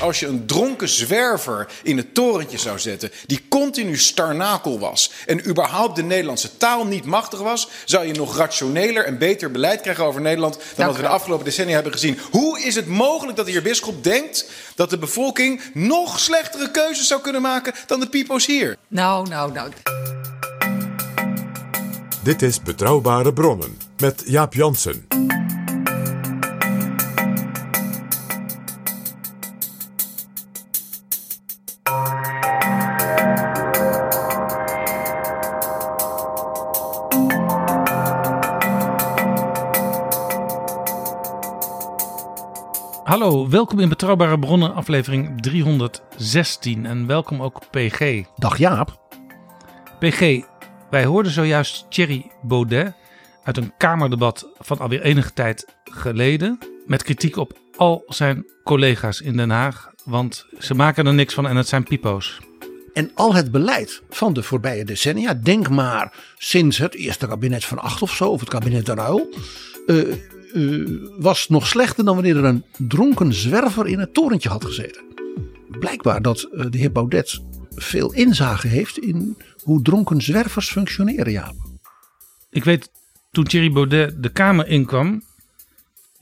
Als 0.00 0.20
je 0.20 0.26
een 0.26 0.46
dronken 0.46 0.88
zwerver 0.88 1.68
in 1.82 1.96
het 1.96 2.14
torentje 2.14 2.58
zou 2.58 2.78
zetten, 2.78 3.10
die 3.26 3.44
continu 3.48 3.96
starnakel 3.96 4.78
was 4.78 5.12
en 5.26 5.48
überhaupt 5.48 5.96
de 5.96 6.02
Nederlandse 6.02 6.56
taal 6.56 6.86
niet 6.86 7.04
machtig 7.04 7.40
was, 7.40 7.68
zou 7.84 8.06
je 8.06 8.12
nog 8.12 8.36
rationeler 8.36 9.04
en 9.04 9.18
beter 9.18 9.50
beleid 9.50 9.80
krijgen 9.80 10.04
over 10.04 10.20
Nederland 10.20 10.58
dan 10.76 10.86
wat 10.86 10.96
we 10.96 11.02
de 11.02 11.08
afgelopen 11.08 11.44
decennia 11.44 11.74
hebben 11.74 11.92
gezien. 11.92 12.18
Hoe 12.30 12.60
is 12.60 12.74
het 12.74 12.86
mogelijk 12.86 13.36
dat 13.36 13.46
de 13.46 13.52
heer 13.52 13.62
Bisschop 13.62 14.04
denkt 14.04 14.50
dat 14.74 14.90
de 14.90 14.98
bevolking 14.98 15.62
nog 15.74 16.20
slechtere 16.20 16.70
keuzes 16.70 17.06
zou 17.06 17.20
kunnen 17.20 17.42
maken 17.42 17.72
dan 17.86 18.00
de 18.00 18.08
pipo's 18.08 18.46
hier? 18.46 18.76
Nou, 18.88 19.28
nou, 19.28 19.52
nou. 19.52 19.70
Dit 22.22 22.42
is 22.42 22.62
Betrouwbare 22.62 23.32
Bronnen 23.32 23.78
met 23.98 24.22
Jaap 24.26 24.54
Jansen. 24.54 25.09
Welkom 43.50 43.78
in 43.78 43.88
Betrouwbare 43.88 44.38
Bronnen, 44.38 44.74
aflevering 44.74 45.40
316. 45.40 46.86
En 46.86 47.06
welkom 47.06 47.42
ook 47.42 47.70
PG. 47.70 48.22
Dag 48.36 48.58
Jaap. 48.58 49.00
PG, 49.98 50.40
wij 50.90 51.04
hoorden 51.04 51.32
zojuist 51.32 51.86
Thierry 51.88 52.30
Baudet 52.42 52.92
uit 53.42 53.56
een 53.56 53.72
Kamerdebat 53.78 54.48
van 54.58 54.78
alweer 54.78 55.00
enige 55.00 55.32
tijd 55.32 55.66
geleden. 55.84 56.58
Met 56.86 57.02
kritiek 57.02 57.36
op 57.36 57.58
al 57.76 58.02
zijn 58.06 58.46
collega's 58.64 59.20
in 59.20 59.36
Den 59.36 59.50
Haag. 59.50 59.90
Want 60.04 60.46
ze 60.58 60.74
maken 60.74 61.06
er 61.06 61.14
niks 61.14 61.34
van 61.34 61.46
en 61.46 61.56
het 61.56 61.68
zijn 61.68 61.84
pipo's. 61.84 62.38
En 62.92 63.10
al 63.14 63.34
het 63.34 63.50
beleid 63.50 64.02
van 64.10 64.32
de 64.32 64.42
voorbije 64.42 64.84
decennia, 64.84 65.34
denk 65.34 65.68
maar 65.68 66.12
sinds 66.38 66.78
het 66.78 66.94
eerste 66.94 67.26
kabinet 67.26 67.64
van 67.64 67.78
acht 67.78 68.02
of 68.02 68.14
zo, 68.14 68.28
of 68.28 68.40
het 68.40 68.48
kabinet 68.48 68.86
de 68.86 68.94
Ruil, 68.94 69.34
eh, 69.86 69.96
eh, 70.54 70.82
was 71.18 71.48
nog 71.48 71.66
slechter 71.66 72.04
dan 72.04 72.14
wanneer 72.14 72.36
er 72.36 72.44
een 72.44 72.64
dronken 72.78 73.32
zwerver 73.34 73.86
in 73.86 73.98
het 73.98 74.14
torentje 74.14 74.48
had 74.48 74.64
gezeten. 74.64 75.04
Blijkbaar 75.68 76.22
dat 76.22 76.42
eh, 76.42 76.66
de 76.70 76.78
heer 76.78 76.92
Baudet 76.92 77.40
veel 77.70 78.12
inzage 78.12 78.68
heeft 78.68 78.98
in 78.98 79.36
hoe 79.62 79.82
dronken 79.82 80.22
zwervers 80.22 80.70
functioneren, 80.70 81.32
ja. 81.32 81.52
Ik 82.50 82.64
weet 82.64 82.90
toen 83.30 83.44
Thierry 83.44 83.72
Baudet 83.72 84.22
de 84.22 84.28
Kamer 84.28 84.66
inkwam 84.66 85.22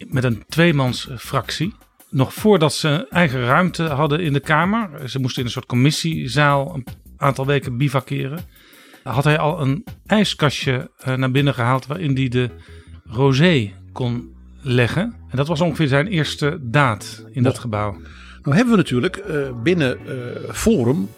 met 0.07 0.25
een 0.25 0.45
tweemans 0.49 1.09
fractie. 1.19 1.75
Nog 2.11 2.35
voordat 2.35 2.75
ze 2.75 3.07
eigen 3.11 3.45
ruimte 3.45 3.83
hadden 3.83 4.21
in 4.21 4.33
de 4.33 4.41
Kamer. 4.41 5.09
Ze 5.09 5.19
moesten 5.19 5.41
in 5.41 5.47
een 5.47 5.53
soort 5.53 5.67
commissiezaal 5.67 6.75
een 6.75 6.87
aantal 7.17 7.47
weken 7.47 7.77
bivakeren. 7.77 8.39
Had 9.03 9.25
hij 9.25 9.39
al 9.39 9.61
een 9.61 9.85
ijskastje 10.07 10.91
eh, 10.99 11.15
naar 11.15 11.31
binnen 11.31 11.55
gehaald 11.55 11.87
waarin 11.87 12.17
hij 12.17 12.29
de 12.29 12.51
rosé 13.05 13.73
kon 13.93 14.35
leggen. 14.61 15.15
En 15.31 15.37
dat 15.37 15.47
was 15.47 15.61
ongeveer 15.61 15.89
zijn 15.89 16.07
eerste 16.07 16.59
daad 16.61 17.25
in 17.31 17.43
dat 17.43 17.59
gebouw. 17.59 17.97
Nou 18.43 18.57
hebben 18.57 18.71
we 18.71 18.77
natuurlijk 18.77 19.17
eh, 19.17 19.51
binnen 19.63 19.99
eh, 20.07 20.53
Forum 20.53 21.09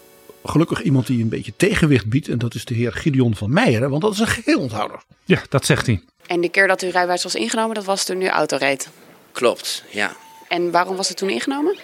gelukkig 0.43 0.81
iemand 0.81 1.07
die 1.07 1.23
een 1.23 1.29
beetje 1.29 1.53
tegenwicht 1.57 2.09
biedt. 2.09 2.27
En 2.27 2.37
dat 2.37 2.53
is 2.53 2.65
de 2.65 2.73
heer 2.73 2.93
Gideon 2.93 3.35
van 3.35 3.53
Meijeren, 3.53 3.89
want 3.89 4.01
dat 4.01 4.13
is 4.13 4.19
een 4.19 4.27
geheel 4.27 4.59
onthouder. 4.59 5.03
Ja, 5.25 5.41
dat 5.49 5.65
zegt 5.65 5.85
hij. 5.85 6.03
En 6.27 6.41
de 6.41 6.49
keer 6.49 6.67
dat 6.67 6.81
uw 6.81 6.89
rijbewijs 6.91 7.23
was 7.23 7.35
ingenomen, 7.35 7.75
dat 7.75 7.85
was 7.85 8.05
toen 8.05 8.21
u 8.21 8.27
auto 8.27 8.57
reed. 8.57 8.89
Klopt, 9.31 9.83
ja. 9.89 10.15
En 10.47 10.71
waarom 10.71 10.95
was 10.95 11.07
het 11.07 11.17
toen 11.17 11.29
ingenomen? 11.29 11.77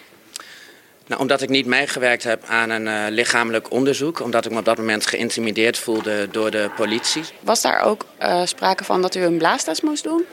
Nou, 1.08 1.22
omdat 1.22 1.42
ik 1.42 1.50
niet 1.50 1.66
meegewerkt 1.66 2.24
heb 2.24 2.44
aan 2.48 2.70
een 2.70 2.88
eh, 2.88 3.06
lichamelijk 3.10 3.72
onderzoek. 3.72 4.22
Omdat 4.22 4.46
ik 4.46 4.52
me 4.52 4.58
op 4.58 4.66
dat 4.66 4.78
moment 4.78 5.06
geïntimideerd 5.06 5.78
voelde 5.78 6.28
door 6.32 6.52
de 6.52 6.70
politie. 6.76 7.24
Was 7.40 7.62
daar 7.62 7.82
ook 7.82 8.06
eh, 8.18 8.46
sprake 8.46 8.84
van 8.84 9.02
dat 9.02 9.16
u 9.16 9.22
een 9.22 9.38
blaastest 9.38 9.84
moest 9.84 10.04
doen? 10.04 10.24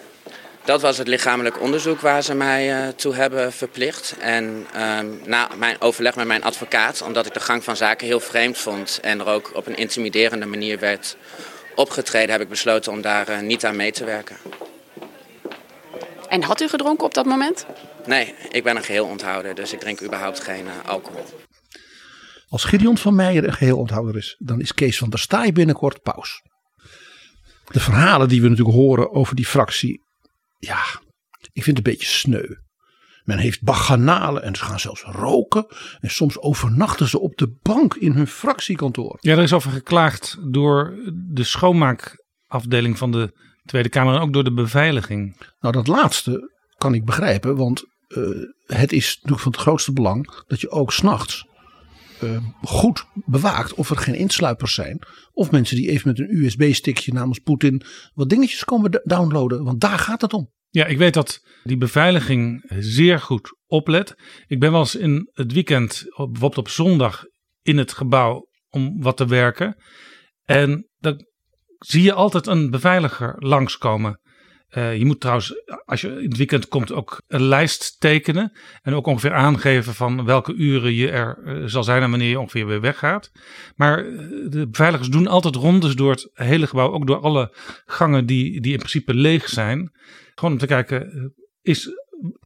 Dat 0.65 0.81
was 0.81 0.99
het 0.99 1.09
lichamelijk 1.09 1.61
onderzoek 1.61 2.01
waar 2.01 2.23
ze 2.23 2.35
mij 2.35 2.87
eh, 2.87 2.89
toe 2.89 3.15
hebben 3.15 3.53
verplicht. 3.53 4.17
En 4.21 4.67
ehm, 4.73 5.07
na 5.25 5.49
mijn 5.59 5.81
overleg 5.81 6.17
met 6.17 6.27
mijn 6.27 6.43
advocaat, 6.45 7.03
omdat 7.03 7.27
ik 7.27 7.35
de 7.35 7.41
gang 7.41 7.65
van 7.65 7.77
zaken 7.77 8.07
heel 8.07 8.21
vreemd 8.21 8.59
vond... 8.59 8.99
en 9.03 9.21
er 9.21 9.27
ook 9.27 9.51
op 9.55 9.67
een 9.67 9.77
intimiderende 9.77 10.47
manier 10.47 10.79
werd 10.79 11.17
opgetreden... 11.75 12.31
heb 12.31 12.41
ik 12.41 12.49
besloten 12.49 12.93
om 12.93 13.01
daar 13.01 13.29
eh, 13.29 13.41
niet 13.41 13.65
aan 13.65 13.77
mee 13.77 13.93
te 13.93 14.05
werken. 14.05 14.37
En 16.29 16.43
had 16.43 16.61
u 16.61 16.69
gedronken 16.69 17.07
op 17.07 17.15
dat 17.15 17.27
moment? 17.27 17.67
Nee, 18.07 18.35
ik 18.51 18.63
ben 18.63 18.77
een 18.77 18.83
geheel 18.83 19.07
onthouder, 19.07 19.55
dus 19.55 19.73
ik 19.73 19.81
drink 19.81 20.03
überhaupt 20.03 20.41
geen 20.41 20.67
eh, 20.67 20.89
alcohol. 20.89 21.25
Als 22.49 22.65
Gideon 22.65 22.99
van 22.99 23.15
Meijeren 23.15 23.49
een 23.49 23.57
geheel 23.57 23.79
onthouder 23.79 24.17
is, 24.17 24.37
dan 24.39 24.61
is 24.61 24.75
Kees 24.75 24.99
van 24.99 25.11
der 25.11 25.19
Staaij 25.19 25.53
binnenkort 25.53 26.03
paus. 26.03 26.43
De 27.65 27.81
verhalen 27.81 28.29
die 28.29 28.43
we 28.43 28.49
natuurlijk 28.49 28.77
horen 28.77 29.13
over 29.13 29.35
die 29.35 29.47
fractie, 29.47 30.04
ja, 30.65 30.83
ik 31.53 31.63
vind 31.63 31.77
het 31.77 31.87
een 31.87 31.93
beetje 31.93 32.07
sneu. 32.07 32.47
Men 33.25 33.39
heeft 33.39 33.63
bacchanalen 33.63 34.43
en 34.43 34.57
ze 34.57 34.65
gaan 34.65 34.81
zelfs 34.81 35.03
roken. 35.03 35.67
En 36.01 36.11
soms 36.11 36.39
overnachten 36.39 37.09
ze 37.09 37.19
op 37.19 37.37
de 37.37 37.59
bank 37.63 37.95
in 37.95 38.13
hun 38.13 38.27
fractiekantoor. 38.27 39.17
Ja, 39.21 39.37
er 39.37 39.43
is 39.43 39.53
over 39.53 39.71
geklaagd 39.71 40.39
door 40.43 40.95
de 41.33 41.45
schoonmaakafdeling 41.45 42.99
van 42.99 43.11
de 43.11 43.33
Tweede 43.65 43.89
Kamer 43.89 44.15
en 44.15 44.21
ook 44.21 44.33
door 44.33 44.45
de 44.45 44.53
beveiliging. 44.53 45.37
Nou, 45.61 45.75
dat 45.75 45.87
laatste 45.87 46.53
kan 46.77 46.95
ik 46.95 47.05
begrijpen, 47.05 47.57
want 47.57 47.83
eh, 48.07 48.23
het 48.67 48.93
is 48.93 49.15
natuurlijk 49.15 49.43
van 49.43 49.53
het 49.53 49.61
grootste 49.61 49.93
belang 49.93 50.43
dat 50.47 50.61
je 50.61 50.71
ook 50.71 50.93
s'nachts 50.93 51.47
uh, 52.23 52.37
goed 52.63 53.07
bewaakt 53.15 53.75
of 53.75 53.91
er 53.91 53.97
geen 53.97 54.15
insluipers 54.15 54.75
zijn. 54.75 54.99
Of 55.33 55.51
mensen 55.51 55.77
die 55.77 55.91
even 55.91 56.09
met 56.09 56.19
een 56.19 56.37
USB-stickje 56.37 57.13
namens 57.13 57.39
Poetin 57.39 57.83
wat 58.15 58.29
dingetjes 58.29 58.65
komen 58.65 59.01
downloaden. 59.05 59.65
Want 59.65 59.81
daar 59.81 59.99
gaat 59.99 60.21
het 60.21 60.33
om. 60.33 60.53
Ja, 60.69 60.87
ik 60.87 60.99
weet 60.99 61.15
dat 61.15 61.41
die 61.65 61.77
beveiliging 61.77 62.65
zeer 62.79 63.21
goed 63.21 63.57
oplet. 63.67 64.15
Ik 64.47 64.61
ben 64.61 64.71
wel 64.71 64.81
eens 64.81 64.95
in 64.95 65.31
het 65.33 65.53
weekend, 65.53 66.05
bijvoorbeeld 66.17 66.59
op 66.59 66.69
zondag, 66.69 67.25
in 67.63 67.79
het 67.79 67.93
gebouw 67.93 68.49
om 68.69 69.03
wat 69.03 69.17
te 69.17 69.27
werken. 69.27 69.77
En 70.45 70.89
dan 70.99 71.27
zie 71.79 72.03
je 72.03 72.13
altijd 72.13 72.47
een 72.47 72.71
beveiliger 72.71 73.35
langskomen. 73.39 74.21
Uh, 74.77 74.97
je 74.97 75.05
moet 75.05 75.21
trouwens, 75.21 75.55
als 75.85 76.01
je 76.01 76.09
in 76.09 76.29
het 76.29 76.37
weekend 76.37 76.69
komt, 76.69 76.93
ook 76.93 77.23
een 77.27 77.43
lijst 77.43 78.01
tekenen. 78.01 78.53
En 78.83 78.95
ook 78.95 79.07
ongeveer 79.07 79.33
aangeven 79.33 79.95
van 79.95 80.25
welke 80.25 80.55
uren 80.55 80.95
je 80.95 81.11
er 81.11 81.39
uh, 81.45 81.63
zal 81.67 81.85
zijn 81.85 82.03
en 82.03 82.11
wanneer 82.11 82.29
je 82.29 82.41
ongeveer 82.41 82.67
weer 82.67 82.81
weggaat. 82.81 83.31
Maar 83.77 84.05
uh, 84.05 84.51
de 84.51 84.69
beveiligers 84.69 85.09
doen 85.09 85.27
altijd 85.27 85.55
rondes 85.55 85.95
door 85.95 86.11
het 86.11 86.31
hele 86.33 86.67
gebouw. 86.67 86.93
Ook 86.93 87.07
door 87.07 87.21
alle 87.21 87.57
gangen 87.85 88.27
die, 88.27 88.61
die 88.61 88.73
in 88.73 88.79
principe 88.79 89.15
leeg 89.15 89.49
zijn. 89.49 89.93
Gewoon 90.35 90.53
om 90.53 90.61
te 90.61 90.67
kijken, 90.67 91.33
is 91.63 91.91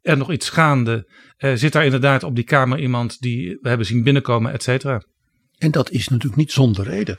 er 0.02 0.16
nog 0.16 0.32
iets 0.32 0.50
gaande? 0.50 1.10
zit 1.38 1.72
daar 1.72 1.84
inderdaad 1.84 2.22
op 2.22 2.34
die 2.34 2.44
kamer 2.44 2.78
iemand 2.78 3.20
die 3.20 3.58
we 3.60 3.69
hebben 3.69 3.86
zien 3.86 4.02
binnenkomen, 4.02 4.52
et 4.52 4.62
cetera? 4.62 5.02
En 5.58 5.70
dat 5.70 5.90
is 5.90 6.08
natuurlijk 6.08 6.36
niet 6.36 6.52
zonder 6.52 6.84
reden. 6.84 7.19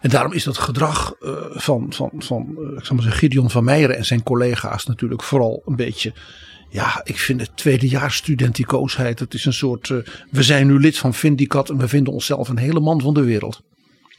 En 0.00 0.10
daarom 0.10 0.32
is 0.32 0.44
dat 0.44 0.58
gedrag 0.58 1.14
uh, 1.20 1.36
van, 1.50 1.92
van, 1.92 2.10
van 2.18 2.56
uh, 2.58 2.78
ik 2.78 2.84
zal 2.84 2.94
maar 2.94 3.04
zeggen, 3.04 3.20
Gideon 3.20 3.50
van 3.50 3.64
Meijeren 3.64 3.96
en 3.96 4.04
zijn 4.04 4.22
collega's 4.22 4.86
natuurlijk 4.86 5.22
vooral 5.22 5.62
een 5.64 5.76
beetje. 5.76 6.12
Ja, 6.70 7.00
ik 7.04 7.18
vind 7.18 7.40
het 7.40 7.56
tweedejaars 7.56 8.16
studenticoosheid. 8.16 9.18
Het 9.18 9.34
is 9.34 9.44
een 9.44 9.52
soort. 9.52 9.88
Uh, 9.88 9.98
we 10.30 10.42
zijn 10.42 10.66
nu 10.66 10.80
lid 10.80 10.98
van 10.98 11.14
Vindicat 11.14 11.70
en 11.70 11.78
we 11.78 11.88
vinden 11.88 12.12
onszelf 12.12 12.48
een 12.48 12.58
hele 12.58 12.80
man 12.80 13.00
van 13.00 13.14
de 13.14 13.24
wereld. 13.24 13.62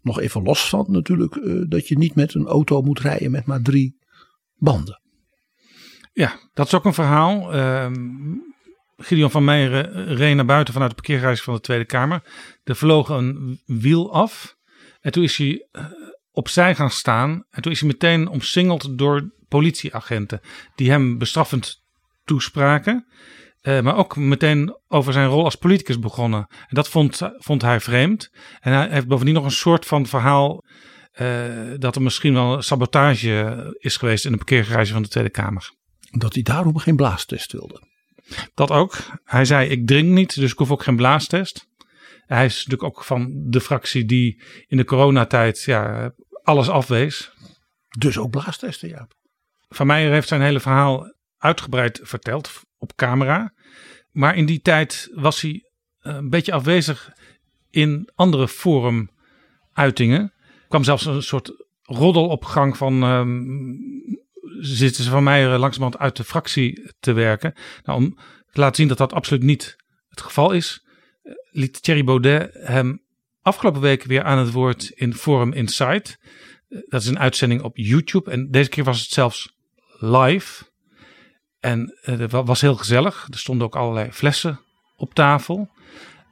Nog 0.02 0.20
even 0.20 0.44
los 0.44 0.70
van 0.70 0.86
natuurlijk 0.88 1.40
dat 1.70 1.88
je 1.88 1.98
niet 1.98 2.16
met 2.16 2.34
een 2.34 2.48
auto 2.48 2.82
moet 2.82 3.00
rijden 3.00 3.32
met 3.32 3.46
maar 3.46 3.62
drie 3.62 3.98
banden. 4.56 5.02
Ja, 6.14 6.40
dat 6.54 6.66
is 6.66 6.74
ook 6.74 6.86
een 6.86 6.94
verhaal. 6.94 7.56
Uh, 7.56 7.92
Gideon 8.98 9.32
van 9.32 9.44
Meijeren 9.44 10.16
reed 10.16 10.36
naar 10.36 10.46
buiten 10.46 10.74
vanuit 10.74 10.92
de 10.92 11.02
parkeergarage 11.02 11.44
van 11.44 11.54
de 11.54 11.60
Tweede 11.60 11.86
Kamer. 11.86 12.22
Er 12.64 12.75
vloog 12.75 13.10
een 13.10 13.62
wiel 13.66 14.14
af. 14.14 14.58
En 15.00 15.12
toen 15.12 15.24
is 15.24 15.38
hij 15.38 15.68
uh, 15.72 15.86
opzij 16.31 16.75
gaan 16.75 16.92
staan. 16.92 17.44
En 17.50 17.62
toen 17.62 17.72
is 17.72 17.80
hij 17.80 17.90
meteen 17.90 18.28
omsingeld 18.28 18.98
door 18.98 19.31
politieagenten. 19.48 20.40
Die 20.75 20.90
hem 20.90 21.18
bestraffend 21.18 21.84
toespraken. 22.24 23.07
Uh, 23.62 23.81
maar 23.81 23.96
ook 23.96 24.16
meteen 24.16 24.78
over 24.88 25.13
zijn 25.13 25.28
rol 25.28 25.44
als 25.44 25.56
politicus 25.56 26.00
begonnen. 26.00 26.48
En 26.50 26.75
dat 26.75 26.90
vond, 26.90 27.22
vond 27.38 27.62
hij 27.62 27.80
vreemd. 27.80 28.31
En 28.60 28.74
hij 28.74 28.90
heeft 28.90 29.07
bovendien 29.07 29.36
nog 29.36 29.44
een 29.44 29.51
soort 29.51 29.86
van 29.86 30.06
verhaal. 30.06 30.63
Uh, 31.22 31.74
dat 31.78 31.96
er 31.96 32.01
misschien 32.01 32.34
wel 32.34 32.62
sabotage 32.62 33.75
is 33.80 33.98
geweest 33.98 34.25
in 34.25 34.31
de 34.31 34.38
parkeergarage 34.38 34.94
van 34.94 35.01
de 35.01 35.07
Tweede 35.07 35.30
Kamer. 35.30 35.72
Dat 36.12 36.34
hij 36.34 36.44
daarom 36.44 36.78
geen 36.78 36.96
blaastest 36.96 37.51
wilde. 37.51 37.88
Dat 38.54 38.72
ook. 38.72 38.98
Hij 39.24 39.46
zei: 39.46 39.69
Ik 39.69 39.88
drink 39.88 40.07
niet, 40.07 40.36
dus 40.36 40.51
ik 40.51 40.57
hoef 40.57 40.72
ook 40.72 40.84
geen 40.84 40.96
blaastest. 40.96 41.68
Hij 42.36 42.46
is 42.46 42.56
natuurlijk 42.56 42.84
ook 42.84 43.04
van 43.04 43.31
de 43.34 43.62
fractie 43.62 44.06
die 44.06 44.42
in 44.68 44.78
de 44.78 44.84
coronatijd 44.84 45.62
ja, 45.62 46.12
alles 46.44 46.70
afwees. 46.70 47.31
Dus 47.98 48.18
ook 48.18 48.30
blaastesten, 48.30 48.90
ja. 48.90 49.08
Van 49.70 49.88
Meijer 49.88 50.12
heeft 50.12 50.28
zijn 50.28 50.42
hele 50.42 50.60
verhaal 50.60 51.14
uitgebreid 51.38 52.00
verteld 52.04 52.62
op 52.78 52.96
camera. 52.96 53.54
Maar 54.12 54.36
in 54.36 54.46
die 54.46 54.62
tijd 54.62 55.10
was 55.14 55.42
hij 55.42 55.64
eh, 56.00 56.16
een 56.16 56.30
beetje 56.30 56.54
afwezig 56.54 57.12
in 57.70 58.10
andere 58.16 58.48
forumuitingen. 58.48 60.22
Er 60.22 60.68
kwam 60.68 60.84
zelfs 60.84 61.06
een 61.06 61.24
soort 61.24 61.66
roddelopgang 61.82 62.78
van 62.78 63.04
um, 63.04 63.78
zitten 64.60 65.04
ze 65.04 65.10
van 65.10 65.24
mij 65.24 65.58
langzamerhand 65.58 65.98
uit 66.04 66.16
de 66.16 66.24
fractie 66.24 66.94
te 67.00 67.14
werken. 67.14 67.54
Nou, 67.84 68.00
om 68.00 68.16
te 68.52 68.60
laten 68.60 68.75
zien 68.75 68.88
dat 68.88 68.98
dat 68.98 69.14
absoluut 69.14 69.44
niet 69.44 69.75
het 70.08 70.22
geval 70.22 70.52
is, 70.52 70.88
liet 71.51 71.84
Thierry 71.84 72.04
Baudet 72.04 72.50
hem 72.54 73.01
afgelopen 73.42 73.81
week 73.81 74.04
weer 74.04 74.24
aan 74.24 74.38
het 74.38 74.51
woord 74.51 74.90
in 74.90 75.13
Forum 75.13 75.54
Insight. 75.54 76.19
Dat 76.68 77.01
is 77.01 77.07
een 77.07 77.19
uitzending 77.19 77.62
op 77.62 77.78
YouTube 77.78 78.31
en 78.31 78.51
deze 78.51 78.69
keer 78.69 78.84
was 78.84 79.00
het 79.01 79.10
zelfs 79.10 79.57
live. 80.00 80.63
En 81.60 81.98
het 82.01 82.34
eh, 82.34 82.46
was 82.46 82.62
heel 82.62 82.75
gezellig. 82.75 83.28
Er 83.31 83.40
stonden 83.40 83.68
ook 83.68 83.75
allerlei 83.75 84.12
flessen 84.12 84.60
op 84.96 85.13
tafel. 85.13 85.69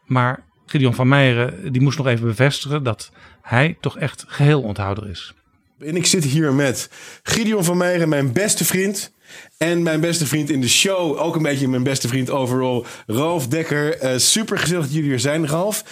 Maar 0.06 0.46
Gideon 0.66 0.94
van 0.94 1.08
Meijeren 1.08 1.72
die 1.72 1.82
moest 1.82 1.98
nog 1.98 2.08
even 2.08 2.26
bevestigen 2.26 2.84
dat 2.84 3.12
hij 3.42 3.78
toch 3.82 3.98
echt 3.98 4.24
geheel 4.28 4.62
onthouder 4.62 5.10
is. 5.10 5.34
En 5.80 5.96
ik 5.96 6.06
zit 6.06 6.24
hier 6.24 6.54
met 6.54 6.90
Gideon 7.24 7.64
van 7.64 7.78
Meijeren, 7.78 8.10
mijn 8.10 8.34
beste 8.34 8.66
vriend. 8.66 9.14
En 9.58 9.84
mijn 9.84 10.00
beste 10.00 10.26
vriend 10.26 10.50
in 10.50 10.62
de 10.62 10.70
show, 10.70 11.20
ook 11.20 11.36
een 11.36 11.42
beetje 11.42 11.68
mijn 11.68 11.84
beste 11.84 12.08
vriend 12.08 12.30
overal, 12.30 12.86
Ralf 13.06 13.48
Dekker. 13.48 14.04
Uh, 14.04 14.18
super 14.18 14.60
gezellig 14.60 14.86
dat 14.86 14.94
jullie 14.94 15.12
er 15.12 15.20
zijn, 15.20 15.48
Ralf. 15.48 15.84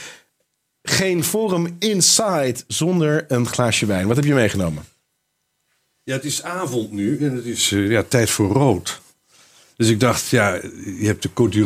Geen 0.84 1.24
Forum 1.24 1.76
Inside 1.80 2.56
zonder 2.68 3.26
een 3.28 3.48
glaasje 3.48 3.86
wijn. 3.86 4.08
Wat 4.08 4.16
heb 4.16 4.26
je 4.26 4.34
meegenomen? 4.34 4.84
Ja, 6.04 6.14
het 6.14 6.26
is 6.26 6.44
avond 6.44 6.92
nu 6.92 7.18
en 7.18 7.36
het 7.36 7.46
is 7.46 7.72
uh, 7.72 7.90
ja, 7.90 8.04
tijd 8.04 8.30
voor 8.30 8.52
rood. 8.52 9.02
Dus 9.78 9.90
ik 9.90 10.00
dacht, 10.00 10.30
ja, 10.30 10.54
je 11.00 11.06
hebt 11.06 11.22
de 11.24 11.30
Côte 11.30 11.58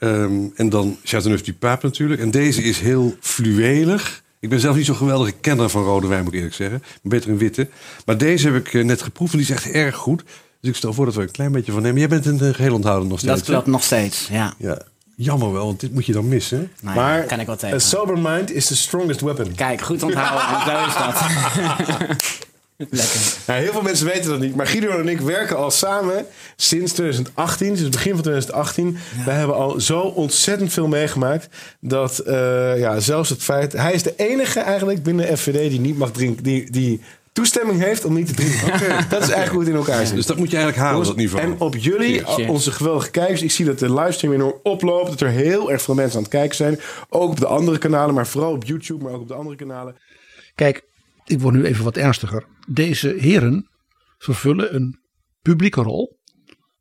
um, 0.00 0.52
en 0.56 0.68
dan 0.68 0.98
Chateauneuf 1.02 1.42
du 1.42 1.54
Pape 1.54 1.86
natuurlijk. 1.86 2.20
En 2.20 2.30
deze 2.30 2.62
is 2.62 2.80
heel 2.80 3.16
fluwelig. 3.20 4.22
Ik 4.40 4.48
ben 4.48 4.60
zelf 4.60 4.76
niet 4.76 4.86
zo'n 4.86 4.96
geweldige 4.96 5.32
kenner 5.40 5.68
van 5.68 5.84
rode 5.84 6.06
wijn, 6.06 6.22
moet 6.22 6.32
ik 6.32 6.38
eerlijk 6.38 6.56
zeggen. 6.56 6.82
Beter 7.02 7.30
een 7.30 7.38
witte. 7.38 7.68
Maar 8.06 8.18
deze 8.18 8.50
heb 8.50 8.66
ik 8.66 8.74
eh, 8.74 8.84
net 8.84 9.02
geproefd 9.02 9.32
en 9.32 9.38
die 9.38 9.46
is 9.46 9.54
echt 9.54 9.70
erg 9.70 9.96
goed. 9.96 10.22
Dus 10.60 10.70
ik 10.70 10.76
stel 10.76 10.92
voor 10.92 11.04
dat 11.04 11.14
we 11.14 11.22
een 11.22 11.30
klein 11.30 11.52
beetje 11.52 11.72
van 11.72 11.82
nemen. 11.82 11.98
Jij 11.98 12.08
bent 12.08 12.26
een 12.26 12.54
geheel 12.54 12.74
onthouden 12.74 13.08
nog 13.08 13.18
steeds. 13.18 13.34
Dat 13.34 13.44
klopt 13.44 13.66
nog 13.66 13.82
steeds, 13.82 14.28
ja. 14.30 14.54
ja. 14.58 14.78
Jammer 15.16 15.52
wel, 15.52 15.66
want 15.66 15.80
dit 15.80 15.92
moet 15.92 16.06
je 16.06 16.12
dan 16.12 16.28
missen. 16.28 16.72
Nou 16.80 16.96
maar 16.96 17.22
kan 17.22 17.40
ik 17.40 17.46
wel 17.46 17.56
tegen. 17.56 17.76
A 17.76 17.78
sober 17.78 18.18
mind 18.18 18.52
is 18.52 18.66
the 18.66 18.76
strongest 18.76 19.20
weapon. 19.20 19.54
Kijk, 19.54 19.80
goed 19.80 20.02
onthouden. 20.02 20.48
en 20.48 20.60
zo 20.64 20.86
is 20.86 20.94
dat. 20.94 21.16
Lekker. 22.76 23.54
heel 23.54 23.72
veel 23.72 23.82
mensen 23.82 24.06
weten 24.06 24.30
dat 24.30 24.40
niet. 24.40 24.56
Maar 24.56 24.66
Guido 24.66 24.98
en 24.98 25.08
ik 25.08 25.20
werken 25.20 25.56
al 25.56 25.70
samen 25.70 26.26
sinds 26.56 26.92
2018. 26.92 27.66
Sinds 27.66 27.80
het 27.80 27.90
begin 27.90 28.12
van 28.12 28.22
2018. 28.22 28.98
Ja. 29.16 29.24
We 29.24 29.30
hebben 29.30 29.56
al 29.56 29.80
zo 29.80 30.00
ontzettend 30.00 30.72
veel 30.72 30.88
meegemaakt. 30.88 31.48
Dat 31.80 32.22
uh, 32.26 32.78
ja, 32.78 33.00
zelfs 33.00 33.30
het 33.30 33.42
feit... 33.42 33.72
Hij 33.72 33.92
is 33.92 34.02
de 34.02 34.14
enige 34.16 34.60
eigenlijk 34.60 35.02
binnen 35.02 35.38
FVD 35.38 35.70
die 35.70 35.80
niet 35.80 35.98
mag 35.98 36.10
drinken. 36.10 36.42
Die, 36.42 36.70
die 36.70 37.00
toestemming 37.36 37.80
heeft 37.80 38.04
om 38.04 38.14
niet 38.14 38.26
te 38.26 38.34
drinken. 38.34 38.64
Okay. 38.76 39.08
Dat 39.08 39.22
is 39.22 39.30
eigenlijk 39.30 39.50
hoe 39.50 39.60
het 39.60 39.68
in 39.68 39.74
elkaar 39.74 40.06
zit. 40.06 40.14
Dus 40.14 40.26
dat 40.26 40.36
moet 40.36 40.50
je 40.50 40.56
eigenlijk 40.56 40.86
halen, 40.86 41.06
dat 41.06 41.16
niveau. 41.16 41.44
En 41.44 41.60
op 41.60 41.76
jullie, 41.76 42.48
onze 42.48 42.72
geweldige 42.72 43.10
kijkers. 43.10 43.42
Ik 43.42 43.50
zie 43.50 43.64
dat 43.64 43.78
de 43.78 43.94
livestream 43.94 44.34
enorm 44.34 44.60
oploopt. 44.62 45.10
Dat 45.10 45.20
er 45.20 45.28
heel 45.28 45.70
erg 45.72 45.82
veel 45.82 45.94
mensen 45.94 46.16
aan 46.16 46.22
het 46.22 46.32
kijken 46.32 46.56
zijn. 46.56 46.78
Ook 47.08 47.30
op 47.30 47.40
de 47.40 47.46
andere 47.46 47.78
kanalen, 47.78 48.14
maar 48.14 48.26
vooral 48.26 48.52
op 48.52 48.64
YouTube, 48.64 49.04
maar 49.04 49.12
ook 49.12 49.20
op 49.20 49.28
de 49.28 49.34
andere 49.34 49.56
kanalen. 49.56 49.96
Kijk, 50.54 50.82
ik 51.24 51.40
word 51.40 51.54
nu 51.54 51.64
even 51.64 51.84
wat 51.84 51.96
ernstiger. 51.96 52.46
Deze 52.68 53.14
heren 53.18 53.70
vervullen 54.18 54.74
een 54.74 54.98
publieke 55.42 55.82
rol. 55.82 56.18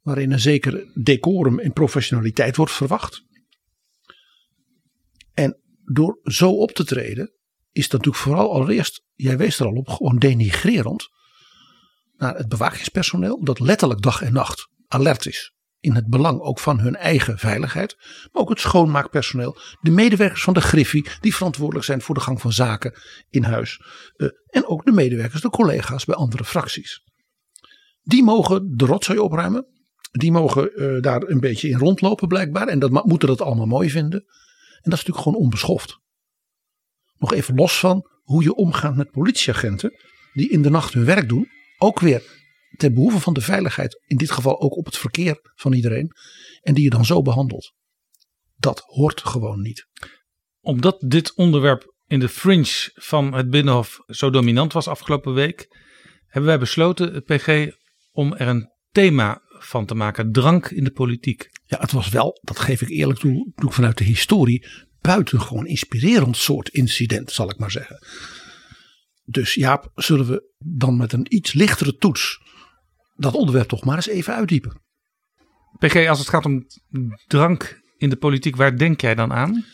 Waarin 0.02 0.32
een 0.32 0.40
zeker 0.40 0.92
decorum 0.94 1.60
en 1.60 1.74
professionaliteit 1.74 2.56
wordt 2.56 2.72
verwacht. 2.72 3.24
En 5.34 5.60
door 5.84 6.20
zo 6.24 6.50
op 6.50 6.72
te 6.72 6.86
treden 6.86 7.35
is 7.76 7.90
dat 7.90 8.06
natuurlijk 8.06 8.24
vooral 8.24 8.54
allereerst, 8.54 9.04
jij 9.14 9.38
wees 9.38 9.60
er 9.60 9.66
al 9.66 9.74
op, 9.74 9.90
gewoon 9.90 10.18
denigrerend 10.18 11.10
naar 12.18 12.36
het 12.36 12.50
bewakingspersoneel. 12.50 13.44
Dat 13.44 13.60
letterlijk 13.60 14.02
dag 14.02 14.22
en 14.22 14.34
nacht 14.34 14.68
alert 14.88 15.26
is 15.26 15.54
in 15.80 15.96
het 15.96 16.08
belang 16.08 16.40
ook 16.40 16.60
van 16.60 16.80
hun 16.80 16.96
eigen 16.96 17.38
veiligheid. 17.38 17.96
Maar 18.32 18.42
ook 18.42 18.50
het 18.50 18.60
schoonmaakpersoneel, 18.60 19.58
de 19.82 19.92
medewerkers 19.92 20.44
van 20.44 20.54
de 20.54 20.62
Griffie 20.62 21.08
die 21.22 21.36
verantwoordelijk 21.36 21.86
zijn 21.86 22.02
voor 22.02 22.16
de 22.16 22.22
gang 22.22 22.42
van 22.42 22.52
zaken 22.52 22.94
in 23.30 23.44
huis. 23.44 23.82
Uh, 24.18 24.30
en 24.46 24.68
ook 24.68 24.86
de 24.86 24.92
medewerkers, 24.92 25.42
de 25.42 25.50
collega's 25.50 26.06
bij 26.06 26.16
andere 26.16 26.46
fracties. 26.46 27.04
Die 28.02 28.24
mogen 28.24 28.78
de 28.78 28.86
rotzooi 28.86 29.20
opruimen. 29.20 29.66
Die 30.12 30.32
mogen 30.32 30.82
uh, 30.82 31.02
daar 31.02 31.24
een 31.24 31.40
beetje 31.40 31.70
in 31.70 31.78
rondlopen 31.78 32.28
blijkbaar. 32.28 32.68
En 32.68 32.80
dat 32.80 33.06
moeten 33.06 33.28
dat 33.28 33.42
allemaal 33.42 33.66
mooi 33.66 33.90
vinden. 33.90 34.20
En 34.20 34.92
dat 34.92 35.00
is 35.00 35.06
natuurlijk 35.06 35.24
gewoon 35.24 35.42
onbeschoft. 35.42 36.04
Nog 37.18 37.34
even 37.34 37.56
los 37.56 37.80
van 37.80 38.10
hoe 38.22 38.44
je 38.44 38.56
omgaat 38.56 38.96
met 38.96 39.12
politieagenten 39.12 39.94
die 40.34 40.50
in 40.50 40.62
de 40.62 40.70
nacht 40.70 40.94
hun 40.94 41.06
werk 41.06 41.30
doen. 41.30 41.50
Ook 41.78 42.00
weer 42.00 42.24
ten 42.78 42.94
behoeve 42.94 43.20
van 43.20 43.34
de 43.34 43.42
veiligheid, 43.42 44.04
in 44.06 44.18
dit 44.18 44.32
geval 44.32 44.62
ook 44.62 44.78
op 44.78 44.86
het 44.86 44.98
verkeer 44.98 45.40
van 45.56 45.74
iedereen, 45.74 46.12
en 46.62 46.74
die 46.74 46.84
je 46.84 46.90
dan 46.90 47.06
zo 47.06 47.22
behandelt. 47.22 47.74
Dat 48.56 48.84
hoort 48.86 49.22
gewoon 49.22 49.62
niet. 49.62 49.88
Omdat 50.62 51.04
dit 51.08 51.36
onderwerp 51.36 51.94
in 52.08 52.20
de 52.20 52.30
fringe 52.30 52.92
van 52.94 53.34
het 53.34 53.50
Binnenhof 53.50 54.00
zo 54.06 54.30
dominant 54.30 54.74
was 54.74 54.88
afgelopen 54.88 55.34
week, 55.34 55.68
hebben 56.26 56.50
wij 56.50 56.60
besloten, 56.60 57.14
het 57.14 57.24
PG, 57.24 57.72
om 58.12 58.34
er 58.34 58.48
een 58.48 58.70
thema 58.92 59.42
van 59.48 59.86
te 59.86 59.96
maken: 59.96 60.32
drank 60.32 60.70
in 60.70 60.84
de 60.84 60.92
politiek. 60.92 61.50
Ja, 61.64 61.80
het 61.80 61.92
was 61.92 62.10
wel, 62.10 62.40
dat 62.42 62.60
geef 62.60 62.82
ik 62.82 62.90
eerlijk 62.90 63.20
toe, 63.20 63.54
vanuit 63.56 63.98
de 63.98 64.04
historie, 64.04 64.68
buitengewoon 65.06 65.68
inspirerend 65.68 66.38
soort 66.38 66.70
incident, 66.70 67.32
zal 67.32 67.50
ik 67.50 67.58
maar 67.58 67.72
zeggen. 67.72 68.08
Dus 69.26 69.54
Jaap, 69.54 69.92
zullen 69.96 70.28
we 70.28 70.54
dan 70.58 70.98
met 70.98 71.14
een 71.14 71.36
iets 71.36 71.54
lichtere 71.54 71.96
toets 71.96 72.42
dat 73.16 73.34
onderwerp 73.34 73.68
toch 73.68 73.86
maar 73.86 73.96
eens 73.96 74.08
even 74.08 74.36
uitdiepen. 74.36 74.82
PG, 75.78 76.08
als 76.08 76.20
het 76.20 76.30
gaat 76.30 76.46
om 76.46 76.66
drank 77.28 77.82
in 77.98 78.10
de 78.10 78.16
politiek, 78.16 78.56
waar 78.56 78.78
denk 78.78 79.02
jij 79.02 79.16
dan 79.16 79.34
aan? 79.34 79.66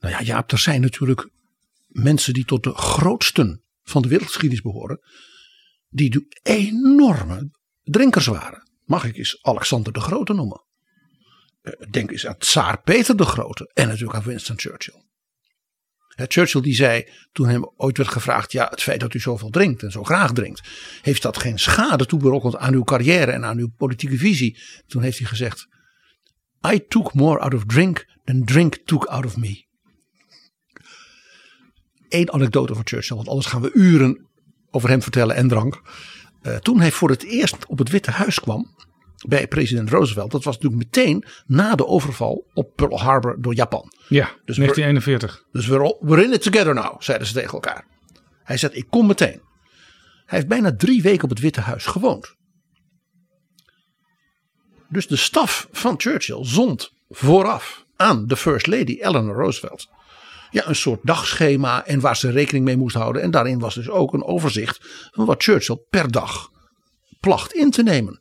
Nou 0.00 0.14
ja, 0.14 0.22
Jaap, 0.22 0.52
er 0.52 0.58
zijn 0.58 0.80
natuurlijk 0.80 1.30
mensen 1.88 2.34
die 2.34 2.44
tot 2.44 2.62
de 2.62 2.74
grootsten 2.74 3.62
van 3.82 4.02
de 4.02 4.08
wereldgeschiedenis 4.08 4.62
behoren. 4.62 5.00
Die 5.88 6.10
de 6.10 6.40
enorme 6.42 7.50
drinkers 7.82 8.26
waren. 8.26 8.70
Mag 8.84 9.04
ik 9.04 9.16
eens 9.16 9.38
Alexander 9.42 9.92
de 9.92 10.00
Grote 10.00 10.32
noemen? 10.32 10.64
Eh, 11.60 11.72
denk 11.90 12.10
eens 12.10 12.26
aan 12.26 12.38
Tsaar 12.38 12.82
Peter 12.82 13.16
de 13.16 13.24
Grote 13.24 13.70
en 13.74 13.86
natuurlijk 13.86 14.14
aan 14.14 14.24
Winston 14.24 14.58
Churchill. 14.58 15.02
Churchill 16.28 16.60
die 16.60 16.74
zei 16.74 17.08
toen 17.32 17.48
hem 17.48 17.70
ooit 17.76 17.96
werd 17.96 18.08
gevraagd: 18.08 18.52
ja, 18.52 18.66
het 18.70 18.82
feit 18.82 19.00
dat 19.00 19.14
u 19.14 19.18
zoveel 19.18 19.50
drinkt 19.50 19.82
en 19.82 19.90
zo 19.90 20.04
graag 20.04 20.32
drinkt, 20.32 20.68
heeft 21.02 21.22
dat 21.22 21.38
geen 21.38 21.58
schade 21.58 22.06
toeberokkend 22.06 22.56
aan 22.56 22.74
uw 22.74 22.84
carrière 22.84 23.30
en 23.30 23.44
aan 23.44 23.58
uw 23.58 23.70
politieke 23.76 24.16
visie? 24.16 24.58
Toen 24.86 25.02
heeft 25.02 25.18
hij 25.18 25.26
gezegd: 25.26 25.68
I 26.72 26.86
took 26.88 27.14
more 27.14 27.38
out 27.38 27.54
of 27.54 27.64
drink 27.64 28.06
than 28.24 28.44
drink 28.44 28.76
took 28.84 29.04
out 29.04 29.24
of 29.24 29.36
me. 29.36 29.64
Eén 32.08 32.32
anekdote 32.32 32.74
van 32.74 32.86
Churchill, 32.86 33.16
want 33.16 33.28
anders 33.28 33.46
gaan 33.46 33.62
we 33.62 33.72
uren 33.72 34.28
over 34.70 34.88
hem 34.88 35.02
vertellen 35.02 35.36
en 35.36 35.48
drank. 35.48 35.82
Uh, 36.42 36.56
toen 36.56 36.80
hij 36.80 36.92
voor 36.92 37.10
het 37.10 37.22
eerst 37.22 37.66
op 37.66 37.78
het 37.78 37.88
Witte 37.88 38.10
Huis 38.10 38.40
kwam, 38.40 38.74
bij 39.28 39.48
president 39.48 39.90
Roosevelt. 39.90 40.30
Dat 40.30 40.44
was 40.44 40.54
natuurlijk 40.58 40.82
meteen 40.82 41.24
na 41.46 41.74
de 41.74 41.86
overval 41.86 42.46
op 42.54 42.76
Pearl 42.76 43.00
Harbor 43.00 43.36
door 43.40 43.54
Japan. 43.54 43.92
Ja, 44.08 44.24
dus 44.44 44.56
1941. 44.56 45.44
dus 45.52 45.66
we're, 45.66 45.82
all, 45.82 45.96
we're 46.00 46.24
in 46.24 46.32
it 46.32 46.42
together 46.42 46.74
now, 46.74 47.02
zeiden 47.02 47.26
ze 47.26 47.32
tegen 47.32 47.52
elkaar. 47.52 47.86
Hij 48.42 48.56
zegt, 48.56 48.76
ik 48.76 48.86
kom 48.90 49.06
meteen. 49.06 49.40
Hij 50.26 50.38
heeft 50.38 50.48
bijna 50.48 50.76
drie 50.76 51.02
weken 51.02 51.24
op 51.24 51.30
het 51.30 51.38
Witte 51.38 51.60
Huis 51.60 51.86
gewoond. 51.86 52.34
Dus 54.88 55.06
de 55.06 55.16
staf 55.16 55.68
van 55.70 55.94
Churchill 56.00 56.44
zond 56.44 56.92
vooraf 57.08 57.84
aan 57.96 58.26
de 58.26 58.36
First 58.36 58.66
Lady 58.66 58.98
Eleanor 59.00 59.34
Roosevelt 59.34 59.88
ja, 60.50 60.68
een 60.68 60.76
soort 60.76 61.00
dagschema 61.02 61.86
en 61.86 62.00
waar 62.00 62.16
ze 62.16 62.30
rekening 62.30 62.64
mee 62.64 62.76
moest 62.76 62.96
houden. 62.96 63.22
En 63.22 63.30
daarin 63.30 63.58
was 63.58 63.74
dus 63.74 63.88
ook 63.88 64.12
een 64.12 64.24
overzicht 64.24 64.78
van 65.10 65.24
wat 65.24 65.42
Churchill 65.42 65.84
per 65.90 66.10
dag 66.10 66.50
placht 67.20 67.52
in 67.52 67.70
te 67.70 67.82
nemen. 67.82 68.19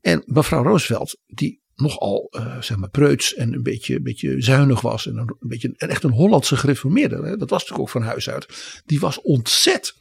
En 0.00 0.22
mevrouw 0.26 0.62
Roosevelt, 0.62 1.18
die 1.26 1.62
nogal 1.80 2.28
uh, 2.30 2.62
zeg 2.62 2.76
maar 2.76 2.90
preuts 2.90 3.34
en 3.34 3.52
een 3.52 3.62
beetje, 3.62 4.00
beetje 4.00 4.42
zuinig 4.42 4.80
was. 4.80 5.06
En 5.06 5.16
een, 5.16 5.36
beetje 5.38 5.74
en 5.76 5.88
echt 5.88 6.02
een 6.02 6.10
Hollandse 6.10 6.56
gereformeerde. 6.56 7.16
Hè, 7.16 7.36
dat 7.36 7.50
was 7.50 7.60
natuurlijk 7.60 7.80
ook 7.80 7.88
van 7.88 8.02
huis 8.02 8.30
uit. 8.30 8.82
Die 8.86 9.00
was 9.00 9.20
ontzet. 9.20 9.94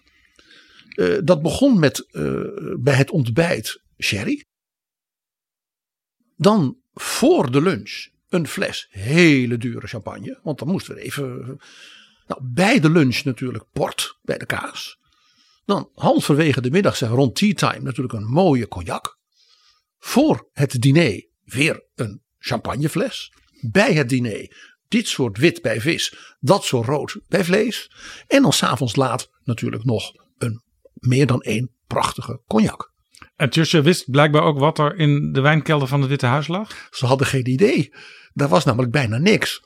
Uh, 0.96 1.18
dat 1.24 1.42
begon 1.42 1.80
met 1.80 2.08
uh, 2.12 2.42
bij 2.80 2.94
het 2.94 3.12
ontbijt 3.12 3.82
sherry. 3.98 4.44
Dan 6.36 6.78
voor 6.94 7.52
de 7.52 7.62
lunch 7.62 8.08
een 8.30 8.48
fles 8.48 8.88
hele 8.90 9.58
dure 9.58 9.88
champagne. 9.88 10.40
Want 10.44 10.60
dan 10.60 10.68
moesten 10.68 10.96
we 10.96 11.02
even. 11.02 11.60
Nou, 12.28 12.42
bij 12.44 12.80
de 12.80 12.90
lunch 12.90 13.24
natuurlijk 13.24 13.66
port 13.72 14.18
bij 14.22 14.38
de 14.38 14.46
kaas. 14.46 15.00
Dan 15.66 15.90
halverwege 15.94 16.62
de 16.62 16.72
middag, 16.72 16.96
zeg 16.96 17.10
rond 17.10 17.36
tea 17.36 17.54
time, 17.54 17.84
natuurlijk 17.84 18.14
een 18.14 18.28
mooie 18.28 18.68
cognac. 18.68 19.19
Voor 20.00 20.50
het 20.54 20.82
diner 20.82 21.26
weer 21.44 21.84
een 21.96 22.22
champagnefles. 22.38 23.34
Bij 23.62 23.94
het 23.94 24.10
diner 24.10 24.78
dit 24.88 25.08
soort 25.08 25.38
wit 25.38 25.62
bij 25.62 25.82
vis, 25.82 26.36
dat 26.40 26.64
soort 26.64 26.88
rood 26.88 27.20
bij 27.28 27.44
vlees. 27.44 27.92
En 28.28 28.42
dan 28.42 28.54
s'avonds 28.54 28.96
laat 28.96 29.30
natuurlijk 29.44 29.84
nog 29.84 30.12
een 30.38 30.62
meer 30.94 31.26
dan 31.26 31.42
één 31.42 31.72
prachtige 31.88 32.42
cognac. 32.48 32.92
En 33.36 33.52
Churchill 33.52 33.82
wist 33.82 34.12
blijkbaar 34.12 34.42
ook 34.42 34.60
wat 34.60 34.80
er 34.80 34.96
in 34.96 35.32
de 35.34 35.42
wijnkelder 35.42 35.88
van 35.88 36.00
het 36.00 36.10
Witte 36.10 36.26
Huis 36.26 36.48
lag? 36.48 36.88
Ze 36.92 37.06
hadden 37.06 37.28
geen 37.28 37.50
idee. 37.50 37.94
Daar 38.34 38.48
was 38.48 38.66
namelijk 38.66 38.92
bijna 38.92 39.18
niks. 39.18 39.62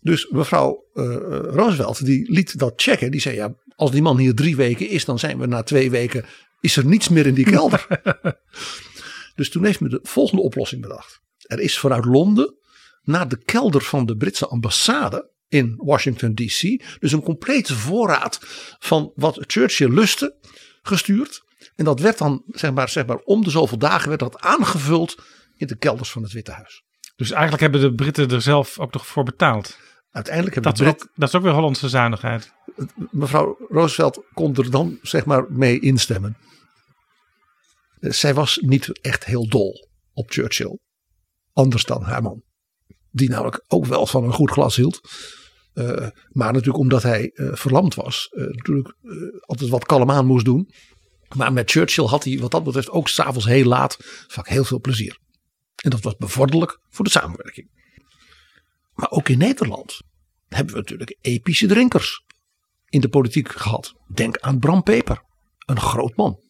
Dus 0.00 0.28
mevrouw 0.30 0.84
uh, 0.94 1.16
Roosevelt 1.42 2.04
die 2.04 2.32
liet 2.32 2.58
dat 2.58 2.72
checken. 2.76 3.10
Die 3.10 3.20
zei 3.20 3.34
ja, 3.34 3.54
als 3.76 3.90
die 3.90 4.02
man 4.02 4.18
hier 4.18 4.34
drie 4.34 4.56
weken 4.56 4.88
is, 4.88 5.04
dan 5.04 5.18
zijn 5.18 5.38
we 5.38 5.46
na 5.46 5.62
twee 5.62 5.90
weken, 5.90 6.24
is 6.60 6.76
er 6.76 6.84
niets 6.84 7.08
meer 7.08 7.26
in 7.26 7.34
die 7.34 7.44
kelder. 7.44 7.86
dus 9.36 9.50
toen 9.50 9.64
heeft 9.64 9.80
men 9.80 9.90
de 9.90 10.00
volgende 10.02 10.42
oplossing 10.42 10.82
bedacht. 10.82 11.20
Er 11.38 11.60
is 11.60 11.78
vanuit 11.78 12.04
Londen 12.04 12.54
naar 13.02 13.28
de 13.28 13.44
kelder 13.44 13.82
van 13.82 14.06
de 14.06 14.16
Britse 14.16 14.46
ambassade 14.46 15.30
in 15.48 15.74
Washington 15.76 16.34
DC. 16.34 16.82
Dus 17.00 17.12
een 17.12 17.22
complete 17.22 17.74
voorraad 17.74 18.38
van 18.78 19.12
wat 19.14 19.38
Churchill 19.46 19.90
lustte 19.90 20.36
gestuurd. 20.82 21.44
En 21.74 21.84
dat 21.84 22.00
werd 22.00 22.18
dan 22.18 22.42
zeg 22.46 22.72
maar, 22.72 22.88
zeg 22.88 23.06
maar 23.06 23.16
om 23.16 23.44
de 23.44 23.50
zoveel 23.50 23.78
dagen 23.78 24.08
werd 24.08 24.20
dat 24.20 24.40
aangevuld 24.40 25.22
in 25.56 25.66
de 25.66 25.76
kelders 25.76 26.10
van 26.10 26.22
het 26.22 26.32
Witte 26.32 26.52
Huis. 26.52 26.84
Dus 27.16 27.30
eigenlijk 27.30 27.62
hebben 27.62 27.80
de 27.80 27.94
Britten 27.94 28.30
er 28.30 28.42
zelf 28.42 28.78
ook 28.78 28.92
nog 28.92 29.06
voor 29.06 29.24
betaald. 29.24 29.78
Uiteindelijk 30.10 30.54
hebben 30.54 30.72
dat, 30.72 30.80
is 30.80 30.88
ook, 30.88 31.08
dat 31.14 31.28
is 31.28 31.34
ook 31.34 31.42
weer 31.42 31.52
Hollandse 31.52 31.88
zuinigheid. 31.88 32.52
Mevrouw 33.10 33.56
Roosevelt 33.68 34.22
kon 34.34 34.56
er 34.56 34.70
dan 34.70 34.98
zeg 35.02 35.24
maar 35.24 35.44
mee 35.48 35.80
instemmen. 35.80 36.36
Zij 38.00 38.34
was 38.34 38.58
niet 38.62 39.00
echt 39.00 39.24
heel 39.24 39.48
dol 39.48 39.88
op 40.12 40.30
Churchill. 40.30 40.78
Anders 41.52 41.84
dan 41.84 42.02
haar 42.02 42.22
man. 42.22 42.42
Die 43.10 43.28
namelijk 43.28 43.64
ook 43.68 43.86
wel 43.86 44.06
van 44.06 44.24
een 44.24 44.32
goed 44.32 44.50
glas 44.50 44.76
hield. 44.76 45.00
Uh, 45.74 46.08
maar 46.28 46.52
natuurlijk 46.52 46.78
omdat 46.78 47.02
hij 47.02 47.30
uh, 47.34 47.54
verlamd 47.54 47.94
was. 47.94 48.28
Uh, 48.32 48.46
natuurlijk 48.46 48.96
altijd 49.40 49.70
wat 49.70 49.86
kalm 49.86 50.10
aan 50.10 50.26
moest 50.26 50.44
doen. 50.44 50.70
Maar 51.36 51.52
met 51.52 51.70
Churchill 51.70 52.04
had 52.04 52.24
hij 52.24 52.38
wat 52.38 52.50
dat 52.50 52.64
betreft 52.64 52.90
ook 52.90 53.08
s'avonds 53.08 53.46
heel 53.46 53.64
laat 53.64 53.96
vaak 54.26 54.48
heel 54.48 54.64
veel 54.64 54.80
plezier. 54.80 55.18
En 55.76 55.90
dat 55.90 56.00
was 56.00 56.16
bevorderlijk 56.16 56.80
voor 56.88 57.04
de 57.04 57.10
samenwerking. 57.10 57.70
Maar 58.94 59.10
ook 59.10 59.28
in 59.28 59.38
Nederland 59.38 60.02
hebben 60.48 60.74
we 60.74 60.80
natuurlijk 60.80 61.18
epische 61.20 61.66
drinkers 61.66 62.24
in 62.88 63.00
de 63.00 63.08
politiek 63.08 63.48
gehad. 63.48 63.94
Denk 64.14 64.38
aan 64.38 64.58
Bram 64.58 64.82
Peper, 64.82 65.22
een 65.58 65.80
groot 65.80 66.16
man. 66.16 66.40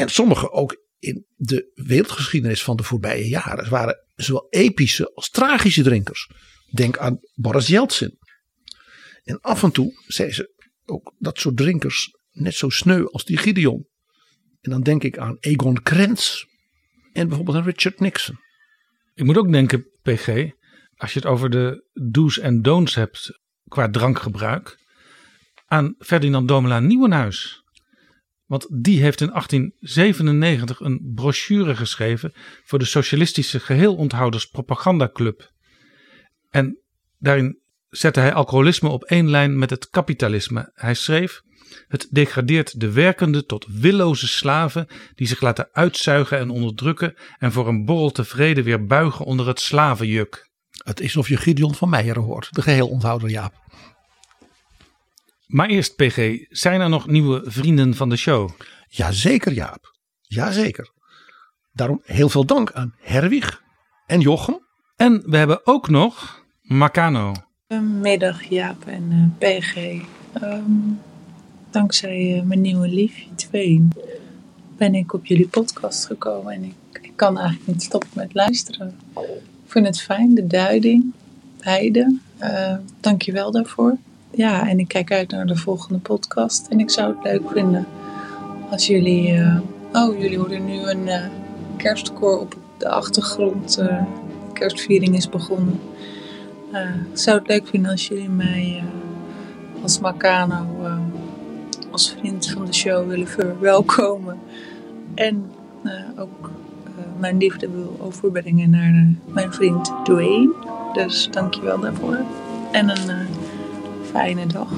En 0.00 0.08
sommigen 0.08 0.52
ook 0.52 0.76
in 0.98 1.26
de 1.36 1.70
wereldgeschiedenis 1.74 2.62
van 2.62 2.76
de 2.76 2.82
voorbije 2.82 3.28
jaren 3.28 3.70
waren 3.70 4.04
zowel 4.14 4.46
epische 4.50 5.14
als 5.14 5.30
tragische 5.30 5.82
drinkers. 5.82 6.30
Denk 6.74 6.98
aan 6.98 7.18
Boris 7.34 7.66
Yeltsin. 7.66 8.18
En 9.22 9.40
af 9.40 9.62
en 9.62 9.70
toe 9.70 9.92
zei 10.06 10.32
ze 10.32 10.68
ook 10.84 11.14
dat 11.18 11.38
soort 11.38 11.56
drinkers 11.56 12.08
net 12.30 12.54
zo 12.54 12.68
sneu 12.68 13.04
als 13.04 13.24
die 13.24 13.36
Gideon. 13.36 13.86
En 14.60 14.70
dan 14.70 14.82
denk 14.82 15.04
ik 15.04 15.18
aan 15.18 15.36
Egon 15.40 15.82
Krenz 15.82 16.44
en 17.12 17.28
bijvoorbeeld 17.28 17.56
aan 17.56 17.64
Richard 17.64 18.00
Nixon. 18.00 18.38
Ik 19.14 19.24
moet 19.24 19.36
ook 19.36 19.52
denken, 19.52 19.86
PG, 20.02 20.28
als 20.96 21.12
je 21.12 21.18
het 21.18 21.26
over 21.26 21.50
de 21.50 21.90
do's 22.10 22.38
en 22.38 22.62
don'ts 22.62 22.94
hebt 22.94 23.40
qua 23.64 23.90
drankgebruik, 23.90 24.78
aan 25.66 25.94
Ferdinand 25.98 26.48
Domela 26.48 26.80
Nieuwenhuis. 26.80 27.62
Want 28.50 28.66
die 28.70 29.00
heeft 29.00 29.20
in 29.20 29.28
1897 29.28 30.80
een 30.80 31.12
brochure 31.14 31.76
geschreven 31.76 32.32
voor 32.64 32.78
de 32.78 32.84
Socialistische 32.84 33.60
Geheelonthouders 33.60 34.46
Propagandaclub. 34.46 35.52
En 36.48 36.78
daarin 37.18 37.58
zette 37.88 38.20
hij 38.20 38.32
alcoholisme 38.32 38.88
op 38.88 39.04
één 39.04 39.30
lijn 39.30 39.58
met 39.58 39.70
het 39.70 39.88
kapitalisme. 39.90 40.70
Hij 40.74 40.94
schreef: 40.94 41.42
het 41.88 42.08
degradeert 42.10 42.80
de 42.80 42.92
werkende 42.92 43.44
tot 43.44 43.66
willoze 43.68 44.28
slaven 44.28 44.86
die 45.14 45.26
zich 45.26 45.40
laten 45.40 45.68
uitzuigen 45.72 46.38
en 46.38 46.50
onderdrukken 46.50 47.14
en 47.38 47.52
voor 47.52 47.68
een 47.68 47.84
borrel 47.84 48.10
tevreden 48.10 48.64
weer 48.64 48.86
buigen 48.86 49.24
onder 49.24 49.46
het 49.46 49.60
slavenjuk. 49.60 50.50
Het 50.84 51.00
is 51.00 51.16
of 51.16 51.28
je 51.28 51.36
Gideon 51.36 51.74
van 51.74 51.88
Meijeren 51.88 52.22
hoort, 52.22 52.48
de 52.50 52.62
geheel 52.62 52.88
onthouder 52.88 53.28
Jaap. 53.28 53.59
Maar 55.50 55.68
eerst 55.68 55.96
PG, 55.96 56.38
zijn 56.48 56.80
er 56.80 56.88
nog 56.88 57.06
nieuwe 57.06 57.42
vrienden 57.44 57.94
van 57.94 58.08
de 58.08 58.16
show? 58.16 58.50
Jazeker 58.88 59.52
Jaap, 59.52 59.94
jazeker. 60.20 60.90
Daarom 61.72 62.00
heel 62.04 62.28
veel 62.28 62.44
dank 62.44 62.72
aan 62.72 62.94
Herwig 62.98 63.62
en 64.06 64.20
Jochem. 64.20 64.58
En 64.96 65.22
we 65.26 65.36
hebben 65.36 65.66
ook 65.66 65.88
nog 65.88 66.44
Makano. 66.62 67.32
Middag 68.00 68.42
Jaap 68.44 68.86
en 68.86 69.36
uh, 69.40 69.58
PG. 69.58 69.76
Um, 70.42 71.00
dankzij 71.70 72.36
uh, 72.36 72.42
mijn 72.42 72.60
nieuwe 72.60 72.88
liefje 72.88 73.34
Tween 73.34 73.92
ben 74.76 74.94
ik 74.94 75.12
op 75.12 75.26
jullie 75.26 75.48
podcast 75.48 76.06
gekomen 76.06 76.52
en 76.52 76.64
ik, 76.64 77.00
ik, 77.02 77.12
kan 77.16 77.38
eigenlijk 77.38 77.66
niet 77.66 77.82
stoppen 77.82 78.10
met 78.14 78.34
luisteren. 78.34 78.98
Ik 79.64 79.66
vind 79.66 79.86
het 79.86 80.00
fijn, 80.00 80.34
de 80.34 80.46
duiding, 80.46 81.12
beide. 81.64 82.18
Uh, 82.40 82.76
Dank 83.00 83.22
je 83.22 83.32
wel 83.32 83.50
daarvoor. 83.50 83.98
Ja, 84.30 84.68
en 84.68 84.78
ik 84.78 84.88
kijk 84.88 85.12
uit 85.12 85.30
naar 85.30 85.46
de 85.46 85.56
volgende 85.56 85.98
podcast 85.98 86.66
en 86.66 86.80
ik 86.80 86.90
zou 86.90 87.14
het 87.14 87.24
leuk 87.24 87.50
vinden 87.50 87.86
als 88.70 88.86
jullie... 88.86 89.32
Uh, 89.32 89.60
oh, 89.92 90.18
jullie 90.18 90.38
horen 90.38 90.64
nu 90.64 90.80
een 90.80 91.06
uh, 91.06 91.24
kerstkoor 91.76 92.38
op 92.38 92.56
de 92.78 92.88
achtergrond. 92.88 93.78
Uh, 93.78 94.02
kerstviering 94.52 95.16
is 95.16 95.28
begonnen. 95.28 95.80
ik 97.12 97.18
zou 97.18 97.38
het 97.38 97.48
leuk 97.48 97.66
vinden 97.66 97.90
als 97.90 98.08
jullie 98.08 98.28
mij 98.28 98.82
als 99.82 100.00
Macano 100.00 100.66
als 101.90 102.10
vriend 102.18 102.50
van 102.50 102.64
de 102.64 102.72
show 102.72 103.08
willen 103.08 103.28
verwelkomen. 103.28 104.38
En 105.14 105.50
ook 106.16 106.50
mijn 107.18 107.36
liefde 107.36 107.68
wil 107.70 107.96
overbrengen 108.00 108.70
naar 108.70 109.12
mijn 109.24 109.52
vriend 109.52 109.92
Dwayne. 110.04 110.52
Dus 110.92 111.28
dankjewel 111.30 111.80
daarvoor. 111.80 112.18
En 112.72 112.88
een 112.88 113.26
fijne 114.10 114.46
dag. 114.46 114.68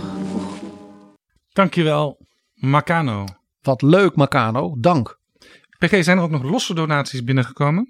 Dankjewel, 1.52 2.26
Macano. 2.54 3.24
Wat 3.60 3.82
leuk, 3.82 4.16
Macano. 4.16 4.76
Dank. 4.78 5.18
PG, 5.78 6.04
zijn 6.04 6.18
er 6.18 6.22
ook 6.22 6.30
nog 6.30 6.42
losse 6.42 6.74
donaties 6.74 7.24
binnengekomen? 7.24 7.88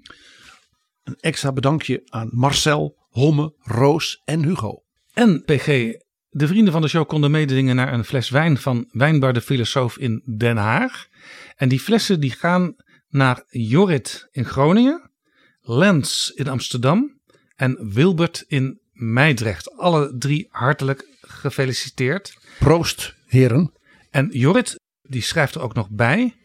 Een 1.03 1.17
extra 1.19 1.51
bedankje 1.51 2.01
aan 2.05 2.29
Marcel, 2.31 2.97
Homme, 3.09 3.53
Roos 3.59 4.21
en 4.25 4.43
Hugo. 4.43 4.83
En 5.13 5.43
PG, 5.43 5.67
de 6.29 6.47
vrienden 6.47 6.73
van 6.73 6.81
de 6.81 6.87
show 6.87 7.07
konden 7.07 7.31
mededingen 7.31 7.75
naar 7.75 7.93
een 7.93 8.05
fles 8.05 8.29
wijn 8.29 8.57
van 8.57 8.87
Wijnbar 8.91 9.33
de 9.33 9.41
Filosoof 9.41 9.97
in 9.97 10.21
Den 10.37 10.57
Haag. 10.57 11.07
En 11.55 11.69
die 11.69 11.79
flessen 11.79 12.19
die 12.19 12.31
gaan 12.31 12.75
naar 13.09 13.43
Jorrit 13.49 14.27
in 14.31 14.45
Groningen, 14.45 15.11
Lens 15.61 16.31
in 16.35 16.47
Amsterdam 16.47 17.19
en 17.55 17.93
Wilbert 17.93 18.43
in 18.47 18.79
Meidrecht. 18.91 19.77
Alle 19.77 20.17
drie 20.17 20.47
hartelijk 20.49 21.12
gefeliciteerd. 21.43 22.37
Proost, 22.59 23.15
heren. 23.25 23.71
En 24.09 24.29
Jorrit, 24.31 24.79
die 25.01 25.21
schrijft 25.21 25.55
er 25.55 25.61
ook 25.61 25.73
nog 25.73 25.89
bij. 25.89 26.35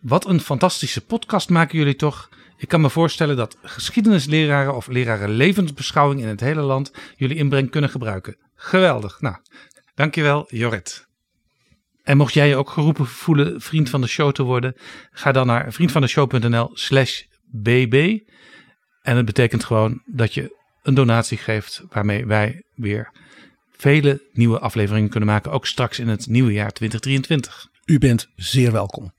Wat 0.00 0.26
een 0.26 0.40
fantastische 0.40 1.00
podcast 1.04 1.48
maken 1.48 1.78
jullie 1.78 1.96
toch? 1.96 2.28
Ik 2.56 2.68
kan 2.68 2.80
me 2.80 2.90
voorstellen 2.90 3.36
dat 3.36 3.56
geschiedenisleraren 3.62 4.74
of 4.74 4.86
leraren 4.86 5.30
levensbeschouwing 5.30 6.20
in 6.20 6.28
het 6.28 6.40
hele 6.40 6.60
land 6.60 6.92
jullie 7.16 7.36
inbreng 7.36 7.70
kunnen 7.70 7.90
gebruiken. 7.90 8.36
Geweldig. 8.54 9.20
Nou, 9.20 9.36
dankjewel 9.94 10.46
Jorrit. 10.48 11.06
En 12.02 12.16
mocht 12.16 12.34
jij 12.34 12.48
je 12.48 12.56
ook 12.56 12.70
geroepen 12.70 13.06
voelen 13.06 13.60
vriend 13.60 13.90
van 13.90 14.00
de 14.00 14.06
show 14.06 14.32
te 14.32 14.42
worden, 14.42 14.76
ga 15.10 15.32
dan 15.32 15.46
naar 15.46 15.72
vriendvandeshow.nl 15.72 16.70
slash 16.72 17.22
bb. 17.44 18.18
En 19.02 19.16
het 19.16 19.24
betekent 19.24 19.64
gewoon 19.64 20.02
dat 20.06 20.34
je 20.34 20.56
een 20.82 20.94
donatie 20.94 21.38
geeft 21.38 21.82
waarmee 21.88 22.26
wij 22.26 22.62
weer 22.74 23.12
vele 23.76 24.22
nieuwe 24.32 24.58
afleveringen 24.58 25.10
kunnen 25.10 25.28
maken, 25.28 25.52
ook 25.52 25.66
straks 25.66 25.98
in 25.98 26.08
het 26.08 26.26
nieuwe 26.26 26.52
jaar 26.52 26.72
2023. 26.72 27.68
U 27.84 27.98
bent 27.98 28.28
zeer 28.36 28.72
welkom. 28.72 29.12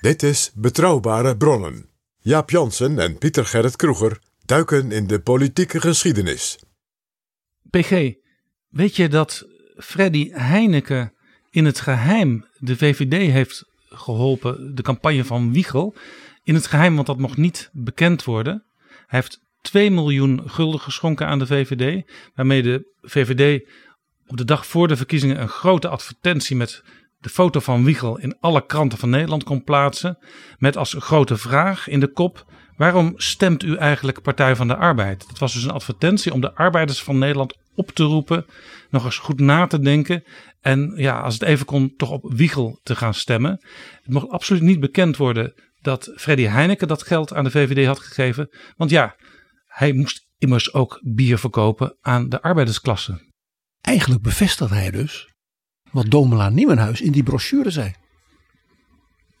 Dit 0.00 0.22
is 0.22 0.50
Betrouwbare 0.54 1.36
Bronnen. 1.36 1.88
Jaap 2.18 2.50
Jansen 2.50 2.98
en 2.98 3.18
Pieter 3.18 3.46
Gerrit 3.46 3.76
Kroeger 3.76 4.18
duiken 4.44 4.92
in 4.92 5.06
de 5.06 5.20
politieke 5.20 5.80
geschiedenis. 5.80 6.58
PG, 7.70 8.12
weet 8.68 8.96
je 8.96 9.08
dat 9.08 9.46
Freddy 9.76 10.30
Heineken 10.32 11.12
in 11.50 11.64
het 11.64 11.80
geheim 11.80 12.46
de 12.58 12.76
VVD 12.76 13.32
heeft 13.32 13.64
geholpen, 13.88 14.74
de 14.74 14.82
campagne 14.82 15.24
van 15.24 15.52
Wiegel? 15.52 15.94
In 16.44 16.54
het 16.54 16.66
geheim, 16.66 16.94
want 16.94 17.06
dat 17.06 17.18
mocht 17.18 17.36
niet 17.36 17.70
bekend 17.72 18.24
worden. 18.24 18.64
Hij 19.06 19.20
heeft 19.20 19.41
2 19.62 19.90
miljoen 19.90 20.42
gulden 20.46 20.80
geschonken 20.80 21.26
aan 21.26 21.38
de 21.38 21.46
VVD, 21.46 22.10
waarmee 22.34 22.62
de 22.62 22.90
VVD 23.02 23.68
op 24.26 24.36
de 24.36 24.44
dag 24.44 24.66
voor 24.66 24.88
de 24.88 24.96
verkiezingen 24.96 25.40
een 25.40 25.48
grote 25.48 25.88
advertentie 25.88 26.56
met 26.56 26.82
de 27.18 27.28
foto 27.28 27.60
van 27.60 27.84
Wiegel 27.84 28.18
in 28.18 28.36
alle 28.40 28.66
kranten 28.66 28.98
van 28.98 29.10
Nederland 29.10 29.44
kon 29.44 29.64
plaatsen. 29.64 30.18
Met 30.58 30.76
als 30.76 30.96
grote 30.98 31.36
vraag 31.36 31.88
in 31.88 32.00
de 32.00 32.12
kop: 32.12 32.46
waarom 32.76 33.12
stemt 33.16 33.62
u 33.62 33.76
eigenlijk 33.76 34.22
Partij 34.22 34.56
van 34.56 34.68
de 34.68 34.76
Arbeid? 34.76 35.28
Dat 35.28 35.38
was 35.38 35.52
dus 35.52 35.64
een 35.64 35.70
advertentie 35.70 36.32
om 36.32 36.40
de 36.40 36.54
arbeiders 36.54 37.02
van 37.02 37.18
Nederland 37.18 37.56
op 37.74 37.90
te 37.90 38.02
roepen, 38.02 38.46
nog 38.90 39.04
eens 39.04 39.18
goed 39.18 39.40
na 39.40 39.66
te 39.66 39.78
denken. 39.78 40.24
En 40.60 40.92
ja, 40.96 41.20
als 41.20 41.34
het 41.34 41.42
even 41.42 41.66
kon, 41.66 41.94
toch 41.96 42.10
op 42.10 42.32
Wiegel 42.32 42.80
te 42.82 42.96
gaan 42.96 43.14
stemmen. 43.14 43.50
Het 44.02 44.12
mocht 44.12 44.28
absoluut 44.28 44.62
niet 44.62 44.80
bekend 44.80 45.16
worden 45.16 45.54
dat 45.80 46.12
Freddy 46.16 46.44
Heineken 46.44 46.88
dat 46.88 47.02
geld 47.02 47.34
aan 47.34 47.44
de 47.44 47.50
VVD 47.50 47.86
had 47.86 47.98
gegeven. 47.98 48.48
Want 48.76 48.90
ja, 48.90 49.16
hij 49.72 49.92
moest 49.92 50.26
immers 50.38 50.72
ook 50.72 51.00
bier 51.04 51.38
verkopen 51.38 51.96
aan 52.00 52.28
de 52.28 52.42
arbeidersklasse. 52.42 53.30
Eigenlijk 53.80 54.22
bevestigt 54.22 54.70
hij 54.70 54.90
dus 54.90 55.32
wat 55.90 56.10
Domela 56.10 56.48
Nieuwenhuis 56.48 57.00
in 57.00 57.12
die 57.12 57.22
brochure 57.22 57.70
zei. 57.70 57.94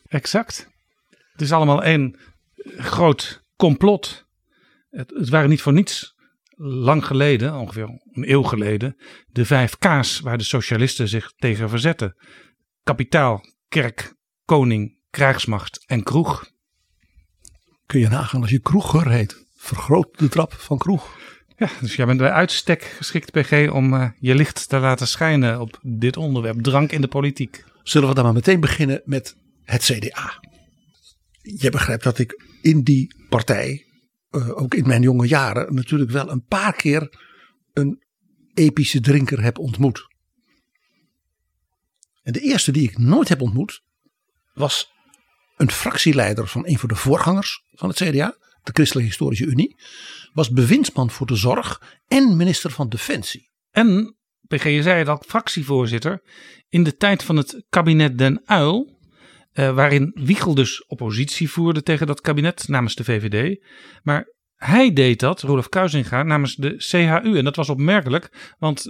Exact. 0.06 0.68
Het 1.32 1.40
is 1.40 1.52
allemaal 1.52 1.82
één 1.82 2.18
groot 2.76 3.42
complot. 3.56 4.26
Het, 4.90 5.10
het 5.10 5.28
waren 5.28 5.48
niet 5.48 5.62
voor 5.62 5.72
niets 5.72 6.14
lang 6.56 7.06
geleden, 7.06 7.54
ongeveer 7.54 7.88
een 8.12 8.30
eeuw 8.30 8.42
geleden, 8.42 8.96
de 9.26 9.44
vijf 9.44 9.76
K's 9.76 10.20
waar 10.20 10.38
de 10.38 10.44
socialisten 10.44 11.08
zich 11.08 11.32
tegen 11.36 11.68
verzetten. 11.68 12.16
Kapitaal, 12.82 13.40
kerk, 13.68 14.14
koning, 14.44 14.98
krijgsmacht 15.10 15.84
en 15.86 16.02
kroeg. 16.02 16.50
Kun 17.86 18.00
je 18.00 18.08
nagaan 18.08 18.40
als 18.40 18.50
je 18.50 18.60
kroeger 18.60 19.10
heet. 19.10 19.41
Vergroot 19.62 20.18
de 20.18 20.28
trap 20.28 20.52
van 20.52 20.78
kroeg. 20.78 21.18
Ja, 21.56 21.70
dus 21.80 21.96
jij 21.96 22.06
bent 22.06 22.18
bij 22.18 22.30
uitstek 22.30 22.82
geschikt, 22.82 23.30
PG, 23.30 23.70
om 23.70 23.94
uh, 23.94 24.08
je 24.18 24.34
licht 24.34 24.68
te 24.68 24.78
laten 24.78 25.06
schijnen 25.06 25.60
op 25.60 25.78
dit 25.82 26.16
onderwerp, 26.16 26.62
drank 26.62 26.92
in 26.92 27.00
de 27.00 27.08
politiek. 27.08 27.64
Zullen 27.82 28.08
we 28.08 28.14
dan 28.14 28.24
maar 28.24 28.32
meteen 28.32 28.60
beginnen 28.60 29.02
met 29.04 29.36
het 29.64 29.82
CDA? 29.82 30.40
Je 31.42 31.70
begrijpt 31.70 32.04
dat 32.04 32.18
ik 32.18 32.42
in 32.62 32.82
die 32.82 33.14
partij, 33.28 33.86
uh, 34.30 34.60
ook 34.60 34.74
in 34.74 34.86
mijn 34.86 35.02
jonge 35.02 35.26
jaren, 35.26 35.74
natuurlijk 35.74 36.10
wel 36.10 36.30
een 36.30 36.44
paar 36.44 36.74
keer 36.74 37.18
een 37.72 38.02
epische 38.54 39.00
drinker 39.00 39.42
heb 39.42 39.58
ontmoet. 39.58 40.06
En 42.22 42.32
de 42.32 42.40
eerste 42.40 42.72
die 42.72 42.88
ik 42.88 42.98
nooit 42.98 43.28
heb 43.28 43.40
ontmoet, 43.40 43.82
was 44.54 44.92
een 45.56 45.70
fractieleider 45.70 46.46
van 46.46 46.66
een 46.66 46.78
van 46.78 46.88
de 46.88 46.96
voorgangers 46.96 47.64
van 47.72 47.88
het 47.88 47.98
CDA, 47.98 48.40
de 48.62 48.72
Christelijke 48.72 49.10
Historische 49.10 49.46
Unie, 49.46 49.76
was 50.32 50.50
bewindsman 50.50 51.10
voor 51.10 51.26
de 51.26 51.36
zorg 51.36 52.00
en 52.08 52.36
minister 52.36 52.70
van 52.70 52.88
Defensie. 52.88 53.50
En, 53.70 54.16
PG, 54.48 54.64
je 54.64 54.82
zei 54.82 55.04
al, 55.04 55.22
fractievoorzitter 55.26 56.22
in 56.68 56.82
de 56.82 56.96
tijd 56.96 57.22
van 57.22 57.36
het 57.36 57.64
kabinet 57.68 58.18
Den 58.18 58.42
Uil, 58.44 58.98
eh, 59.52 59.74
waarin 59.74 60.10
Wiegel 60.14 60.54
dus 60.54 60.86
oppositie 60.86 61.50
voerde 61.50 61.82
tegen 61.82 62.06
dat 62.06 62.20
kabinet 62.20 62.68
namens 62.68 62.94
de 62.94 63.04
VVD. 63.04 63.64
Maar 64.02 64.32
hij 64.56 64.92
deed 64.92 65.20
dat, 65.20 65.40
Rolf 65.40 65.68
Kuizinga, 65.68 66.22
namens 66.22 66.54
de 66.54 66.74
CHU. 66.78 67.36
En 67.36 67.44
dat 67.44 67.56
was 67.56 67.68
opmerkelijk, 67.68 68.54
want 68.58 68.84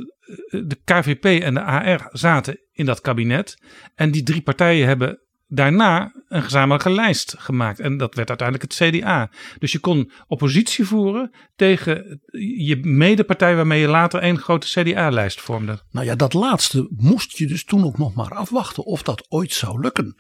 de 0.50 0.78
KVP 0.84 1.24
en 1.24 1.54
de 1.54 1.62
AR 1.62 2.08
zaten 2.10 2.60
in 2.72 2.86
dat 2.86 3.00
kabinet. 3.00 3.56
En 3.94 4.10
die 4.10 4.22
drie 4.22 4.42
partijen 4.42 4.86
hebben 4.86 5.20
daarna 5.54 6.12
een 6.28 6.42
gezamenlijke 6.42 6.90
lijst 6.90 7.34
gemaakt. 7.38 7.80
En 7.80 7.96
dat 7.96 8.14
werd 8.14 8.28
uiteindelijk 8.28 8.72
het 8.72 8.94
CDA. 8.94 9.30
Dus 9.58 9.72
je 9.72 9.78
kon 9.78 10.10
oppositie 10.26 10.84
voeren 10.84 11.30
tegen 11.56 12.20
je 12.56 12.76
medepartij 12.82 13.56
waarmee 13.56 13.80
je 13.80 13.88
later 13.88 14.22
een 14.22 14.38
grote 14.38 14.66
CDA-lijst 14.66 15.40
vormde. 15.40 15.82
Nou 15.90 16.06
ja, 16.06 16.14
dat 16.14 16.32
laatste 16.32 16.88
moest 16.96 17.38
je 17.38 17.46
dus 17.46 17.64
toen 17.64 17.84
ook 17.84 17.98
nog 17.98 18.14
maar 18.14 18.34
afwachten 18.34 18.84
of 18.84 19.02
dat 19.02 19.26
ooit 19.28 19.52
zou 19.52 19.80
lukken. 19.80 20.16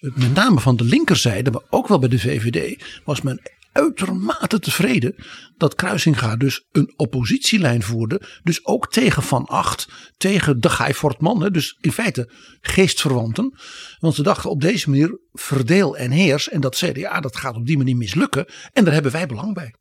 Met 0.00 0.34
name 0.34 0.60
van 0.60 0.76
de 0.76 0.84
linkerzijde, 0.84 1.50
maar 1.50 1.62
ook 1.70 1.88
wel 1.88 1.98
bij 1.98 2.08
de 2.08 2.18
VVD, 2.18 2.84
was 3.04 3.22
men 3.22 3.40
uitermate 3.76 4.58
tevreden 4.58 5.14
dat 5.56 5.74
Kruisinga 5.74 6.36
dus 6.36 6.66
een 6.72 6.92
oppositielijn 6.96 7.82
voerde. 7.82 8.40
Dus 8.42 8.64
ook 8.64 8.92
tegen 8.92 9.22
Van 9.22 9.44
Acht, 9.44 9.88
tegen 10.16 10.60
de 10.60 10.68
Guy 10.68 10.94
Fortman. 10.94 11.48
Dus 11.52 11.76
in 11.80 11.92
feite 11.92 12.30
geestverwanten. 12.60 13.58
Want 13.98 14.14
ze 14.14 14.22
dachten 14.22 14.50
op 14.50 14.60
deze 14.60 14.90
manier 14.90 15.18
verdeel 15.32 15.96
en 15.96 16.10
heers. 16.10 16.48
En 16.48 16.60
dat 16.60 16.76
CDA 16.76 17.20
dat 17.20 17.36
gaat 17.36 17.56
op 17.56 17.66
die 17.66 17.76
manier 17.76 17.96
mislukken. 17.96 18.46
En 18.72 18.84
daar 18.84 18.94
hebben 18.94 19.12
wij 19.12 19.26
belang 19.26 19.54
bij. 19.54 19.74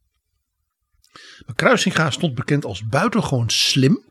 Maar 1.45 1.55
Kruisinga 1.55 2.09
stond 2.09 2.35
bekend 2.35 2.65
als 2.65 2.87
buitengewoon 2.87 3.49
slim. 3.49 4.03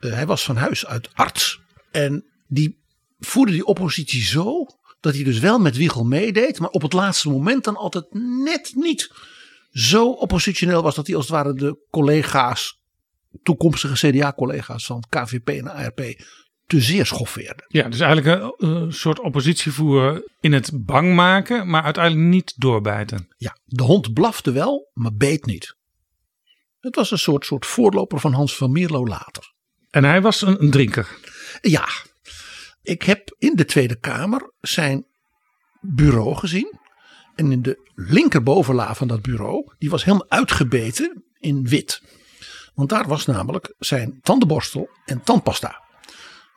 Uh, 0.00 0.12
hij 0.12 0.26
was 0.26 0.44
van 0.44 0.56
huis 0.56 0.86
uit 0.86 1.14
arts. 1.14 1.60
En 1.90 2.24
die 2.46 2.84
voerde 3.18 3.52
die 3.52 3.66
oppositie 3.66 4.22
zo 4.22 4.66
dat 5.00 5.14
hij 5.14 5.24
dus 5.24 5.38
wel 5.38 5.58
met 5.58 5.76
Wiegel 5.76 6.04
meedeed, 6.04 6.58
maar 6.58 6.70
op 6.70 6.82
het 6.82 6.92
laatste 6.92 7.28
moment 7.28 7.64
dan 7.64 7.76
altijd 7.76 8.06
net 8.44 8.72
niet 8.74 9.12
zo 9.70 10.10
oppositioneel 10.10 10.82
was 10.82 10.94
dat 10.94 11.06
hij 11.06 11.16
als 11.16 11.24
het 11.24 11.34
ware 11.34 11.54
de 11.54 11.86
collega's, 11.90 12.80
toekomstige 13.42 14.08
CDA-collega's 14.08 14.86
van 14.86 15.04
KVP 15.08 15.48
en 15.48 15.68
ARP 15.68 16.00
te 16.66 16.80
zeer 16.80 17.06
schoffeerde. 17.06 17.64
Ja, 17.68 17.88
dus 17.88 18.00
eigenlijk 18.00 18.42
een, 18.42 18.68
een 18.68 18.92
soort 18.92 19.20
oppositievoer 19.20 20.24
in 20.40 20.52
het 20.52 20.70
bang 20.72 21.14
maken, 21.14 21.68
maar 21.70 21.82
uiteindelijk 21.82 22.26
niet 22.26 22.54
doorbijten. 22.56 23.34
Ja, 23.36 23.58
de 23.64 23.82
hond 23.82 24.12
blafte 24.12 24.52
wel, 24.52 24.90
maar 24.92 25.14
beet 25.14 25.46
niet. 25.46 25.76
Het 26.80 26.94
was 26.94 27.10
een 27.10 27.18
soort, 27.18 27.44
soort 27.44 27.66
voorloper 27.66 28.20
van 28.20 28.32
Hans 28.32 28.56
van 28.56 28.72
Mierlo 28.72 29.06
later. 29.06 29.54
En 29.90 30.04
hij 30.04 30.22
was 30.22 30.42
een, 30.42 30.62
een 30.62 30.70
drinker? 30.70 31.18
Ja, 31.60 31.88
ik 32.86 33.02
heb 33.02 33.34
in 33.38 33.56
de 33.56 33.64
Tweede 33.64 33.98
Kamer 33.98 34.52
zijn 34.60 35.06
bureau 35.80 36.34
gezien. 36.34 36.78
En 37.34 37.52
in 37.52 37.62
de 37.62 37.90
linkerbovenla 37.94 38.94
van 38.94 39.08
dat 39.08 39.22
bureau, 39.22 39.72
die 39.78 39.90
was 39.90 40.04
helemaal 40.04 40.30
uitgebeten 40.30 41.24
in 41.38 41.68
wit. 41.68 42.02
Want 42.74 42.88
daar 42.88 43.08
was 43.08 43.26
namelijk 43.26 43.74
zijn 43.78 44.18
tandenborstel 44.22 44.88
en 45.04 45.22
tandpasta. 45.22 45.84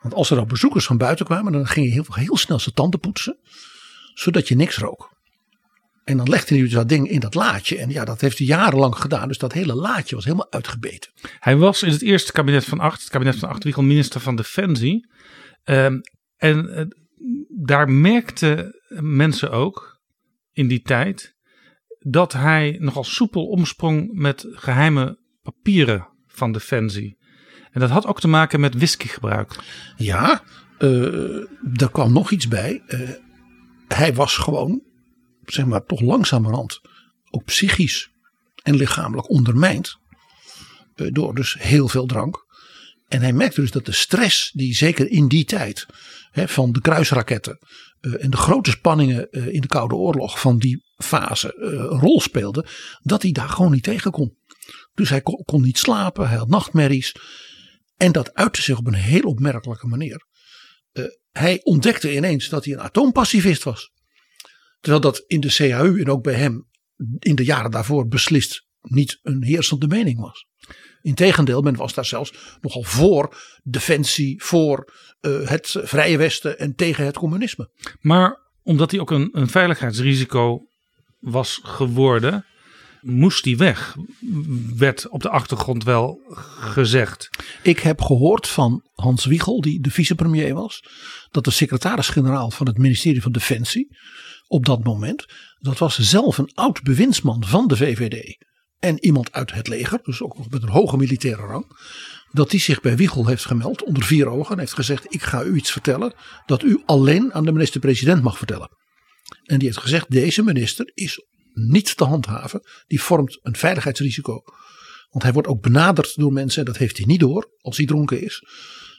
Want 0.00 0.14
als 0.14 0.30
er 0.30 0.36
dan 0.36 0.46
bezoekers 0.46 0.86
van 0.86 0.98
buiten 0.98 1.26
kwamen, 1.26 1.52
dan 1.52 1.66
ging 1.66 1.86
je 1.86 1.92
heel, 1.92 2.04
heel 2.08 2.36
snel 2.36 2.58
zijn 2.58 2.74
tanden 2.74 3.00
poetsen. 3.00 3.38
Zodat 4.14 4.48
je 4.48 4.56
niks 4.56 4.78
rook. 4.78 5.18
En 6.04 6.16
dan 6.16 6.28
legde 6.28 6.54
hij 6.54 6.62
dus 6.62 6.72
dat 6.72 6.88
ding 6.88 7.08
in 7.08 7.20
dat 7.20 7.34
laadje. 7.34 7.78
En 7.78 7.90
ja, 7.90 8.04
dat 8.04 8.20
heeft 8.20 8.38
hij 8.38 8.46
jarenlang 8.46 8.96
gedaan. 8.96 9.28
Dus 9.28 9.38
dat 9.38 9.52
hele 9.52 9.74
laadje 9.74 10.14
was 10.14 10.24
helemaal 10.24 10.52
uitgebeten. 10.52 11.12
Hij 11.38 11.56
was 11.56 11.82
in 11.82 11.90
het 11.90 12.02
eerste 12.02 12.32
kabinet 12.32 12.64
van 12.64 12.80
Acht, 12.80 13.00
het 13.00 13.10
kabinet 13.10 13.36
van 13.36 13.48
Acht 13.48 13.76
minister 13.76 14.20
van 14.20 14.36
Defensie. 14.36 15.08
Um, 15.64 16.00
en 16.40 16.66
uh, 16.68 16.84
daar 17.64 17.90
merkten 17.90 18.80
mensen 19.00 19.50
ook 19.50 20.00
in 20.52 20.68
die 20.68 20.82
tijd 20.82 21.36
dat 21.98 22.32
hij 22.32 22.76
nogal 22.78 23.04
soepel 23.04 23.46
omsprong 23.46 24.12
met 24.12 24.46
geheime 24.50 25.18
papieren 25.42 26.08
van 26.26 26.52
Defensie. 26.52 27.18
En 27.70 27.80
dat 27.80 27.90
had 27.90 28.06
ook 28.06 28.20
te 28.20 28.28
maken 28.28 28.60
met 28.60 28.74
whiskygebruik. 28.74 29.56
Ja, 29.96 30.42
uh, 30.78 31.80
er 31.80 31.90
kwam 31.92 32.12
nog 32.12 32.30
iets 32.30 32.48
bij. 32.48 32.82
Uh, 32.86 33.10
hij 33.88 34.14
was 34.14 34.36
gewoon, 34.36 34.82
zeg 35.44 35.66
maar, 35.66 35.84
toch 35.84 36.00
langzamerhand 36.00 36.80
ook 37.30 37.44
psychisch 37.44 38.10
en 38.62 38.76
lichamelijk 38.76 39.30
ondermijnd. 39.30 39.98
Door 40.94 41.34
dus 41.34 41.56
heel 41.58 41.88
veel 41.88 42.06
drank. 42.06 42.46
En 43.10 43.20
hij 43.20 43.32
merkte 43.32 43.60
dus 43.60 43.70
dat 43.70 43.86
de 43.86 43.92
stress 43.92 44.50
die 44.52 44.74
zeker 44.74 45.10
in 45.10 45.28
die 45.28 45.44
tijd 45.44 45.86
hè, 46.30 46.48
van 46.48 46.72
de 46.72 46.80
kruisraketten 46.80 47.58
eh, 48.00 48.24
en 48.24 48.30
de 48.30 48.36
grote 48.36 48.70
spanningen 48.70 49.30
eh, 49.30 49.46
in 49.46 49.60
de 49.60 49.66
Koude 49.66 49.94
Oorlog 49.94 50.40
van 50.40 50.58
die 50.58 50.84
fase 50.96 51.54
eh, 51.54 51.68
een 51.72 52.00
rol 52.00 52.20
speelden, 52.20 52.66
dat 53.02 53.22
hij 53.22 53.32
daar 53.32 53.48
gewoon 53.48 53.70
niet 53.70 53.82
tegen 53.82 54.10
kon. 54.10 54.38
Dus 54.94 55.08
hij 55.08 55.20
kon, 55.20 55.44
kon 55.44 55.62
niet 55.62 55.78
slapen, 55.78 56.28
hij 56.28 56.38
had 56.38 56.48
nachtmerries. 56.48 57.14
En 57.96 58.12
dat 58.12 58.34
uitte 58.34 58.62
zich 58.62 58.78
op 58.78 58.86
een 58.86 58.94
heel 58.94 59.22
opmerkelijke 59.22 59.86
manier. 59.86 60.26
Hij 61.30 61.60
ontdekte 61.62 62.14
ineens 62.14 62.48
dat 62.48 62.64
hij 62.64 62.74
een 62.74 62.80
atoompacifist 62.80 63.62
was. 63.62 63.92
Terwijl 64.80 65.02
dat 65.02 65.24
in 65.26 65.40
de 65.40 65.48
CHU 65.48 66.00
en 66.00 66.10
ook 66.10 66.22
bij 66.22 66.34
hem 66.34 66.68
in 67.18 67.34
de 67.34 67.44
jaren 67.44 67.70
daarvoor 67.70 68.06
beslist 68.06 68.66
niet 68.80 69.18
een 69.22 69.44
heersende 69.44 69.86
mening 69.86 70.20
was. 70.20 70.48
Integendeel, 71.02 71.60
men 71.62 71.76
was 71.76 71.94
daar 71.94 72.04
zelfs 72.04 72.32
nogal 72.60 72.82
voor 72.82 73.36
defensie, 73.62 74.42
voor 74.42 74.92
eh, 75.20 75.48
het 75.48 75.76
Vrije 75.82 76.16
Westen 76.16 76.58
en 76.58 76.74
tegen 76.74 77.04
het 77.04 77.16
communisme. 77.16 77.70
Maar 78.00 78.38
omdat 78.62 78.90
hij 78.90 79.00
ook 79.00 79.10
een, 79.10 79.28
een 79.32 79.48
veiligheidsrisico 79.48 80.66
was 81.18 81.60
geworden, 81.62 82.44
moest 83.00 83.44
hij 83.44 83.56
weg. 83.56 83.96
Werd 84.76 85.08
op 85.08 85.22
de 85.22 85.28
achtergrond 85.28 85.84
wel 85.84 86.20
gezegd. 86.58 87.28
Ik 87.62 87.78
heb 87.78 88.00
gehoord 88.00 88.48
van 88.48 88.88
Hans 88.92 89.24
Wiegel, 89.24 89.60
die 89.60 89.80
de 89.80 89.90
vicepremier 89.90 90.54
was, 90.54 90.84
dat 91.30 91.44
de 91.44 91.50
secretaris-generaal 91.50 92.50
van 92.50 92.66
het 92.66 92.78
ministerie 92.78 93.22
van 93.22 93.32
Defensie 93.32 93.96
op 94.46 94.66
dat 94.66 94.84
moment, 94.84 95.26
dat 95.58 95.78
was 95.78 95.98
zelf 95.98 96.38
een 96.38 96.50
oud 96.54 96.82
bewindsman 96.82 97.44
van 97.44 97.66
de 97.66 97.76
VVD 97.76 98.36
en 98.80 99.04
iemand 99.04 99.32
uit 99.32 99.52
het 99.52 99.68
leger, 99.68 100.00
dus 100.02 100.22
ook 100.22 100.36
nog 100.36 100.50
met 100.50 100.62
een 100.62 100.68
hoge 100.68 100.96
militaire 100.96 101.42
rang, 101.42 101.78
dat 102.30 102.50
die 102.50 102.60
zich 102.60 102.80
bij 102.80 102.96
Wiegel 102.96 103.26
heeft 103.26 103.44
gemeld 103.44 103.82
onder 103.82 104.02
vier 104.02 104.26
ogen 104.26 104.52
en 104.52 104.58
heeft 104.58 104.74
gezegd: 104.74 105.14
Ik 105.14 105.22
ga 105.22 105.42
u 105.42 105.56
iets 105.56 105.72
vertellen 105.72 106.14
dat 106.46 106.62
u 106.62 106.82
alleen 106.86 107.34
aan 107.34 107.44
de 107.44 107.52
minister-president 107.52 108.22
mag 108.22 108.38
vertellen. 108.38 108.70
En 109.44 109.58
die 109.58 109.66
heeft 109.66 109.80
gezegd: 109.80 110.10
Deze 110.10 110.42
minister 110.42 110.90
is 110.94 111.24
niet 111.52 111.96
te 111.96 112.04
handhaven, 112.04 112.62
die 112.86 113.00
vormt 113.00 113.38
een 113.42 113.56
veiligheidsrisico. 113.56 114.42
Want 115.10 115.22
hij 115.22 115.32
wordt 115.32 115.48
ook 115.48 115.62
benaderd 115.62 116.16
door 116.16 116.32
mensen 116.32 116.60
en 116.60 116.66
dat 116.66 116.76
heeft 116.76 116.96
hij 116.96 117.06
niet 117.06 117.20
door 117.20 117.50
als 117.60 117.76
hij 117.76 117.86
dronken 117.86 118.22
is. 118.22 118.44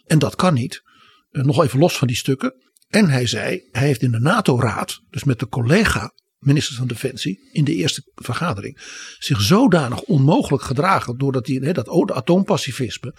En 0.06 0.20
dat 0.20 0.36
kan 0.36 0.54
niet. 0.54 0.82
Eh, 1.30 1.44
nog 1.44 1.64
even 1.64 1.80
los 1.80 1.98
van 1.98 2.08
die 2.08 2.18
stukken. 2.18 2.54
En 2.88 3.10
hij 3.10 3.28
zei, 3.28 3.68
hij 3.72 3.86
heeft 3.88 4.02
in 4.02 4.12
de 4.12 4.20
NATO-raad, 4.20 5.02
dus 5.10 5.24
met 5.24 5.40
de 5.40 5.48
collega 5.48 6.14
minister 6.42 6.76
van 6.76 6.88
Defensie 6.88 7.50
in 7.52 7.64
de 7.64 7.76
eerste 7.76 8.04
vergadering, 8.16 8.78
zich 9.20 9.42
zodanig 9.42 10.02
onmogelijk 10.02 10.64
gedragen 10.64 11.18
doordat 11.18 11.48
hij 11.48 11.74
dat 11.74 11.90
oude 11.90 12.14
atoompacifisme, 12.14 13.16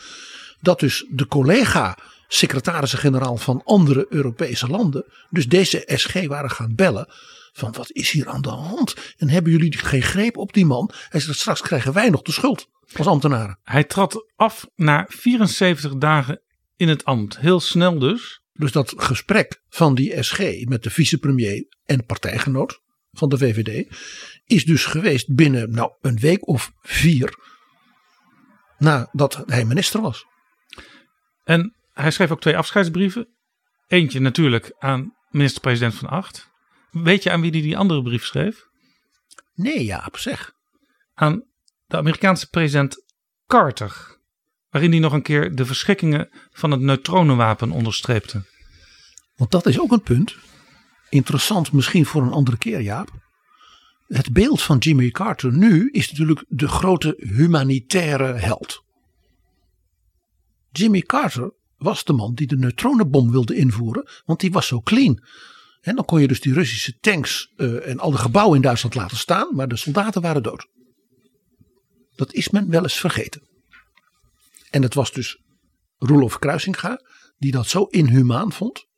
dat 0.61 0.80
dus 0.80 1.06
de 1.11 1.26
collega 1.26 1.98
secretarissen-generaal 2.28 3.37
van 3.37 3.62
andere 3.64 4.06
Europese 4.08 4.66
landen, 4.66 5.04
dus 5.30 5.46
deze 5.48 5.82
SG 5.87 6.26
waren 6.26 6.50
gaan 6.50 6.74
bellen 6.74 7.06
van 7.52 7.72
wat 7.72 7.90
is 7.90 8.11
hier 8.11 8.28
aan 8.28 8.42
de 8.42 8.48
hand? 8.48 8.94
En 9.16 9.28
hebben 9.28 9.52
jullie 9.52 9.78
geen 9.78 10.02
greep 10.02 10.37
op 10.37 10.52
die 10.52 10.66
man? 10.66 10.90
Hij 11.08 11.20
zegt 11.20 11.38
straks 11.38 11.61
krijgen 11.61 11.92
wij 11.92 12.11
nog 12.11 12.22
de 12.22 12.32
schuld 12.32 12.66
als 12.96 13.06
ambtenaren. 13.06 13.58
Hij 13.62 13.85
trad 13.85 14.32
af 14.37 14.66
na 14.74 15.06
74 15.08 15.94
dagen 15.94 16.42
in 16.76 16.88
het 16.88 17.04
ambt. 17.04 17.38
Heel 17.38 17.61
snel 17.61 17.98
dus. 17.98 18.40
Dus 18.52 18.72
dat 18.72 18.94
gesprek 18.96 19.62
van 19.68 19.94
die 19.94 20.22
SG 20.22 20.64
met 20.64 20.82
de 20.82 20.90
vicepremier 20.90 21.66
en 21.85 22.06
partijgenoot 22.06 22.82
van 23.12 23.29
de 23.29 23.38
VVD 23.38 23.87
is 24.44 24.64
dus 24.64 24.85
geweest 24.85 25.35
binnen 25.35 25.70
nou, 25.70 25.92
een 26.01 26.18
week 26.18 26.46
of 26.46 26.72
vier 26.81 27.35
nadat 28.79 29.42
hij 29.46 29.64
minister 29.64 30.01
was. 30.01 30.27
En 31.44 31.75
hij 31.92 32.11
schreef 32.11 32.31
ook 32.31 32.40
twee 32.40 32.57
afscheidsbrieven. 32.57 33.29
Eentje 33.87 34.20
natuurlijk 34.20 34.75
aan 34.79 35.14
minister-president 35.31 35.94
van 35.94 36.09
Acht. 36.09 36.51
Weet 36.90 37.22
je 37.22 37.31
aan 37.31 37.40
wie 37.40 37.51
hij 37.51 37.61
die 37.61 37.77
andere 37.77 38.03
brief 38.03 38.25
schreef? 38.25 38.66
Nee, 39.55 39.85
Jaap, 39.85 40.16
zeg. 40.16 40.53
Aan 41.14 41.44
de 41.87 41.96
Amerikaanse 41.96 42.48
president 42.48 43.05
Carter. 43.46 44.20
Waarin 44.70 44.90
hij 44.90 45.01
nog 45.01 45.12
een 45.12 45.22
keer 45.22 45.55
de 45.55 45.66
verschrikkingen 45.66 46.29
van 46.51 46.70
het 46.70 46.81
neutronenwapen 46.81 47.70
onderstreepte. 47.70 48.44
Want 49.37 49.51
dat 49.51 49.66
is 49.66 49.81
ook 49.81 49.92
een 49.92 50.03
punt. 50.03 50.37
Interessant 51.12 51.72
misschien 51.72 52.07
voor 52.07 52.22
een 52.22 52.33
andere 52.33 52.57
keer, 52.57 52.81
Jaap. 52.81 53.11
Het 54.07 54.33
beeld 54.33 54.62
van 54.62 54.79
Jimmy 54.79 55.11
Carter 55.11 55.53
nu 55.53 55.90
is 55.90 56.11
natuurlijk 56.11 56.44
de 56.48 56.68
grote 56.68 57.14
humanitaire 57.18 58.33
held. 58.33 58.83
Jimmy 60.70 61.01
Carter 61.01 61.53
was 61.77 62.05
de 62.05 62.12
man 62.12 62.35
die 62.35 62.46
de 62.46 62.57
neutronenbom 62.57 63.31
wilde 63.31 63.57
invoeren, 63.57 64.09
want 64.25 64.40
die 64.40 64.53
was 64.53 64.66
zo 64.66 64.81
clean. 64.81 65.22
En 65.81 65.94
dan 65.94 66.05
kon 66.05 66.20
je 66.20 66.29
dus 66.29 66.40
die 66.40 66.53
Russische 66.53 66.98
tanks 67.01 67.53
uh, 67.57 67.88
en 67.88 67.98
alle 67.98 68.16
gebouwen 68.16 68.57
in 68.57 68.62
Duitsland 68.62 68.94
laten 68.94 69.16
staan, 69.16 69.55
maar 69.55 69.68
de 69.68 69.77
soldaten 69.77 70.22
waren 70.22 70.42
dood. 70.42 70.66
Dat 72.14 72.33
is 72.33 72.51
men 72.51 72.70
wel 72.70 72.83
eens 72.83 73.01
vergeten. 73.01 73.42
En 74.70 74.83
het 74.83 74.94
was 74.94 75.12
dus 75.12 75.40
Roelof 75.98 76.38
Kruisinga 76.38 77.01
die 77.38 77.53
dat 77.53 77.66
zo 77.66 77.83
inhumaan 77.85 78.53
vond, 78.53 78.90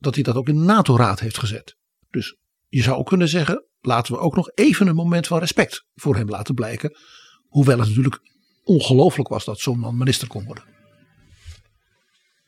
dat 0.00 0.14
hij 0.14 0.22
dat 0.22 0.34
ook 0.34 0.48
in 0.48 0.54
de 0.54 0.64
NATO-raad 0.64 1.20
heeft 1.20 1.38
gezet. 1.38 1.76
Dus 2.10 2.36
je 2.68 2.82
zou 2.82 2.98
ook 2.98 3.06
kunnen 3.06 3.28
zeggen, 3.28 3.64
laten 3.80 4.12
we 4.12 4.18
ook 4.18 4.36
nog 4.36 4.50
even 4.54 4.86
een 4.86 4.94
moment 4.94 5.26
van 5.26 5.38
respect 5.38 5.84
voor 5.94 6.16
hem 6.16 6.28
laten 6.28 6.54
blijken. 6.54 6.96
Hoewel 7.48 7.78
het 7.78 7.88
natuurlijk 7.88 8.20
ongelooflijk 8.64 9.28
was 9.28 9.44
dat 9.44 9.60
zo'n 9.60 9.78
man 9.78 9.96
minister 9.96 10.28
kon 10.28 10.44
worden. 10.44 10.64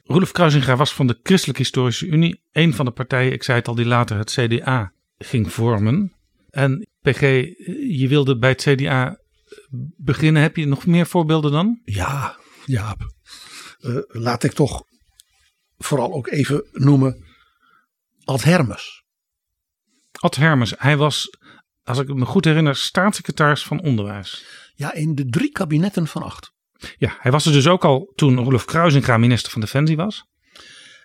Roelof 0.04 0.32
Kruisinga 0.32 0.76
was 0.76 0.94
van 0.94 1.06
de 1.06 1.20
Christelijke 1.22 1.62
Historische 1.62 2.06
Unie. 2.06 2.42
Een 2.52 2.74
van 2.74 2.84
de 2.84 2.90
partijen, 2.90 3.32
ik 3.32 3.42
zei 3.42 3.58
het 3.58 3.68
al, 3.68 3.74
die 3.74 3.84
later 3.84 4.18
het 4.18 4.30
CDA 4.30 4.92
ging 5.18 5.52
vormen. 5.52 6.12
En 6.50 6.88
PG, 7.00 7.20
je 7.88 8.06
wilde 8.08 8.38
bij 8.38 8.50
het 8.50 8.62
CDA 8.62 9.18
beginnen. 9.96 10.42
Heb 10.42 10.56
je 10.56 10.66
nog 10.66 10.86
meer 10.86 11.06
voorbeelden 11.06 11.52
dan? 11.52 11.80
Ja, 11.84 12.36
ja. 12.66 12.96
Uh, 13.80 13.98
laat 14.08 14.42
ik 14.42 14.52
toch 14.52 14.84
vooral 15.78 16.12
ook 16.12 16.28
even 16.28 16.64
noemen 16.72 17.24
Ad 18.24 18.42
Hermes. 18.42 19.02
Ad 20.12 20.36
Hermes, 20.36 20.74
hij 20.78 20.96
was, 20.96 21.28
als 21.82 21.98
ik 21.98 22.14
me 22.14 22.24
goed 22.24 22.44
herinner, 22.44 22.76
staatssecretaris 22.76 23.62
van 23.64 23.80
Onderwijs. 23.80 24.44
Ja, 24.74 24.92
in 24.92 25.14
de 25.14 25.26
drie 25.26 25.50
kabinetten 25.50 26.06
van 26.06 26.22
acht. 26.22 26.52
Ja, 26.96 27.16
hij 27.18 27.30
was 27.30 27.46
er 27.46 27.52
dus 27.52 27.66
ook 27.66 27.84
al 27.84 28.12
toen 28.14 28.38
Rolof 28.38 28.64
Kruisinga 28.64 29.16
minister 29.16 29.52
van 29.52 29.60
Defensie 29.60 29.96
was. 29.96 30.24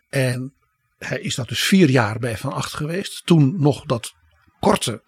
En 0.10 0.53
hij 0.97 1.19
is 1.19 1.36
dat 1.36 1.47
dus 1.47 1.62
vier 1.62 1.89
jaar 1.89 2.19
bij 2.19 2.38
Van 2.38 2.53
Acht 2.53 2.73
geweest. 2.73 3.25
Toen 3.25 3.62
nog 3.62 3.86
dat 3.86 4.13
korte, 4.60 5.03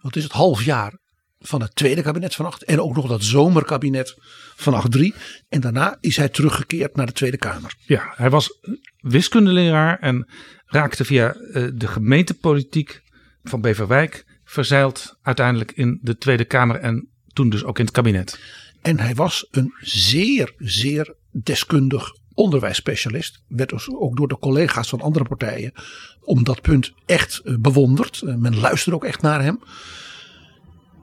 wat 0.00 0.16
is 0.16 0.22
het, 0.22 0.32
half 0.32 0.64
jaar 0.64 0.98
van 1.46 1.60
het 1.60 1.74
tweede 1.74 2.02
kabinet 2.02 2.34
van 2.34 2.46
Acht. 2.46 2.62
En 2.62 2.80
ook 2.80 2.94
nog 2.96 3.06
dat 3.08 3.22
zomerkabinet 3.22 4.14
van 4.56 4.74
Acht 4.74 4.92
3. 4.92 5.14
En 5.48 5.60
daarna 5.60 5.96
is 6.00 6.16
hij 6.16 6.28
teruggekeerd 6.28 6.96
naar 6.96 7.06
de 7.06 7.12
Tweede 7.12 7.36
Kamer. 7.36 7.74
Ja, 7.78 8.12
hij 8.16 8.30
was 8.30 8.60
wiskundeleraar 9.00 9.98
en 9.98 10.28
raakte 10.66 11.04
via 11.04 11.34
eh, 11.34 11.66
de 11.74 11.86
gemeentepolitiek 11.86 13.02
van 13.42 13.60
Beverwijk 13.60 14.24
verzeild 14.44 15.18
uiteindelijk 15.22 15.72
in 15.72 15.98
de 16.02 16.18
Tweede 16.18 16.44
Kamer 16.44 16.76
en 16.76 17.08
toen 17.32 17.50
dus 17.50 17.64
ook 17.64 17.78
in 17.78 17.84
het 17.84 17.94
kabinet. 17.94 18.40
En 18.82 19.00
hij 19.00 19.14
was 19.14 19.46
een 19.50 19.74
zeer, 19.80 20.54
zeer 20.58 21.14
deskundig 21.30 22.10
onderwijsspecialist. 22.34 23.42
Werd 23.48 23.70
dus 23.70 23.88
ook 23.90 24.16
door 24.16 24.28
de 24.28 24.38
collega's 24.38 24.88
van 24.88 25.00
andere 25.00 25.24
partijen 25.24 25.72
om 26.20 26.44
dat 26.44 26.60
punt 26.60 26.92
echt 27.06 27.38
eh, 27.38 27.54
bewonderd. 27.58 28.22
Eh, 28.22 28.34
men 28.34 28.58
luisterde 28.58 28.96
ook 28.96 29.04
echt 29.04 29.22
naar 29.22 29.42
hem. 29.42 29.60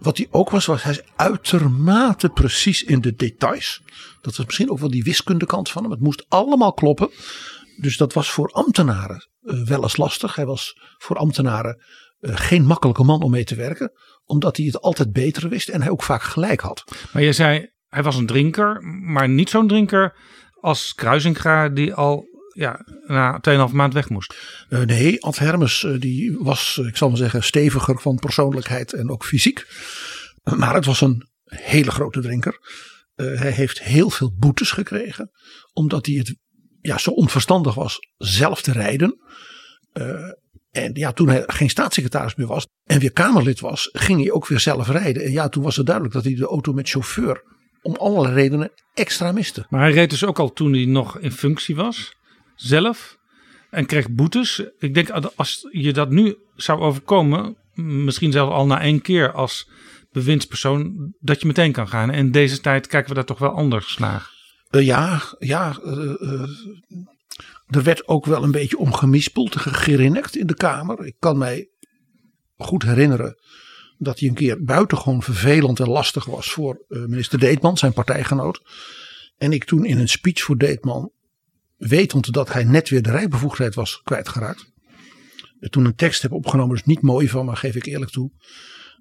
Wat 0.04 0.18
hij 0.18 0.28
ook 0.32 0.50
was, 0.50 0.66
was 0.66 0.84
hij 0.84 1.02
uitermate 1.16 2.30
precies 2.30 2.84
in 2.84 3.02
de 3.02 3.16
details. 3.16 3.82
Dat 4.22 4.36
was 4.36 4.46
misschien 4.46 4.72
ook 4.72 4.80
wel 4.80 4.92
die 4.92 5.04
wiskundekant 5.04 5.70
van 5.70 5.82
hem. 5.82 5.92
Het 5.92 6.00
moest 6.00 6.26
allemaal 6.28 6.74
kloppen. 6.74 7.10
Dus 7.78 7.98
dat 7.98 8.14
was 8.14 8.32
voor 8.32 8.50
ambtenaren 8.52 9.28
uh, 9.42 9.68
wel 9.68 9.84
eens 9.84 9.98
lastig. 9.98 10.36
Hij 10.36 10.46
was 10.46 10.80
voor 10.98 11.18
ambtenaren 11.18 11.84
geen 12.22 12.66
makkelijke 12.66 13.04
man 13.04 13.22
om 13.22 13.32
mee 13.32 13.44
te 13.44 13.56
werken. 13.56 13.92
Omdat 14.26 14.58
hij 14.58 14.66
het 14.66 14.82
altijd 14.82 15.12
beter 15.12 15.50
wist 15.50 15.70
en 15.70 15.82
hij 15.82 15.92
ook 15.92 16.04
vaak 16.04 16.24
gelijk 16.24 16.62
had. 16.62 16.84
Maar 17.14 17.22
je 17.22 17.34
zei, 17.34 17.72
hij 17.88 18.04
was 18.04 18.16
een 18.16 18.26
drinker, 18.26 18.82
maar 18.84 19.30
niet 19.30 19.50
zo'n 19.50 19.68
drinker 19.68 20.18
als 20.60 20.94
Kruisinga 20.94 21.70
die 21.70 21.94
al 21.94 22.26
ja, 22.54 22.86
na 23.08 23.42
2,5 23.68 23.74
maand 23.74 23.94
weg 23.94 24.10
moest. 24.10 24.36
Uh, 24.70 24.82
nee, 24.82 25.24
Ad 25.24 25.38
Hermes 25.38 25.84
uh, 25.84 26.00
die 26.00 26.38
was, 26.38 26.78
ik 26.78 26.98
zal 26.98 27.08
maar 27.08 27.18
zeggen, 27.18 27.44
steviger 27.44 28.00
van 28.00 28.16
persoonlijkheid 28.16 28.94
en 28.94 29.10
ook 29.10 29.26
fysiek. 29.26 29.68
Maar 30.58 30.74
het 30.74 30.86
was 30.86 31.02
een 31.02 31.28
hele 31.44 31.92
grote 31.92 32.22
drinker. 32.22 32.60
Uh, 33.16 33.40
hij 33.40 33.52
heeft 33.52 33.82
heel 33.82 34.10
veel 34.10 34.34
boetes 34.38 34.72
gekregen, 34.72 35.32
omdat 35.74 36.06
hij 36.06 36.16
het 36.16 36.36
ja, 36.82 36.98
zo 36.98 37.10
onverstandig 37.10 37.74
was 37.74 37.98
zelf 38.18 38.62
te 38.62 38.72
rijden. 38.72 39.18
en 40.72 40.94
ja, 40.94 41.12
toen 41.12 41.28
hij 41.28 41.44
geen 41.48 41.70
staatssecretaris 41.70 42.36
meer 42.36 42.48
was 42.48 42.68
en 42.84 43.00
weer 43.00 43.12
Kamerlid 43.12 43.60
was, 43.60 43.90
ging 43.92 44.20
hij 44.22 44.32
ook 44.32 44.48
weer 44.48 44.60
zelf 44.60 44.88
rijden. 44.88 45.24
En 45.24 45.32
ja, 45.32 45.50
toen 45.50 45.64
was 45.64 45.76
het 45.76 45.86
duidelijk 45.86 46.16
dat 46.16 46.24
hij 46.24 46.36
de 46.36 46.46
auto 46.46 46.74
met 46.74 46.90
chauffeur 46.90 47.44
om 47.84 47.96
allerlei 47.96 48.34
redenen 48.34 48.72
extra 48.94 49.32
miste. 49.32 49.66
Maar 49.70 49.82
hij 49.82 49.92
reed 49.92 50.10
dus 50.10 50.26
ook 50.26 50.40
al 50.40 50.54
toen 50.54 50.74
hij 50.74 50.86
nog 50.86 51.20
in 51.20 51.32
functie 51.32 51.76
was, 51.76 52.16
zelf. 52.56 53.18
en 53.70 53.86
kreeg 53.86 54.10
boetes. 54.10 54.64
Ik 54.80 54.94
denk 54.94 55.10
als 55.36 55.68
je 55.72 55.94
dat 55.94 56.10
nu 56.10 56.38
zou 56.56 56.80
overkomen, 56.80 57.56
misschien 57.74 58.32
zelfs 58.32 58.54
al 58.54 58.66
na 58.66 58.82
één 58.82 59.02
keer 59.02 59.32
als 59.32 59.70
bewindspersoon, 60.12 61.14
dat 61.20 61.42
je 61.42 61.48
meteen 61.48 61.72
kan 61.72 61.88
gaan. 61.88 62.12
En 62.12 62.18
in 62.18 62.32
deze 62.32 62.62
tijd 62.62 62.88
kijken 62.88 63.10
we 63.10 63.16
daar 63.16 63.26
toch 63.26 63.40
wel 63.40 63.56
anders 63.56 63.98
naar. 63.98 64.32
Uh, 64.72 64.86
ja, 64.86 65.22
ja. 65.40 65.78
Uh, 65.86 66.14
uh, 66.20 66.48
er 67.68 67.84
werd 67.84 68.08
ook 68.08 68.26
wel 68.26 68.44
een 68.44 68.52
beetje 68.52 68.78
om 68.78 68.94
gemispeld, 68.94 69.66
in 70.36 70.48
de 70.48 70.56
Kamer. 70.56 71.06
Ik 71.06 71.16
kan 71.20 71.38
mij 71.38 71.70
goed 72.58 72.84
herinneren 72.84 73.36
dat 73.98 74.20
hij 74.20 74.30
een 74.30 74.36
keer 74.36 74.64
buitengewoon 74.64 75.24
vervelend 75.24 75.80
en 75.80 75.90
lastig 75.90 76.26
was 76.26 76.52
voor 76.52 76.86
minister 76.88 77.40
Deetman, 77.40 77.78
zijn 77.78 77.94
partijgenoot. 77.94 78.62
En 79.38 79.52
ik 79.52 79.64
toen 79.64 79.86
in 79.86 80.00
een 80.00 80.10
speech 80.10 80.42
voor 80.42 80.58
Deetman, 80.58 81.12
wetend 81.88 82.34
dat 82.34 82.54
hij 82.54 82.64
net 82.64 82.90
weer 82.90 83.02
de 83.02 83.12
rijbevoegdheid 83.12 83.76
was 83.76 84.02
kwijtgeraakt. 84.04 84.72
Toen 85.60 85.86
een 85.86 85.96
tekst 85.96 86.22
heb 86.22 86.32
opgenomen, 86.32 86.76
dus 86.76 86.86
niet 86.86 87.02
mooi 87.02 87.30
van, 87.30 87.46
maar 87.46 87.58
geef 87.58 87.76
ik 87.76 87.86
eerlijk 87.86 88.12
toe 88.12 88.32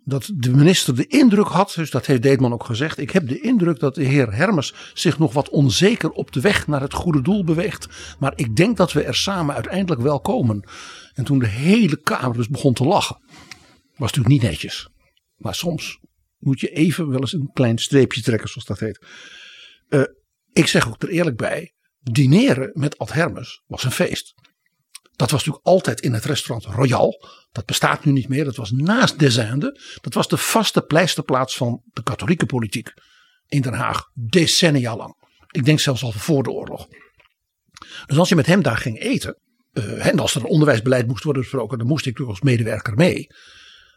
dat 0.04 0.30
de 0.34 0.50
minister 0.50 0.96
de 0.96 1.06
indruk 1.06 1.46
had, 1.46 1.72
dus 1.76 1.90
dat 1.90 2.06
heeft 2.06 2.22
Deetman 2.22 2.52
ook 2.52 2.64
gezegd. 2.64 2.98
Ik 2.98 3.10
heb 3.10 3.28
de 3.28 3.40
indruk 3.40 3.78
dat 3.78 3.94
de 3.94 4.04
heer 4.04 4.34
Hermes 4.34 4.74
zich 4.94 5.18
nog 5.18 5.32
wat 5.32 5.48
onzeker 5.48 6.10
op 6.10 6.32
de 6.32 6.40
weg 6.40 6.66
naar 6.66 6.80
het 6.80 6.94
goede 6.94 7.22
doel 7.22 7.44
beweegt. 7.44 7.88
Maar 8.18 8.32
ik 8.36 8.56
denk 8.56 8.76
dat 8.76 8.92
we 8.92 9.02
er 9.02 9.14
samen 9.14 9.54
uiteindelijk 9.54 10.00
wel 10.00 10.20
komen. 10.20 10.68
En 11.14 11.24
toen 11.24 11.38
de 11.38 11.46
hele 11.46 11.96
Kamer 11.96 12.36
dus 12.36 12.48
begon 12.48 12.74
te 12.74 12.84
lachen. 12.84 13.16
Was 13.96 14.12
natuurlijk 14.12 14.28
niet 14.28 14.42
netjes. 14.42 14.88
Maar 15.36 15.54
soms 15.54 15.98
moet 16.38 16.60
je 16.60 16.68
even 16.68 17.08
wel 17.08 17.20
eens 17.20 17.32
een 17.32 17.50
klein 17.52 17.78
streepje 17.78 18.22
trekken, 18.22 18.48
zoals 18.48 18.66
dat 18.66 18.78
heet. 18.78 19.06
Uh, 19.88 20.02
ik 20.52 20.66
zeg 20.66 20.88
ook 20.88 21.02
er 21.02 21.08
eerlijk 21.08 21.36
bij. 21.36 21.74
Dineren 22.02 22.70
met 22.72 22.98
Ad 22.98 23.12
Hermes 23.12 23.62
was 23.66 23.84
een 23.84 23.90
feest. 23.90 24.34
Dat 25.16 25.30
was 25.30 25.44
natuurlijk 25.44 25.66
altijd 25.66 26.00
in 26.00 26.12
het 26.12 26.24
restaurant 26.24 26.74
Royal. 26.74 27.28
Dat 27.52 27.66
bestaat 27.66 28.04
nu 28.04 28.12
niet 28.12 28.28
meer. 28.28 28.44
Dat 28.44 28.56
was 28.56 28.70
naast 28.70 29.18
Desinde. 29.18 29.80
Dat 30.00 30.14
was 30.14 30.28
de 30.28 30.36
vaste 30.36 30.82
pleisterplaats 30.82 31.56
van 31.56 31.82
de 31.84 32.02
katholieke 32.02 32.46
politiek 32.46 32.92
in 33.46 33.60
Den 33.60 33.72
Haag. 33.72 34.10
Decennia 34.14 34.96
lang. 34.96 35.14
Ik 35.50 35.64
denk 35.64 35.80
zelfs 35.80 36.02
al 36.02 36.12
voor 36.12 36.42
de 36.42 36.50
oorlog. 36.50 36.88
Dus 38.06 38.18
als 38.18 38.28
je 38.28 38.34
met 38.34 38.46
hem 38.46 38.62
daar 38.62 38.76
ging 38.76 39.00
eten. 39.00 39.38
Uh, 39.72 40.06
en 40.06 40.18
als 40.18 40.34
er 40.34 40.40
een 40.40 40.46
onderwijsbeleid 40.46 41.06
moest 41.06 41.24
worden 41.24 41.42
besproken. 41.42 41.78
Dan 41.78 41.86
moest 41.86 42.06
ik 42.06 42.10
natuurlijk 42.10 42.38
als 42.38 42.50
medewerker 42.50 42.94
mee. 42.94 43.26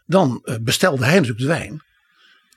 Dan 0.06 0.42
uh, 0.44 0.54
bestelde 0.60 1.04
hij 1.04 1.14
natuurlijk 1.14 1.40
de 1.40 1.46
wijn. 1.46 1.82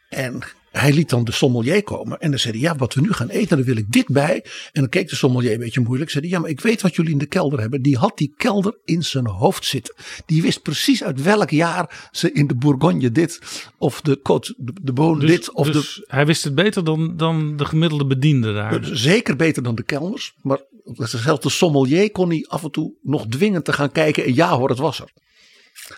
En 0.10 0.42
hij 0.72 0.94
liet 0.94 1.10
dan 1.10 1.24
de 1.24 1.32
sommelier 1.32 1.84
komen 1.84 2.20
en 2.20 2.30
dan 2.30 2.40
zei 2.40 2.54
hij, 2.54 2.62
ja 2.62 2.76
wat 2.76 2.94
we 2.94 3.02
nu 3.02 3.14
gaan 3.14 3.30
eten, 3.30 3.58
dan 3.58 3.66
wil 3.66 3.78
ik 3.78 3.92
dit 3.92 4.08
bij. 4.08 4.46
En 4.72 4.82
dan 4.82 4.90
keek 4.90 5.10
de 5.10 5.16
sommelier 5.16 5.54
een 5.54 5.60
beetje 5.60 5.80
moeilijk. 5.80 6.10
Zei 6.10 6.24
hij, 6.24 6.34
ja 6.34 6.40
maar 6.40 6.50
ik 6.50 6.62
weet 6.62 6.82
wat 6.82 6.96
jullie 6.96 7.12
in 7.12 7.18
de 7.18 7.26
kelder 7.26 7.60
hebben. 7.60 7.82
Die 7.82 7.98
had 7.98 8.18
die 8.18 8.34
kelder 8.38 8.78
in 8.86 9.04
zijn 9.04 9.28
hoofd 9.28 9.66
zitten. 9.66 9.96
Die 10.26 10.42
wist 10.42 10.62
precies 10.62 11.04
uit 11.04 11.22
welk 11.22 11.50
jaar 11.50 12.10
ze 12.12 12.32
in 12.32 12.48
de 12.48 12.56
Bourgogne 12.56 13.12
dit 13.12 13.42
of 13.78 14.02
de 14.02 14.18
Côte 14.18 14.54
de, 14.58 14.74
de 14.82 14.94
dus, 14.94 15.30
dit. 15.30 15.54
Of 15.54 15.70
dus 15.70 15.96
de, 15.96 16.06
hij 16.08 16.26
wist 16.26 16.44
het 16.44 16.56
beter 16.56 16.84
dan, 16.84 17.18
dan 17.18 17.58
de 17.58 17.66
gemiddelde 17.66 18.06
bediende 18.06 18.54
daar. 18.54 18.80
Zeker 18.84 19.36
beter 19.36 19.64
dan 19.64 19.76
de 19.76 19.84
kelners. 19.84 20.34
Maar 20.42 20.60
zelfs 20.96 21.42
de 21.42 21.50
sommelier 21.50 22.12
kon 22.12 22.30
hij 22.30 22.46
af 22.48 22.64
en 22.64 22.72
toe 22.72 22.94
nog 23.02 23.28
dwingen 23.28 23.64
te 23.64 23.74
gaan 23.74 23.92
kijken. 23.92 24.26
En 24.26 24.36
ja 24.36 24.58
hoor, 24.58 24.70
het 24.70 24.78
was 24.78 25.00
er. 25.00 25.12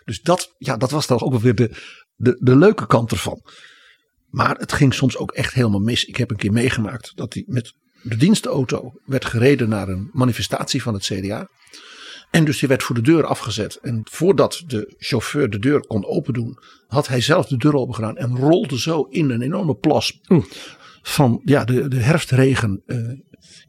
Dus 0.05 0.21
dat, 0.21 0.55
ja, 0.57 0.77
dat 0.77 0.91
was 0.91 1.07
dan 1.07 1.21
ook 1.21 1.39
weer 1.39 1.55
de, 1.55 1.71
de, 2.15 2.38
de 2.39 2.55
leuke 2.55 2.88
kant 2.88 3.12
ervan. 3.12 3.41
Maar 4.31 4.55
het 4.57 4.73
ging 4.73 4.93
soms 4.93 5.17
ook 5.17 5.31
echt 5.31 5.53
helemaal 5.53 5.79
mis. 5.79 6.05
Ik 6.05 6.15
heb 6.15 6.31
een 6.31 6.37
keer 6.37 6.51
meegemaakt 6.51 7.11
dat 7.15 7.33
hij 7.33 7.43
met 7.47 7.73
de 8.03 8.15
dienstauto 8.15 8.93
werd 9.05 9.25
gereden 9.25 9.69
naar 9.69 9.89
een 9.89 10.09
manifestatie 10.13 10.81
van 10.81 10.93
het 10.93 11.03
CDA. 11.03 11.49
En 12.31 12.45
dus 12.45 12.59
die 12.59 12.67
werd 12.67 12.83
voor 12.83 12.95
de 12.95 13.01
deur 13.01 13.25
afgezet. 13.25 13.75
En 13.75 14.01
voordat 14.03 14.63
de 14.67 14.93
chauffeur 14.97 15.49
de 15.49 15.59
deur 15.59 15.87
kon 15.87 16.05
opendoen, 16.05 16.57
had 16.87 17.07
hij 17.07 17.21
zelf 17.21 17.47
de 17.47 17.57
deur 17.57 17.75
open 17.75 17.95
gedaan. 17.95 18.17
En 18.17 18.37
rolde 18.37 18.79
zo 18.79 19.01
in 19.01 19.29
een 19.29 19.41
enorme 19.41 19.75
plas 19.75 20.19
van 21.01 21.41
ja, 21.43 21.63
de, 21.63 21.87
de 21.87 21.99
herfstregen 21.99 22.83
uh, 22.85 23.19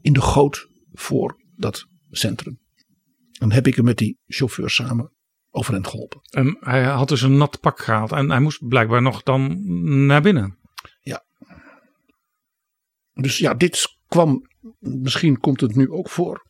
in 0.01 0.13
de 0.13 0.21
goot 0.21 0.67
voor 0.93 1.41
dat 1.55 1.85
centrum. 2.11 2.59
En 3.39 3.51
heb 3.51 3.67
ik 3.67 3.75
hem 3.75 3.85
met 3.85 3.97
die 3.97 4.17
chauffeur 4.27 4.69
samen 4.69 5.11
overeind 5.53 5.87
geholpen. 5.87 6.21
En 6.29 6.57
hij 6.59 6.83
had 6.83 7.09
dus 7.09 7.21
een 7.21 7.37
nat 7.37 7.59
pak 7.59 7.79
gehaald 7.79 8.11
en 8.11 8.29
hij 8.29 8.39
moest 8.39 8.67
blijkbaar 8.67 9.01
nog 9.01 9.23
dan 9.23 9.61
naar 10.05 10.21
binnen. 10.21 10.57
Ja. 11.01 11.23
Dus 13.13 13.37
ja, 13.37 13.53
dit 13.53 13.97
kwam, 14.07 14.47
misschien 14.79 15.39
komt 15.39 15.61
het 15.61 15.75
nu 15.75 15.89
ook 15.89 16.09
voor. 16.09 16.45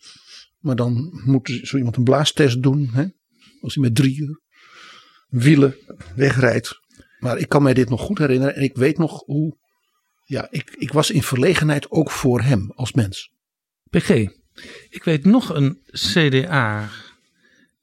Maar 0.59 0.75
dan 0.75 1.21
moet 1.25 1.59
zo 1.63 1.77
iemand 1.77 1.97
een 1.97 2.03
blaastest 2.03 2.63
doen. 2.63 2.89
Hè? 2.91 3.05
Als 3.61 3.75
hij 3.75 3.83
met 3.83 3.95
drie 3.95 4.39
wielen 5.29 5.75
wegrijdt. 6.15 6.79
Maar 7.19 7.37
ik 7.37 7.49
kan 7.49 7.63
mij 7.63 7.73
dit 7.73 7.89
nog 7.89 8.01
goed 8.01 8.17
herinneren. 8.17 8.55
En 8.55 8.61
ik 8.61 8.75
weet 8.75 8.97
nog 8.97 9.23
hoe. 9.25 9.57
Ja, 10.25 10.47
ik, 10.49 10.75
ik 10.77 10.93
was 10.93 11.11
in 11.11 11.23
verlegenheid 11.23 11.91
ook 11.91 12.11
voor 12.11 12.41
hem 12.41 12.71
als 12.71 12.93
mens. 12.93 13.31
PG, 13.89 14.09
ik 14.89 15.03
weet 15.03 15.25
nog 15.25 15.49
een 15.49 15.81
CDA 15.85 16.89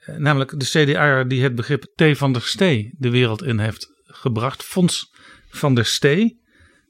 namelijk 0.06 0.60
de 0.60 0.66
CDA 0.66 1.24
die 1.24 1.42
het 1.42 1.54
begrip 1.54 1.84
T 1.94 2.18
van 2.18 2.32
der 2.32 2.42
Stee 2.42 2.94
de 2.98 3.10
wereld 3.10 3.42
in 3.42 3.58
heeft 3.58 3.88
gebracht. 4.04 4.62
Fons 4.62 5.14
van 5.48 5.74
der 5.74 5.84
Stee, 5.84 6.40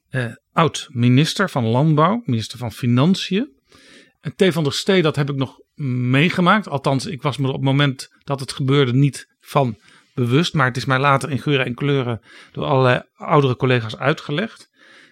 eh, 0.08 0.24
oud 0.52 0.88
minister 0.90 1.50
van 1.50 1.64
Landbouw, 1.64 2.22
minister 2.24 2.58
van 2.58 2.72
Financiën. 2.72 3.58
En 4.20 4.34
T 4.36 4.52
van 4.52 4.62
der 4.62 4.72
Stee, 4.72 5.02
dat 5.02 5.16
heb 5.16 5.30
ik 5.30 5.36
nog 5.36 5.58
meegemaakt. 5.84 6.68
Althans, 6.68 7.06
ik 7.06 7.22
was 7.22 7.36
me 7.36 7.46
op 7.46 7.54
het 7.54 7.62
moment 7.62 8.08
dat 8.24 8.40
het 8.40 8.52
gebeurde 8.52 8.92
niet 8.92 9.26
van 9.40 9.78
bewust. 10.14 10.54
Maar 10.54 10.66
het 10.66 10.76
is 10.76 10.84
mij 10.84 10.98
later 10.98 11.30
in 11.30 11.38
geuren 11.38 11.66
en 11.66 11.74
kleuren 11.74 12.20
door 12.52 12.64
allerlei 12.64 13.02
oudere 13.14 13.56
collega's 13.56 13.96
uitgelegd. 13.96 14.68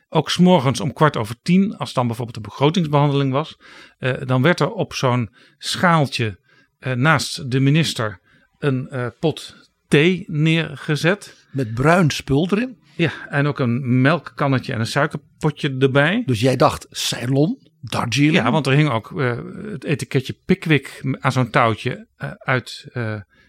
Ook 0.08 0.30
s'morgens 0.30 0.80
om 0.80 0.92
kwart 0.92 1.16
over 1.16 1.36
tien, 1.42 1.76
als 1.76 1.92
dan 1.92 2.06
bijvoorbeeld 2.06 2.36
de 2.36 2.48
begrotingsbehandeling 2.50 3.32
was. 3.32 3.56
Eh, 3.98 4.12
dan 4.24 4.42
werd 4.42 4.60
er 4.60 4.70
op 4.70 4.94
zo'n 4.94 5.34
schaaltje 5.58 6.38
uh, 6.80 6.92
naast 6.92 7.50
de 7.50 7.60
minister 7.60 8.20
een 8.58 8.88
uh, 8.92 9.06
pot 9.20 9.56
thee 9.88 10.24
neergezet. 10.26 11.46
Met 11.50 11.74
bruin 11.74 12.10
spul 12.10 12.48
erin? 12.50 12.78
Ja, 12.96 13.12
en 13.28 13.46
ook 13.46 13.58
een 13.58 14.00
melkkannetje 14.00 14.72
en 14.72 14.80
een 14.80 14.86
suikerpotje 14.86 15.76
erbij. 15.78 16.22
Dus 16.26 16.40
jij 16.40 16.56
dacht 16.56 16.86
Ceylon, 16.90 17.58
Darjeeling? 17.80 18.44
Ja, 18.44 18.50
want 18.50 18.66
er 18.66 18.72
hing 18.72 18.90
ook 18.90 19.10
uh, 19.10 19.38
het 19.70 19.84
etiketje 19.84 20.36
Pickwick 20.44 21.02
aan 21.18 21.32
zo'n 21.32 21.50
touwtje 21.50 22.06
uit 22.38 22.86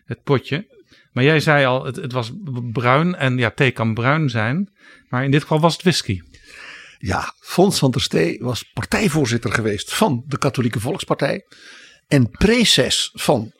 het 0.05 0.23
potje. 0.23 0.77
Maar 1.11 1.23
jij 1.23 1.39
zei 1.39 1.65
al, 1.65 1.85
het, 1.85 1.95
het, 1.95 2.11
was 2.11 2.31
bruin 2.71 3.15
en 3.15 3.37
ja, 3.37 3.49
thee 3.49 3.71
kan 3.71 3.93
bruin 3.93 4.29
zijn. 4.29 4.73
Maar 5.09 5.23
in 5.23 5.31
dit 5.31 5.41
geval 5.41 5.59
was 5.59 5.73
het 5.73 5.81
whisky. 5.81 6.21
Ja, 6.97 7.33
Fons 7.39 7.79
van 7.79 7.91
der 7.91 8.01
Stee 8.01 8.37
was 8.39 8.63
partijvoorzitter 8.63 9.51
geweest 9.51 9.93
van 9.93 10.23
de 10.27 10.37
Katholieke 10.37 10.79
Volkspartij 10.79 11.45
en 12.09 12.29
preces 12.29 13.11
van 13.13 13.51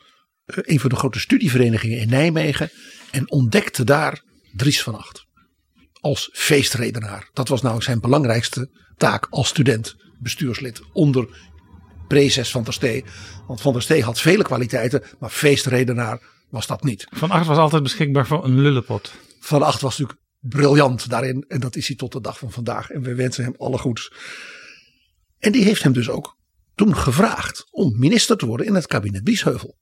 eh, 0.46 0.58
een 0.62 0.80
van 0.80 0.90
de 0.90 0.96
grote 0.96 1.20
studieverenigingen 1.20 1.98
in 1.98 2.10
Nijmegen. 2.10 2.70
En 3.12 3.32
ontdekte 3.32 3.84
daar 3.84 4.24
Dries 4.54 4.84
van 4.84 4.96
Acht. 4.98 5.26
Als 6.00 6.30
feestredenaar. 6.34 7.30
Dat 7.34 7.48
was 7.48 7.62
nou 7.62 7.82
zijn 7.82 8.00
belangrijkste 8.00 8.70
taak 8.98 9.28
als 9.30 9.48
student, 9.48 9.96
bestuurslid. 10.20 10.82
Onder 10.94 11.28
preces 12.08 12.52
van 12.52 12.64
der 12.64 12.74
Stee. 12.74 13.06
Want 13.48 13.62
van 13.62 13.74
der 13.74 13.82
Stee 13.82 14.04
had 14.04 14.20
vele 14.20 14.44
kwaliteiten, 14.44 15.04
maar 15.20 15.30
feestredenaar 15.30 16.20
was 16.50 16.68
dat 16.68 16.84
niet. 16.84 17.08
Van 17.10 17.32
Acht 17.32 17.48
was 17.48 17.58
altijd 17.58 17.84
beschikbaar 17.84 18.28
voor 18.28 18.46
een 18.46 18.62
lullepot. 18.62 19.12
Van 19.40 19.64
Acht 19.64 19.82
was 19.82 19.98
natuurlijk 19.98 20.28
briljant 20.40 21.10
daarin. 21.10 21.46
En 21.48 21.60
dat 21.60 21.76
is 21.76 21.88
hij 21.88 21.96
tot 21.96 22.12
de 22.12 22.22
dag 22.22 22.40
van 22.40 22.52
vandaag. 22.52 22.90
En 22.90 23.02
we 23.02 23.16
wensen 23.16 23.44
hem 23.44 23.56
alle 23.58 23.78
goeds. 23.78 24.14
En 25.40 25.52
die 25.52 25.64
heeft 25.64 25.84
hem 25.84 25.94
dus 25.94 26.10
ook 26.10 26.38
toen 26.80 26.96
gevraagd 26.96 27.68
om 27.72 28.00
minister 28.00 28.38
te 28.38 28.46
worden 28.46 28.66
in 28.66 28.76
het 28.76 28.88
kabinet 28.88 29.24
Biesheuvel. 29.24 29.78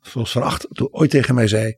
Zoals 0.00 0.32
Van 0.32 0.42
Acht 0.42 0.66
toen 0.70 0.88
ooit 0.90 1.10
tegen 1.10 1.34
mij 1.34 1.48
zei. 1.48 1.74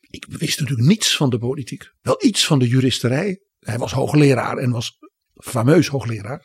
Ik 0.00 0.26
wist 0.28 0.60
natuurlijk 0.60 0.88
niets 0.88 1.16
van 1.16 1.30
de 1.30 1.38
politiek. 1.38 1.92
Wel 2.00 2.24
iets 2.24 2.46
van 2.46 2.58
de 2.58 2.68
juristerij. 2.68 3.42
Hij 3.58 3.78
was 3.78 3.92
hoogleraar 3.92 4.56
en 4.56 4.70
was 4.70 4.98
fameus 5.34 5.86
hoogleraar. 5.86 6.44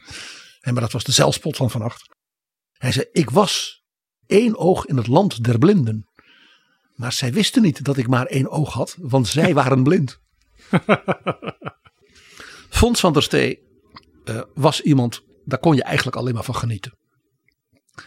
En 0.59 0.73
maar 0.73 0.81
dat 0.81 0.91
was 0.91 1.03
de 1.03 1.11
zelfspot 1.11 1.55
van 1.55 1.71
Van 1.71 1.81
Acht. 1.81 2.15
Hij 2.71 2.91
zei, 2.91 3.05
ik 3.11 3.29
was 3.29 3.83
één 4.25 4.57
oog 4.57 4.85
in 4.85 4.97
het 4.97 5.07
land 5.07 5.43
der 5.43 5.57
blinden. 5.57 6.09
Maar 6.95 7.13
zij 7.13 7.33
wisten 7.33 7.61
niet 7.61 7.83
dat 7.83 7.97
ik 7.97 8.07
maar 8.07 8.25
één 8.25 8.49
oog 8.49 8.73
had, 8.73 8.95
want 8.99 9.27
zij 9.27 9.53
waren 9.59 9.83
blind. 9.83 10.19
Fons 12.79 12.99
van 12.99 13.13
der 13.13 13.23
Stee 13.23 13.59
uh, 14.25 14.41
was 14.53 14.81
iemand 14.81 15.23
daar 15.45 15.59
kon 15.59 15.75
je 15.75 15.83
eigenlijk 15.83 16.17
alleen 16.17 16.33
maar 16.33 16.43
van 16.43 16.55
genieten. 16.55 16.97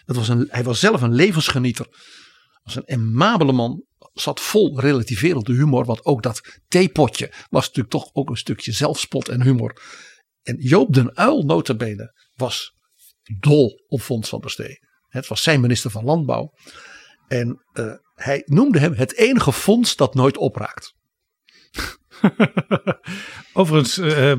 Dat 0.05 0.17
was 0.17 0.29
een, 0.29 0.47
hij 0.51 0.65
was 0.65 0.81
zelf 0.81 1.03
een 1.03 1.15
levensgenieter. 1.15 1.87
Was 2.63 2.77
een 2.77 2.85
emabele 2.85 3.53
man. 3.53 3.85
Zat 4.13 4.41
vol 4.41 4.81
relativerende 4.81 5.53
humor. 5.53 5.85
Want 5.85 6.05
ook 6.05 6.23
dat 6.23 6.61
theepotje 6.69 7.33
was 7.51 7.67
natuurlijk 7.67 7.95
toch 7.95 8.11
ook 8.13 8.31
een 8.31 8.37
stukje 8.37 8.73
zelfspot 8.73 9.29
en 9.29 9.43
humor. 9.43 9.83
En 10.43 10.57
Joop 10.59 10.95
den 10.95 11.17
Uil 11.17 11.43
notabene 11.43 12.15
was 12.35 12.75
dol 13.41 13.85
op 13.87 14.01
Fons 14.01 14.29
van 14.29 14.41
der 14.41 14.51
Stee. 14.51 14.79
Het 15.09 15.27
was 15.27 15.43
zijn 15.43 15.61
minister 15.61 15.91
van 15.91 16.05
Landbouw. 16.05 16.53
En 17.29 17.65
eh, 17.73 17.93
hij 18.15 18.43
noemde 18.47 18.79
hem 18.79 18.93
het 18.93 19.15
enige 19.15 19.53
fonds 19.53 19.97
dat 19.97 20.15
nooit 20.15 20.37
opraakt. 20.37 20.95
Overigens, 23.53 23.99
eh, 23.99 24.37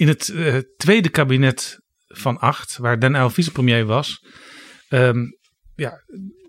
in 0.00 0.08
het 0.08 0.28
eh, 0.28 0.56
tweede 0.76 1.08
kabinet 1.08 1.78
van 2.06 2.38
acht, 2.38 2.76
waar 2.76 3.00
Den 3.00 3.14
Uyl 3.14 3.30
vicepremier 3.30 3.84
was, 3.84 4.24
ehm, 4.88 5.24
ja, 5.74 6.02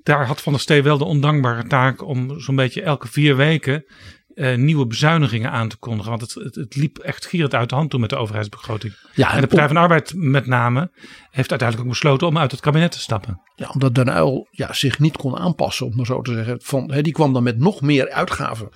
daar 0.03 0.25
had 0.25 0.41
Van 0.41 0.53
der 0.53 0.61
Stee 0.61 0.83
wel 0.83 0.97
de 0.97 1.03
ondankbare 1.03 1.67
taak 1.67 2.03
om 2.03 2.39
zo'n 2.39 2.55
beetje 2.55 2.81
elke 2.81 3.07
vier 3.07 3.35
weken 3.35 3.85
eh, 4.33 4.55
nieuwe 4.55 4.87
bezuinigingen 4.87 5.51
aan 5.51 5.67
te 5.67 5.77
kondigen. 5.77 6.09
Want 6.09 6.21
het, 6.21 6.33
het, 6.33 6.55
het 6.55 6.75
liep 6.75 6.97
echt 6.97 7.25
gierend 7.25 7.53
uit 7.53 7.69
de 7.69 7.75
hand 7.75 7.89
toen 7.89 7.99
met 7.99 8.09
de 8.09 8.15
overheidsbegroting. 8.15 8.93
Ja, 9.13 9.33
en 9.33 9.41
de 9.41 9.47
Partij 9.47 9.65
van 9.65 9.75
de 9.75 9.81
Arbeid 9.81 10.13
met 10.15 10.45
name 10.45 10.91
heeft 11.31 11.49
uiteindelijk 11.49 11.81
ook 11.81 11.93
besloten 11.93 12.27
om 12.27 12.37
uit 12.37 12.51
het 12.51 12.59
kabinet 12.59 12.91
te 12.91 12.99
stappen. 12.99 13.41
Ja, 13.55 13.69
omdat 13.73 13.95
Den 13.95 14.07
Uyl 14.07 14.47
ja, 14.51 14.73
zich 14.73 14.99
niet 14.99 15.17
kon 15.17 15.37
aanpassen, 15.37 15.85
om 15.85 15.95
maar 15.95 16.05
zo 16.05 16.21
te 16.21 16.33
zeggen. 16.33 16.61
Van, 16.61 16.91
hè, 16.91 17.01
die 17.01 17.13
kwam 17.13 17.33
dan 17.33 17.43
met 17.43 17.57
nog 17.57 17.81
meer 17.81 18.09
uitgaven 18.09 18.69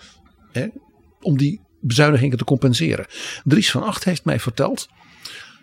hè, 0.52 0.68
om 1.20 1.38
die 1.38 1.65
bezuinigingen 1.86 2.38
te 2.38 2.44
compenseren. 2.44 3.06
Dries 3.44 3.72
van 3.72 3.84
Acht 3.84 4.04
heeft 4.04 4.26
mij 4.26 4.40
verteld 4.40 4.88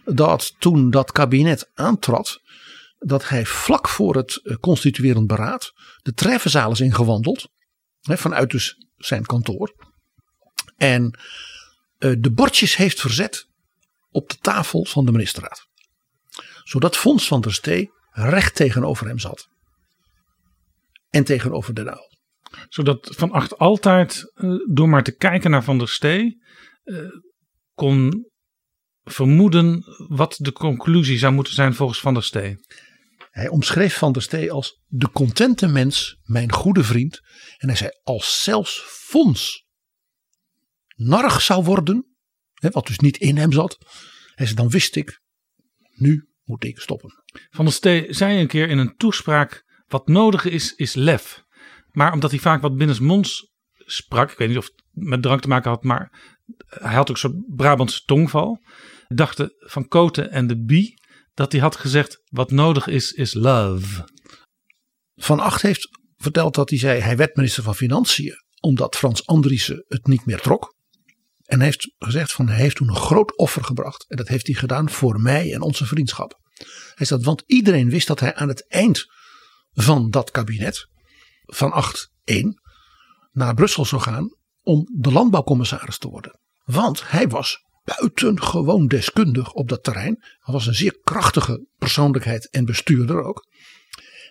dat 0.04 0.54
toen 0.58 0.90
dat 0.90 1.12
kabinet 1.12 1.70
aantrad, 1.74 2.40
dat 2.98 3.28
hij 3.28 3.46
vlak 3.46 3.88
voor 3.88 4.16
het 4.16 4.36
eh, 4.36 4.56
constituerend 4.56 5.26
beraad 5.26 5.72
de 6.02 6.12
treffenzaal 6.12 6.70
is 6.70 6.80
ingewandeld. 6.80 7.48
Hè, 8.00 8.18
vanuit 8.18 8.50
dus 8.50 8.76
zijn 8.96 9.26
kantoor. 9.26 9.90
En 10.76 11.18
eh, 11.98 12.12
de 12.18 12.32
bordjes 12.32 12.76
heeft 12.76 13.00
verzet 13.00 13.46
op 14.10 14.28
de 14.28 14.36
tafel 14.40 14.84
van 14.84 15.04
de 15.04 15.12
ministerraad. 15.12 15.66
Zodat 16.64 16.96
Fons 16.96 17.26
van 17.26 17.40
der 17.40 17.52
Stee 17.52 17.90
recht 18.10 18.54
tegenover 18.54 19.06
hem 19.06 19.18
zat. 19.18 19.48
En 21.10 21.24
tegenover 21.24 21.74
Den 21.74 21.86
Uyl. 21.86 22.10
Zodat 22.68 23.12
Van 23.16 23.30
Acht 23.30 23.58
altijd, 23.58 24.32
eh, 24.34 24.50
door 24.72 24.88
maar 24.88 25.02
te 25.02 25.16
kijken 25.16 25.50
naar 25.50 25.64
Van 25.64 25.78
der 25.78 25.88
Stee, 25.88 26.42
eh, 26.82 26.96
kon 27.74 28.30
vermoeden 29.02 29.84
wat 30.08 30.36
de 30.38 30.52
conclusie 30.52 31.18
zou 31.18 31.32
moeten 31.32 31.54
zijn 31.54 31.74
volgens 31.74 32.00
Van 32.00 32.14
der 32.14 32.22
Stee. 32.22 32.56
Hij 33.30 33.48
omschreef 33.48 33.98
Van 33.98 34.12
der 34.12 34.22
Stee 34.22 34.52
als 34.52 34.80
de 34.86 35.10
contente 35.10 35.66
mens, 35.66 36.18
mijn 36.22 36.52
goede 36.52 36.84
vriend. 36.84 37.20
En 37.56 37.68
hij 37.68 37.76
zei 37.76 37.90
als 38.02 38.42
zelfs 38.42 38.82
Fons 38.86 39.66
narrig 40.94 41.40
zou 41.40 41.64
worden, 41.64 42.16
hè, 42.52 42.70
wat 42.70 42.86
dus 42.86 42.98
niet 42.98 43.16
in 43.16 43.36
hem 43.36 43.52
zat. 43.52 43.78
Hij 44.34 44.46
zei 44.46 44.58
dan 44.58 44.68
wist 44.70 44.96
ik, 44.96 45.20
nu 45.94 46.28
moet 46.44 46.64
ik 46.64 46.78
stoppen. 46.78 47.12
Van 47.50 47.64
der 47.64 47.74
Stee 47.74 48.12
zei 48.12 48.40
een 48.40 48.46
keer 48.46 48.68
in 48.68 48.78
een 48.78 48.96
toespraak: 48.96 49.64
wat 49.86 50.08
nodig 50.08 50.44
is, 50.44 50.74
is 50.74 50.94
lef. 50.94 51.42
Maar 51.92 52.12
omdat 52.12 52.30
hij 52.30 52.40
vaak 52.40 52.62
wat 52.62 52.76
binnensmonds 52.76 53.50
sprak, 53.76 54.30
ik 54.30 54.38
weet 54.38 54.48
niet 54.48 54.58
of 54.58 54.64
het 54.64 54.84
met 54.90 55.22
drank 55.22 55.40
te 55.40 55.48
maken 55.48 55.70
had, 55.70 55.82
maar 55.82 56.36
hij 56.66 56.94
had 56.94 57.10
ook 57.10 57.18
zo'n 57.18 57.44
Brabantse 57.48 58.02
tongval. 58.04 58.62
Dachten 59.08 59.54
Van 59.58 59.88
Koten 59.88 60.30
en 60.30 60.46
de 60.46 60.64
Bie 60.64 61.00
dat 61.34 61.52
hij 61.52 61.60
had 61.60 61.76
gezegd: 61.76 62.22
wat 62.24 62.50
nodig 62.50 62.86
is, 62.86 63.12
is 63.12 63.34
love. 63.34 64.08
Van 65.14 65.40
Acht 65.40 65.62
heeft 65.62 65.88
verteld 66.16 66.54
dat 66.54 66.70
hij 66.70 66.78
zei 66.78 67.00
hij 67.00 67.16
werd 67.16 67.36
minister 67.36 67.62
van 67.62 67.74
Financiën 67.74 68.40
omdat 68.60 68.96
Frans 68.96 69.26
Andriessen 69.26 69.84
het 69.88 70.06
niet 70.06 70.26
meer 70.26 70.40
trok. 70.40 70.74
En 71.44 71.60
heeft 71.60 71.94
gezegd 71.98 72.32
van 72.32 72.48
hij 72.48 72.56
heeft 72.56 72.76
toen 72.76 72.88
een 72.88 72.96
groot 72.96 73.36
offer 73.36 73.64
gebracht. 73.64 74.04
En 74.08 74.16
dat 74.16 74.28
heeft 74.28 74.46
hij 74.46 74.56
gedaan 74.56 74.90
voor 74.90 75.20
mij 75.20 75.52
en 75.52 75.60
onze 75.60 75.86
vriendschap. 75.86 76.40
Hij 76.94 77.06
zegt, 77.06 77.24
want 77.24 77.42
iedereen 77.46 77.90
wist 77.90 78.06
dat 78.06 78.20
hij 78.20 78.34
aan 78.34 78.48
het 78.48 78.68
eind 78.68 79.06
van 79.72 80.10
dat 80.10 80.30
kabinet 80.30 80.88
van 81.54 81.84
8-1 82.30 82.34
naar 83.32 83.54
Brussel 83.54 83.84
zou 83.84 84.02
gaan 84.02 84.36
om 84.62 84.88
de 84.94 85.12
landbouwcommissaris 85.12 85.98
te 85.98 86.08
worden. 86.08 86.40
Want 86.64 87.10
hij 87.10 87.28
was 87.28 87.58
buitengewoon 87.84 88.86
deskundig 88.86 89.52
op 89.52 89.68
dat 89.68 89.84
terrein. 89.84 90.16
Hij 90.20 90.54
was 90.54 90.66
een 90.66 90.74
zeer 90.74 90.98
krachtige 91.02 91.66
persoonlijkheid 91.78 92.50
en 92.50 92.64
bestuurder 92.64 93.22
ook. 93.22 93.46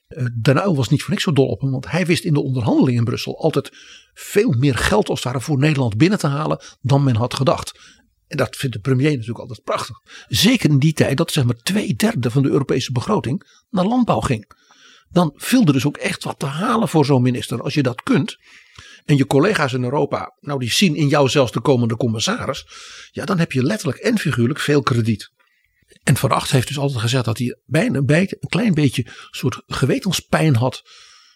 Eh, 0.08 0.26
Den 0.42 0.76
was 0.76 0.90
niet 0.90 1.02
voor 1.02 1.10
niks 1.10 1.24
zo 1.24 1.32
dol 1.32 1.48
op 1.48 1.62
hem, 1.62 1.72
want 1.72 1.92
hij 1.92 2.06
wist 2.06 2.24
in 2.24 2.34
de 2.34 2.42
onderhandelingen 2.42 3.00
in 3.00 3.06
Brussel 3.06 3.40
altijd 3.40 3.70
veel 4.14 4.52
meer 4.52 4.76
geld 4.76 5.10
als 5.10 5.24
ware 5.24 5.42
voor 5.42 5.58
Nederland 5.58 5.98
binnen 5.98 6.20
te 6.20 6.28
halen 6.28 6.64
dan 6.82 7.04
men 7.04 7.16
had 7.16 7.34
gedacht. 7.34 7.80
En 8.28 8.38
dat 8.38 8.56
vindt 8.56 8.76
de 8.76 8.82
premier 8.82 9.12
natuurlijk 9.12 9.40
altijd 9.40 9.64
prachtig. 9.64 9.98
Zeker 10.28 10.70
in 10.70 10.80
die 10.80 10.94
tijd 10.94 11.18
dat 11.18 11.32
zeg 11.32 11.44
maar 11.44 11.56
twee 11.56 11.96
derde 11.96 12.32
van 12.32 12.44
de 12.44 12.50
Europese 12.50 12.92
begroting 12.92 13.64
naar 13.70 13.86
landbouw 13.86 14.20
ging. 14.20 14.52
Dan 15.12 15.34
viel 15.36 15.65
er 15.65 15.74
dus 15.74 15.86
ook 15.86 15.97
echt 15.97 16.24
wat 16.24 16.39
te 16.39 16.45
halen 16.45 16.88
voor 16.88 17.06
zo'n 17.06 17.21
minister. 17.21 17.62
Als 17.62 17.74
je 17.74 17.84
dat 17.84 18.02
kunt 18.02 18.38
en 19.06 19.17
je 19.17 19.26
collega's 19.26 19.74
in 19.74 19.84
Europa, 19.84 20.38
nou 20.39 20.60
die 20.60 20.71
zien 20.71 20.95
in 20.95 21.08
jou 21.08 21.30
zelfs 21.30 21.52
de 21.52 21.62
komende 21.62 21.95
commissaris. 21.95 22.65
Ja, 23.12 23.26
dan 23.26 23.39
heb 23.39 23.52
je 23.52 23.63
letterlijk 23.63 24.00
en 24.00 24.17
figuurlijk 24.17 24.60
veel 24.60 24.82
krediet. 24.82 25.32
En 26.04 26.17
Van 26.17 26.32
Acht 26.32 26.52
heeft 26.52 26.67
dus 26.67 26.78
altijd 26.78 27.00
gezegd 27.00 27.26
dat 27.26 27.38
hij 27.38 27.58
bijna 27.65 27.97
een, 27.97 28.10
een 28.10 28.50
klein 28.50 28.74
beetje 28.74 29.06
een 29.06 29.13
soort 29.32 29.62
gewetenspijn 29.67 30.56
had. 30.56 30.82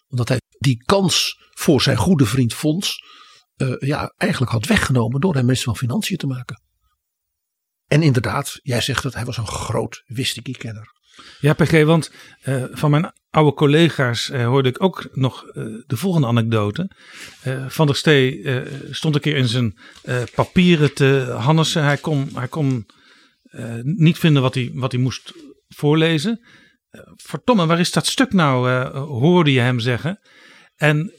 Omdat 0.08 0.30
hij 0.30 0.42
die 0.58 0.84
kans 0.84 1.40
voor 1.54 1.82
zijn 1.82 1.98
goede 1.98 2.26
vriend 2.26 2.54
Fons 2.54 3.00
eh, 3.56 3.74
ja, 3.80 4.14
eigenlijk 4.18 4.52
had 4.52 4.66
weggenomen 4.66 5.22
door 5.22 5.34
hem 5.34 5.42
minister 5.42 5.68
van 5.68 5.78
Financiën 5.78 6.18
te 6.18 6.28
maken. 6.28 6.62
En 7.86 8.02
inderdaad, 8.02 8.60
jij 8.62 8.82
zegt 8.82 9.04
dat 9.04 9.14
hij 9.14 9.26
was 9.26 9.38
een 9.38 9.48
groot 9.48 10.04
wistiki-kenner. 10.06 10.95
Ja, 11.40 11.54
PG, 11.54 11.84
want 11.84 12.12
eh, 12.42 12.64
van 12.72 12.92
mijn 12.92 13.12
oude 13.30 13.54
collega's 13.54 14.30
eh, 14.30 14.46
hoorde 14.46 14.70
ik 14.70 14.84
ook 14.84 15.10
nog 15.12 15.48
eh, 15.48 15.64
de 15.88 15.98
volgende 15.98 16.28
anekdote. 16.28 16.90
Van 17.68 17.86
der 17.86 17.96
Stee 17.96 18.50
stond 18.90 19.16
een 19.16 19.22
keer 19.22 19.36
in 19.36 19.48
zijn 19.48 19.78
papieren 20.36 20.94
te 20.94 21.36
Hannessen. 21.38 21.84
Hij 21.84 21.98
kon, 21.98 22.30
hij 22.34 22.48
kon 22.48 22.86
niet 23.82 24.18
vinden 24.18 24.42
wat 24.42 24.54
hij, 24.54 24.72
wat 24.74 24.92
hij 24.92 25.02
moest 25.02 25.34
voorlezen. 25.68 26.46
Verdomme, 27.16 27.66
waar 27.66 27.80
is 27.80 27.92
dat 27.92 28.06
stuk 28.06 28.34
nou? 28.34 28.88
hoorde 28.98 29.52
je 29.52 29.60
hem 29.60 29.80
zeggen. 29.80 30.20
En 30.76 31.14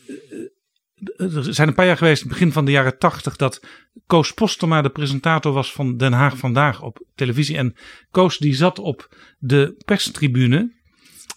er 1.05 1.55
zijn 1.55 1.69
een 1.69 1.75
paar 1.75 1.87
jaar 1.87 1.97
geweest, 1.97 2.29
begin 2.29 2.53
van 2.53 2.65
de 2.65 2.71
jaren 2.71 2.99
tachtig, 2.99 3.37
dat 3.37 3.61
Koos 4.07 4.33
Postema 4.33 4.83
de 4.83 4.91
presentator 4.91 5.53
was 5.53 5.73
van 5.73 5.97
Den 5.97 6.13
Haag 6.13 6.39
Vandaag 6.39 6.83
op 6.83 7.07
televisie. 7.15 7.57
En 7.57 7.77
Koos 8.11 8.39
die 8.39 8.55
zat 8.55 8.79
op 8.79 9.17
de 9.39 9.83
perstribune 9.85 10.75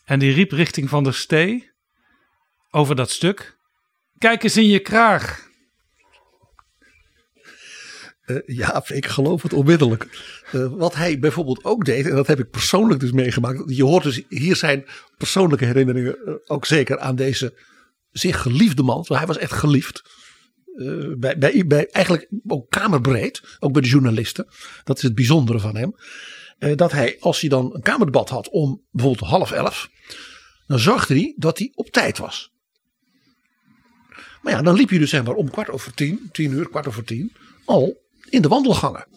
en 0.06 0.20
die 0.20 0.34
riep 0.34 0.52
richting 0.52 0.90
Van 0.90 1.04
der 1.04 1.14
Stee 1.14 1.72
over 2.72 2.96
dat 2.96 3.10
stuk. 3.10 3.58
Kijk 4.18 4.44
eens 4.44 4.58
in 4.58 4.68
je 4.68 4.80
kraag. 4.80 5.48
Uh, 8.26 8.38
ja, 8.46 8.84
ik 8.88 9.06
geloof 9.06 9.42
het 9.44 9.54
onmiddellijk. 9.54 10.08
Uh, 10.52 10.68
wat 10.74 10.96
hij 10.96 11.20
bijvoorbeeld 11.20 11.64
ook 11.64 11.86
deed, 11.86 12.06
en 12.06 12.16
dat 12.16 12.28
heb 12.28 12.40
ik 12.40 12.50
persoonlijk 12.50 13.00
dus 13.00 13.12
meegemaakt. 13.12 13.64
Je 13.66 13.84
hoort 13.84 14.04
dus 14.04 14.24
hier 14.30 14.56
zijn 14.56 14.86
persoonlijke 15.18 15.66
herinneringen 15.66 16.18
uh, 16.26 16.34
ook 16.46 16.66
zeker 16.66 17.00
aan 17.00 17.16
deze 17.16 17.54
zeer 18.12 18.34
geliefde 18.34 18.84
man. 18.84 18.96
Want 18.96 19.20
hij 19.20 19.28
was 19.28 19.38
echt 19.38 19.54
geliefd. 19.54 20.02
Uh, 20.76 21.14
bij, 21.18 21.66
bij, 21.68 21.88
eigenlijk 21.88 22.30
ook 22.48 22.70
kamerbreed, 22.70 23.58
ook 23.60 23.72
bij 23.72 23.82
de 23.82 23.88
journalisten. 23.88 24.48
Dat 24.84 24.98
is 24.98 25.04
het 25.04 25.16
bijzondere 25.16 25.60
van 25.60 25.76
hem. 25.76 25.96
Uh, 26.60 26.76
dat 26.76 26.92
hij, 26.92 27.18
als 27.20 27.40
hij 27.40 27.50
dan 27.50 27.76
een 27.76 27.82
kamerdebat 27.82 28.30
had 28.30 28.50
om 28.50 28.84
bijvoorbeeld 28.92 29.30
half 29.30 29.52
elf. 29.52 29.90
Dan 30.68 30.80
zorgde 30.80 31.14
hij 31.14 31.34
dat 31.38 31.58
hij 31.58 31.72
op 31.76 31.90
tijd 31.90 32.18
was. 32.18 32.52
Maar 34.42 34.54
ja, 34.54 34.62
dan 34.62 34.76
liep 34.76 34.90
je 34.90 35.00
dus 35.00 35.10
zeg 35.10 35.24
maar 35.24 35.36
om 35.36 35.50
kwart 35.50 35.70
over 35.70 35.94
tien, 35.94 36.30
tien 36.32 36.52
uur, 36.52 36.70
kwart 36.70 36.88
over 36.88 37.04
tien. 37.04 37.36
Al 37.66 38.02
in 38.30 38.42
de 38.42 38.48
wandelgangen. 38.48 39.08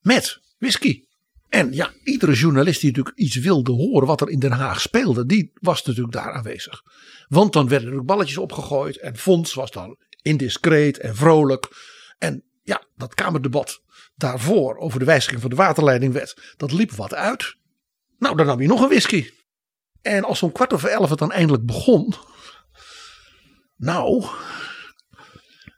Met 0.00 0.40
whisky. 0.58 1.04
En 1.52 1.72
ja, 1.72 1.92
iedere 2.04 2.32
journalist 2.32 2.80
die 2.80 2.90
natuurlijk 2.90 3.18
iets 3.18 3.36
wilde 3.36 3.72
horen 3.72 4.06
wat 4.06 4.20
er 4.20 4.28
in 4.28 4.38
Den 4.38 4.52
Haag 4.52 4.80
speelde, 4.80 5.26
die 5.26 5.52
was 5.54 5.84
natuurlijk 5.84 6.14
daar 6.14 6.32
aanwezig. 6.32 6.82
Want 7.28 7.52
dan 7.52 7.68
werden 7.68 7.88
er 7.88 7.98
ook 7.98 8.06
balletjes 8.06 8.38
opgegooid 8.38 8.98
en 8.98 9.16
Fons 9.16 9.54
was 9.54 9.70
dan 9.70 9.96
indiscreet 10.22 10.98
en 10.98 11.16
vrolijk. 11.16 11.68
En 12.18 12.44
ja, 12.62 12.82
dat 12.96 13.14
Kamerdebat 13.14 13.82
daarvoor 14.14 14.76
over 14.76 14.98
de 14.98 15.04
wijziging 15.04 15.40
van 15.40 15.50
de 15.50 15.56
waterleidingwet, 15.56 16.54
dat 16.56 16.72
liep 16.72 16.92
wat 16.92 17.14
uit. 17.14 17.56
Nou, 18.18 18.36
dan 18.36 18.46
nam 18.46 18.60
je 18.60 18.68
nog 18.68 18.80
een 18.80 18.88
whisky. 18.88 19.30
En 20.02 20.24
als 20.24 20.42
om 20.42 20.52
kwart 20.52 20.72
over 20.72 20.88
elf 20.88 21.10
het 21.10 21.18
dan 21.18 21.32
eindelijk 21.32 21.66
begon. 21.66 22.14
Nou, 23.76 24.26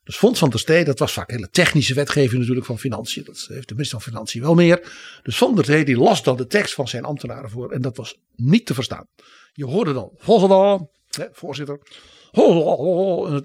dus 0.04 0.16
Fonds 0.16 0.38
van 0.38 0.50
der 0.50 0.58
Stee, 0.58 0.84
dat 0.84 0.98
was 0.98 1.12
vaak 1.12 1.30
hele 1.30 1.50
technische 1.50 1.94
wetgeving 1.94 2.40
natuurlijk 2.40 2.66
van 2.66 2.78
Financiën. 2.78 3.24
Dat 3.24 3.46
heeft 3.48 3.68
de 3.68 3.74
minister 3.74 4.00
van 4.00 4.12
Financiën 4.12 4.42
wel 4.42 4.54
meer. 4.54 4.92
Dus 5.22 5.36
Van 5.36 5.54
der 5.54 5.64
Stee 5.64 5.84
die 5.84 5.96
las 5.96 6.22
dan 6.22 6.36
de 6.36 6.46
tekst 6.46 6.74
van 6.74 6.88
zijn 6.88 7.04
ambtenaren 7.04 7.50
voor. 7.50 7.72
En 7.72 7.82
dat 7.82 7.96
was 7.96 8.18
niet 8.34 8.66
te 8.66 8.74
verstaan. 8.74 9.06
Je 9.52 9.64
hoorde 9.64 9.92
dan, 9.92 10.10
voorzitter, 10.16 10.88
voorzitter. 11.32 11.78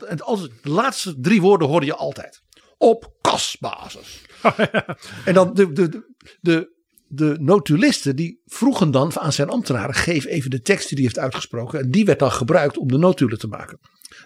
En 0.07 0.21
altijd, 0.21 0.51
de 0.61 0.69
laatste 0.69 1.15
drie 1.19 1.41
woorden 1.41 1.67
hoorde 1.67 1.85
je 1.85 1.95
altijd. 1.95 2.41
Op 2.77 3.13
kasbasis. 3.21 4.21
en 5.25 5.33
dan 5.33 5.53
de, 5.53 5.71
de, 5.71 5.89
de, 5.89 6.03
de 6.41 6.77
de 7.11 7.37
notulisten 7.39 8.15
die 8.15 8.41
vroegen 8.45 8.91
dan 8.91 9.19
aan 9.19 9.33
zijn 9.33 9.49
ambtenaren: 9.49 9.95
geef 9.95 10.25
even 10.25 10.49
de 10.49 10.61
tekst 10.61 10.87
die 10.87 10.97
hij 10.97 11.05
heeft 11.05 11.19
uitgesproken. 11.19 11.79
En 11.79 11.91
die 11.91 12.05
werd 12.05 12.19
dan 12.19 12.31
gebruikt 12.31 12.77
om 12.77 12.87
de 12.87 12.97
notulen 12.97 13.39
te 13.39 13.47
maken. 13.47 13.79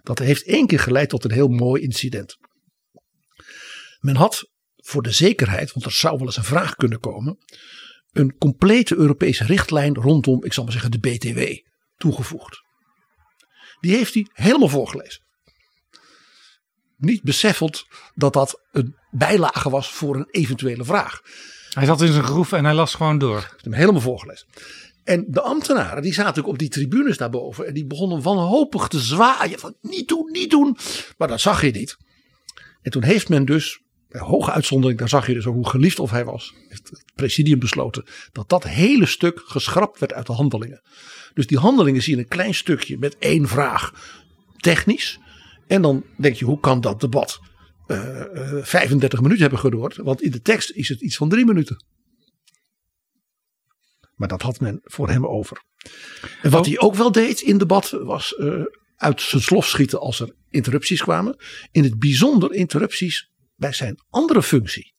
Dat 0.03 0.19
heeft 0.19 0.43
één 0.45 0.67
keer 0.67 0.79
geleid 0.79 1.09
tot 1.09 1.23
een 1.23 1.31
heel 1.31 1.47
mooi 1.47 1.81
incident. 1.81 2.37
Men 3.99 4.15
had 4.15 4.49
voor 4.75 5.01
de 5.01 5.11
zekerheid, 5.11 5.73
want 5.73 5.85
er 5.85 5.91
zou 5.91 6.17
wel 6.17 6.25
eens 6.25 6.37
een 6.37 6.43
vraag 6.43 6.75
kunnen 6.75 6.99
komen, 6.99 7.37
een 8.11 8.37
complete 8.37 8.95
Europese 8.95 9.45
richtlijn 9.45 9.95
rondom, 9.95 10.43
ik 10.43 10.53
zal 10.53 10.63
maar 10.63 10.73
zeggen, 10.73 10.91
de 10.91 10.99
BTW 10.99 11.41
toegevoegd. 11.97 12.61
Die 13.79 13.95
heeft 13.95 14.13
hij 14.13 14.27
helemaal 14.33 14.69
voorgelezen. 14.69 15.21
Niet 16.97 17.23
beseffend 17.23 17.85
dat 18.13 18.33
dat 18.33 18.61
een 18.71 18.97
bijlage 19.11 19.69
was 19.69 19.91
voor 19.91 20.15
een 20.15 20.27
eventuele 20.31 20.83
vraag. 20.83 21.21
Hij 21.69 21.85
zat 21.85 22.01
in 22.01 22.11
zijn 22.11 22.23
groef 22.23 22.51
en 22.51 22.65
hij 22.65 22.73
las 22.73 22.95
gewoon 22.95 23.17
door. 23.17 23.37
Ik 23.37 23.49
heb 23.49 23.63
hem 23.63 23.73
helemaal 23.73 24.01
voorgelezen. 24.01 24.47
En 25.03 25.25
de 25.27 25.41
ambtenaren 25.41 26.01
die 26.01 26.13
zaten 26.13 26.43
ook 26.43 26.49
op 26.49 26.59
die 26.59 26.69
tribunes 26.69 27.17
daarboven. 27.17 27.67
En 27.67 27.73
die 27.73 27.85
begonnen 27.85 28.21
wanhopig 28.21 28.87
te 28.87 28.99
zwaaien. 28.99 29.59
Van 29.59 29.75
niet 29.81 30.07
doen, 30.07 30.31
niet 30.31 30.49
doen. 30.49 30.77
Maar 31.17 31.27
dat 31.27 31.41
zag 31.41 31.61
je 31.61 31.71
niet. 31.71 31.97
En 32.81 32.91
toen 32.91 33.03
heeft 33.03 33.29
men 33.29 33.45
dus, 33.45 33.81
bij 34.09 34.21
hoge 34.21 34.51
uitzondering, 34.51 34.99
daar 34.99 35.09
zag 35.09 35.27
je 35.27 35.33
dus 35.33 35.45
ook 35.45 35.55
hoe 35.55 35.69
geliefd 35.69 35.99
of 35.99 36.11
hij 36.11 36.25
was. 36.25 36.53
Heeft 36.69 36.89
het 36.89 37.03
presidium 37.15 37.59
besloten 37.59 38.05
dat 38.31 38.49
dat 38.49 38.63
hele 38.63 39.05
stuk 39.05 39.41
geschrapt 39.45 39.99
werd 39.99 40.13
uit 40.13 40.25
de 40.25 40.33
handelingen. 40.33 40.81
Dus 41.33 41.47
die 41.47 41.57
handelingen 41.57 42.01
zie 42.01 42.15
je 42.15 42.21
een 42.21 42.27
klein 42.27 42.53
stukje 42.53 42.97
met 42.97 43.17
één 43.17 43.47
vraag. 43.47 43.91
Technisch. 44.57 45.19
En 45.67 45.81
dan 45.81 46.03
denk 46.17 46.35
je, 46.35 46.45
hoe 46.45 46.59
kan 46.59 46.81
dat 46.81 47.01
debat 47.01 47.39
uh, 47.87 48.21
uh, 48.33 48.63
35 48.63 49.21
minuten 49.21 49.41
hebben 49.41 49.59
geduurd? 49.59 49.97
Want 49.97 50.21
in 50.21 50.31
de 50.31 50.41
tekst 50.41 50.71
is 50.71 50.89
het 50.89 51.01
iets 51.01 51.15
van 51.15 51.29
drie 51.29 51.45
minuten. 51.45 51.83
Maar 54.23 54.37
dat 54.37 54.41
had 54.41 54.59
men 54.59 54.79
voor 54.83 55.09
hem 55.09 55.25
over. 55.25 55.63
En 56.41 56.51
wat 56.51 56.65
hij 56.65 56.79
ook 56.79 56.95
wel 56.95 57.11
deed 57.11 57.41
in 57.41 57.57
debat 57.57 57.89
was 57.89 58.35
uh, 58.37 58.63
uit 58.95 59.21
zijn 59.21 59.41
slof 59.41 59.65
schieten 59.65 59.99
als 59.99 60.19
er 60.19 60.35
interrupties 60.49 61.01
kwamen. 61.01 61.35
In 61.71 61.83
het 61.83 61.99
bijzonder 61.99 62.53
interrupties 62.53 63.29
bij 63.55 63.73
zijn 63.73 64.03
andere 64.09 64.43
functie 64.43 64.93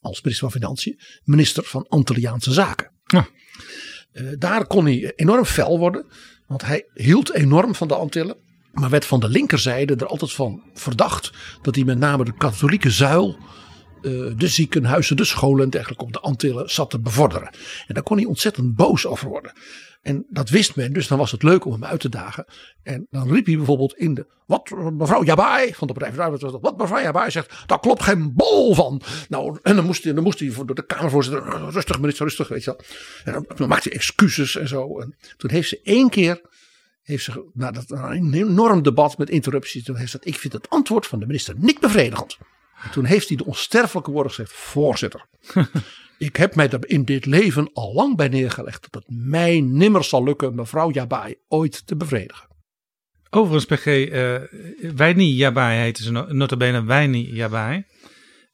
als 0.00 0.22
minister 0.22 0.50
van 0.50 0.60
Financiën, 0.60 1.00
minister 1.24 1.64
van 1.64 1.86
Antilliaanse 1.88 2.52
Zaken. 2.52 2.92
Ja. 3.04 3.28
Uh, 4.12 4.32
daar 4.38 4.66
kon 4.66 4.84
hij 4.84 5.12
enorm 5.16 5.44
fel 5.44 5.78
worden, 5.78 6.06
want 6.46 6.62
hij 6.62 6.90
hield 6.94 7.32
enorm 7.32 7.74
van 7.74 7.88
de 7.88 7.94
Antillen. 7.94 8.36
Maar 8.72 8.90
werd 8.90 9.04
van 9.04 9.20
de 9.20 9.28
linkerzijde 9.28 9.94
er 9.94 10.06
altijd 10.06 10.32
van 10.32 10.62
verdacht 10.72 11.32
dat 11.62 11.74
hij 11.74 11.84
met 11.84 11.98
name 11.98 12.24
de 12.24 12.36
katholieke 12.36 12.90
zuil 12.90 13.38
de 14.36 14.48
ziekenhuizen, 14.48 15.16
de 15.16 15.24
scholen 15.24 15.64
en 15.64 15.70
dergelijke 15.70 16.04
op 16.04 16.12
de 16.12 16.20
Antillen 16.20 16.70
zat 16.70 16.90
te 16.90 17.00
bevorderen. 17.00 17.50
En 17.86 17.94
daar 17.94 18.02
kon 18.02 18.16
hij 18.16 18.26
ontzettend 18.26 18.74
boos 18.74 19.06
over 19.06 19.28
worden. 19.28 19.52
En 20.04 20.26
dat 20.28 20.48
wist 20.48 20.76
men, 20.76 20.92
dus 20.92 21.08
dan 21.08 21.18
was 21.18 21.30
het 21.30 21.42
leuk 21.42 21.64
om 21.64 21.72
hem 21.72 21.84
uit 21.84 22.00
te 22.00 22.08
dagen. 22.08 22.44
En 22.82 23.06
dan 23.10 23.32
riep 23.32 23.46
hij 23.46 23.56
bijvoorbeeld 23.56 23.96
in 23.96 24.14
de. 24.14 24.26
Wat 24.46 24.70
mevrouw 24.70 25.24
Jabai 25.24 25.74
van 25.74 25.86
de 25.86 25.92
Partij 25.92 26.12
van 26.12 26.50
de 26.50 26.58
Wat 26.60 26.78
mevrouw 26.78 27.00
Jabai 27.00 27.30
zegt, 27.30 27.62
daar 27.66 27.80
klopt 27.80 28.02
geen 28.02 28.34
bol 28.34 28.74
van. 28.74 29.00
Nou, 29.28 29.58
en 29.62 29.76
dan 29.76 29.84
moest 29.84 30.04
hij, 30.04 30.12
dan 30.12 30.22
moest 30.22 30.38
hij 30.38 30.50
voor 30.50 30.74
de 30.74 30.86
Kamervoorzitter. 30.86 31.70
Rustig, 31.70 32.00
minister, 32.00 32.24
rustig, 32.24 32.48
weet 32.48 32.64
je 32.64 32.70
wel. 32.70 32.80
En 33.24 33.32
dan, 33.32 33.56
dan 33.56 33.68
maakte 33.68 33.88
hij 33.88 33.98
excuses 33.98 34.56
en 34.56 34.68
zo. 34.68 35.00
En 35.00 35.16
toen 35.36 35.50
heeft 35.50 35.68
ze 35.68 35.80
één 35.82 36.08
keer. 36.08 36.40
Heeft 37.02 37.24
ze, 37.24 37.50
na 37.54 37.70
dat, 37.70 37.90
een 37.90 38.34
enorm 38.34 38.82
debat 38.82 39.18
met 39.18 39.30
interrupties. 39.30 39.84
Toen 39.84 39.96
heeft 39.96 40.10
ze 40.10 40.18
ik 40.22 40.38
vind 40.38 40.52
het 40.52 40.68
antwoord 40.70 41.06
van 41.06 41.18
de 41.18 41.26
minister 41.26 41.54
niet 41.58 41.80
bevredigend. 41.80 42.38
En 42.84 42.90
toen 42.90 43.04
heeft 43.04 43.28
hij 43.28 43.36
de 43.36 43.44
onsterfelijke 43.44 44.10
woorden 44.10 44.32
gezegd: 44.32 44.52
Voorzitter, 44.52 45.26
ik 46.18 46.36
heb 46.36 46.54
mij 46.54 46.70
er 46.70 46.88
in 46.88 47.04
dit 47.04 47.26
leven 47.26 47.70
al 47.72 47.92
lang 47.92 48.16
bij 48.16 48.28
neergelegd 48.28 48.86
dat 48.90 49.02
het 49.06 49.16
mij 49.16 49.60
nimmer 49.60 50.04
zal 50.04 50.24
lukken 50.24 50.54
mevrouw 50.54 50.90
Jabai 50.90 51.34
ooit 51.48 51.86
te 51.86 51.96
bevredigen. 51.96 52.52
Overigens, 53.30 53.64
PG, 53.64 53.86
uh, 53.86 54.36
Wijni 54.96 55.34
Jabai 55.34 55.78
heette 55.78 56.02
ze 56.02 56.10
notabene 56.10 56.84
Wijni 56.84 57.34
Jabai. 57.34 57.84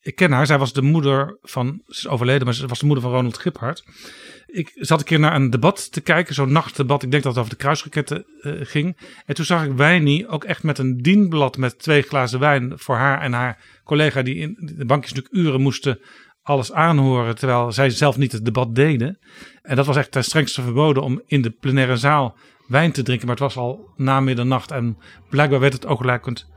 Ik 0.03 0.15
ken 0.15 0.33
haar, 0.33 0.47
zij 0.47 0.59
was 0.59 0.73
de 0.73 0.83
moeder 0.83 1.39
van, 1.43 1.83
ze 1.87 1.99
is 1.99 2.09
overleden, 2.09 2.45
maar 2.45 2.55
ze 2.55 2.67
was 2.67 2.79
de 2.79 2.87
moeder 2.87 3.05
van 3.05 3.13
Ronald 3.13 3.39
Giphart. 3.39 3.85
Ik 4.47 4.71
zat 4.75 4.99
een 4.99 5.05
keer 5.05 5.19
naar 5.19 5.35
een 5.35 5.51
debat 5.51 5.93
te 5.93 6.01
kijken, 6.01 6.35
zo'n 6.35 6.53
nachtdebat. 6.53 7.03
Ik 7.03 7.11
denk 7.11 7.23
dat 7.23 7.33
het 7.33 7.41
over 7.45 7.57
de 7.57 7.63
kruisraketten 7.63 8.25
uh, 8.43 8.61
ging. 8.63 8.97
En 9.27 9.35
toen 9.35 9.45
zag 9.45 9.65
ik 9.65 9.73
Wijni 9.73 10.27
ook 10.27 10.45
echt 10.45 10.63
met 10.63 10.79
een 10.79 10.97
dienblad 10.97 11.57
met 11.57 11.79
twee 11.79 12.03
glazen 12.03 12.41
wijn 12.41 12.73
voor 12.77 12.97
haar 12.97 13.21
en 13.21 13.33
haar 13.33 13.59
collega, 13.85 14.23
die 14.23 14.35
in 14.35 14.57
de 14.59 14.85
bankjes 14.85 15.13
natuurlijk 15.13 15.45
uren 15.45 15.61
moesten 15.61 16.01
alles 16.43 16.73
aanhoren, 16.73 17.35
terwijl 17.35 17.73
zij 17.73 17.91
zelf 17.91 18.17
niet 18.17 18.33
het 18.33 18.45
debat 18.45 18.75
deden. 18.75 19.19
En 19.63 19.77
dat 19.77 19.87
was 19.87 19.97
echt 19.97 20.13
ten 20.13 20.25
strengste 20.25 20.63
verboden 20.63 21.03
om 21.03 21.23
in 21.27 21.43
de 21.43 21.51
plenaire 21.51 21.97
zaal 21.97 22.37
wijn 22.67 22.93
te 22.93 23.03
drinken. 23.03 23.27
Maar 23.27 23.37
het 23.37 23.45
was 23.45 23.57
al 23.57 23.93
na 23.97 24.21
middernacht 24.21 24.71
en 24.71 24.99
blijkbaar 25.31 25.61
werd 25.61 25.73
het 25.73 25.87
oogluikend 25.87 26.49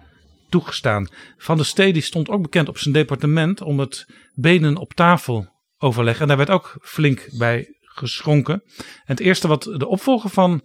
toegestaan. 0.53 1.07
Van 1.37 1.55
der 1.57 1.65
Stee 1.65 2.01
stond 2.01 2.29
ook 2.29 2.41
bekend 2.41 2.69
op 2.69 2.77
zijn 2.77 2.93
departement 2.93 3.61
om 3.61 3.79
het 3.79 4.05
benen 4.33 4.77
op 4.77 4.93
tafel 4.93 5.47
overleg. 5.77 6.19
En 6.19 6.27
daar 6.27 6.37
werd 6.37 6.49
ook 6.49 6.77
flink 6.81 7.27
bij 7.37 7.77
geschonken. 7.79 8.63
En 8.77 9.15
het 9.15 9.19
eerste 9.19 9.47
wat 9.47 9.63
de 9.63 9.87
opvolger 9.87 10.29
van 10.29 10.61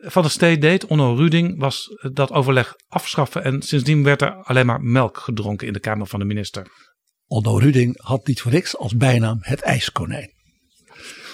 Van 0.00 0.22
der 0.22 0.30
Stee 0.30 0.58
deed, 0.58 0.86
Onno 0.86 1.14
Ruding, 1.14 1.58
was 1.58 1.88
dat 2.12 2.32
overleg 2.32 2.74
afschaffen. 2.88 3.44
En 3.44 3.62
sindsdien 3.62 4.02
werd 4.02 4.22
er 4.22 4.32
alleen 4.32 4.66
maar 4.66 4.80
melk 4.80 5.18
gedronken 5.18 5.66
in 5.66 5.72
de 5.72 5.80
Kamer 5.80 6.06
van 6.06 6.18
de 6.18 6.24
Minister. 6.24 6.66
Onno 7.26 7.56
Ruding 7.56 8.02
had 8.02 8.26
niet 8.26 8.40
voor 8.40 8.52
niks 8.52 8.76
als 8.76 8.96
bijnaam 8.96 9.38
het 9.40 9.60
ijskonijn. 9.60 10.32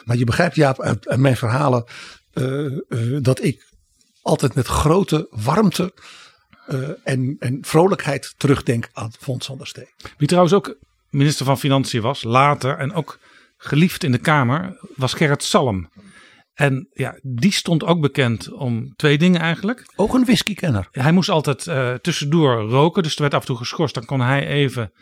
Maar 0.05 0.17
je 0.17 0.25
begrijpt 0.25 0.55
Jaap 0.55 0.81
uit, 0.81 1.17
mijn 1.17 1.37
verhalen 1.37 1.85
uh, 2.35 2.79
uh, 2.89 3.19
dat 3.23 3.45
ik 3.45 3.75
altijd 4.23 4.55
met 4.55 4.67
grote 4.67 5.27
warmte 5.31 5.93
uh, 6.69 6.89
en, 7.05 7.37
en 7.39 7.59
vrolijkheid 7.61 8.35
terugdenk 8.37 8.89
aan 8.93 9.13
Fons 9.19 9.47
van 9.47 9.59
der 9.59 9.67
Stee. 9.67 9.89
Wie 10.17 10.29
trouwens 10.29 10.55
ook 10.55 10.77
minister 11.11 11.47
van 11.47 11.59
Financiën 11.59 12.03
was, 12.03 12.23
later 12.23 12.79
en 12.79 12.93
ook 12.93 13.19
geliefd 13.57 14.05
in 14.05 14.13
de 14.13 14.19
Kamer, 14.19 14.79
was 14.97 15.15
Gerrit 15.15 15.43
Salm. 15.43 15.89
En 16.55 16.89
ja, 16.93 17.19
die 17.23 17.53
stond 17.53 17.85
ook 17.85 18.01
bekend 18.01 18.53
om 18.53 18.97
twee 18.97 19.19
dingen 19.19 19.41
eigenlijk. 19.41 19.93
Ook 19.97 20.15
een 20.15 20.25
whiskykenner. 20.25 20.89
Hij 20.91 21.13
moest 21.13 21.29
altijd 21.29 21.67
uh, 21.67 21.95
tussendoor 21.95 22.61
roken, 22.61 23.03
dus 23.03 23.15
er 23.15 23.21
werd 23.21 23.35
af 23.35 23.41
en 23.41 23.47
toe 23.47 23.57
geschorst. 23.57 23.95
Dan 23.95 24.05
kon 24.05 24.21
hij 24.21 24.47
even, 24.47 24.93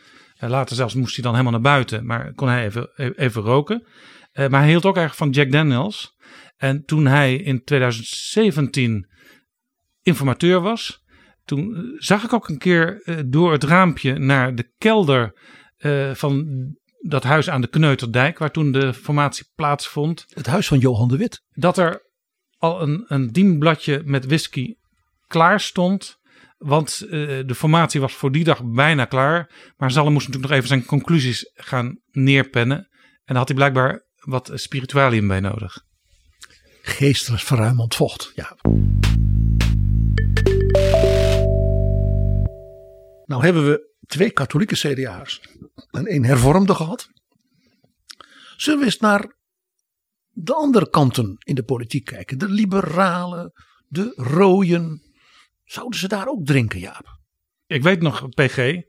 uh, 0.41 0.51
later 0.51 0.77
zelfs 0.77 0.95
moest 0.95 1.15
hij 1.15 1.25
dan 1.25 1.33
helemaal 1.33 1.53
naar 1.53 1.73
buiten, 1.73 2.07
maar 2.07 2.33
kon 2.35 2.49
hij 2.49 2.65
even, 2.65 2.91
even 3.17 3.43
roken. 3.43 3.87
Uh, 4.33 4.49
maar 4.49 4.61
hij 4.61 4.69
hield 4.69 4.85
ook 4.85 4.97
erg 4.97 5.17
van 5.17 5.31
Jack 5.31 5.53
Daniels. 5.53 6.17
En 6.57 6.85
toen 6.85 7.07
hij 7.07 7.35
in 7.37 7.65
2017 7.65 9.09
informateur 10.03 10.61
was, 10.61 11.05
toen 11.49 11.95
zag 11.97 12.25
ik 12.25 12.33
ook 12.33 12.49
een 12.49 12.59
keer 12.59 13.03
door 13.27 13.53
het 13.53 13.65
raampje 13.65 14.19
naar 14.19 14.55
de 14.55 14.73
kelder 14.79 15.33
van 16.13 16.47
dat 16.99 17.23
huis 17.23 17.51
aan 17.51 17.61
de 17.61 17.69
Kneuterdijk, 17.69 18.39
waar 18.39 18.51
toen 18.51 18.73
de 18.73 18.95
formatie 18.95 19.47
plaatsvond. 19.55 20.25
Het 20.29 20.47
huis 20.47 20.67
van 20.67 20.79
Johan 20.79 21.09
de 21.09 21.17
Wit. 21.17 21.43
Dat 21.51 21.79
er 21.79 22.03
al 22.57 22.83
een, 22.83 23.05
een 23.07 23.29
dienbladje 23.29 24.03
met 24.05 24.27
whisky 24.27 24.75
klaar 25.27 25.61
stond. 25.61 26.17
Want 26.57 27.03
uh, 27.05 27.11
de 27.47 27.55
formatie 27.55 28.01
was 28.01 28.13
voor 28.13 28.33
die 28.33 28.45
dag 28.45 28.65
bijna 28.65 29.05
klaar. 29.05 29.73
Maar 29.77 29.91
Zalm 29.91 30.13
moest 30.13 30.27
natuurlijk 30.27 30.53
nog 30.53 30.63
even 30.63 30.77
zijn 30.77 30.85
conclusies 30.85 31.51
gaan 31.55 32.01
neerpennen. 32.11 32.79
En 32.79 32.89
daar 33.25 33.37
had 33.37 33.49
hij 33.49 33.57
blijkbaar 33.57 34.07
wat 34.17 34.51
spiritualium 34.55 35.29
bij 35.29 35.41
nodig. 35.41 35.83
Geestelijk 36.83 37.43
verruimend 37.43 37.95
vocht, 37.95 38.33
ja. 38.35 38.57
Nou 43.29 43.45
hebben 43.45 43.67
we 43.67 43.95
twee 44.07 44.31
katholieke 44.31 44.75
CDA's 44.75 45.41
en 45.91 46.07
één 46.07 46.25
hervormde 46.25 46.75
gehad. 46.75 47.11
Zullen 48.57 48.79
we 48.79 48.85
eens 48.85 48.99
naar 48.99 49.37
de 50.29 50.55
andere 50.55 50.91
kanten 50.91 51.37
in 51.39 51.55
de 51.55 51.63
politiek 51.63 52.05
kijken? 52.05 52.39
De 52.39 52.49
liberalen, 52.49 53.53
de 53.89 54.13
rooien. 54.17 55.03
Zouden 55.65 55.99
ze 55.99 56.09
daar 56.09 56.27
ook 56.27 56.47
drinken, 56.47 56.81
Jaap? 56.81 57.19
Ik 57.67 57.83
weet 57.83 58.01
nog, 58.01 58.29
PG, 58.29 58.81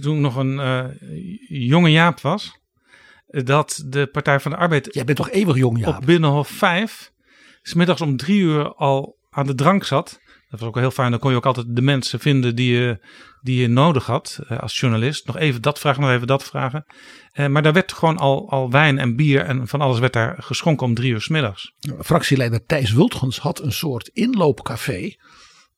toen 0.00 0.20
nog 0.20 0.36
een 0.36 0.54
uh, 0.54 1.68
jonge 1.68 1.90
Jaap 1.90 2.20
was, 2.20 2.60
dat 3.26 3.84
de 3.86 4.06
Partij 4.06 4.40
van 4.40 4.50
de 4.50 4.56
Arbeid. 4.56 4.94
Jij 4.94 5.04
bent 5.04 5.16
toch 5.16 5.30
eeuwig 5.30 5.56
jong, 5.56 5.78
Jaap? 5.78 5.96
Op 5.96 6.06
Binnenhof 6.06 6.48
5, 6.48 7.12
smiddags 7.62 8.00
om 8.00 8.16
drie 8.16 8.40
uur 8.40 8.74
al 8.74 9.18
aan 9.30 9.46
de 9.46 9.54
drank 9.54 9.84
zat. 9.84 10.20
Dat 10.50 10.60
was 10.60 10.68
ook 10.68 10.76
heel 10.78 10.90
fijn. 10.90 11.10
Dan 11.10 11.20
kon 11.20 11.30
je 11.30 11.36
ook 11.36 11.46
altijd 11.46 11.66
de 11.68 11.82
mensen 11.82 12.20
vinden 12.20 12.54
die 12.56 12.72
je, 12.72 12.98
die 13.40 13.60
je 13.60 13.68
nodig 13.68 14.06
had 14.06 14.38
uh, 14.50 14.58
als 14.58 14.80
journalist. 14.80 15.26
Nog 15.26 15.36
even 15.36 15.62
dat 15.62 15.78
vragen, 15.78 16.02
nog 16.02 16.10
even 16.10 16.26
dat 16.26 16.44
vragen. 16.44 16.84
Uh, 17.34 17.46
maar 17.46 17.62
daar 17.62 17.72
werd 17.72 17.92
gewoon 17.92 18.16
al, 18.16 18.50
al 18.50 18.70
wijn 18.70 18.98
en 18.98 19.16
bier 19.16 19.40
en 19.44 19.68
van 19.68 19.80
alles 19.80 19.98
werd 19.98 20.12
daar 20.12 20.36
geschonken 20.42 20.86
om 20.86 20.94
drie 20.94 21.12
uur 21.12 21.20
s 21.20 21.28
middags. 21.28 21.72
Fractieleider 22.00 22.64
Thijs 22.66 22.92
Wultgens 22.92 23.38
had 23.38 23.60
een 23.62 23.72
soort 23.72 24.08
inloopcafé. 24.08 25.14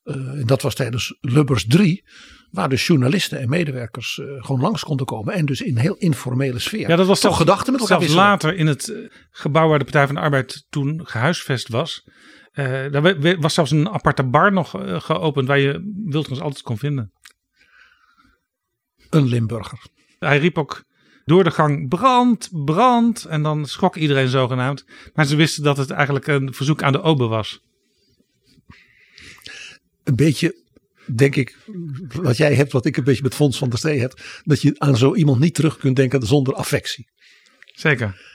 Uh, 0.04 0.16
dat 0.44 0.62
was 0.62 0.74
tijdens 0.74 1.16
Lubbers 1.20 1.66
3. 1.66 2.04
Waar 2.50 2.68
dus 2.68 2.86
journalisten 2.86 3.40
en 3.40 3.48
medewerkers 3.48 4.18
eh, 4.18 4.26
gewoon 4.44 4.60
langs 4.60 4.82
konden 4.84 5.06
komen. 5.06 5.34
En 5.34 5.46
dus 5.46 5.60
in 5.60 5.76
heel 5.76 5.94
informele 5.94 6.58
sfeer. 6.58 6.88
Ja, 6.88 6.96
dat 6.96 7.06
was 7.06 7.06
toch 7.06 7.18
zelfs- 7.18 7.36
gedachten 7.38 7.72
met 7.72 7.80
elkaar 7.80 7.98
Zelfs 7.98 8.12
wisselen. 8.14 8.30
later 8.30 8.54
in 8.54 8.66
het 8.66 8.88
eh, 8.88 8.98
gebouw 9.30 9.68
waar 9.68 9.78
de 9.78 9.84
Partij 9.84 10.06
van 10.06 10.14
de 10.14 10.20
Arbeid 10.20 10.66
toen 10.70 11.00
gehuisvest 11.04 11.68
was. 11.68 12.04
Eh, 12.52 12.90
daar 12.90 13.40
was 13.40 13.54
zelfs 13.54 13.70
een 13.70 13.88
aparte 13.88 14.22
bar 14.22 14.52
nog 14.52 14.80
eh, 14.80 15.00
geopend 15.00 15.48
waar 15.48 15.58
je 15.58 15.92
Wilders 16.04 16.40
altijd 16.40 16.62
kon 16.62 16.78
vinden. 16.78 17.12
Een 19.10 19.26
Limburger. 19.26 19.86
Hij 20.18 20.38
riep 20.38 20.58
ook 20.58 20.84
door 21.24 21.44
de 21.44 21.50
gang 21.50 21.88
brand, 21.88 22.48
brand. 22.64 23.24
En 23.24 23.42
dan 23.42 23.66
schrok 23.66 23.96
iedereen 23.96 24.28
zogenaamd. 24.28 24.84
Maar 25.14 25.26
ze 25.26 25.36
wisten 25.36 25.62
dat 25.62 25.76
het 25.76 25.90
eigenlijk 25.90 26.26
een 26.26 26.54
verzoek 26.54 26.82
aan 26.82 26.92
de 26.92 27.02
ober 27.02 27.28
was. 27.28 27.60
Een 30.04 30.16
beetje, 30.16 30.62
denk 31.06 31.36
ik, 31.36 31.58
wat 32.08 32.36
jij 32.36 32.54
hebt, 32.54 32.72
wat 32.72 32.86
ik 32.86 32.96
een 32.96 33.04
beetje 33.04 33.22
met 33.22 33.34
Fons 33.34 33.58
van 33.58 33.68
der 33.68 33.78
Stee 33.78 34.00
heb. 34.00 34.20
Dat 34.44 34.62
je 34.62 34.74
aan 34.78 34.96
zo 34.96 35.14
iemand 35.14 35.40
niet 35.40 35.54
terug 35.54 35.76
kunt 35.76 35.96
denken 35.96 36.26
zonder 36.26 36.54
affectie. 36.54 37.08
Zeker. 37.64 38.30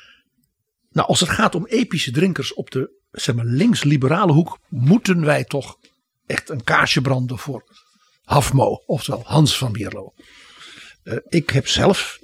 Nou, 0.91 1.07
als 1.07 1.19
het 1.19 1.29
gaat 1.29 1.55
om 1.55 1.65
epische 1.65 2.11
drinkers 2.11 2.53
op 2.53 2.71
de 2.71 2.96
zeg 3.11 3.35
maar, 3.35 3.45
links-liberale 3.45 4.31
hoek, 4.31 4.59
moeten 4.69 5.25
wij 5.25 5.43
toch 5.43 5.77
echt 6.25 6.49
een 6.49 6.63
kaarsje 6.63 7.01
branden 7.01 7.37
voor 7.37 7.63
Hafmo, 8.23 8.83
oftewel 8.85 9.21
Hans 9.25 9.57
van 9.57 9.71
Bierlo. 9.71 10.13
Eh, 11.03 11.17
ik 11.27 11.49
heb 11.49 11.67
zelf 11.67 12.19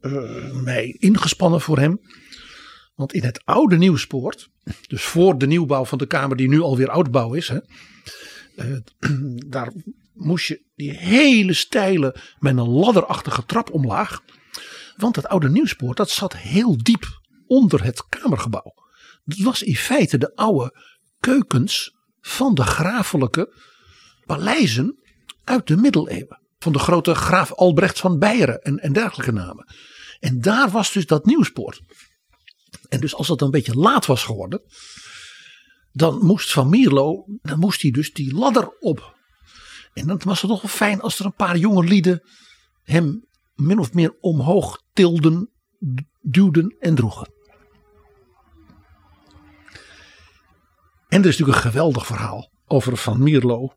eh, 0.00 0.50
mij 0.50 0.96
ingespannen 0.98 1.60
voor 1.60 1.78
hem. 1.78 2.00
Want 2.94 3.12
in 3.12 3.24
het 3.24 3.44
oude 3.44 3.76
Nieuwspoort, 3.76 4.48
dus 4.86 5.02
voor 5.02 5.38
de 5.38 5.46
nieuwbouw 5.46 5.84
van 5.84 5.98
de 5.98 6.06
Kamer, 6.06 6.36
die 6.36 6.48
nu 6.48 6.60
alweer 6.60 6.90
oudbouw 6.90 7.32
is, 7.32 7.48
hè, 7.48 7.58
eh, 8.56 8.76
daar 9.54 9.72
moest 10.12 10.46
je 10.46 10.64
die 10.74 10.90
hele 10.90 11.52
steile 11.52 12.16
met 12.38 12.56
een 12.56 12.68
ladderachtige 12.68 13.44
trap 13.44 13.72
omlaag. 13.72 14.20
Want 14.96 15.16
het 15.16 15.26
oude 15.26 15.48
Nieuwspoort, 15.48 15.96
dat 15.96 16.10
zat 16.10 16.36
heel 16.36 16.76
diep 16.82 17.20
onder 17.46 17.84
het 17.84 18.08
Kamergebouw. 18.08 18.74
Dat 19.24 19.38
was 19.38 19.62
in 19.62 19.76
feite 19.76 20.18
de 20.18 20.34
oude 20.34 20.78
keukens 21.20 21.94
van 22.20 22.54
de 22.54 22.62
grafelijke 22.62 23.54
paleizen 24.24 24.98
uit 25.44 25.66
de 25.66 25.76
middeleeuwen. 25.76 26.40
Van 26.58 26.72
de 26.72 26.78
grote 26.78 27.14
graaf 27.14 27.52
Albrecht 27.52 28.00
van 28.00 28.18
Beieren 28.18 28.62
en, 28.62 28.78
en 28.78 28.92
dergelijke 28.92 29.32
namen. 29.32 29.74
En 30.20 30.40
daar 30.40 30.70
was 30.70 30.92
dus 30.92 31.06
dat 31.06 31.26
Nieuwspoort. 31.26 31.80
En 32.88 33.00
dus 33.00 33.14
als 33.14 33.26
dat 33.26 33.40
een 33.40 33.50
beetje 33.50 33.74
laat 33.74 34.06
was 34.06 34.24
geworden, 34.24 34.62
dan 35.92 36.24
moest 36.24 36.52
Van 36.52 36.68
Mierlo, 36.68 37.24
dan 37.42 37.58
moest 37.58 37.82
hij 37.82 37.90
dus 37.90 38.12
die 38.12 38.34
ladder 38.34 38.78
op. 38.78 39.16
En 39.92 40.06
dan 40.06 40.20
was 40.24 40.40
het 40.40 40.50
toch 40.50 40.62
wel 40.62 40.70
fijn 40.70 41.00
als 41.00 41.18
er 41.18 41.24
een 41.24 41.34
paar 41.34 41.56
jonge 41.56 41.84
lieden 41.84 42.22
hem 42.82 43.24
min 43.54 43.78
of 43.78 43.92
meer 43.92 44.16
omhoog 44.20 44.82
tilden, 44.92 45.50
duwden 46.20 46.76
en 46.80 46.94
droegen. 46.94 47.28
En 51.12 51.22
er 51.22 51.28
is 51.28 51.38
natuurlijk 51.38 51.64
een 51.64 51.70
geweldig 51.70 52.06
verhaal 52.06 52.50
over 52.66 52.96
Van 52.96 53.22
Mierlo. 53.22 53.72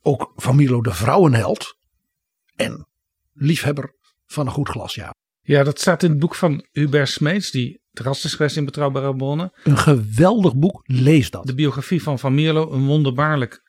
Ook 0.00 0.32
Van 0.36 0.56
Mierlo 0.56 0.80
de 0.80 0.94
vrouwenheld. 0.94 1.76
En 2.56 2.88
liefhebber 3.32 3.94
van 4.26 4.46
een 4.46 4.52
goed 4.52 4.68
glas, 4.68 4.94
ja. 4.94 5.14
Ja, 5.40 5.62
dat 5.62 5.80
staat 5.80 6.02
in 6.02 6.10
het 6.10 6.18
boek 6.18 6.34
van 6.34 6.66
Hubert 6.70 7.08
Smeets, 7.08 7.50
die 7.50 7.80
terras 7.90 8.24
is 8.24 8.34
geweest 8.34 8.56
in 8.56 8.64
Betrouwbare 8.64 9.16
Bronnen. 9.16 9.52
Een 9.64 9.78
geweldig 9.78 10.56
boek, 10.56 10.80
lees 10.84 11.30
dat. 11.30 11.46
De 11.46 11.54
biografie 11.54 12.02
van 12.02 12.18
Van 12.18 12.34
Mierlo, 12.34 12.72
een 12.72 12.86
wonderbaarlijk 12.86 13.62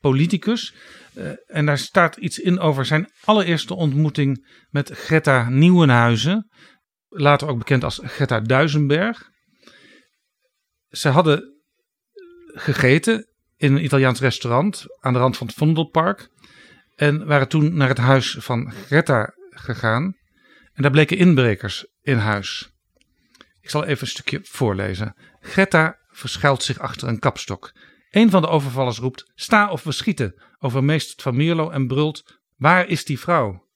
politicus. 0.00 0.74
Eh, 1.14 1.30
en 1.46 1.66
daar 1.66 1.78
staat 1.78 2.16
iets 2.16 2.38
in 2.38 2.58
over 2.58 2.84
zijn 2.86 3.10
allereerste 3.24 3.74
ontmoeting 3.74 4.46
met 4.70 4.90
Greta 4.90 5.48
Nieuwenhuizen. 5.48 6.50
Later 7.08 7.48
ook 7.48 7.58
bekend 7.58 7.84
als 7.84 8.00
Greta 8.02 8.40
Duisenberg. 8.40 9.30
Ze 10.88 11.08
hadden 11.08 11.58
gegeten 12.54 13.26
in 13.56 13.74
een 13.74 13.84
Italiaans 13.84 14.20
restaurant 14.20 14.86
aan 15.00 15.12
de 15.12 15.18
rand 15.18 15.36
van 15.36 15.46
het 15.46 15.56
Vondelpark. 15.56 16.28
En 16.96 17.26
waren 17.26 17.48
toen 17.48 17.76
naar 17.76 17.88
het 17.88 17.98
huis 17.98 18.36
van 18.38 18.72
Greta 18.72 19.34
gegaan. 19.50 20.16
En 20.72 20.82
daar 20.82 20.90
bleken 20.90 21.16
inbrekers 21.16 21.86
in 22.02 22.16
huis. 22.16 22.70
Ik 23.60 23.70
zal 23.70 23.84
even 23.84 24.02
een 24.02 24.12
stukje 24.12 24.40
voorlezen. 24.42 25.14
Greta 25.40 25.98
verschuilt 26.10 26.62
zich 26.62 26.78
achter 26.78 27.08
een 27.08 27.18
kapstok. 27.18 27.72
Een 28.10 28.30
van 28.30 28.42
de 28.42 28.48
overvallers 28.48 28.98
roept: 28.98 29.32
Sta 29.34 29.70
of 29.70 29.82
we 29.82 29.92
schieten! 29.92 30.42
Overmeestert 30.58 31.22
Van 31.22 31.36
Mierlo 31.36 31.70
en 31.70 31.86
brult: 31.86 32.40
Waar 32.56 32.88
is 32.88 33.04
die 33.04 33.18
vrouw? 33.18 33.68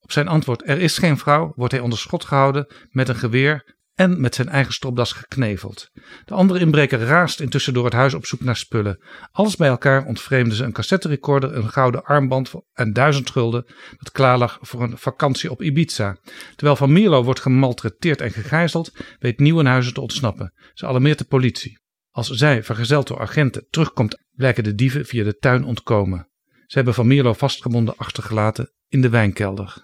Op 0.00 0.12
zijn 0.12 0.28
antwoord: 0.28 0.68
Er 0.68 0.78
is 0.78 0.98
geen 0.98 1.18
vrouw, 1.18 1.52
wordt 1.56 1.72
hij 1.72 1.82
onder 1.82 1.98
schot 1.98 2.24
gehouden 2.24 2.66
met 2.90 3.08
een 3.08 3.16
geweer 3.16 3.76
en 4.02 4.20
met 4.20 4.34
zijn 4.34 4.48
eigen 4.48 4.72
stropdas 4.72 5.12
gekneveld. 5.12 5.90
De 6.24 6.34
andere 6.34 6.60
inbreker 6.60 6.98
raast 6.98 7.40
intussen 7.40 7.74
door 7.74 7.84
het 7.84 7.92
huis 7.92 8.14
op 8.14 8.26
zoek 8.26 8.40
naar 8.40 8.56
spullen. 8.56 9.02
Alles 9.30 9.56
bij 9.56 9.68
elkaar 9.68 10.06
ontvreemden 10.06 10.56
ze 10.56 10.64
een 10.64 10.72
cassetterecorder, 10.72 11.56
een 11.56 11.68
gouden 11.68 12.04
armband 12.04 12.52
en 12.72 12.92
duizend 12.92 13.30
gulden 13.30 13.64
dat 13.98 14.12
klaar 14.12 14.38
lag 14.38 14.58
voor 14.60 14.82
een 14.82 14.98
vakantie 14.98 15.50
op 15.50 15.62
Ibiza. 15.62 16.16
Terwijl 16.54 16.76
Van 16.76 16.92
Mierlo 16.92 17.24
wordt 17.24 17.40
gemaltreteerd 17.40 18.20
en 18.20 18.30
gegijzeld, 18.30 18.92
weet 19.18 19.38
Nieuwenhuizen 19.38 19.94
te 19.94 20.00
ontsnappen. 20.00 20.52
Ze 20.74 20.86
alarmeert 20.86 21.18
de 21.18 21.24
politie. 21.24 21.80
Als 22.10 22.28
zij, 22.28 22.62
vergezeld 22.62 23.06
door 23.06 23.20
agenten, 23.20 23.66
terugkomt, 23.70 24.22
blijken 24.32 24.64
de 24.64 24.74
dieven 24.74 25.06
via 25.06 25.24
de 25.24 25.36
tuin 25.36 25.64
ontkomen. 25.64 26.28
Ze 26.66 26.76
hebben 26.76 26.94
Van 26.94 27.06
Mierlo 27.06 27.32
vastgebonden 27.32 27.96
achtergelaten 27.96 28.72
in 28.88 29.00
de 29.00 29.08
wijnkelder. 29.08 29.80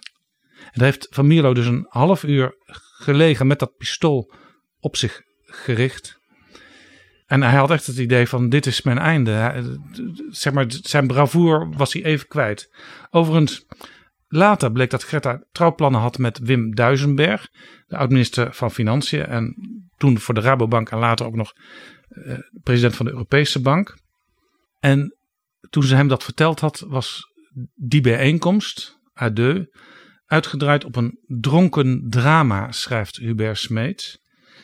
En 0.59 0.71
daar 0.73 0.85
heeft 0.85 1.07
Van 1.09 1.27
Mierlo 1.27 1.53
dus 1.53 1.65
een 1.65 1.85
half 1.89 2.23
uur 2.23 2.55
gelegen 2.99 3.47
met 3.47 3.59
dat 3.59 3.77
pistool 3.77 4.33
op 4.79 4.95
zich 4.95 5.21
gericht. 5.41 6.19
En 7.25 7.41
hij 7.41 7.57
had 7.57 7.71
echt 7.71 7.85
het 7.85 7.97
idee 7.97 8.27
van 8.27 8.49
dit 8.49 8.65
is 8.65 8.81
mijn 8.81 8.97
einde. 8.97 9.63
Zeg 10.29 10.53
maar, 10.53 10.65
zijn 10.67 11.07
bravoer 11.07 11.69
was 11.77 11.93
hij 11.93 12.03
even 12.03 12.27
kwijt. 12.27 12.75
Overigens, 13.09 13.65
later 14.27 14.71
bleek 14.71 14.89
dat 14.89 15.03
Greta 15.03 15.43
trouwplannen 15.51 16.01
had 16.01 16.17
met 16.17 16.39
Wim 16.39 16.75
Duisenberg, 16.75 17.47
de 17.87 17.97
oud-minister 17.97 18.53
van 18.53 18.71
Financiën 18.71 19.25
en 19.25 19.55
toen 19.97 20.19
voor 20.19 20.33
de 20.33 20.41
Rabobank 20.41 20.89
en 20.89 20.97
later 20.97 21.25
ook 21.25 21.35
nog 21.35 21.53
eh, 22.09 22.37
president 22.63 22.95
van 22.95 23.05
de 23.05 23.11
Europese 23.11 23.61
Bank. 23.61 23.97
En 24.79 25.17
toen 25.69 25.83
ze 25.83 25.95
hem 25.95 26.07
dat 26.07 26.23
verteld 26.23 26.59
had, 26.59 26.85
was 26.87 27.23
die 27.75 28.01
bijeenkomst, 28.01 28.99
adieu, 29.13 29.65
uitgedraaid 30.29 30.85
op 30.85 30.95
een 30.95 31.19
dronken 31.27 32.05
drama, 32.09 32.71
schrijft 32.71 33.15
Hubert 33.15 33.57
Smeets. 33.57 34.17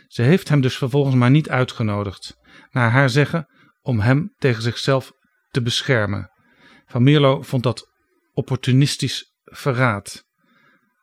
Ze 0.07 0.21
heeft 0.21 0.49
hem 0.49 0.61
dus 0.61 0.77
vervolgens 0.77 1.15
maar 1.15 1.31
niet 1.31 1.49
uitgenodigd, 1.49 2.37
naar 2.71 2.91
haar 2.91 3.09
zeggen, 3.09 3.47
om 3.81 3.99
hem 3.99 4.33
tegen 4.37 4.61
zichzelf 4.61 5.11
te 5.49 5.61
beschermen. 5.61 6.29
Van 6.85 7.03
Mierlo 7.03 7.41
vond 7.41 7.63
dat 7.63 7.91
opportunistisch 8.33 9.33
verraad. 9.43 10.23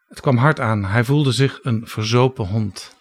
Het 0.09 0.21
kwam 0.21 0.37
hard 0.37 0.61
aan, 0.61 0.85
hij 0.85 1.05
voelde 1.05 1.33
zich 1.33 1.59
een 1.63 1.87
verzopen 1.87 2.47
hond. 2.47 2.97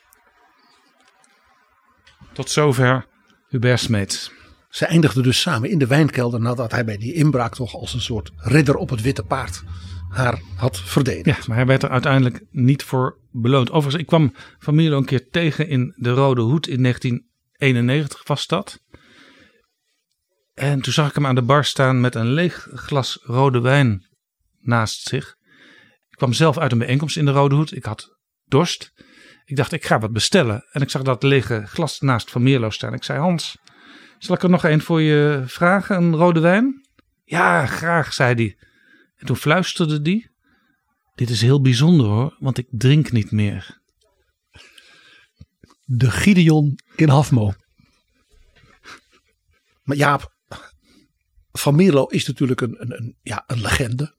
Tot 2.33 2.49
zover 2.49 3.05
Hubert 3.47 3.79
Smeets. 3.79 4.31
Ze 4.69 4.85
eindigden 4.85 5.23
dus 5.23 5.41
samen 5.41 5.69
in 5.69 5.79
de 5.79 5.87
wijnkelder 5.87 6.41
nadat 6.41 6.71
hij 6.71 6.85
bij 6.85 6.97
die 6.97 7.13
inbraak 7.13 7.55
toch 7.55 7.75
als 7.75 7.93
een 7.93 8.01
soort 8.01 8.31
ridder 8.35 8.75
op 8.75 8.89
het 8.89 9.01
witte 9.01 9.23
paard 9.23 9.63
haar 10.11 10.41
had 10.55 10.79
verdedigd. 10.79 11.37
Ja, 11.37 11.43
maar 11.47 11.57
hij 11.57 11.65
werd 11.65 11.83
er 11.83 11.89
uiteindelijk 11.89 12.43
niet 12.51 12.83
voor 12.83 13.17
beloond. 13.31 13.71
Overigens, 13.71 14.01
ik 14.01 14.07
kwam 14.07 14.33
Van 14.59 14.77
een 14.77 15.05
keer 15.05 15.29
tegen 15.29 15.67
in 15.67 15.93
de 15.95 16.09
Rode 16.09 16.41
Hoed 16.41 16.67
in 16.67 16.81
1991 16.81 18.27
was 18.27 18.47
dat. 18.47 18.79
En 20.53 20.81
toen 20.81 20.93
zag 20.93 21.09
ik 21.09 21.15
hem 21.15 21.25
aan 21.25 21.35
de 21.35 21.41
bar 21.41 21.65
staan 21.65 22.01
met 22.01 22.15
een 22.15 22.31
leeg 22.31 22.67
glas 22.73 23.19
rode 23.23 23.59
wijn 23.59 24.07
naast 24.59 25.01
zich. 25.01 25.35
Ik 26.09 26.17
kwam 26.17 26.33
zelf 26.33 26.57
uit 26.57 26.71
een 26.71 26.77
bijeenkomst 26.77 27.17
in 27.17 27.25
de 27.25 27.31
Rode 27.31 27.55
Hoed. 27.55 27.75
Ik 27.75 27.85
had 27.85 28.17
dorst. 28.45 28.93
Ik 29.45 29.55
dacht, 29.55 29.71
ik 29.71 29.85
ga 29.85 29.99
wat 29.99 30.11
bestellen. 30.11 30.65
En 30.71 30.81
ik 30.81 30.89
zag 30.89 31.01
dat 31.01 31.23
lege 31.23 31.63
glas 31.65 31.99
naast 31.99 32.31
Van 32.31 32.71
staan. 32.71 32.93
Ik 32.93 33.03
zei, 33.03 33.19
Hans, 33.19 33.57
zal 34.17 34.35
ik 34.35 34.43
er 34.43 34.49
nog 34.49 34.63
een 34.63 34.81
voor 34.81 35.01
je 35.01 35.43
vragen, 35.45 35.95
een 35.95 36.15
rode 36.15 36.39
wijn? 36.39 36.85
Ja, 37.23 37.65
graag, 37.65 38.13
zei 38.13 38.33
hij. 38.35 38.57
En 39.21 39.27
toen 39.27 39.35
fluisterde 39.35 39.99
hij, 40.01 40.31
dit 41.15 41.29
is 41.29 41.41
heel 41.41 41.61
bijzonder 41.61 42.05
hoor, 42.05 42.35
want 42.39 42.57
ik 42.57 42.67
drink 42.69 43.11
niet 43.11 43.31
meer. 43.31 43.79
De 45.85 46.11
Gideon 46.11 46.79
in 46.95 47.09
Hafmo. 47.09 47.53
Maar 49.83 49.97
Jaap, 49.97 50.35
Van 51.51 51.75
Mierlo 51.75 52.05
is 52.05 52.27
natuurlijk 52.27 52.61
een, 52.61 52.81
een, 52.81 52.97
een, 52.97 53.17
ja, 53.21 53.43
een 53.47 53.61
legende. 53.61 54.15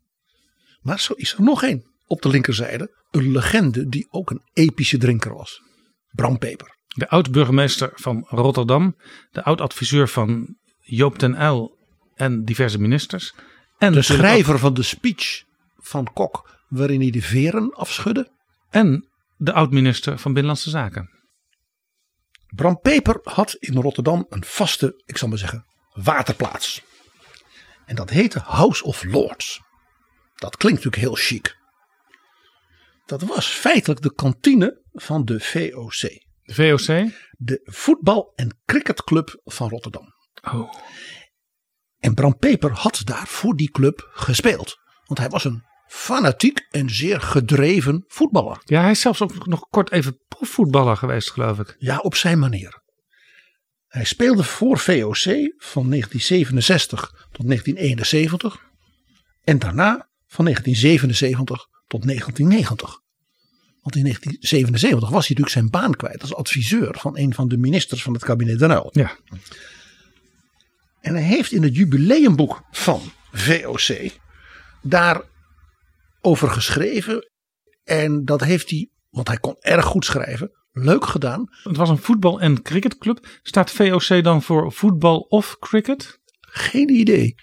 Maar 0.81 1.01
zo 1.01 1.13
is 1.13 1.35
er 1.35 1.43
nog 1.43 1.63
één 1.63 1.85
op 2.07 2.23
de 2.23 2.29
linkerzijde. 2.29 3.05
Een 3.11 3.31
legende 3.31 3.89
die 3.89 4.07
ook 4.11 4.31
een 4.31 4.43
epische 4.53 4.99
drinker 4.99 5.35
was. 5.35 5.63
Bram 6.11 6.39
Peper. 6.39 6.77
De 6.87 7.09
oud-burgemeester 7.09 7.91
van 7.95 8.27
Rotterdam, 8.29 8.97
de 9.31 9.43
oud-adviseur 9.43 10.09
van 10.09 10.57
Joop 10.81 11.19
ten 11.19 11.43
Uyl 11.43 11.79
en 12.15 12.45
diverse 12.45 12.79
ministers. 12.79 13.35
En 13.83 13.93
de 13.93 14.03
schrijver 14.03 14.59
van 14.59 14.75
de 14.75 14.83
speech 14.83 15.45
van 15.77 16.13
Kok, 16.13 16.59
waarin 16.69 17.01
hij 17.01 17.11
de 17.11 17.23
veren 17.23 17.75
afschudde. 17.75 18.31
En 18.71 19.09
de 19.37 19.53
oud-minister 19.53 20.19
van 20.19 20.33
Binnenlandse 20.33 20.71
Zaken. 20.71 21.11
Bram 22.47 22.81
Peper 22.81 23.21
had 23.23 23.53
in 23.53 23.77
Rotterdam 23.77 24.27
een 24.29 24.45
vaste, 24.45 25.03
ik 25.05 25.17
zal 25.17 25.29
maar 25.29 25.39
zeggen, 25.39 25.67
waterplaats. 25.93 26.83
En 27.87 27.95
dat 27.95 28.11
heette 28.11 28.39
House 28.39 28.85
of 28.85 29.05
Lords. 29.05 29.61
Dat 30.35 30.57
klinkt 30.57 30.85
natuurlijk 30.85 31.03
heel 31.03 31.25
chic. 31.25 31.57
Dat 33.07 33.23
was 33.23 33.47
feitelijk 33.47 34.03
de 34.03 34.15
kantine 34.15 34.83
van 34.93 35.25
de 35.25 35.41
VOC. 35.41 36.01
De 36.43 36.55
VOC? 36.55 37.13
De 37.31 37.61
voetbal- 37.65 38.33
en 38.35 38.59
cricketclub 38.65 39.41
van 39.45 39.69
Rotterdam. 39.69 40.15
Oh. 40.53 40.73
En 42.03 42.15
Bram 42.15 42.39
Peper 42.39 42.71
had 42.71 43.01
daar 43.05 43.27
voor 43.27 43.57
die 43.57 43.71
club 43.71 44.11
gespeeld. 44.13 44.77
Want 45.05 45.19
hij 45.19 45.29
was 45.29 45.45
een 45.45 45.63
fanatiek 45.87 46.67
en 46.71 46.91
zeer 46.91 47.21
gedreven 47.21 48.05
voetballer. 48.09 48.61
Ja, 48.65 48.81
hij 48.81 48.91
is 48.91 49.01
zelfs 49.01 49.21
ook 49.21 49.47
nog 49.47 49.61
kort 49.71 49.93
even 49.93 50.19
profvoetballer 50.29 50.97
geweest, 50.97 51.31
geloof 51.31 51.59
ik. 51.59 51.77
Ja, 51.79 51.99
op 51.99 52.15
zijn 52.15 52.39
manier. 52.39 52.83
Hij 53.87 54.05
speelde 54.05 54.45
voor 54.45 54.79
VOC 54.79 55.25
van 55.59 55.89
1967 55.89 57.01
tot 57.33 57.47
1971. 57.47 58.61
En 59.45 59.59
daarna 59.59 60.09
van 60.27 60.45
1977 60.45 61.67
tot 61.87 62.03
1990. 62.07 63.01
Want 63.81 63.97
in 63.97 64.03
1977 64.03 65.11
was 65.11 65.29
hij 65.29 65.37
natuurlijk 65.37 65.49
zijn 65.49 65.71
baan 65.71 65.97
kwijt 65.97 66.23
als 66.23 66.35
adviseur 66.35 66.97
van 66.99 67.19
een 67.19 67.35
van 67.35 67.49
de 67.49 67.57
ministers 67.57 68.03
van 68.03 68.13
het 68.13 68.25
kabinet 68.25 68.59
Den 68.59 68.71
Uyl. 68.71 68.89
Ja. 68.91 69.17
En 71.03 71.15
hij 71.15 71.23
heeft 71.23 71.53
in 71.53 71.63
het 71.63 71.77
jubileumboek 71.77 72.63
van 72.71 73.01
VOC 73.33 74.11
daarover 74.83 76.51
geschreven. 76.51 77.31
En 77.85 78.25
dat 78.25 78.41
heeft 78.41 78.71
hij, 78.71 78.91
want 79.11 79.29
hij 79.29 79.37
kon 79.37 79.57
erg 79.59 79.85
goed 79.85 80.05
schrijven, 80.05 80.51
leuk 80.73 81.05
gedaan. 81.05 81.45
Het 81.63 81.77
was 81.77 81.89
een 81.89 81.99
voetbal- 81.99 82.41
en 82.41 82.63
cricketclub. 82.63 83.27
Staat 83.43 83.71
VOC 83.71 84.25
dan 84.25 84.43
voor 84.43 84.73
voetbal 84.73 85.19
of 85.19 85.59
cricket? 85.59 86.21
Geen 86.41 86.89
idee. 86.89 87.35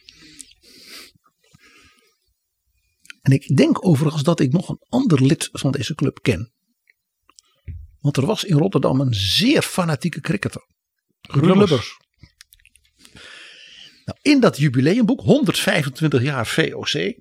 En 3.22 3.32
ik 3.32 3.58
denk 3.58 3.86
overigens 3.86 4.24
dat 4.24 4.40
ik 4.40 4.52
nog 4.52 4.70
een 4.70 4.82
ander 4.90 5.26
lid 5.26 5.50
van 5.52 5.72
deze 5.72 5.96
club 5.96 6.20
ken. 6.22 6.54
Want 8.00 8.18
er 8.18 8.26
was 8.26 8.44
in 8.44 8.58
Rotterdam 8.58 9.00
een 9.00 9.14
zeer 9.14 9.62
fanatieke 9.62 10.22
cricketer. 10.22 10.68
Lubbers. 11.22 11.98
Nou, 14.10 14.22
in 14.22 14.40
dat 14.40 14.58
jubileumboek, 14.58 15.22
125 15.22 16.22
jaar 16.22 16.48
VOC, 16.48 17.14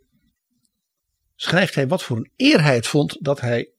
schrijft 1.37 1.75
hij 1.75 1.89
wat 1.89 2.03
voor 2.03 2.17
een 2.17 2.31
eer 2.37 2.63
hij 2.63 2.75
het 2.75 2.87
vond 2.87 3.17
dat 3.21 3.41
hij 3.41 3.71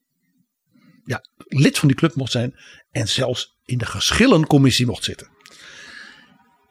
ja, 1.06 1.22
lid 1.38 1.78
van 1.78 1.88
die 1.88 1.98
club 1.98 2.16
mocht 2.16 2.32
zijn 2.32 2.56
en 2.92 3.08
zelfs 3.08 3.58
in 3.66 3.78
de 3.78 3.86
geschillencommissie 3.86 4.86
mocht 4.86 5.04
zitten. 5.04 5.30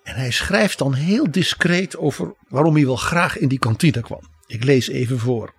En 0.02 0.14
hij 0.14 0.30
schrijft 0.30 0.78
dan 0.78 0.94
heel 0.94 1.30
discreet 1.30 1.96
over 1.96 2.36
waarom 2.48 2.74
hij 2.74 2.84
wel 2.84 2.96
graag 2.96 3.38
in 3.38 3.48
die 3.48 3.58
kantine 3.58 4.00
kwam. 4.00 4.22
Ik 4.46 4.64
lees 4.64 4.88
even 4.88 5.18
voor. 5.18 5.54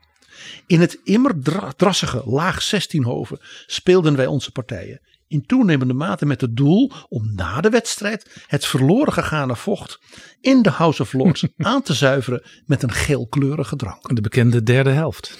In 0.67 0.79
het 0.79 0.99
immer 1.03 1.41
dra- 1.41 1.71
drassige 1.71 2.23
laag 2.25 2.73
16hoven 2.75 3.41
speelden 3.65 4.15
wij 4.15 4.27
onze 4.27 4.51
partijen. 4.51 5.01
In 5.29 5.45
toenemende 5.45 5.93
mate 5.93 6.25
met 6.25 6.41
het 6.41 6.57
doel 6.57 6.91
om 7.07 7.35
na 7.35 7.61
de 7.61 7.69
wedstrijd 7.69 8.43
het 8.47 8.65
verloren 8.65 9.13
gegane 9.13 9.55
vocht 9.55 9.99
in 10.41 10.61
de 10.61 10.69
House 10.69 11.01
of 11.01 11.13
Lords 11.13 11.47
aan 11.57 11.81
te 11.81 11.93
zuiveren 11.93 12.43
met 12.65 12.83
een 12.83 12.91
geelkleurige 12.91 13.75
drank. 13.75 14.15
De 14.15 14.21
bekende 14.21 14.63
derde 14.63 14.89
helft. 14.89 15.37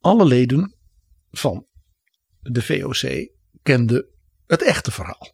Alle 0.00 0.24
leden 0.24 0.74
van 1.30 1.66
de 2.40 2.62
VOC 2.62 3.30
kenden 3.62 4.06
het 4.46 4.62
echte 4.62 4.90
verhaal. 4.90 5.32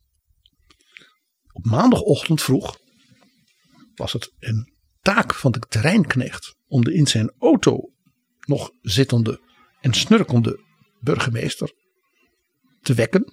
Op 1.52 1.64
maandagochtend 1.64 2.42
vroeg 2.42 2.78
was 3.94 4.12
het 4.12 4.32
een 4.38 4.72
taak 5.00 5.34
van 5.34 5.52
de 5.52 5.58
terreinknecht 5.58 6.56
om 6.66 6.84
de 6.84 6.94
in 6.94 7.06
zijn 7.06 7.32
auto 7.38 7.92
nog 8.40 8.70
zittende 8.80 9.40
en 9.80 9.92
snurkende 9.92 10.66
burgemeester 11.00 11.72
te 12.80 12.94
wekken, 12.94 13.32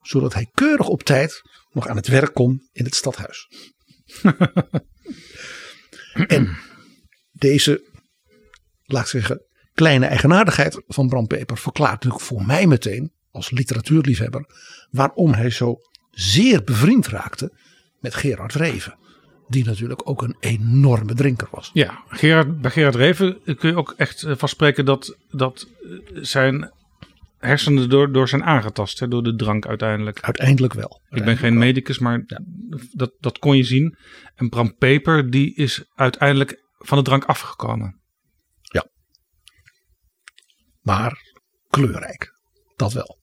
zodat 0.00 0.34
hij 0.34 0.50
keurig 0.54 0.88
op 0.88 1.02
tijd 1.02 1.42
nog 1.70 1.88
aan 1.88 1.96
het 1.96 2.06
werk 2.06 2.34
kon 2.34 2.68
in 2.72 2.84
het 2.84 2.94
stadhuis. 2.94 3.48
en 6.26 6.56
deze, 7.32 7.90
laat 8.84 9.02
ik 9.02 9.08
zeggen, 9.08 9.46
kleine 9.74 10.06
eigenaardigheid 10.06 10.82
van 10.86 11.08
Bram 11.08 11.26
Peper 11.26 11.58
verklaart 11.58 11.94
natuurlijk 11.94 12.22
voor 12.22 12.46
mij 12.46 12.66
meteen, 12.66 13.12
als 13.30 13.50
literatuurliefhebber, 13.50 14.46
waarom 14.90 15.32
hij 15.32 15.50
zo 15.50 15.76
zeer 16.10 16.64
bevriend 16.64 17.06
raakte 17.06 17.58
met 18.00 18.14
Gerard 18.14 18.54
Reven. 18.54 18.98
Die 19.52 19.64
natuurlijk 19.64 20.08
ook 20.08 20.22
een 20.22 20.36
enorme 20.40 21.14
drinker 21.14 21.48
was. 21.50 21.70
Ja, 21.72 22.02
Gerard, 22.08 22.60
bij 22.60 22.70
Gerard 22.70 22.94
Reven 22.94 23.40
kun 23.44 23.70
je 23.70 23.76
ook 23.76 23.94
echt 23.96 24.22
eh, 24.22 24.36
vastspreken 24.36 24.84
dat, 24.84 25.16
dat 25.30 25.68
eh, 25.82 25.90
zijn 26.22 26.70
hersenen 27.38 27.88
door, 27.88 28.12
door 28.12 28.28
zijn 28.28 28.44
aangetast. 28.44 28.98
Hè, 28.98 29.08
door 29.08 29.22
de 29.22 29.34
drank 29.34 29.66
uiteindelijk. 29.66 30.20
Uiteindelijk 30.20 30.72
wel. 30.72 31.00
Ik 31.10 31.24
ben 31.24 31.36
geen 31.36 31.58
medicus, 31.58 31.98
maar 31.98 32.24
dat, 32.92 33.12
dat 33.20 33.38
kon 33.38 33.56
je 33.56 33.64
zien. 33.64 33.96
En 34.34 34.48
Bram 34.48 34.76
Peper, 34.76 35.30
die 35.30 35.54
is 35.54 35.84
uiteindelijk 35.94 36.62
van 36.78 36.98
de 36.98 37.04
drank 37.04 37.24
afgekomen. 37.24 38.00
Maar 40.82 41.34
kleurrijk. 41.70 42.34
Dat 42.76 42.92
wel. 42.92 43.18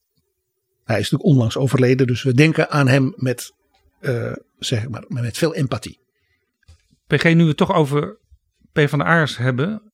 Hij 0.84 1.00
is 1.00 1.10
natuurlijk 1.10 1.30
onlangs 1.30 1.58
overleden, 1.58 2.08
dus 2.08 2.24
we 2.24 2.34
denken 2.34 2.70
aan 2.70 2.88
hem 2.88 3.14
met, 3.16 3.52
eh, 4.00 4.34
zeg 4.58 4.90
maar, 4.90 5.04
met 5.08 5.38
veel 5.38 5.56
empathie. 5.56 6.00
PG, 7.10 7.24
nu 7.24 7.42
we 7.42 7.48
het 7.48 7.58
toch 7.58 7.74
over 7.74 8.20
P 8.72 8.80
van 8.90 9.00
de 9.00 9.06
Aars 9.06 9.38
hebben. 9.38 9.92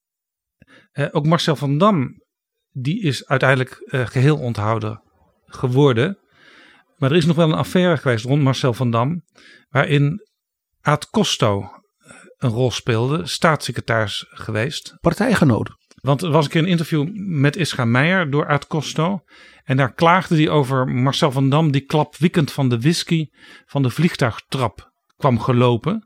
eh, 0.92 1.08
ook 1.12 1.26
Marcel 1.26 1.56
van 1.56 1.78
Dam, 1.78 2.24
die 2.72 3.02
is 3.02 3.28
uiteindelijk 3.28 3.72
eh, 3.86 4.06
geheel 4.06 4.38
onthouden 4.38 5.02
geworden. 5.46 6.18
Maar 6.98 7.12
er 7.12 7.18
is 7.18 7.26
nog 7.26 7.36
wel 7.36 7.50
een 7.50 7.58
affaire 7.58 7.98
geweest 7.98 8.26
rond 8.26 8.42
Marcel 8.42 8.74
van 8.74 8.92
Dam. 8.92 9.24
Waarin 9.70 10.28
Aad 10.82 11.10
Costo 11.10 11.62
eh, 11.62 12.14
een 12.38 12.50
rol 12.50 12.72
speelde. 12.72 13.28
Staatssecretaris 13.28 14.26
geweest. 14.30 14.98
Partijgenoot. 15.02 15.70
Want 16.02 16.22
er 16.22 16.32
was 16.32 16.46
een 16.46 16.52
keer 16.52 16.62
een 16.62 16.68
interview 16.68 17.08
met 17.14 17.56
Ischa 17.56 17.86
Meijer 17.86 18.30
door 18.30 18.48
Aad 18.48 18.68
Costo. 18.68 19.24
En 19.64 19.78
daar 19.78 19.94
klaagde 19.94 20.36
hij 20.36 20.50
over 20.50 20.88
Marcel 20.88 21.32
van 21.32 21.50
Dam 21.50 21.72
die 21.72 21.86
klapwiekend 21.86 22.52
van 22.52 22.70
de 22.70 22.80
whisky 22.80 23.28
van 23.66 23.82
de 23.82 23.90
vliegtuigtrap 23.90 24.92
kwam 25.18 25.40
gelopen. 25.40 26.05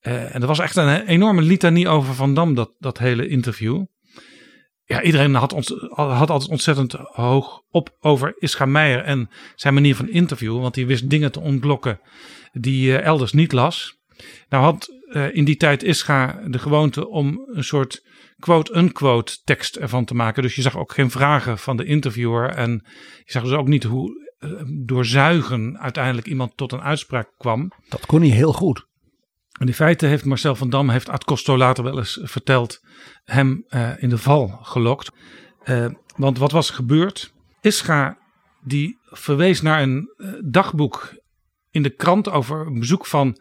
Eh, 0.00 0.34
en 0.34 0.40
dat 0.40 0.48
was 0.48 0.58
echt 0.58 0.76
een 0.76 1.06
enorme 1.06 1.42
litanie 1.42 1.88
over 1.88 2.14
Van 2.14 2.34
Dam, 2.34 2.54
dat, 2.54 2.72
dat 2.78 2.98
hele 2.98 3.28
interview. 3.28 3.84
Ja, 4.84 5.02
iedereen 5.02 5.34
had, 5.34 5.52
ons, 5.52 5.74
had 5.94 6.30
altijd 6.30 6.50
ontzettend 6.50 6.92
hoog 6.92 7.62
op 7.68 7.96
over 8.00 8.34
Ischa 8.38 8.64
Meijer 8.64 9.02
en 9.02 9.30
zijn 9.54 9.74
manier 9.74 9.96
van 9.96 10.08
interviewen. 10.08 10.60
Want 10.60 10.74
hij 10.74 10.86
wist 10.86 11.10
dingen 11.10 11.32
te 11.32 11.40
ontlokken 11.40 12.00
die 12.52 12.96
eh, 12.96 13.06
elders 13.06 13.32
niet 13.32 13.52
las. 13.52 13.98
Nou 14.48 14.64
had 14.64 14.88
eh, 15.10 15.34
in 15.34 15.44
die 15.44 15.56
tijd 15.56 15.82
Ischa 15.82 16.42
de 16.46 16.58
gewoonte 16.58 17.08
om 17.08 17.48
een 17.52 17.64
soort 17.64 18.06
quote-unquote 18.38 19.38
tekst 19.44 19.76
ervan 19.76 20.04
te 20.04 20.14
maken. 20.14 20.42
Dus 20.42 20.54
je 20.54 20.62
zag 20.62 20.78
ook 20.78 20.92
geen 20.92 21.10
vragen 21.10 21.58
van 21.58 21.76
de 21.76 21.84
interviewer. 21.84 22.48
En 22.48 22.70
je 23.24 23.32
zag 23.32 23.42
dus 23.42 23.52
ook 23.52 23.68
niet 23.68 23.84
hoe 23.84 24.34
eh, 24.38 24.50
door 24.84 25.04
zuigen 25.04 25.78
uiteindelijk 25.78 26.26
iemand 26.26 26.56
tot 26.56 26.72
een 26.72 26.82
uitspraak 26.82 27.28
kwam. 27.38 27.72
Dat 27.88 28.06
kon 28.06 28.20
hij 28.20 28.30
heel 28.30 28.52
goed. 28.52 28.88
En 29.60 29.66
in 29.66 29.74
feite 29.74 30.06
heeft 30.06 30.24
Marcel 30.24 30.54
van 30.54 30.70
Dam, 30.70 30.88
heeft 30.88 31.08
Ad 31.08 31.24
Costo 31.24 31.56
later 31.56 31.84
wel 31.84 31.98
eens 31.98 32.20
verteld, 32.22 32.80
hem 33.24 33.64
eh, 33.68 34.02
in 34.02 34.08
de 34.08 34.18
val 34.18 34.48
gelokt. 34.48 35.10
Eh, 35.62 35.86
want 36.16 36.38
wat 36.38 36.52
was 36.52 36.70
gebeurd? 36.70 37.32
Ischa 37.60 38.18
die 38.62 38.98
verwees 39.04 39.62
naar 39.62 39.82
een 39.82 40.12
eh, 40.16 40.32
dagboek 40.44 41.14
in 41.70 41.82
de 41.82 41.90
krant 41.90 42.30
over 42.30 42.66
een 42.66 42.78
bezoek 42.78 43.06
van 43.06 43.40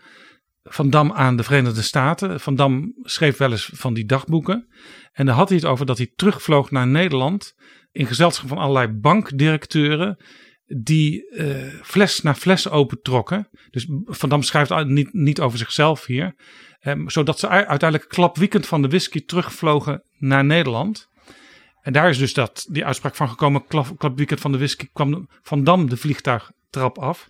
Van 0.64 0.90
Dam 0.90 1.12
aan 1.12 1.36
de 1.36 1.44
Verenigde 1.44 1.82
Staten. 1.82 2.40
Van 2.40 2.56
Dam 2.56 2.94
schreef 3.02 3.38
wel 3.38 3.52
eens 3.52 3.70
van 3.74 3.94
die 3.94 4.06
dagboeken. 4.06 4.68
En 5.12 5.26
daar 5.26 5.36
had 5.36 5.50
hij 5.50 5.58
het 5.58 5.68
over 5.68 5.86
dat 5.86 5.98
hij 5.98 6.12
terugvloog 6.16 6.72
naar 6.72 6.88
Nederland 6.88 7.56
in 7.92 8.06
gezelschap 8.06 8.48
van 8.48 8.58
allerlei 8.58 8.88
bankdirecteuren 8.88 10.18
die 10.78 11.30
eh, 11.30 11.74
fles 11.82 12.22
na 12.22 12.36
fles 12.36 12.70
opentrokken. 12.70 13.50
Dus 13.72 13.88
Van 14.06 14.30
Dam 14.30 14.44
schrijft 14.44 14.86
niet, 14.86 15.14
niet 15.14 15.40
over 15.40 15.58
zichzelf 15.58 16.06
hier. 16.06 16.36
Ehm, 16.80 17.08
zodat 17.08 17.40
ze 17.40 17.48
uiteindelijk 17.48 18.10
klapwiekend 18.10 18.68
van 18.68 18.82
de 18.82 18.88
whisky 18.88 19.26
terugvlogen 19.26 20.04
naar 20.18 20.46
Nederland. 20.46 21.10
En 21.82 21.94
daar 21.94 22.10
is 22.10 22.18
dus 22.18 22.34
dat, 22.34 22.68
die 22.70 22.86
uitspraak 22.86 23.16
van 23.16 23.30
gekomen. 23.30 23.66
Klap, 23.68 23.98
klapwiekend 23.98 24.40
van 24.40 24.52
de 24.52 24.58
whisky 24.58 24.88
kwam 24.94 25.30
Van 25.42 25.64
Dam 25.64 25.90
de 25.90 25.98
vliegtuigtrap 25.98 26.98
af. 26.98 27.30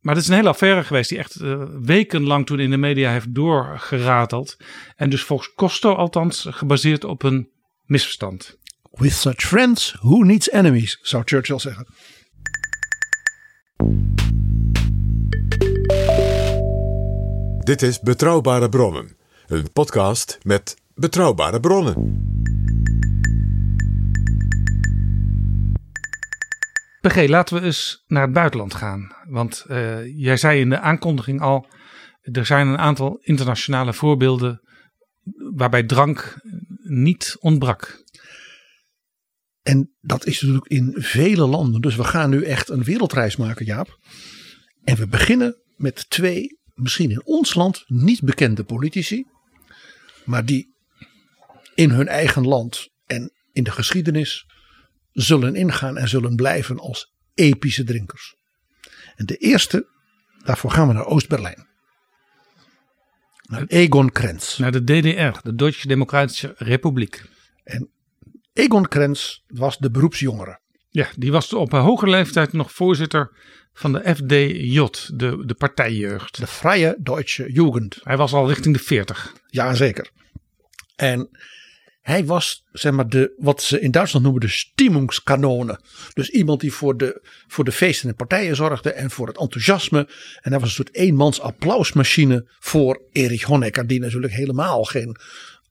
Maar 0.00 0.14
dat 0.14 0.22
is 0.22 0.28
een 0.28 0.34
hele 0.34 0.48
affaire 0.48 0.84
geweest 0.84 1.08
die 1.08 1.18
echt 1.18 1.40
uh, 1.40 1.64
wekenlang 1.82 2.46
toen 2.46 2.60
in 2.60 2.70
de 2.70 2.76
media 2.76 3.10
heeft 3.10 3.34
doorgerateld. 3.34 4.56
En 4.96 5.10
dus 5.10 5.22
volgens 5.22 5.54
Costo 5.54 5.94
althans 5.94 6.46
gebaseerd 6.50 7.04
op 7.04 7.22
een 7.22 7.48
misverstand. 7.84 8.58
With 8.90 9.12
such 9.12 9.40
friends, 9.40 9.96
who 10.00 10.22
needs 10.22 10.50
enemies, 10.50 10.98
zou 11.02 11.22
Churchill 11.26 11.58
zeggen. 11.58 11.86
Dit 17.58 17.82
is 17.82 18.00
Betrouwbare 18.00 18.68
Bronnen, 18.68 19.16
een 19.46 19.72
podcast 19.72 20.38
met 20.42 20.76
betrouwbare 20.94 21.60
bronnen. 21.60 22.22
PG, 27.00 27.28
laten 27.28 27.56
we 27.56 27.62
eens 27.62 28.04
naar 28.06 28.22
het 28.22 28.32
buitenland 28.32 28.74
gaan. 28.74 29.14
Want 29.28 29.64
uh, 29.68 30.18
jij 30.18 30.36
zei 30.36 30.60
in 30.60 30.68
de 30.68 30.80
aankondiging 30.80 31.40
al, 31.40 31.66
er 32.22 32.46
zijn 32.46 32.66
een 32.66 32.78
aantal 32.78 33.18
internationale 33.20 33.92
voorbeelden 33.92 34.60
waarbij 35.54 35.82
drank 35.82 36.40
niet 36.82 37.36
ontbrak. 37.40 38.03
En 39.64 39.94
dat 40.00 40.26
is 40.26 40.40
natuurlijk 40.40 40.70
in 40.70 40.94
vele 40.96 41.46
landen. 41.46 41.80
Dus 41.80 41.96
we 41.96 42.04
gaan 42.04 42.30
nu 42.30 42.42
echt 42.42 42.68
een 42.68 42.84
wereldreis 42.84 43.36
maken, 43.36 43.66
Jaap. 43.66 43.98
En 44.84 44.96
we 44.96 45.06
beginnen 45.06 45.56
met 45.76 46.10
twee, 46.10 46.58
misschien 46.74 47.10
in 47.10 47.24
ons 47.24 47.54
land 47.54 47.84
niet 47.86 48.22
bekende 48.22 48.64
politici. 48.64 49.26
Maar 50.24 50.44
die 50.44 50.74
in 51.74 51.90
hun 51.90 52.08
eigen 52.08 52.46
land 52.46 52.88
en 53.06 53.32
in 53.52 53.64
de 53.64 53.70
geschiedenis 53.70 54.46
zullen 55.12 55.54
ingaan 55.54 55.96
en 55.96 56.08
zullen 56.08 56.34
blijven 56.34 56.78
als 56.78 57.12
epische 57.34 57.84
drinkers. 57.84 58.36
En 59.16 59.26
de 59.26 59.36
eerste, 59.36 59.88
daarvoor 60.44 60.70
gaan 60.70 60.88
we 60.88 60.94
naar 60.94 61.06
Oost-Berlijn. 61.06 61.66
Naar 63.42 63.64
Egon 63.66 64.10
Krenz. 64.10 64.58
Naar 64.58 64.72
de 64.72 64.84
DDR, 64.84 65.38
de 65.42 65.54
Duitse 65.54 65.88
Democratische 65.88 66.54
Republiek. 66.56 67.24
En 67.64 67.90
Egon 68.54 68.88
Krenz 68.88 69.38
was 69.46 69.78
de 69.78 69.90
beroepsjongere. 69.90 70.58
Ja, 70.88 71.08
die 71.16 71.32
was 71.32 71.52
op 71.52 71.72
een 71.72 71.80
hoge 71.80 72.08
leeftijd 72.08 72.52
nog 72.52 72.72
voorzitter 72.72 73.30
van 73.72 73.92
de 73.92 74.14
FDJ, 74.14 74.88
de, 75.14 75.42
de 75.46 75.54
partijjeugd. 75.54 76.38
De 76.40 76.46
Vrije 76.46 76.96
Deutsche 76.98 77.52
Jugend. 77.52 77.98
Hij 78.02 78.16
was 78.16 78.32
al 78.32 78.48
richting 78.48 78.76
de 78.76 78.82
40. 78.82 79.32
Jazeker. 79.46 80.10
En 80.96 81.28
hij 82.00 82.24
was 82.24 82.64
zeg 82.72 82.92
maar 82.92 83.08
de, 83.08 83.34
wat 83.36 83.62
ze 83.62 83.80
in 83.80 83.90
Duitsland 83.90 84.24
noemen 84.24 84.42
de 84.42 84.48
Stimmungskanone. 84.48 85.80
Dus 86.12 86.30
iemand 86.30 86.60
die 86.60 86.72
voor 86.72 86.96
de, 86.96 87.28
voor 87.46 87.64
de 87.64 87.72
feesten 87.72 88.08
en 88.08 88.16
partijen 88.16 88.56
zorgde 88.56 88.92
en 88.92 89.10
voor 89.10 89.26
het 89.26 89.38
enthousiasme. 89.38 89.98
En 90.40 90.50
hij 90.50 90.60
was 90.60 90.68
een 90.68 90.74
soort 90.74 90.94
eenmans 90.94 91.40
applausmachine 91.40 92.48
voor 92.58 93.02
Erich 93.12 93.42
Honecker. 93.42 93.86
Die 93.86 94.00
natuurlijk 94.00 94.32
helemaal 94.32 94.84
geen 94.84 95.16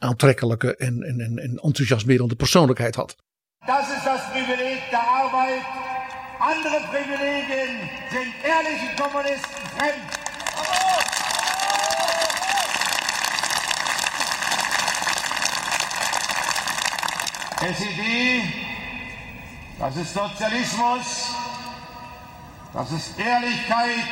aantrekkelijke 0.04 0.76
en, 0.76 1.04
en, 1.04 1.20
en, 1.20 1.38
en 1.40 1.60
enthousiasmerende 1.64 2.36
persoonlijkheid 2.36 2.96
had. 2.96 3.16
Dat 3.66 3.80
is 3.80 4.04
het 4.04 4.32
privilegie 4.32 4.90
der 4.90 5.00
arbeid. 5.00 5.64
Andere 6.40 6.82
privilegien 6.92 7.90
zijn 8.12 8.34
eerlijke 8.44 9.02
communisten 9.02 9.50
vreemd. 9.76 10.22
SED, 17.78 18.44
das 19.80 19.96
ist 19.96 20.14
Sozialismus, 20.14 21.30
das 22.74 22.92
ist 22.92 23.18
Ehrlichkeit, 23.18 24.10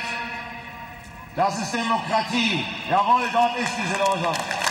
das 1.36 1.60
ist 1.60 1.74
Demokratie. 1.74 2.66
Jawohl, 2.89 3.30
dort 3.34 3.58
ist 3.58 3.76
diese 3.76 3.98
Losung. 3.98 4.70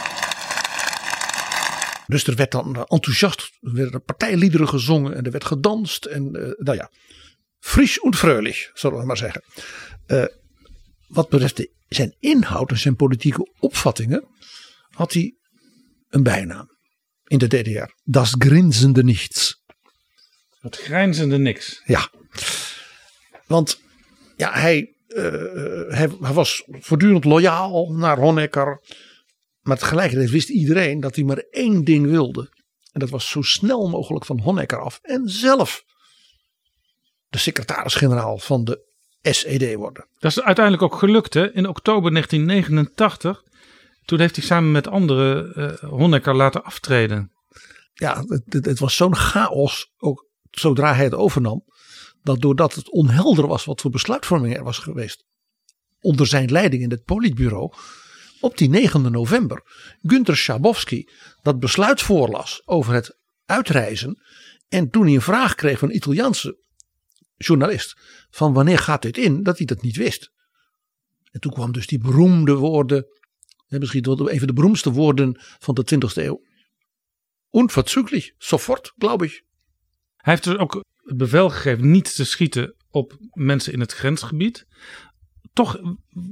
Dus 2.11 2.27
er 2.27 2.37
werd 2.37 2.51
dan 2.51 2.77
enthousiast, 2.77 3.51
er 3.61 3.73
werden 3.73 4.03
partijliederen 4.03 4.69
gezongen 4.69 5.15
en 5.15 5.25
er 5.25 5.31
werd 5.31 5.45
gedanst. 5.45 6.05
En 6.05 6.37
uh, 6.37 6.51
nou 6.57 6.77
ja, 6.77 6.91
fris 7.59 7.99
en 7.99 8.15
fröhlich, 8.15 8.71
zullen 8.75 8.99
we 8.99 9.05
maar 9.05 9.17
zeggen. 9.17 9.43
Uh, 10.07 10.25
wat 11.07 11.29
betreft 11.29 11.57
de, 11.57 11.71
zijn 11.89 12.17
inhoud 12.19 12.71
en 12.71 12.79
zijn 12.79 12.97
politieke 12.97 13.53
opvattingen, 13.59 14.25
had 14.89 15.13
hij 15.13 15.35
een 16.09 16.23
bijnaam 16.23 16.69
in 17.25 17.39
de 17.39 17.47
DDR. 17.47 17.93
Das 18.05 18.35
grinzende 18.39 19.05
nichts. 19.05 19.63
Het 20.61 20.77
grijnzende 20.77 21.39
niks. 21.39 21.83
Ja. 21.85 22.11
Want 23.47 23.81
ja, 24.37 24.53
hij, 24.53 24.95
uh, 25.09 25.25
hij, 25.89 26.09
hij, 26.21 26.33
was 26.33 26.65
voortdurend 26.71 27.25
loyaal 27.25 27.93
naar 27.93 28.19
Honecker. 28.19 28.81
Maar 29.71 29.79
tegelijkertijd 29.79 30.31
wist 30.31 30.49
iedereen 30.49 31.01
dat 31.01 31.14
hij 31.14 31.25
maar 31.25 31.45
één 31.51 31.85
ding 31.85 32.07
wilde. 32.07 32.51
En 32.93 33.01
dat 33.01 33.11
was 33.11 33.29
zo 33.29 33.43
snel 33.43 33.89
mogelijk 33.89 34.25
van 34.25 34.41
Honecker 34.41 34.81
af. 34.81 34.99
En 35.03 35.29
zelf 35.29 35.85
de 37.29 37.39
secretaris-generaal 37.39 38.39
van 38.39 38.64
de 38.64 38.95
SED 39.23 39.75
worden. 39.75 40.07
Dat 40.18 40.31
is 40.31 40.41
uiteindelijk 40.41 40.85
ook 40.85 40.99
gelukt. 40.99 41.35
Hè? 41.35 41.53
In 41.53 41.68
oktober 41.68 42.11
1989 42.12 43.43
toen 44.05 44.21
heeft 44.21 44.37
hij 44.37 44.45
samen 44.45 44.71
met 44.71 44.89
anderen 44.89 45.53
uh, 45.57 45.91
Honecker 45.91 46.35
laten 46.35 46.64
aftreden. 46.64 47.33
Ja, 47.93 48.25
het, 48.27 48.64
het 48.64 48.79
was 48.79 48.97
zo'n 48.97 49.16
chaos, 49.16 49.93
ook 49.99 50.27
zodra 50.51 50.95
hij 50.95 51.05
het 51.05 51.14
overnam. 51.14 51.64
Dat 52.23 52.41
doordat 52.41 52.75
het 52.75 52.91
onhelder 52.91 53.47
was 53.47 53.64
wat 53.64 53.81
voor 53.81 53.91
besluitvorming 53.91 54.57
er 54.57 54.64
was 54.64 54.79
geweest. 54.79 55.25
Onder 56.01 56.27
zijn 56.27 56.51
leiding 56.51 56.83
in 56.83 56.91
het 56.91 57.05
politbureau. 57.05 57.73
Op 58.41 58.57
die 58.57 58.68
9 58.68 59.12
november 59.12 59.62
Günter 60.03 60.36
Schabowski 60.36 61.09
dat 61.43 61.59
besluit 61.59 62.03
voorlas 62.03 62.62
over 62.64 62.95
het 62.95 63.16
uitreizen. 63.45 64.22
En 64.68 64.91
toen 64.91 65.05
hij 65.05 65.14
een 65.14 65.22
vraag 65.22 65.55
kreeg 65.55 65.78
van 65.78 65.88
een 65.88 65.95
Italiaanse 65.95 66.59
journalist. 67.36 67.97
Van 68.30 68.53
wanneer 68.53 68.78
gaat 68.78 69.03
dit 69.03 69.18
in? 69.18 69.43
Dat 69.43 69.57
hij 69.57 69.66
dat 69.66 69.82
niet 69.82 69.97
wist. 69.97 70.30
En 71.30 71.41
toen 71.41 71.53
kwam 71.53 71.72
dus 71.72 71.86
die 71.86 71.99
beroemde 71.99 72.55
woorden 72.55 73.07
misschien 73.78 74.03
wel 74.03 74.30
een 74.30 74.47
de 74.47 74.53
beroemdste 74.53 74.91
woorden 74.91 75.41
van 75.59 75.74
de 75.74 75.84
20e 75.95 76.14
eeuw. 76.14 76.43
Unverzüglich, 77.51 78.34
sofort, 78.38 78.93
glaube 78.97 79.24
ich. 79.24 79.41
Hij 80.16 80.32
heeft 80.32 80.45
dus 80.45 80.57
ook 80.57 80.84
het 80.97 81.16
bevel 81.16 81.51
gegeven 81.51 81.91
niet 81.91 82.14
te 82.14 82.24
schieten 82.24 82.74
op 82.91 83.18
mensen 83.32 83.72
in 83.72 83.80
het 83.80 83.93
grensgebied. 83.93 84.66
Toch 85.53 85.80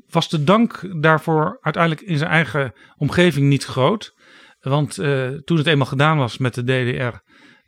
was 0.08 0.28
de 0.28 0.44
dank 0.44 1.02
daarvoor 1.02 1.58
uiteindelijk 1.60 2.06
in 2.06 2.18
zijn 2.18 2.30
eigen 2.30 2.72
omgeving 2.96 3.48
niet 3.48 3.64
groot. 3.64 4.16
Want 4.60 4.98
uh, 4.98 5.28
toen 5.28 5.56
het 5.56 5.66
eenmaal 5.66 5.86
gedaan 5.86 6.18
was 6.18 6.38
met 6.38 6.54
de 6.54 6.62
DDR, 6.62 7.16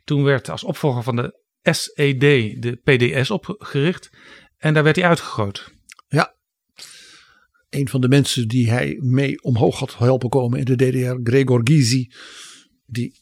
toen 0.03 0.23
werd 0.23 0.49
als 0.49 0.63
opvolger 0.63 1.03
van 1.03 1.15
de 1.15 1.39
SED 1.61 2.19
de 2.61 2.79
PDS 2.83 3.31
opgericht. 3.31 4.09
En 4.57 4.73
daar 4.73 4.83
werd 4.83 4.95
hij 4.95 5.05
uitgegooid. 5.05 5.73
Ja, 6.07 6.35
een 7.69 7.89
van 7.89 8.01
de 8.01 8.07
mensen 8.07 8.47
die 8.47 8.69
hij 8.69 8.97
mee 8.99 9.41
omhoog 9.41 9.79
had 9.79 9.97
helpen 9.97 10.29
komen 10.29 10.59
in 10.59 10.65
de 10.65 10.75
DDR, 10.75 11.29
Gregor 11.31 11.61
Gysi, 11.63 12.11
die 12.85 13.19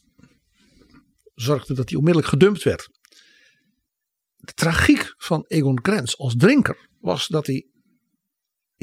zorgde 1.34 1.74
dat 1.74 1.88
hij 1.88 1.98
onmiddellijk 1.98 2.32
gedumpt 2.32 2.62
werd. 2.62 2.88
De 4.36 4.52
tragiek 4.52 5.14
van 5.16 5.44
Egon 5.46 5.80
Krenz 5.80 6.14
als 6.14 6.34
drinker 6.36 6.88
was 7.00 7.26
dat 7.26 7.46
hij 7.46 7.66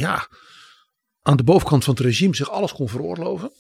ja, 0.01 0.29
aan 1.21 1.37
de 1.37 1.43
bovenkant 1.43 1.83
van 1.83 1.93
het 1.93 2.03
regime 2.03 2.35
zich 2.35 2.49
alles 2.49 2.73
kon 2.73 2.89
veroorloven. 2.89 3.51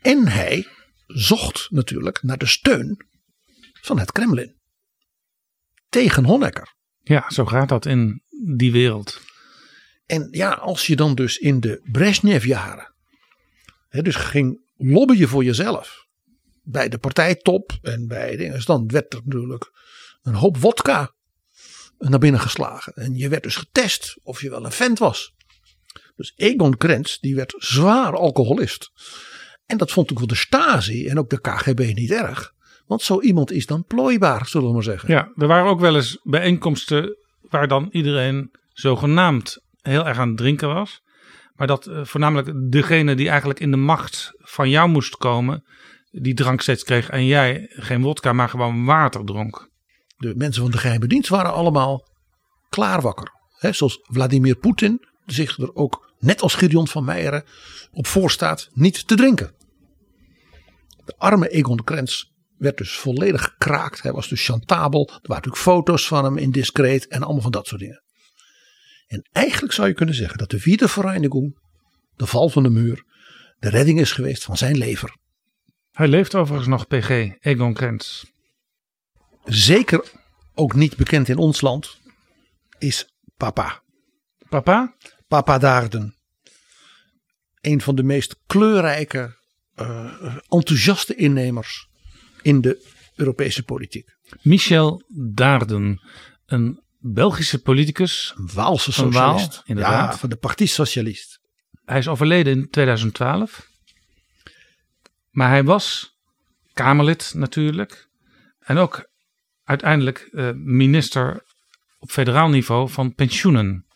En 0.00 0.28
hij 0.28 0.66
zocht 1.06 1.66
natuurlijk 1.70 2.22
naar 2.22 2.38
de 2.38 2.46
steun 2.46 3.06
van 3.72 3.98
het 3.98 4.12
Kremlin. 4.12 4.56
Tegen 5.88 6.24
Honecker. 6.24 6.74
Ja, 7.02 7.30
zo 7.30 7.46
gaat 7.46 7.68
dat 7.68 7.86
in 7.86 8.22
die 8.56 8.72
wereld. 8.72 9.20
En 10.06 10.28
ja, 10.30 10.50
als 10.50 10.86
je 10.86 10.96
dan 10.96 11.14
dus 11.14 11.38
in 11.38 11.60
de 11.60 11.80
Brezhnev-jaren, 11.92 12.94
dus 13.88 14.16
ging 14.16 14.60
lobbyen 14.76 15.28
voor 15.28 15.44
jezelf 15.44 16.06
bij 16.62 16.88
de 16.88 16.98
partijtop 16.98 17.78
en 17.82 18.06
bij 18.06 18.36
dingen, 18.36 18.64
dan 18.64 18.88
werd 18.88 19.12
er 19.12 19.20
natuurlijk 19.24 19.70
een 20.22 20.34
hoop 20.34 20.56
wodka 20.56 21.16
naar 21.98 22.18
binnen 22.18 22.40
geslagen. 22.40 22.92
En 22.92 23.16
je 23.16 23.28
werd 23.28 23.42
dus 23.42 23.56
getest 23.56 24.18
of 24.22 24.40
je 24.40 24.50
wel 24.50 24.64
een 24.64 24.72
vent 24.72 24.98
was. 24.98 25.34
Dus 26.16 26.32
Egon 26.36 26.76
Krenz, 26.76 27.18
die 27.18 27.34
werd 27.34 27.54
zwaar 27.58 28.16
alcoholist. 28.16 28.90
En 29.66 29.76
dat 29.76 29.90
vond 29.90 30.10
ook 30.10 30.18
wel 30.18 30.26
de 30.26 30.34
Stasi 30.34 31.08
en 31.08 31.18
ook 31.18 31.30
de 31.30 31.40
KGB 31.40 31.94
niet 31.94 32.10
erg. 32.10 32.54
Want 32.86 33.02
zo 33.02 33.20
iemand 33.20 33.52
is 33.52 33.66
dan 33.66 33.84
plooibaar, 33.84 34.46
zullen 34.46 34.66
we 34.66 34.72
maar 34.72 34.82
zeggen. 34.82 35.10
Ja, 35.10 35.32
er 35.36 35.46
waren 35.46 35.70
ook 35.70 35.80
wel 35.80 35.94
eens 35.96 36.18
bijeenkomsten 36.22 37.16
waar 37.40 37.68
dan 37.68 37.88
iedereen 37.90 38.50
zogenaamd 38.72 39.58
heel 39.80 40.06
erg 40.06 40.18
aan 40.18 40.28
het 40.28 40.36
drinken 40.36 40.68
was. 40.68 41.02
Maar 41.54 41.66
dat 41.66 41.86
uh, 41.86 42.04
voornamelijk 42.04 42.72
degene 42.72 43.14
die 43.14 43.28
eigenlijk 43.28 43.60
in 43.60 43.70
de 43.70 43.76
macht 43.76 44.32
van 44.38 44.70
jou 44.70 44.88
moest 44.88 45.16
komen, 45.16 45.64
die 46.10 46.34
drank 46.34 46.60
steeds 46.60 46.84
kreeg 46.84 47.10
en 47.10 47.26
jij 47.26 47.66
geen 47.68 48.02
wodka, 48.02 48.32
maar 48.32 48.48
gewoon 48.48 48.84
water 48.84 49.24
dronk. 49.24 49.67
De 50.18 50.34
mensen 50.36 50.62
van 50.62 50.70
de 50.70 50.78
geheime 50.78 51.06
dienst 51.06 51.28
waren 51.28 51.52
allemaal 51.52 52.08
klaar 52.68 53.00
wakker. 53.00 53.32
hè, 53.58 53.72
zoals 53.72 53.98
Vladimir 54.02 54.56
Poetin 54.56 55.06
zich 55.26 55.58
er 55.58 55.74
ook, 55.74 56.12
net 56.18 56.42
als 56.42 56.54
Gideon 56.54 56.88
van 56.88 57.04
Meijeren, 57.04 57.44
op 57.92 58.06
voorstaat 58.06 58.68
niet 58.72 59.06
te 59.08 59.14
drinken. 59.14 59.54
De 61.04 61.14
arme 61.16 61.48
Egon 61.48 61.84
Krenz 61.84 62.24
werd 62.56 62.76
dus 62.76 62.98
volledig 62.98 63.42
gekraakt. 63.42 64.02
Hij 64.02 64.12
was 64.12 64.28
dus 64.28 64.44
chantabel. 64.44 65.00
Er 65.00 65.12
waren 65.12 65.20
natuurlijk 65.28 65.62
foto's 65.62 66.06
van 66.06 66.24
hem 66.24 66.38
indiscreet 66.38 67.06
en 67.06 67.22
allemaal 67.22 67.42
van 67.42 67.50
dat 67.50 67.66
soort 67.66 67.80
dingen. 67.80 68.02
En 69.06 69.28
eigenlijk 69.32 69.72
zou 69.72 69.88
je 69.88 69.94
kunnen 69.94 70.14
zeggen 70.14 70.38
dat 70.38 70.50
de 70.50 70.60
Wiedervereinigung, 70.60 71.58
de 72.16 72.26
val 72.26 72.48
van 72.48 72.62
de 72.62 72.70
muur, 72.70 73.04
de 73.58 73.68
redding 73.68 74.00
is 74.00 74.12
geweest 74.12 74.44
van 74.44 74.56
zijn 74.56 74.76
lever. 74.76 75.16
Hij 75.92 76.08
leeft 76.08 76.34
overigens 76.34 76.68
nog, 76.68 76.86
PG, 76.86 77.10
Egon 77.40 77.74
Krenz. 77.74 78.24
Zeker 79.48 80.10
ook 80.54 80.74
niet 80.74 80.96
bekend 80.96 81.28
in 81.28 81.36
ons 81.36 81.60
land 81.60 81.98
is 82.78 83.14
Papa. 83.36 83.82
Papa? 84.48 84.96
Papa 85.28 85.58
Daarden. 85.58 86.16
Een 87.60 87.80
van 87.80 87.94
de 87.94 88.02
meest 88.02 88.36
kleurrijke, 88.46 89.36
eh, 89.74 90.36
enthousiaste 90.48 91.14
innemers 91.14 91.88
in 92.42 92.60
de 92.60 92.86
Europese 93.16 93.62
politiek. 93.62 94.16
Michel 94.42 95.02
Daarden, 95.08 96.02
een 96.46 96.82
Belgische 96.98 97.62
politicus. 97.62 98.34
Een 98.36 98.50
Waalse 98.54 98.90
Waal, 98.90 99.38
socialist. 99.38 99.62
inderdaad. 99.64 100.12
Ja, 100.12 100.18
van 100.18 100.28
de 100.28 100.36
Partie 100.36 100.66
Socialist. 100.66 101.40
Hij 101.84 101.98
is 101.98 102.08
overleden 102.08 102.52
in 102.52 102.70
2012. 102.70 103.68
Maar 105.30 105.48
hij 105.48 105.64
was 105.64 106.16
Kamerlid 106.72 107.32
natuurlijk. 107.34 108.08
En 108.58 108.76
ook 108.76 109.07
uiteindelijk 109.68 110.18
eh, 110.18 110.50
minister 110.54 111.44
op 111.98 112.10
federaal 112.10 112.48
niveau 112.48 112.90
van 112.90 113.14
pensioenen. 113.14 113.86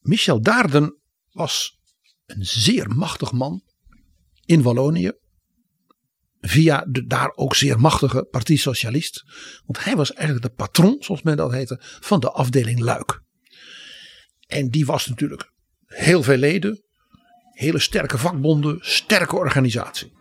Michel 0.00 0.40
Daarden 0.40 1.00
was 1.30 1.78
een 2.26 2.44
zeer 2.44 2.88
machtig 2.88 3.32
man 3.32 3.62
in 4.44 4.62
Wallonië. 4.62 5.12
Via 6.40 6.84
de 6.88 7.06
daar 7.06 7.32
ook 7.34 7.54
zeer 7.54 7.80
machtige 7.80 8.24
Partie 8.24 8.58
Socialist. 8.58 9.24
Want 9.64 9.84
hij 9.84 9.96
was 9.96 10.12
eigenlijk 10.12 10.46
de 10.46 10.54
patron, 10.54 10.96
zoals 10.98 11.22
men 11.22 11.36
dat 11.36 11.52
heette, 11.52 11.80
van 11.80 12.20
de 12.20 12.30
afdeling 12.30 12.80
Luik. 12.80 13.20
En 14.46 14.70
die 14.70 14.86
was 14.86 15.06
natuurlijk 15.06 15.52
heel 15.86 16.22
veel 16.22 16.36
leden. 16.36 16.84
Hele 17.50 17.78
sterke 17.78 18.18
vakbonden, 18.18 18.78
sterke 18.80 19.36
organisatie. 19.36 20.12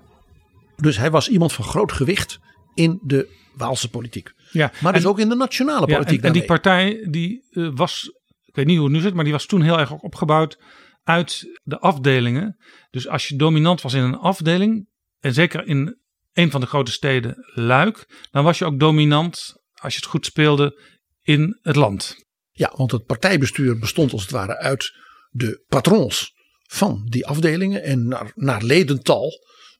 Dus 0.76 0.98
hij 0.98 1.12
was 1.12 1.30
iemand 1.30 1.54
van 1.54 1.66
groot 1.66 1.92
gewicht 1.92 2.40
in 2.76 3.00
de 3.04 3.34
Waalse 3.56 3.90
politiek. 3.90 4.34
Ja, 4.52 4.72
Maar 4.82 4.94
dus 4.94 5.04
en- 5.04 5.10
ook 5.10 5.20
in 5.20 5.30
de 5.30 5.36
nationale 5.36 5.88
Ja, 5.88 5.94
politiek. 5.94 6.20
en, 6.20 6.26
en 6.28 6.34
die 6.34 6.46
partij 6.46 7.08
die 7.10 7.48
eh, 7.50 7.70
was, 7.74 8.12
ik 8.46 8.56
weet 8.56 8.66
niet 8.66 8.78
hoe 8.78 8.86
het 8.86 8.96
nu 8.96 9.02
zit, 9.02 9.14
maar 9.14 9.24
die 9.24 9.34
was 9.34 9.46
toen 9.46 9.62
heel 9.62 9.80
erg 9.80 9.92
opgebouwd 9.92 10.60
uit 11.04 11.60
de 11.64 11.80
afdelingen. 11.80 12.58
Dus 12.90 13.08
als 13.08 13.28
je 13.28 13.36
dominant 13.36 13.82
was 13.82 13.94
in 13.94 14.02
een 14.04 14.18
afdeling, 14.18 14.88
en 15.20 15.34
zeker 15.34 15.68
in 15.68 15.98
een 16.34 16.52
van 16.52 16.62
de 16.62 16.68
grote 16.68 16.92
steden 16.92 17.36
Luik, 17.54 18.28
dan 18.32 18.44
was 18.44 18.58
je 18.58 18.66
ook 18.66 18.80
dominant, 18.80 19.54
als 19.74 19.94
je 19.94 20.00
het 20.00 20.10
goed 20.10 20.26
speelde, 20.26 20.82
in 21.22 21.60
het 21.62 21.76
land. 21.76 22.16
Ja, 22.52 22.74
want 22.76 22.92
het 22.92 23.06
partijbestuur 23.06 23.80
bestond 23.80 24.12
als 24.12 24.22
het 24.22 24.32
ware 24.32 24.58
uit 24.58 24.94
de 25.30 25.64
patrons 25.68 26.34
van 26.68 27.06
die 27.10 27.26
afdelingen. 27.28 27.84
En 27.84 28.08
naar, 28.08 28.32
naar 28.36 28.64
ledental 28.64 29.32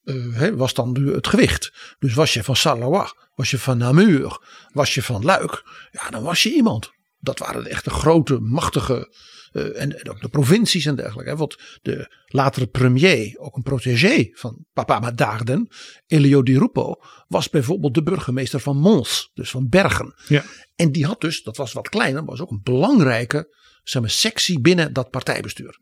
eh, 0.06 0.50
was 0.50 0.74
dan 0.74 0.92
nu 0.92 1.14
het 1.14 1.28
gewicht. 1.28 1.96
Dus 2.00 2.14
was 2.14 2.34
je 2.34 2.44
van 2.44 2.56
Salawa, 2.56 3.14
was 3.36 3.52
je 3.52 3.60
van 3.60 3.78
Namur, 3.78 4.40
was 4.72 4.94
je 4.94 5.04
van 5.04 5.24
Luik. 5.24 5.64
Ja, 5.92 6.10
dan 6.10 6.24
was 6.24 6.44
je 6.44 6.54
iemand. 6.54 6.92
Dat 7.20 7.40
waren 7.40 7.64
de 7.64 7.70
echte 7.70 7.90
grote, 7.90 8.40
machtige. 8.40 9.14
eh, 9.52 9.82
en, 9.82 10.00
en 10.00 10.10
ook 10.10 10.22
de 10.22 10.30
provincies 10.30 10.86
en 10.86 10.96
dergelijke. 10.96 11.30
Hè, 11.30 11.38
want 11.38 11.58
de 11.82 12.16
latere 12.26 12.68
premier, 12.68 13.38
ook 13.38 13.56
een 13.56 13.64
protégé 13.64 14.30
van 14.34 14.66
Papa 14.74 15.00
Madarden, 15.00 15.68
Elio 16.08 16.44
Di 16.44 16.58
Rupo, 16.58 16.96
was 17.28 17.50
bijvoorbeeld 17.50 17.94
de 17.94 18.04
burgemeester 18.04 18.60
van 18.60 18.78
Mons, 18.78 19.32
dus 19.34 19.50
van 19.50 19.70
Bergen. 19.70 20.14
Ja. 20.28 20.44
En 20.76 20.92
die 20.92 21.06
had 21.06 21.22
dus, 21.22 21.44
dat 21.44 21.58
was 21.58 21.74
wat 21.74 21.90
kleiner, 21.90 22.22
maar 22.22 22.32
was 22.32 22.42
ook 22.42 22.52
een 22.52 22.62
belangrijke 22.64 23.56
zeg 23.84 24.02
maar, 24.02 24.12
sectie 24.12 24.60
binnen 24.60 24.94
dat 24.94 25.10
partijbestuur. 25.10 25.80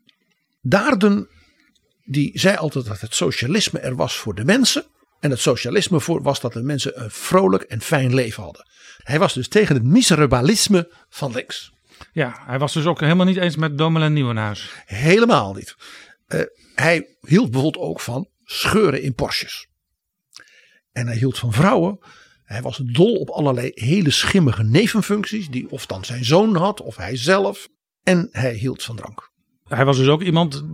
Daarden, 0.60 1.28
die 2.04 2.38
zei 2.38 2.56
altijd 2.56 2.86
dat 2.86 3.00
het 3.00 3.14
socialisme 3.14 3.78
er 3.78 3.96
was 3.96 4.16
voor 4.16 4.34
de 4.34 4.44
mensen. 4.44 4.84
En 5.20 5.30
het 5.30 5.40
socialisme 5.40 6.00
voor 6.00 6.22
was 6.22 6.40
dat 6.40 6.52
de 6.52 6.62
mensen 6.62 7.02
een 7.02 7.10
vrolijk 7.10 7.62
en 7.62 7.80
fijn 7.80 8.14
leven 8.14 8.42
hadden. 8.42 8.68
Hij 8.96 9.18
was 9.18 9.34
dus 9.34 9.48
tegen 9.48 9.74
het 9.74 9.84
miserabalisme 9.84 10.92
van 11.08 11.32
links. 11.32 11.72
Ja, 12.12 12.42
hij 12.46 12.58
was 12.58 12.72
dus 12.72 12.84
ook 12.86 13.00
helemaal 13.00 13.26
niet 13.26 13.36
eens 13.36 13.56
met 13.56 13.78
Domelen 13.78 14.12
Nieuwenhuis. 14.12 14.70
Helemaal 14.84 15.54
niet. 15.54 15.76
Eh, 16.26 16.40
hij 16.74 17.16
hield 17.20 17.50
bijvoorbeeld 17.50 17.84
ook 17.84 18.00
van 18.00 18.28
scheuren 18.44 19.02
in 19.02 19.14
Porsches. 19.14 19.66
En 20.92 21.06
hij 21.06 21.16
hield 21.16 21.38
van 21.38 21.52
vrouwen. 21.52 21.98
Hij 22.44 22.62
was 22.62 22.76
dol 22.76 23.14
op 23.14 23.28
allerlei 23.30 23.70
hele 23.74 24.10
schimmige 24.10 24.62
nevenfuncties. 24.62 25.48
Die 25.48 25.70
of 25.70 25.86
dan 25.86 26.04
zijn 26.04 26.24
zoon 26.24 26.56
had 26.56 26.80
of 26.80 26.96
hij 26.96 27.16
zelf. 27.16 27.68
En 28.02 28.28
hij 28.30 28.54
hield 28.54 28.82
van 28.82 28.96
drank. 28.96 29.32
Hij 29.64 29.84
was 29.84 29.96
dus 29.96 30.08
ook 30.08 30.22
iemand 30.22 30.64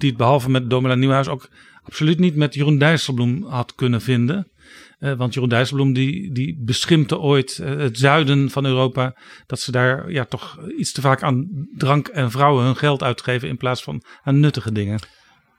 die 0.00 0.08
het 0.08 0.18
behalve 0.18 0.50
met 0.50 0.70
Domela 0.70 0.94
Nieuwhuis 0.94 1.28
ook 1.28 1.48
absoluut 1.82 2.18
niet 2.18 2.36
met 2.36 2.54
Jeroen 2.54 2.78
Dijsselbloem 2.78 3.44
had 3.44 3.74
kunnen 3.74 4.00
vinden. 4.00 4.50
Eh, 4.98 5.12
want 5.12 5.34
Jeroen 5.34 5.48
Dijsselbloem 5.48 5.92
die, 5.92 6.32
die 6.32 6.56
beschimpte 6.58 7.18
ooit 7.18 7.58
eh, 7.58 7.76
het 7.76 7.98
zuiden 7.98 8.50
van 8.50 8.64
Europa. 8.64 9.16
Dat 9.46 9.60
ze 9.60 9.70
daar 9.70 10.10
ja, 10.10 10.24
toch 10.24 10.58
iets 10.78 10.92
te 10.92 11.00
vaak 11.00 11.22
aan 11.22 11.68
drank 11.76 12.08
en 12.08 12.30
vrouwen 12.30 12.64
hun 12.64 12.76
geld 12.76 13.02
uitgeven 13.02 13.48
in 13.48 13.56
plaats 13.56 13.82
van 13.82 14.02
aan 14.22 14.40
nuttige 14.40 14.72
dingen. 14.72 15.00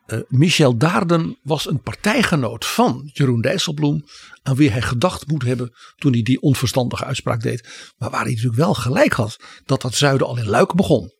Eh, 0.05 0.19
Michel 0.27 0.77
Daarden 0.77 1.37
was 1.43 1.67
een 1.67 1.81
partijgenoot 1.81 2.65
van 2.65 3.09
Jeroen 3.13 3.41
Dijsselbloem. 3.41 4.05
Aan 4.43 4.55
wie 4.55 4.71
hij 4.71 4.81
gedacht 4.81 5.27
moet 5.27 5.43
hebben 5.43 5.71
toen 5.95 6.11
hij 6.11 6.21
die 6.21 6.41
onverstandige 6.41 7.05
uitspraak 7.05 7.41
deed. 7.41 7.93
Maar 7.97 8.09
waar 8.09 8.21
hij 8.23 8.31
natuurlijk 8.31 8.57
wel 8.57 8.73
gelijk 8.73 9.13
had 9.13 9.39
dat 9.65 9.81
dat 9.81 9.95
zuiden 9.95 10.27
al 10.27 10.37
in 10.37 10.49
Luik 10.49 10.73
begon. 10.73 11.13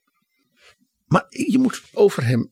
Maar 1.06 1.26
je 1.30 1.58
moet 1.58 1.82
over 1.94 2.26
hem 2.26 2.52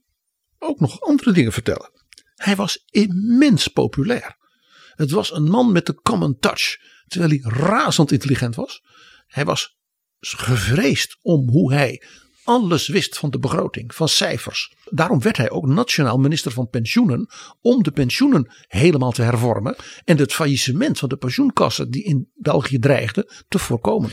ook 0.60 0.80
nog 0.80 1.01
andere 1.01 1.32
dingen 1.32 1.51
vertellen. 1.51 1.91
Hij 2.36 2.55
was 2.55 2.84
immens 2.86 3.68
populair. 3.68 4.38
Het 4.95 5.12
was 5.12 5.34
een 5.34 5.49
man 5.49 5.72
met 5.72 5.86
de 5.86 5.93
common 6.01 6.38
touch. 6.39 6.78
Terwijl 7.07 7.32
hij 7.32 7.51
razend 7.51 8.12
intelligent 8.12 8.55
was. 8.55 8.84
Hij 9.28 9.45
was 9.45 9.78
gevreesd 10.20 11.18
om 11.22 11.49
hoe 11.49 11.74
hij 11.74 12.03
alles 12.43 12.88
wist 12.88 13.18
van 13.18 13.30
de 13.30 13.39
begroting, 13.39 13.95
van 13.95 14.10
cijfers. 14.10 14.74
Daarom 14.89 15.22
werd 15.22 15.38
hij 15.38 15.49
ook 15.49 15.66
nationaal 15.66 16.18
minister 16.18 16.51
van 16.51 16.70
pensioenen. 16.70 17.30
Om 17.62 17.84
de 17.84 17.91
pensioenen 17.91 18.53
helemaal 18.68 19.12
te 19.12 19.22
hervormen. 19.22 19.76
En 20.03 20.18
het 20.18 20.34
faillissement 20.34 20.99
van 20.99 21.10
de 21.10 21.18
pensioenkassen 21.18 21.91
die 21.91 22.03
in 22.03 22.32
België 22.36 22.80
dreigde 22.80 23.32
te 23.47 23.60
voorkomen. 23.60 24.12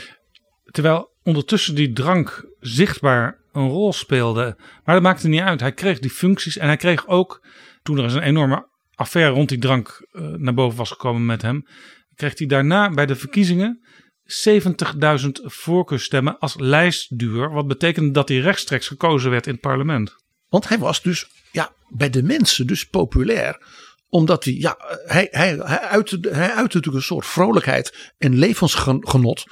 Terwijl 0.64 1.14
ondertussen 1.22 1.74
die 1.74 1.92
drank 1.92 2.50
zichtbaar 2.60 3.44
een 3.56 3.68
rol 3.68 3.92
speelde. 3.92 4.56
Maar 4.84 4.94
dat 4.94 5.04
maakte 5.04 5.28
niet 5.28 5.40
uit. 5.40 5.60
Hij 5.60 5.72
kreeg 5.72 5.98
die 5.98 6.10
functies 6.10 6.56
en 6.56 6.66
hij 6.66 6.76
kreeg 6.76 7.06
ook, 7.06 7.46
toen 7.82 7.98
er 7.98 8.04
eens 8.04 8.14
een 8.14 8.22
enorme 8.22 8.68
affaire 8.94 9.32
rond 9.32 9.48
die 9.48 9.58
drank 9.58 10.06
eh, 10.12 10.22
naar 10.22 10.54
boven 10.54 10.78
was 10.78 10.90
gekomen 10.90 11.26
met 11.26 11.42
hem, 11.42 11.66
kreeg 12.14 12.38
hij 12.38 12.46
daarna 12.46 12.90
bij 12.90 13.06
de 13.06 13.16
verkiezingen 13.16 13.84
70.000 14.26 15.28
voorkeurstemmen 15.42 16.38
als 16.38 16.54
lijstduur. 16.58 17.50
Wat 17.50 17.66
betekende 17.66 18.10
dat 18.10 18.28
hij 18.28 18.38
rechtstreeks 18.38 18.88
gekozen 18.88 19.30
werd 19.30 19.46
in 19.46 19.52
het 19.52 19.60
parlement. 19.60 20.14
Want 20.48 20.68
hij 20.68 20.78
was 20.78 21.02
dus 21.02 21.26
ja, 21.52 21.72
bij 21.88 22.10
de 22.10 22.22
mensen 22.22 22.66
dus 22.66 22.84
populair. 22.84 23.62
Omdat 24.08 24.44
hij, 24.44 24.54
ja, 24.54 24.76
hij, 25.04 25.28
hij, 25.30 25.56
hij, 25.62 25.78
hij 26.30 26.50
uitte 26.50 26.76
natuurlijk 26.76 26.94
een 26.94 27.02
soort 27.02 27.26
vrolijkheid 27.26 28.12
en 28.18 28.38
levensgenot. 28.38 29.46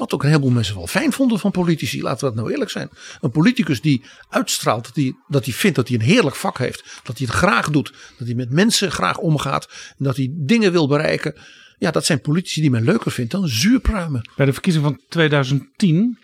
Wat 0.00 0.14
ook 0.14 0.22
een 0.22 0.28
heleboel 0.28 0.50
mensen 0.50 0.74
wel 0.74 0.86
fijn 0.86 1.12
vonden 1.12 1.38
van 1.38 1.50
politici. 1.50 2.02
Laten 2.02 2.20
we 2.20 2.26
dat 2.26 2.34
nou 2.34 2.50
eerlijk 2.50 2.70
zijn. 2.70 2.90
Een 3.20 3.30
politicus 3.30 3.80
die 3.80 4.04
uitstraalt 4.28 4.84
dat 4.84 4.94
hij, 4.94 5.14
dat 5.28 5.44
hij 5.44 5.54
vindt 5.54 5.76
dat 5.76 5.88
hij 5.88 5.96
een 5.96 6.04
heerlijk 6.04 6.36
vak 6.36 6.58
heeft. 6.58 7.00
Dat 7.02 7.18
hij 7.18 7.26
het 7.26 7.36
graag 7.36 7.70
doet. 7.70 7.92
Dat 8.18 8.26
hij 8.26 8.36
met 8.36 8.50
mensen 8.50 8.90
graag 8.90 9.18
omgaat. 9.18 9.68
En 9.98 10.04
dat 10.04 10.16
hij 10.16 10.30
dingen 10.32 10.72
wil 10.72 10.88
bereiken. 10.88 11.34
Ja, 11.78 11.90
dat 11.90 12.04
zijn 12.04 12.20
politici 12.20 12.60
die 12.60 12.70
men 12.70 12.84
leuker 12.84 13.10
vindt 13.10 13.30
dan 13.30 13.48
zuurpruimen. 13.48 14.30
Bij 14.36 14.46
de 14.46 14.52
verkiezing 14.52 14.84
van 14.84 15.00
2010, 15.08 16.18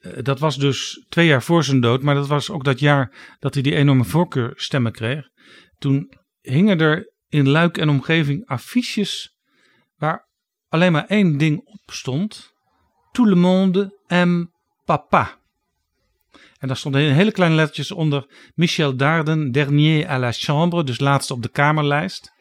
eh, 0.00 0.12
dat 0.22 0.38
was 0.38 0.58
dus 0.58 1.04
twee 1.08 1.26
jaar 1.26 1.42
voor 1.42 1.64
zijn 1.64 1.80
dood, 1.80 2.02
maar 2.02 2.14
dat 2.14 2.26
was 2.26 2.50
ook 2.50 2.64
dat 2.64 2.78
jaar 2.80 3.36
dat 3.38 3.54
hij 3.54 3.62
die 3.62 3.74
enorme 3.74 4.04
voorkeurstemmen 4.04 4.92
kreeg. 4.92 5.28
Toen 5.78 6.12
hingen 6.40 6.78
er 6.80 7.12
in 7.28 7.48
Luik 7.48 7.78
en 7.78 7.88
omgeving 7.88 8.46
affiches 8.46 9.36
waar 9.96 10.28
alleen 10.68 10.92
maar 10.92 11.06
één 11.06 11.38
ding 11.38 11.60
op 11.64 11.80
stond. 11.86 12.56
Tout 13.18 13.28
le 13.28 13.36
monde 13.36 13.98
aime 14.06 14.50
papa. 14.84 15.38
En 16.58 16.68
daar 16.68 16.76
stonden 16.76 17.14
hele 17.14 17.32
kleine 17.32 17.56
lettertjes 17.56 17.92
onder 17.92 18.26
Michel 18.54 18.96
Darden, 18.96 19.52
dernier 19.52 20.08
à 20.08 20.18
la 20.18 20.32
chambre, 20.32 20.84
dus 20.84 20.98
laatste 20.98 21.32
op 21.32 21.42
de 21.42 21.48
kamerlijst. 21.48 22.32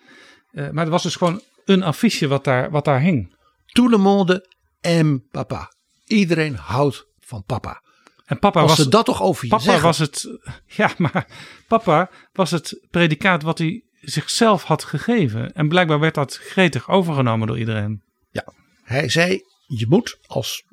Uh, 0.51 0.69
maar 0.69 0.85
er 0.85 0.91
was 0.91 1.03
dus 1.03 1.15
gewoon 1.15 1.41
een 1.65 1.83
affiche 1.83 2.27
wat 2.27 2.43
daar, 2.43 2.71
wat 2.71 2.85
daar 2.85 3.01
hing. 3.01 3.35
Tout 3.65 3.89
le 3.89 3.97
monde 3.97 4.53
aime 4.81 5.19
papa. 5.31 5.71
Iedereen 6.05 6.55
houdt 6.55 7.07
van 7.19 7.43
papa. 7.43 7.81
En 8.25 8.39
papa 8.39 8.59
Als 8.59 8.69
was, 8.69 8.79
ze 8.79 8.89
dat 8.89 9.05
toch 9.05 9.21
over 9.21 9.43
je 9.43 9.49
papa 9.49 9.63
zeggen. 9.63 9.83
was 9.83 9.97
het, 9.97 10.39
ja, 10.79 10.91
maar 10.97 11.27
papa 11.67 12.09
was 12.33 12.51
het 12.51 12.85
predicaat 12.89 13.43
wat 13.43 13.57
hij 13.57 13.83
zichzelf 14.01 14.63
had 14.63 14.83
gegeven. 14.83 15.53
En 15.53 15.67
blijkbaar 15.67 15.99
werd 15.99 16.15
dat 16.15 16.35
gretig 16.35 16.89
overgenomen 16.89 17.47
door 17.47 17.59
iedereen. 17.59 18.03
Ja, 18.31 18.53
hij 18.83 19.09
zei: 19.09 19.41
je 19.67 19.85
moet 19.87 20.17
als 20.25 20.63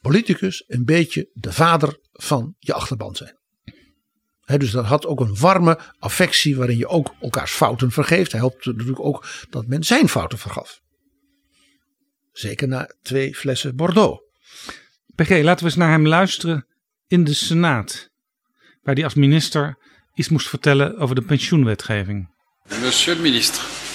politicus 0.00 0.64
een 0.66 0.84
beetje 0.84 1.30
de 1.32 1.52
vader 1.52 1.98
van 2.12 2.56
je 2.58 2.72
achterban 2.72 3.16
zijn. 3.16 3.40
Hè, 4.40 4.58
dus 4.58 4.70
dat 4.70 4.84
had 4.84 5.06
ook 5.06 5.20
een 5.20 5.36
warme 5.36 5.78
affectie 5.98 6.56
waarin 6.56 6.76
je 6.76 6.88
ook 6.88 7.14
elkaars 7.20 7.52
fouten 7.52 7.90
vergeeft. 7.90 8.32
Hij 8.32 8.40
hoopte 8.40 8.72
natuurlijk 8.72 9.00
ook 9.00 9.26
dat 9.50 9.66
men 9.66 9.84
zijn 9.84 10.08
fouten 10.08 10.38
vergaf. 10.38 10.80
Zeker 12.32 12.68
na 12.68 12.94
twee 13.02 13.34
flessen 13.34 13.76
Bordeaux. 13.76 14.22
PG, 15.14 15.28
laten 15.28 15.64
we 15.64 15.70
eens 15.70 15.74
naar 15.74 15.90
hem 15.90 16.06
luisteren 16.06 16.66
in 17.06 17.24
de 17.24 17.34
Senaat. 17.34 18.10
Waar 18.82 18.94
hij 18.94 19.04
als 19.04 19.14
minister 19.14 19.78
iets 20.14 20.28
moest 20.28 20.48
vertellen 20.48 20.98
over 20.98 21.14
de 21.14 21.22
pensioenwetgeving. 21.22 22.30
Monsieur 22.80 23.16
le 23.16 23.22
ministre. 23.22 23.91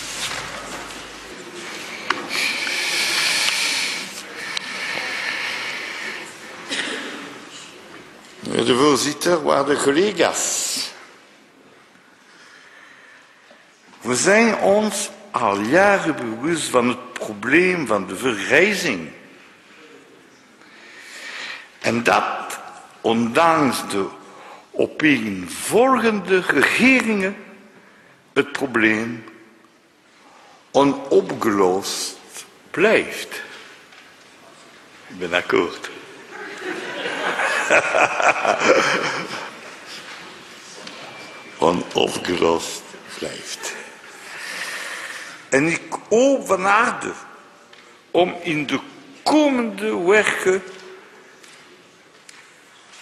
De 8.65 8.75
voorzitter, 8.75 9.43
waarde 9.43 9.75
collega's. 9.75 10.91
We 14.01 14.15
zijn 14.15 14.57
ons 14.57 15.09
al 15.31 15.59
jaren 15.59 16.15
bewust 16.15 16.69
van 16.69 16.87
het 16.87 17.13
probleem 17.13 17.87
van 17.87 18.07
de 18.07 18.15
vergrijzing. 18.15 19.09
En 21.79 22.03
dat 22.03 22.59
ondanks 23.01 23.89
de 23.89 24.07
opeenvolgende 24.71 26.41
regeringen 26.41 27.35
het 28.33 28.51
probleem 28.51 29.23
onopgelost 30.71 32.17
blijft. 32.71 33.41
Ik 35.07 35.17
ben 35.17 35.33
akkoord. 35.33 35.89
onopgelost 41.57 42.81
blijft. 43.17 43.75
En 45.49 45.67
ik 45.67 45.81
hoop 46.09 46.47
van 46.47 46.65
harte 46.65 47.11
om 48.11 48.35
in 48.43 48.65
de 48.65 48.79
komende 49.23 49.97
weken 49.97 50.63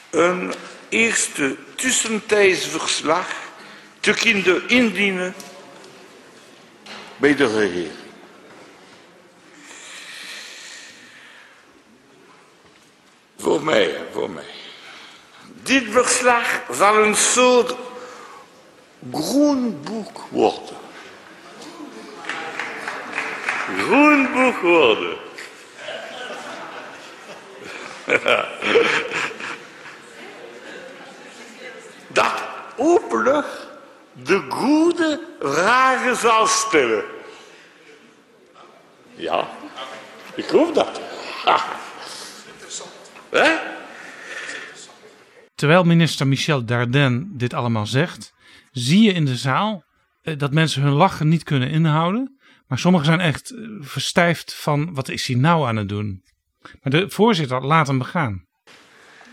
een 0.10 0.54
eerste 0.90 1.56
tussentijds 1.76 2.68
verslag 2.68 3.28
te 4.00 4.14
kunnen 4.14 4.70
indienen 4.70 5.36
bij 7.18 7.36
de 7.36 7.58
regering. 7.58 8.04
Voor 13.38 13.64
mij, 13.64 14.02
voor 14.12 14.30
mij. 14.30 14.55
Dit 15.66 15.84
verslag 15.90 16.62
zal 16.72 16.98
een 16.98 17.16
soort 17.16 17.76
groenboek 19.14 20.22
worden. 20.30 20.76
Groenboek 23.78 24.58
worden. 24.62 25.18
Dat 32.08 32.44
hopelijk 32.76 33.48
de 34.14 34.46
goede 34.50 35.22
vragen 35.40 36.16
zal 36.16 36.48
stellen. 36.48 37.04
Ja, 39.16 39.48
ik 40.36 40.50
hoop 40.50 40.76
dat. 40.76 41.00
Ha. 41.44 41.66
Hè? 43.30 43.75
Terwijl 45.56 45.84
minister 45.84 46.28
Michel 46.28 46.66
Dardenne 46.66 47.26
dit 47.30 47.54
allemaal 47.54 47.86
zegt, 47.86 48.34
zie 48.72 49.02
je 49.02 49.14
in 49.14 49.26
de 49.26 49.36
zaal 49.36 49.84
eh, 50.22 50.38
dat 50.38 50.54
mensen 50.54 50.82
hun 50.82 50.94
lachen 50.94 51.28
niet 51.28 51.44
kunnen 51.44 51.70
inhouden. 51.70 52.40
Maar 52.68 52.80
sommigen 52.80 53.06
zijn 53.06 53.20
echt 53.20 53.50
eh, 53.50 53.68
verstijfd 53.80 54.56
van 54.56 54.94
wat 54.94 55.10
is 55.10 55.28
hij 55.28 55.36
nou 55.36 55.68
aan 55.68 55.76
het 55.76 55.90
doen. 55.90 56.24
Maar 56.62 56.92
de 56.92 57.10
voorzitter 57.10 57.66
laat 57.66 57.88
hem 57.88 57.98
begaan. 57.98 58.44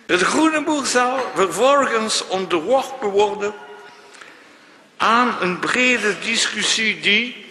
Het 0.07 0.21
groene 0.21 0.65
boek 0.65 0.87
zal 0.87 1.19
vervolgens 1.35 2.27
onderworpen 2.27 3.09
worden 3.09 3.55
aan 4.97 5.37
een 5.41 5.59
brede 5.59 6.17
discussie 6.21 7.01
die, 7.01 7.47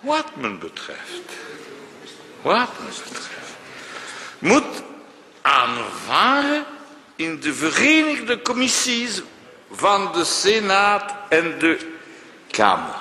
wat 0.00 0.36
men 0.36 0.58
betreft, 0.58 1.22
wat 2.42 2.70
men 2.78 2.92
betreft, 3.08 3.56
moet 4.38 4.82
aanvaren 5.42 6.64
in 7.16 7.40
de 7.40 7.54
verenigde 7.54 8.42
commissies 8.42 9.22
van 9.70 10.12
de 10.12 10.24
Senaat 10.24 11.14
en 11.28 11.58
de 11.58 11.92
Kamer. 12.50 12.94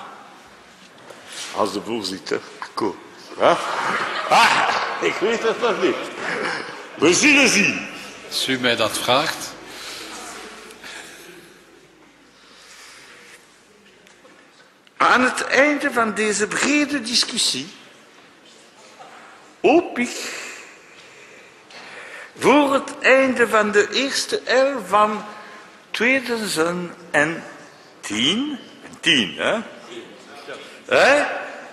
Als 1.55 1.74
de 1.74 1.82
voorzitter 1.82 2.41
hè? 3.38 3.53
Ah, 4.30 4.70
ik 5.01 5.14
weet 5.14 5.43
het 5.43 5.61
nog 5.61 5.82
niet. 5.82 5.95
We 6.95 7.14
zullen 7.14 7.49
zien. 7.49 7.88
Als 8.28 8.47
u 8.47 8.59
mij 8.59 8.76
dat 8.76 8.97
vraagt. 8.97 9.51
Aan 14.97 15.24
het 15.24 15.43
einde 15.43 15.91
van 15.91 16.14
deze 16.14 16.47
brede 16.47 17.01
discussie 17.01 17.68
hoop 19.61 19.99
ik 19.99 20.42
voor 22.38 22.73
het 22.73 22.99
einde 22.99 23.47
van 23.47 23.71
de 23.71 23.89
eerste 23.91 24.39
elf 24.39 24.88
van 24.88 25.25
2010, 25.91 28.57
10 28.99 29.36
hè? 29.38 29.59
hè? 30.86 31.25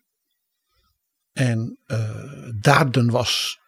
En 1.31 1.79
uh, 1.87 2.49
Darden 2.59 3.09
was 3.09 3.59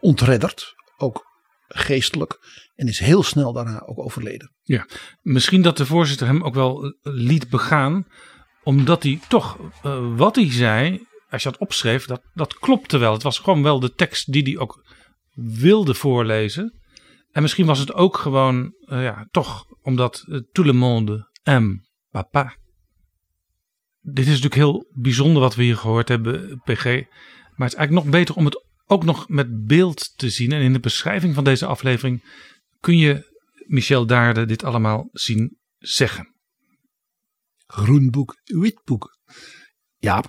ontredderd, 0.00 0.74
ook 0.96 1.26
geestelijk. 1.68 2.38
En 2.74 2.88
is 2.88 2.98
heel 2.98 3.22
snel 3.22 3.52
daarna 3.52 3.80
ook 3.80 3.98
overleden. 3.98 4.52
Ja, 4.62 4.86
misschien 5.20 5.62
dat 5.62 5.76
de 5.76 5.86
voorzitter 5.86 6.26
hem 6.26 6.42
ook 6.42 6.54
wel 6.54 6.84
eh, 6.84 6.92
liet 7.02 7.48
begaan, 7.48 8.06
omdat 8.62 9.02
hij 9.02 9.20
toch 9.28 9.58
uh, 9.84 10.16
wat 10.16 10.36
hij 10.36 10.52
zei, 10.52 11.06
als 11.30 11.42
je 11.42 11.50
dat 11.50 11.60
opschreef, 11.60 12.06
dat, 12.06 12.22
dat 12.34 12.58
klopte 12.58 12.98
wel. 12.98 13.12
Het 13.12 13.22
was 13.22 13.38
gewoon 13.38 13.62
wel 13.62 13.80
de 13.80 13.94
tekst 13.94 14.32
die 14.32 14.42
hij 14.42 14.58
ook 14.58 14.92
wilde 15.34 15.94
voorlezen. 15.94 16.80
En 17.32 17.42
misschien 17.42 17.66
was 17.66 17.78
het 17.78 17.92
ook 17.92 18.16
gewoon, 18.16 18.74
ja, 18.86 19.28
toch 19.30 19.66
omdat 19.82 20.24
uh, 20.28 20.40
aime 21.42 21.84
papa. 22.10 22.56
Dit 24.00 24.24
is 24.24 24.40
natuurlijk 24.40 24.54
heel 24.54 24.86
bijzonder 24.94 25.42
wat 25.42 25.54
we 25.54 25.62
hier 25.62 25.76
gehoord 25.76 26.08
hebben, 26.08 26.60
PG. 26.64 26.84
Maar 26.84 27.68
het 27.68 27.72
is 27.72 27.78
eigenlijk 27.78 27.92
nog 27.92 28.08
beter 28.08 28.34
om 28.34 28.44
het 28.44 28.64
ook 28.86 29.04
nog 29.04 29.28
met 29.28 29.66
beeld 29.66 30.18
te 30.18 30.30
zien. 30.30 30.52
En 30.52 30.60
in 30.60 30.72
de 30.72 30.80
beschrijving 30.80 31.34
van 31.34 31.44
deze 31.44 31.66
aflevering 31.66 32.24
kun 32.80 32.96
je 32.96 33.30
Michel 33.66 34.06
Daarde 34.06 34.44
dit 34.44 34.64
allemaal 34.64 35.08
zien 35.12 35.58
zeggen. 35.78 36.34
Groenboek, 37.66 38.40
witboek. 38.44 39.18
Ja, 39.96 40.24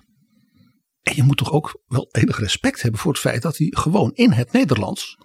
en 1.01 1.16
je 1.16 1.24
moet 1.24 1.38
toch 1.38 1.51
ook 1.51 1.82
wel 1.86 2.07
enig 2.11 2.39
respect 2.39 2.82
hebben 2.82 2.99
voor 2.99 3.11
het 3.11 3.22
feit 3.22 3.41
dat 3.41 3.57
hij 3.57 3.68
gewoon 3.70 4.11
in 4.14 4.32
het 4.32 4.51
Nederlands 4.51 5.18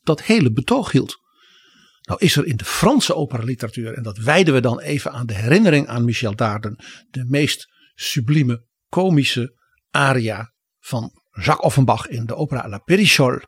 dat 0.00 0.22
hele 0.22 0.52
betoog 0.52 0.92
hield. 0.92 1.16
Nou 2.06 2.20
is 2.20 2.36
er 2.36 2.46
in 2.46 2.56
de 2.56 2.64
Franse 2.64 3.14
operaliteratuur, 3.14 3.94
en 3.94 4.02
dat 4.02 4.18
wijden 4.18 4.54
we 4.54 4.60
dan 4.60 4.80
even 4.80 5.12
aan 5.12 5.26
de 5.26 5.34
herinnering 5.34 5.86
aan 5.86 6.04
Michel 6.04 6.34
Daarden, 6.34 6.84
de 7.10 7.24
meest 7.28 7.68
sublieme 7.94 8.64
komische 8.88 9.54
aria 9.90 10.52
van 10.78 11.10
Jacques 11.30 11.66
Offenbach 11.66 12.08
in 12.08 12.26
de 12.26 12.34
opera 12.34 12.68
La 12.68 12.78
Périchole. 12.78 13.42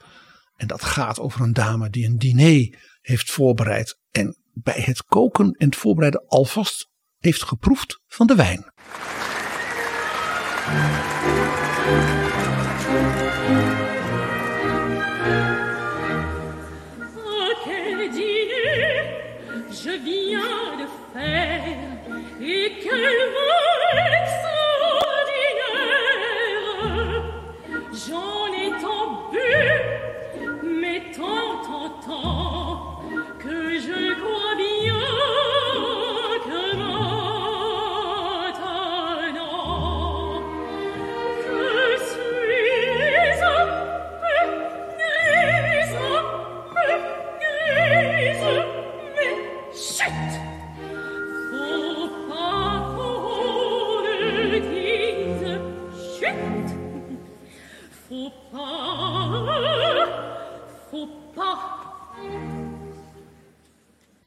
En 0.57 0.67
dat 0.67 0.85
gaat 0.85 1.19
over 1.19 1.41
een 1.41 1.53
dame 1.53 1.91
die 1.91 2.07
een 2.07 2.19
diner 2.19 2.79
heeft 3.01 3.31
voorbereid 3.31 3.99
en 4.11 4.37
bij 4.53 4.81
het 4.81 5.05
koken 5.05 5.53
en 5.53 5.67
het 5.67 5.77
voorbereiden 5.77 6.27
alvast 6.27 6.89
heeft 7.19 7.43
geproefd 7.43 8.03
van 8.07 8.27
de 8.27 8.35
wijn. 8.35 8.73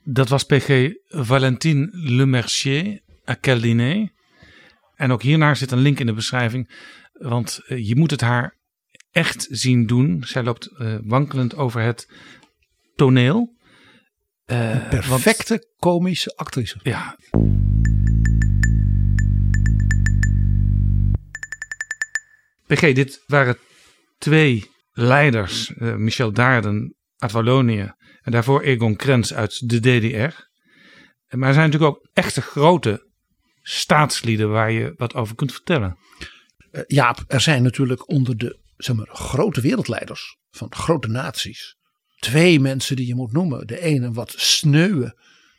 Dat 0.03 0.29
was 0.29 0.43
PG 0.43 0.93
Valentine 1.07 1.89
Lemercier, 1.91 3.01
à 3.29 3.35
quel 3.35 3.61
dîner. 3.61 4.11
En 4.95 5.11
ook 5.11 5.21
hiernaar 5.21 5.55
zit 5.55 5.71
een 5.71 5.79
link 5.79 5.99
in 5.99 6.05
de 6.05 6.13
beschrijving. 6.13 6.69
Want 7.13 7.61
uh, 7.67 7.87
je 7.87 7.95
moet 7.95 8.11
het 8.11 8.21
haar 8.21 8.57
echt 9.11 9.47
zien 9.49 9.85
doen. 9.85 10.23
Zij 10.23 10.43
loopt 10.43 10.69
uh, 10.77 10.95
wankelend 11.03 11.55
over 11.55 11.81
het 11.81 12.09
toneel. 12.95 13.55
Uh, 14.45 14.73
Een 14.73 14.87
perfecte 14.87 15.53
want, 15.53 15.67
komische 15.79 16.35
actrice. 16.35 16.79
Ja. 16.83 17.17
PG, 22.73 22.93
dit 22.93 23.23
waren 23.27 23.57
twee 24.17 24.69
leiders. 24.91 25.69
Uh, 25.69 25.95
Michel 25.95 26.31
Daarden 26.31 26.95
uit 27.17 27.31
Wallonië. 27.31 27.93
En 28.21 28.31
daarvoor 28.31 28.61
Egon 28.61 28.95
Krenz 28.95 29.31
uit 29.31 29.69
de 29.69 29.79
DDR. 29.79 30.49
Maar 31.37 31.47
er 31.47 31.53
zijn 31.53 31.69
natuurlijk 31.69 31.95
ook 31.95 32.09
echte 32.13 32.41
grote 32.41 33.09
staatslieden 33.61 34.49
waar 34.49 34.71
je 34.71 34.93
wat 34.95 35.13
over 35.13 35.35
kunt 35.35 35.51
vertellen. 35.51 35.97
Uh, 36.71 36.81
Jaap, 36.87 37.23
er 37.27 37.41
zijn 37.41 37.63
natuurlijk 37.63 38.09
onder 38.09 38.37
de 38.37 38.59
zeg 38.77 38.95
maar, 38.95 39.09
grote 39.11 39.61
wereldleiders 39.61 40.37
van 40.49 40.73
grote 40.73 41.07
naties 41.07 41.75
twee 42.19 42.59
mensen 42.59 42.95
die 42.95 43.07
je 43.07 43.15
moet 43.15 43.31
noemen. 43.31 43.67
De 43.67 43.81
ene 43.81 44.05
een 44.05 44.13
wat 44.13 44.33
sneuwe, 44.37 45.17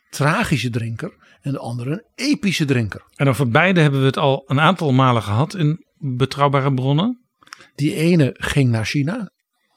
tragische 0.09 0.69
drinker 0.69 1.13
en 1.41 1.51
de 1.51 1.59
andere 1.59 1.91
een 1.91 2.03
epische 2.15 2.65
drinker. 2.65 3.03
En 3.15 3.27
over 3.27 3.49
beide 3.49 3.81
hebben 3.81 3.99
we 3.99 4.05
het 4.05 4.17
al 4.17 4.43
een 4.47 4.59
aantal 4.59 4.91
malen 4.91 5.21
gehad 5.21 5.55
in 5.55 5.85
betrouwbare 6.03 6.73
bronnen. 6.73 7.25
Die 7.75 7.95
ene 7.95 8.35
ging 8.37 8.69
naar 8.69 8.85
China. 8.85 9.31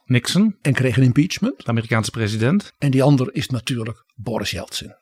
Nixon. 0.04 0.56
En 0.60 0.72
kreeg 0.72 0.96
een 0.96 1.02
impeachment. 1.02 1.64
De 1.64 1.70
Amerikaanse 1.70 2.10
president. 2.10 2.72
En 2.78 2.90
die 2.90 3.02
ander 3.02 3.34
is 3.34 3.48
natuurlijk 3.48 4.04
Boris 4.14 4.50
Yeltsin. 4.50 4.94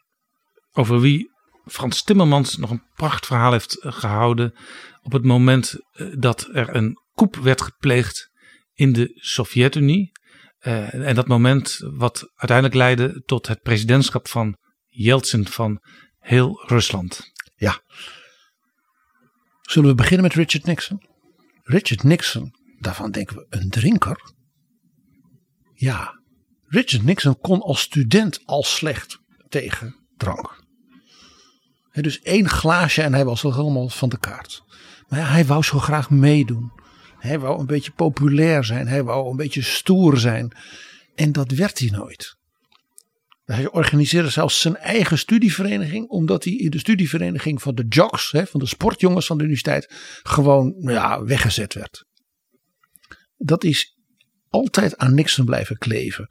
Over 0.72 1.00
wie 1.00 1.30
Frans 1.64 2.02
Timmermans 2.02 2.56
nog 2.56 2.70
een 2.70 2.82
prachtverhaal 2.94 3.52
heeft 3.52 3.76
gehouden. 3.80 4.54
Op 5.02 5.12
het 5.12 5.24
moment 5.24 5.74
dat 6.18 6.48
er 6.52 6.74
een 6.74 6.98
coup 7.14 7.36
werd 7.36 7.62
gepleegd 7.62 8.30
in 8.72 8.92
de 8.92 9.10
Sovjet-Unie. 9.14 10.12
Uh, 10.60 10.94
en 10.94 11.14
dat 11.14 11.26
moment 11.26 11.78
wat 11.80 12.30
uiteindelijk 12.34 12.78
leidde 12.78 13.22
tot 13.24 13.46
het 13.46 13.62
presidentschap 13.62 14.28
van 14.28 14.56
Yeltsin 14.88 15.46
van 15.46 15.80
heel 16.18 16.62
Rusland. 16.66 17.32
Ja. 17.56 17.80
Zullen 19.60 19.88
we 19.88 19.94
beginnen 19.94 20.22
met 20.22 20.34
Richard 20.34 20.64
Nixon? 20.64 21.13
Richard 21.66 22.02
Nixon, 22.02 22.54
daarvan 22.78 23.10
denken 23.10 23.36
we 23.36 23.46
een 23.48 23.70
drinker. 23.70 24.32
Ja, 25.74 26.20
Richard 26.66 27.04
Nixon 27.04 27.40
kon 27.40 27.60
als 27.60 27.80
student 27.80 28.40
al 28.44 28.62
slecht 28.62 29.18
tegen 29.48 29.96
drank. 30.16 30.62
He, 31.90 32.02
dus 32.02 32.20
één 32.20 32.48
glaasje 32.48 33.02
en 33.02 33.14
hij 33.14 33.24
was 33.24 33.44
al 33.44 33.54
helemaal 33.54 33.88
van 33.88 34.08
de 34.08 34.18
kaart. 34.18 34.62
Maar 35.08 35.30
hij 35.30 35.44
wou 35.44 35.62
zo 35.62 35.78
graag 35.78 36.10
meedoen. 36.10 36.72
Hij 37.18 37.38
wou 37.38 37.60
een 37.60 37.66
beetje 37.66 37.92
populair 37.92 38.64
zijn. 38.64 38.86
Hij 38.86 39.02
wou 39.02 39.30
een 39.30 39.36
beetje 39.36 39.62
stoer 39.62 40.18
zijn. 40.18 40.56
En 41.14 41.32
dat 41.32 41.50
werd 41.50 41.78
hij 41.78 41.88
nooit. 41.88 42.36
Hij 43.44 43.70
organiseerde 43.70 44.30
zelfs 44.30 44.60
zijn 44.60 44.76
eigen 44.76 45.18
studievereniging. 45.18 46.08
Omdat 46.08 46.44
hij 46.44 46.52
in 46.52 46.70
de 46.70 46.78
studievereniging 46.78 47.62
van 47.62 47.74
de 47.74 47.86
jocks. 47.88 48.30
Van 48.30 48.60
de 48.60 48.66
sportjongens 48.66 49.26
van 49.26 49.36
de 49.36 49.42
universiteit. 49.42 49.94
Gewoon 50.22 50.74
ja, 50.78 51.24
weggezet 51.24 51.74
werd. 51.74 52.04
Dat 53.36 53.64
is 53.64 53.98
altijd 54.48 54.96
aan 54.96 55.14
Nixon 55.14 55.44
blijven 55.44 55.78
kleven. 55.78 56.28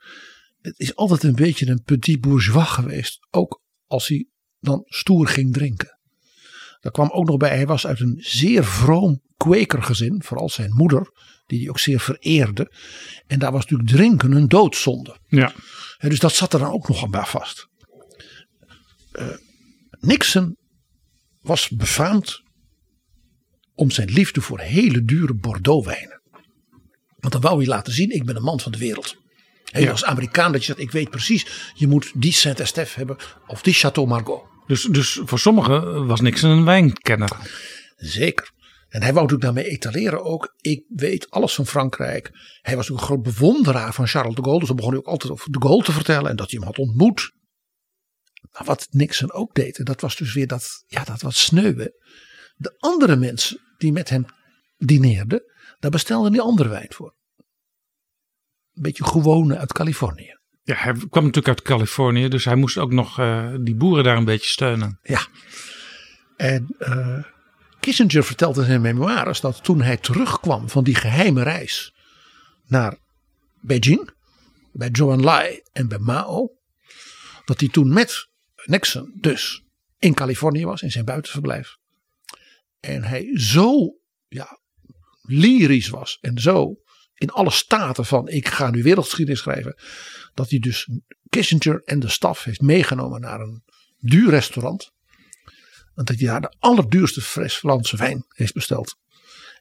Het 0.61 0.79
is 0.79 0.95
altijd 0.95 1.23
een 1.23 1.35
beetje 1.35 1.67
een 1.67 1.83
petit 1.83 2.21
bourgeois 2.21 2.69
geweest. 2.69 3.27
Ook 3.29 3.61
als 3.87 4.07
hij 4.07 4.27
dan 4.59 4.83
stoer 4.85 5.27
ging 5.27 5.53
drinken. 5.53 5.99
Daar 6.79 6.91
kwam 6.91 7.09
ook 7.09 7.27
nog 7.27 7.37
bij, 7.37 7.55
hij 7.55 7.65
was 7.65 7.87
uit 7.87 7.99
een 7.99 8.17
zeer 8.19 8.65
vroom 8.65 9.21
kwekergezin, 9.37 10.23
vooral 10.23 10.49
zijn 10.49 10.73
moeder, 10.73 11.11
die 11.45 11.59
hij 11.59 11.69
ook 11.69 11.79
zeer 11.79 11.99
vereerde. 11.99 12.71
En 13.27 13.39
daar 13.39 13.51
was 13.51 13.61
natuurlijk 13.61 13.89
drinken 13.89 14.31
een 14.31 14.47
doodzonde. 14.47 15.17
Ja. 15.27 15.53
En 16.03 16.09
dus 16.09 16.19
dat 16.19 16.33
zat 16.33 16.53
er 16.53 16.59
dan 16.59 16.71
ook 16.71 16.87
nog 16.87 17.13
aan 17.13 17.27
vast. 17.27 17.67
Uh, 19.13 19.27
Nixon 19.99 20.57
was 21.41 21.69
befaamd 21.69 22.41
om 23.75 23.91
zijn 23.91 24.09
liefde 24.09 24.41
voor 24.41 24.59
hele 24.59 25.03
dure 25.03 25.33
Bordeaux-wijnen. 25.33 26.21
Want 27.19 27.33
dan 27.33 27.41
wou 27.41 27.57
hij 27.57 27.67
laten 27.67 27.93
zien, 27.93 28.09
ik 28.09 28.25
ben 28.25 28.35
een 28.35 28.43
man 28.43 28.59
van 28.59 28.71
de 28.71 28.77
wereld. 28.77 29.15
Hij 29.63 29.81
ja. 29.81 29.91
als 29.91 30.03
Amerikaan 30.03 30.51
dat 30.51 30.61
je 30.61 30.67
zegt, 30.67 30.79
ik 30.79 30.91
weet 30.91 31.09
precies, 31.09 31.71
je 31.73 31.87
moet 31.87 32.11
die 32.15 32.33
Saint-Estèphe 32.33 32.97
hebben 32.97 33.17
of 33.47 33.61
die 33.61 33.73
Chateau 33.73 34.07
Margaux. 34.07 34.49
Dus, 34.67 34.83
dus 34.83 35.19
voor 35.23 35.39
sommigen 35.39 36.07
was 36.07 36.21
Nixon 36.21 36.49
een 36.49 36.65
wijnkenner. 36.65 37.31
Zeker. 37.95 38.51
En 38.93 39.01
hij 39.01 39.13
wou 39.13 39.25
natuurlijk 39.25 39.55
daarmee 39.55 39.71
etaleren 39.71 40.23
ook. 40.23 40.53
Ik 40.57 40.85
weet 40.87 41.29
alles 41.29 41.53
van 41.53 41.65
Frankrijk. 41.65 42.31
Hij 42.61 42.75
was 42.75 42.91
ook 42.91 42.97
een 42.97 43.03
groot 43.03 43.21
bewonderaar 43.21 43.93
van 43.93 44.07
Charles 44.07 44.35
de 44.35 44.41
Gaulle. 44.41 44.59
Dus 44.59 44.67
dan 44.67 44.75
begon 44.75 44.91
hij 44.91 44.99
ook 44.99 45.07
altijd 45.07 45.31
over 45.31 45.51
de 45.51 45.61
Gaulle 45.61 45.83
te 45.83 45.91
vertellen. 45.91 46.29
En 46.29 46.35
dat 46.35 46.51
hij 46.51 46.59
hem 46.59 46.67
had 46.67 46.77
ontmoet. 46.77 47.33
Maar 48.51 48.65
wat 48.65 48.87
Nixon 48.89 49.31
ook 49.31 49.55
deed. 49.55 49.77
En 49.77 49.85
dat 49.85 50.01
was 50.01 50.15
dus 50.15 50.33
weer 50.33 50.47
dat, 50.47 50.83
ja, 50.87 51.03
dat 51.03 51.21
wat 51.21 51.33
sneuwen. 51.33 51.93
De 52.55 52.75
andere 52.77 53.15
mensen 53.15 53.59
die 53.77 53.91
met 53.91 54.09
hem 54.09 54.25
dineerden. 54.77 55.43
Daar 55.79 55.91
bestelden 55.91 56.31
die 56.31 56.41
andere 56.41 56.69
wijn 56.69 56.93
voor. 56.93 57.15
Een 58.73 58.81
beetje 58.81 59.03
gewone 59.03 59.57
uit 59.57 59.73
Californië. 59.73 60.37
Ja, 60.63 60.75
hij 60.75 60.93
kwam 60.93 61.23
natuurlijk 61.23 61.47
uit 61.47 61.61
Californië, 61.61 62.27
dus 62.27 62.45
hij 62.45 62.55
moest 62.55 62.77
ook 62.77 62.91
nog 62.91 63.19
eh, 63.19 63.53
die 63.61 63.75
boeren 63.75 64.03
daar 64.03 64.17
een 64.17 64.25
beetje 64.25 64.49
steunen. 64.49 64.99
Ja. 65.01 65.27
En 66.35 66.75
eh, 66.77 67.23
Kissinger 67.83 68.23
vertelt 68.23 68.57
in 68.57 68.65
zijn 68.65 68.81
memoires 68.81 69.41
dat 69.41 69.63
toen 69.63 69.81
hij 69.81 69.97
terugkwam 69.97 70.69
van 70.69 70.83
die 70.83 70.95
geheime 70.95 71.43
reis 71.43 71.93
naar 72.65 72.97
Beijing, 73.61 74.09
bij 74.71 74.89
Zhou 74.91 75.13
Enlai 75.13 75.61
en 75.71 75.87
bij 75.87 75.97
Mao, 75.97 76.51
dat 77.45 77.59
hij 77.59 77.69
toen 77.69 77.93
met 77.93 78.27
Nixon 78.65 79.13
dus 79.15 79.63
in 79.99 80.13
Californië 80.13 80.65
was, 80.65 80.81
in 80.81 80.91
zijn 80.91 81.05
buitenverblijf. 81.05 81.77
En 82.79 83.03
hij 83.03 83.39
zo 83.39 83.97
ja, 84.27 84.59
lyrisch 85.21 85.89
was 85.89 86.17
en 86.21 86.37
zo 86.37 86.75
in 87.13 87.29
alle 87.29 87.51
staten 87.51 88.05
van 88.05 88.27
ik 88.27 88.47
ga 88.47 88.69
nu 88.69 88.83
wereldgeschiedenis 88.83 89.39
schrijven. 89.39 89.75
Dat 90.33 90.49
hij 90.49 90.59
dus 90.59 90.89
Kissinger 91.29 91.81
en 91.85 91.99
de 91.99 92.09
staf 92.09 92.43
heeft 92.43 92.61
meegenomen 92.61 93.21
naar 93.21 93.39
een 93.39 93.63
duur 93.99 94.29
restaurant. 94.29 94.92
Dat 95.93 96.07
hij 96.07 96.17
daar 96.17 96.41
de 96.41 96.55
allerduurste 96.59 97.21
fles 97.21 97.55
Franse 97.55 97.97
wijn 97.97 98.25
heeft 98.27 98.53
besteld. 98.53 98.95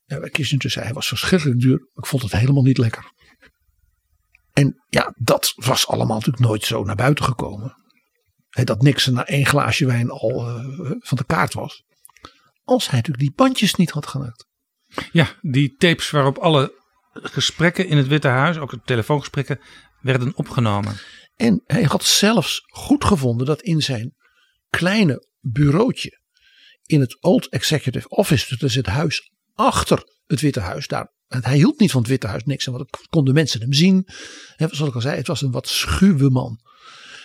En 0.07 0.21
bij 0.21 0.31
Kissinger 0.31 0.71
zei 0.71 0.85
hij 0.85 0.95
was 0.95 1.09
verschrikkelijk 1.09 1.61
duur. 1.61 1.79
Maar 1.79 2.05
ik 2.05 2.07
vond 2.07 2.23
het 2.23 2.33
helemaal 2.33 2.63
niet 2.63 2.79
lekker. 2.79 3.13
En 4.53 4.83
ja, 4.89 5.15
dat 5.17 5.53
was 5.57 5.87
allemaal 5.87 6.17
natuurlijk 6.17 6.45
nooit 6.45 6.65
zo 6.65 6.85
naar 6.85 6.97
buiten 6.97 7.25
gekomen. 7.25 7.75
Hè, 8.49 8.65
dat 8.65 8.83
Nixon 8.83 9.15
na 9.15 9.27
één 9.27 9.47
glaasje 9.47 9.87
wijn 9.87 10.11
al 10.11 10.49
eh, 10.49 10.65
van 10.99 11.19
de 11.19 11.25
kaart 11.25 11.55
was. 11.55 11.85
Als 12.65 12.87
hij 12.87 12.97
natuurlijk 12.97 13.25
die 13.25 13.35
bandjes 13.35 13.75
niet 13.75 13.91
had 13.91 14.07
gemaakt. 14.07 14.47
Ja, 15.13 15.29
die 15.41 15.75
tapes 15.77 16.11
waarop 16.11 16.39
alle 16.39 16.81
gesprekken 17.13 17.87
in 17.87 17.97
het 17.97 18.07
Witte 18.07 18.29
Huis, 18.29 18.59
ook 18.59 18.71
de 18.71 18.81
telefoongesprekken, 18.85 19.61
werden 20.01 20.37
opgenomen. 20.37 20.97
En 21.37 21.63
hij 21.67 21.83
had 21.83 22.05
zelfs 22.05 22.61
goed 22.67 23.05
gevonden 23.05 23.47
dat 23.47 23.63
in 23.63 23.83
zijn 23.83 24.15
kleine 24.69 25.27
bureautje 25.41 26.22
in 26.87 27.01
het 27.01 27.23
Old 27.23 27.49
Executive 27.49 28.09
Office, 28.09 28.49
dus 28.49 28.59
dat 28.59 28.73
het 28.73 28.87
huis 28.87 29.31
achter 29.55 30.05
het 30.27 30.41
Witte 30.41 30.61
Huis, 30.61 30.87
daar, 30.87 31.13
hij 31.29 31.57
hield 31.57 31.81
niet 31.81 31.91
van 31.91 32.01
het 32.01 32.11
Witte 32.11 32.27
Huis 32.27 32.45
niks, 32.45 32.67
en 32.67 32.73
want 32.73 32.91
dan 32.91 33.07
konden 33.11 33.35
mensen 33.35 33.61
hem 33.61 33.73
zien. 33.73 34.09
Hè, 34.57 34.67
zoals 34.71 34.89
ik 34.89 34.95
al 34.95 35.01
zei, 35.01 35.17
het 35.17 35.27
was 35.27 35.43
een 35.43 35.51
wat 35.51 35.69
schuwe 35.69 36.31
man. 36.31 36.61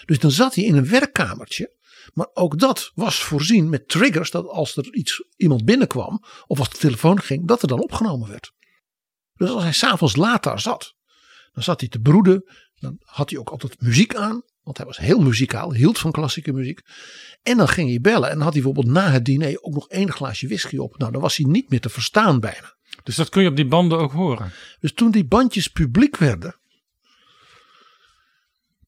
Dus 0.06 0.20
dan 0.20 0.32
zat 0.32 0.56
hij 0.56 0.64
in 0.64 0.76
een 0.76 0.90
werkkamertje, 0.90 1.76
maar 2.14 2.28
ook 2.34 2.60
dat 2.60 2.92
was 2.96 3.24
voorzien 3.24 3.70
met 3.70 3.88
triggers, 3.88 4.32
dat 4.32 4.48
als 4.48 4.78
er 4.78 4.94
iets, 4.94 5.24
iemand 5.36 5.66
binnenkwam, 5.66 6.24
of 6.48 6.60
als 6.60 6.70
de 6.70 6.78
telefoon 6.78 7.22
ging, 7.22 7.48
dat 7.48 7.62
er 7.62 7.68
dan 7.68 7.82
opgenomen 7.82 8.30
werd. 8.30 8.52
Dus 9.36 9.50
als 9.50 9.64
hij 9.64 9.74
s'avonds 9.74 10.16
laat 10.16 10.44
daar 10.44 10.60
zat, 10.60 10.96
dan 11.58 11.64
zat 11.64 11.80
hij 11.80 11.90
te 11.90 12.00
broeden. 12.00 12.44
Dan 12.80 12.98
had 13.00 13.30
hij 13.30 13.40
ook 13.40 13.50
altijd 13.50 13.82
muziek 13.82 14.16
aan. 14.16 14.44
Want 14.68 14.80
hij 14.80 14.88
was 14.88 14.98
heel 14.98 15.20
muzikaal, 15.20 15.74
hield 15.74 16.00
van 16.00 16.12
klassieke 16.12 16.54
muziek. 16.54 16.82
En 17.44 17.58
dan 17.58 17.68
ging 17.68 17.90
hij 17.90 18.00
bellen. 18.02 18.30
En 18.30 18.34
dan 18.36 18.44
had 18.44 18.54
hij 18.54 18.62
bijvoorbeeld 18.62 18.96
na 18.96 19.12
het 19.12 19.26
diner 19.26 19.58
ook 19.62 19.74
nog 19.74 19.90
één 19.90 20.12
glaasje 20.12 20.48
whisky 20.48 20.78
op. 20.78 20.98
Nou, 20.98 21.12
dan 21.12 21.22
was 21.22 21.38
hij 21.38 21.46
niet 21.50 21.70
meer 21.70 21.80
te 21.80 21.90
verstaan 21.90 22.40
bijna. 22.40 22.76
Dus 23.04 23.16
dat 23.16 23.30
kun 23.30 23.42
je 23.44 23.50
op 23.50 23.56
die 23.56 23.68
banden 23.68 23.98
ook 24.00 24.12
horen. 24.12 24.52
Dus 24.80 24.94
toen 24.94 25.12
die 25.12 25.26
bandjes 25.26 25.68
publiek 25.68 26.18
werden. 26.18 26.56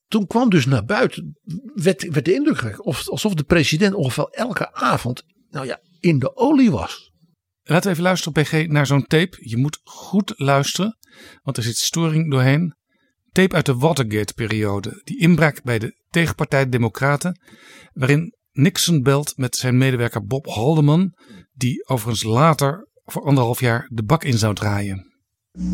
Toen 0.08 0.28
kwam 0.28 0.50
dus 0.50 0.66
naar 0.66 0.86
buiten. 0.86 1.38
Werd, 1.74 2.10
werd 2.10 2.26
de 2.26 2.34
indruk 2.34 2.86
of- 2.86 3.10
alsof 3.10 3.34
de 3.34 3.44
president 3.44 3.94
ongeveer 3.94 4.28
elke 4.30 4.74
avond. 4.74 5.24
Nou 5.50 5.66
ja, 5.66 5.80
in 6.00 6.20
de 6.20 6.36
olie 6.36 6.72
was. 6.72 7.12
Laten 7.64 7.86
we 7.86 7.90
even 7.92 8.04
luisteren, 8.04 8.44
PG, 8.44 8.68
naar 8.68 8.86
zo'n 8.86 9.06
tape. 9.08 9.38
Je 9.40 9.58
moet 9.58 9.80
goed 9.84 10.34
luisteren, 10.36 10.98
want 11.44 11.58
er 11.58 11.64
zit 11.64 11.78
storing 11.78 12.32
doorheen. 12.32 12.78
Tape 13.32 13.56
uit 13.56 13.66
de 13.66 13.76
Watergate-periode. 13.76 15.02
Die 15.04 15.20
inbraak 15.20 15.64
bij 15.64 15.80
de 15.80 15.96
tegenpartij 16.10 16.70
Democraten. 16.70 17.40
Waarin 17.94 18.34
Nixon 18.52 19.02
belt 19.04 19.34
met 19.38 19.56
zijn 19.56 19.78
medewerker 19.78 20.26
Bob 20.26 20.46
Haldeman. 20.46 21.14
Die 21.54 21.88
overigens 21.88 22.24
later 22.24 22.88
voor 23.06 23.24
anderhalf 23.24 23.60
jaar 23.60 23.90
de 23.92 24.04
bak 24.04 24.24
in 24.24 24.38
zou 24.38 24.54
draaien. 24.54 25.08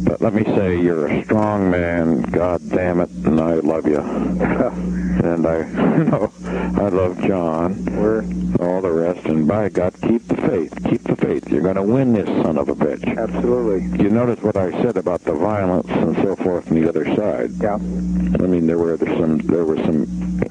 But 0.03 0.19
let 0.19 0.33
me 0.33 0.43
say, 0.43 0.81
you're 0.81 1.05
a 1.05 1.21
strong 1.23 1.69
man. 1.69 2.25
God 2.31 2.69
damn 2.69 3.01
it, 3.01 3.09
and 3.25 3.39
I 3.39 3.59
love 3.61 3.89
you. 3.89 4.01
and 5.23 5.45
I, 5.45 5.63
no, 6.03 6.31
I 6.43 6.89
love 6.89 7.21
John. 7.21 7.85
We're 7.85 8.23
all 8.59 8.81
the 8.81 8.91
rest, 8.91 9.25
and 9.25 9.47
by 9.47 9.69
God, 9.69 9.95
keep 10.01 10.27
the 10.27 10.37
faith. 10.37 10.73
Keep 10.89 11.03
the 11.03 11.15
faith. 11.15 11.49
You're 11.49 11.61
going 11.61 11.75
to 11.75 11.83
win 11.83 12.13
this 12.13 12.27
son 12.43 12.57
of 12.57 12.69
a 12.69 12.75
bitch. 12.75 13.17
Absolutely. 13.17 14.03
You 14.03 14.09
notice 14.09 14.41
what 14.41 14.57
I 14.57 14.71
said 14.81 14.97
about 14.97 15.21
the 15.23 15.33
violence 15.33 15.87
and 15.89 16.15
so 16.17 16.35
forth 16.35 16.69
on 16.69 16.81
the 16.81 16.89
other 16.89 17.05
side. 17.15 17.51
Yeah. 17.61 17.75
I 17.75 18.47
mean, 18.47 18.67
there 18.67 18.77
were 18.77 18.97
some 18.97 19.37
there 19.39 19.65
were 19.65 19.77
some 19.77 20.03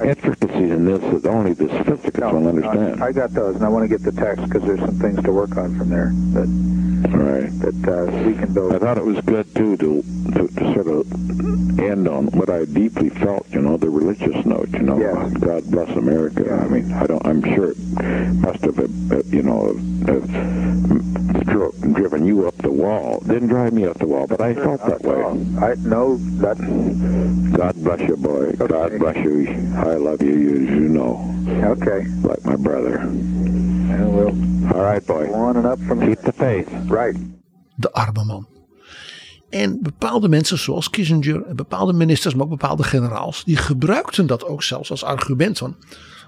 intricacies 0.04 0.70
in 0.70 0.84
this 0.84 1.00
that 1.00 1.28
only 1.28 1.52
the 1.52 1.68
sophisticates 1.68 2.32
will 2.32 2.48
understand. 2.48 3.02
I 3.02 3.12
got 3.12 3.32
those, 3.32 3.56
and 3.56 3.64
I 3.64 3.68
want 3.68 3.84
to 3.84 3.88
get 3.88 4.02
the 4.02 4.12
text 4.12 4.44
because 4.44 4.62
there's 4.62 4.80
some 4.80 4.98
things 4.98 5.22
to 5.22 5.32
work 5.32 5.56
on 5.56 5.76
from 5.78 5.88
there 5.90 6.12
Right. 7.10 7.50
that 7.60 7.88
uh, 7.88 8.26
we 8.26 8.34
can 8.34 8.52
build. 8.54 8.74
I 8.74 8.78
thought 8.78 8.98
it 8.98 9.04
was 9.04 9.20
good 9.22 9.54
too 9.54 9.76
to, 9.76 10.02
to 10.32 10.48
to 10.48 10.74
sort 10.74 10.88
of 10.88 11.78
end 11.78 12.08
on 12.08 12.26
what 12.28 12.48
I 12.50 12.64
deeply 12.64 13.10
felt, 13.10 13.46
you 13.50 13.60
know, 13.60 13.76
the 13.76 13.90
religious 13.90 14.44
note, 14.46 14.70
you 14.70 14.80
know, 14.80 15.30
God 15.40 15.70
bless 15.70 15.90
America. 15.96 16.52
I 16.54 16.68
mean, 16.68 16.92
I 16.92 17.06
don't. 17.06 17.24
I'm 17.26 17.42
sure 17.42 17.72
it 17.72 17.78
must 18.34 18.60
have, 18.64 18.78
uh, 18.78 19.22
you 19.26 19.42
know, 19.42 19.74
have, 20.06 20.28
have 20.30 21.94
driven 21.94 22.26
you 22.26 22.46
up 22.46 22.56
the 22.58 22.70
wall. 22.70 23.20
Didn't 23.20 23.48
drive 23.48 23.72
me 23.72 23.86
up 23.86 23.98
the 23.98 24.06
wall, 24.06 24.26
but 24.26 24.40
I 24.40 24.54
felt 24.54 24.80
that 24.86 25.02
way. 25.02 25.22
I 25.64 25.74
know 25.76 26.16
that. 26.40 26.56
God 27.56 27.74
bless 27.76 28.00
you, 28.08 28.16
boy. 28.16 28.52
God 28.52 28.98
bless 28.98 29.16
you. 29.16 29.48
I 29.76 29.94
love 29.94 30.22
you, 30.22 30.32
you, 30.32 30.58
you 30.60 30.88
know. 30.88 31.30
Okay. 31.48 32.06
Like 32.22 32.44
my 32.44 32.56
brother. 32.56 32.96
And 32.96 34.14
we'll 34.14 34.53
All 34.74 34.82
right, 34.82 35.06
boy. 35.06 35.26
go 35.26 35.32
on 35.32 35.56
and 35.56 35.66
up 35.66 35.86
from 35.86 35.98
Keep 35.98 36.18
the 36.18 36.32
faith. 36.32 36.68
Right. 36.88 37.16
De 37.76 37.92
arme 37.92 38.24
man. 38.24 38.48
En 39.50 39.78
bepaalde 39.82 40.28
mensen 40.28 40.58
zoals 40.58 40.90
Kissinger 40.90 41.42
en 41.42 41.56
bepaalde 41.56 41.92
ministers, 41.92 42.34
maar 42.34 42.44
ook 42.44 42.50
bepaalde 42.50 42.82
generaals, 42.82 43.44
die 43.44 43.56
gebruikten 43.56 44.26
dat 44.26 44.44
ook 44.44 44.62
zelfs 44.62 44.90
als 44.90 45.04
argument 45.04 45.58
van, 45.58 45.76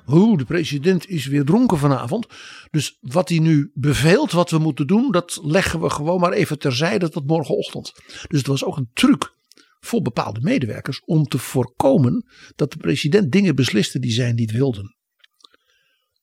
hoe 0.04 0.38
de 0.38 0.44
president 0.44 1.08
is 1.08 1.26
weer 1.26 1.44
dronken 1.44 1.78
vanavond. 1.78 2.26
Dus 2.70 2.98
wat 3.00 3.28
hij 3.28 3.38
nu 3.38 3.70
beveelt 3.74 4.32
wat 4.32 4.50
we 4.50 4.58
moeten 4.58 4.86
doen, 4.86 5.10
dat 5.10 5.38
leggen 5.42 5.80
we 5.80 5.90
gewoon 5.90 6.20
maar 6.20 6.32
even 6.32 6.58
terzijde 6.58 7.08
tot 7.08 7.26
morgenochtend. 7.26 7.92
Dus 8.28 8.38
het 8.38 8.46
was 8.46 8.64
ook 8.64 8.76
een 8.76 8.90
truc 8.92 9.34
voor 9.80 10.02
bepaalde 10.02 10.40
medewerkers 10.40 11.02
om 11.04 11.24
te 11.24 11.38
voorkomen 11.38 12.26
dat 12.56 12.72
de 12.72 12.78
president 12.78 13.32
dingen 13.32 13.54
besliste 13.54 13.98
die 13.98 14.12
zij 14.12 14.32
niet 14.32 14.52
wilden. 14.52 14.95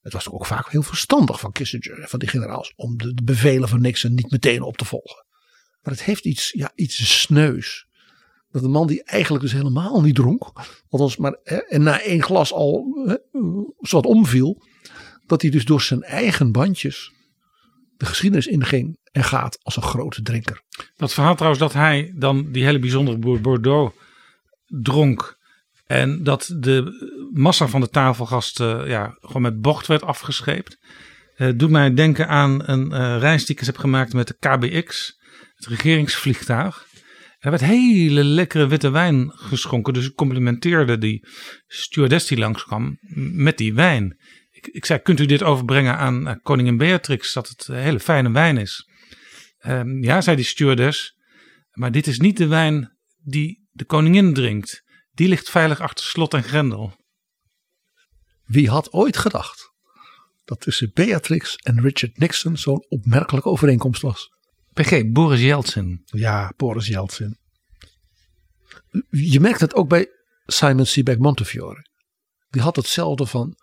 Het 0.04 0.14
was 0.14 0.30
ook 0.30 0.46
vaak 0.46 0.70
heel 0.70 0.84
verstandig 0.84 1.40
van 1.40 1.52
Kissinger 1.52 2.00
en 2.00 2.08
van 2.08 2.20
die 2.20 2.30
generaals 2.30 2.74
om 2.76 2.98
de, 2.98 3.24
bevelen 3.24 3.70
van 3.70 3.82
Nixon 3.82 4.14
niet 4.14 4.32
meteen 4.32 4.62
op 4.62 4.78
te 4.78 4.86
volgen. 4.86 5.26
Maar 5.82 5.94
het 5.94 6.04
heeft 6.04 6.26
iets, 6.26 6.52
ja, 6.52 6.72
iets 6.76 7.22
sneus. 7.22 7.88
Dat 8.52 8.64
een 8.64 8.72
man 8.72 8.88
die 8.88 9.04
eigenlijk 9.04 9.44
dus 9.44 9.54
helemaal 9.54 10.02
niet 10.02 10.16
dronk, 10.16 10.52
althans 10.90 11.18
maar 11.18 11.34
en 11.68 11.84
na 11.84 12.02
één 12.02 12.24
glas 12.24 12.54
al 12.54 13.02
hè, 13.06 13.16
zowat 13.80 14.06
omviel, 14.06 14.62
dat 15.26 15.42
hij 15.42 15.52
dus 15.52 15.66
door 15.66 15.82
zijn 15.82 16.04
eigen 16.04 16.52
bandjes 16.52 17.12
de 17.98 18.06
geschiedenis 18.06 18.48
inging 18.48 19.00
en 19.12 19.24
gaat 19.24 19.60
als 19.64 19.76
een 19.76 19.84
grote 19.84 20.22
drinker. 20.22 20.64
Dat 20.96 21.14
verhaal 21.14 21.34
trouwens 21.34 21.62
dat 21.62 21.74
hij 21.74 22.14
dan 22.16 22.52
die 22.52 22.64
hele 22.64 22.80
bijzondere 22.80 23.40
Bordeaux 23.40 23.96
dronk. 24.66 25.42
En 25.94 26.24
dat 26.24 26.56
de 26.60 26.92
massa 27.34 27.68
van 27.68 27.82
de 27.82 27.90
tafelgasten 27.90 28.88
ja, 28.88 29.18
gewoon 29.22 29.42
met 29.42 29.62
bocht 29.62 29.88
werd 29.88 30.04
afgescheept. 30.04 30.78
eh, 31.36 31.50
doet 31.56 31.70
mij 31.70 31.94
denken 31.94 32.28
aan 32.28 32.70
een 32.70 32.92
eh, 32.92 33.18
reis 33.20 33.46
die 33.46 33.52
ik 33.52 33.58
eens 33.58 33.68
heb 33.68 33.78
gemaakt 33.78 34.14
met 34.14 34.28
de 34.28 34.38
KBX. 34.40 35.20
Het 35.56 35.66
regeringsvliegtuig. 35.66 36.86
Er 37.40 37.50
werd 37.50 37.62
hele 37.62 38.24
lekkere 38.24 38.68
witte 38.68 38.90
wijn 38.90 39.32
geschonken. 39.34 39.94
Dus 39.94 40.06
ik 40.06 40.16
complimenteerde 40.16 40.98
die 40.98 41.28
stewardess 41.68 42.28
die 42.28 42.38
langskwam 42.38 42.98
met 43.34 43.58
die 43.58 43.74
wijn. 43.74 44.18
Ik, 44.52 44.68
ik 44.68 44.86
zei, 44.86 45.00
kunt 45.00 45.20
u 45.20 45.26
dit 45.26 45.44
overbrengen 45.44 45.98
aan 45.98 46.28
eh, 46.28 46.36
koningin 46.42 46.78
Beatrix? 46.78 47.34
Dat 47.34 47.48
het 47.48 47.68
hele 47.68 48.00
fijne 48.00 48.32
wijn 48.32 48.58
is. 48.58 48.90
Ehm, 49.58 50.04
ja, 50.04 50.22
zei 50.22 50.36
die 50.36 50.46
stewardess. 50.46 51.16
Maar 51.72 51.92
dit 51.92 52.08
is 52.08 52.20
niet 52.20 52.38
de 52.38 52.48
wijn 52.48 52.98
die 53.24 53.68
de 53.72 53.86
koningin 53.86 54.34
drinkt. 54.34 54.83
Die 55.14 55.28
ligt 55.28 55.50
veilig 55.50 55.80
achter 55.80 56.06
slot 56.06 56.34
en 56.34 56.44
grendel. 56.44 56.96
Wie 58.46 58.70
had 58.70 58.94
ooit 58.94 59.18
gedacht 59.18 59.72
dat 60.46 60.60
tussen 60.60 60.92
Beatrix 60.94 61.56
en 61.56 61.82
Richard 61.82 62.18
Nixon 62.18 62.58
zo'n 62.58 62.86
opmerkelijke 62.90 63.50
overeenkomst 63.50 64.02
was? 64.02 64.32
PG, 64.74 65.12
Boris 65.12 65.42
Yeltsin. 65.42 66.02
Ja, 66.06 66.54
Boris 66.58 66.88
Yeltsin. 66.88 67.38
Je 69.10 69.40
merkt 69.40 69.60
het 69.60 69.76
ook 69.76 69.90
bij 69.90 70.08
Simon 70.46 70.86
Sebag 70.86 71.18
Montefiore. 71.18 71.86
Die 72.50 72.62
had 72.62 72.76
hetzelfde 72.76 73.26
van, 73.26 73.58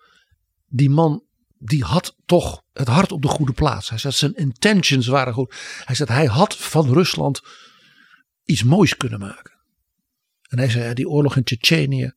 die 0.67 0.91
man 0.91 1.25
die 1.63 1.85
had 1.85 2.17
toch 2.27 2.63
het 2.73 2.89
hart 2.89 3.13
op 3.13 3.23
de 3.23 3.29
goede 3.29 3.53
plaats. 3.53 3.89
Hij 3.89 3.99
zei 3.99 4.13
zijn 4.13 4.35
intentions 4.35 5.07
waren 5.07 5.35
goed. 5.35 5.55
Hij 5.85 5.95
zei 5.95 6.13
hij 6.13 6.27
had 6.27 6.57
van 6.57 6.93
Rusland 6.93 7.41
iets 8.45 8.63
moois 8.63 8.97
kunnen 8.97 9.19
maken. 9.19 9.60
En 10.51 10.59
hij 10.59 10.71
zei 10.71 10.85
ja, 10.85 10.95
die 10.95 11.09
oorlog 11.09 11.37
in 11.37 11.45
Tsjetsjenië, 11.45 12.13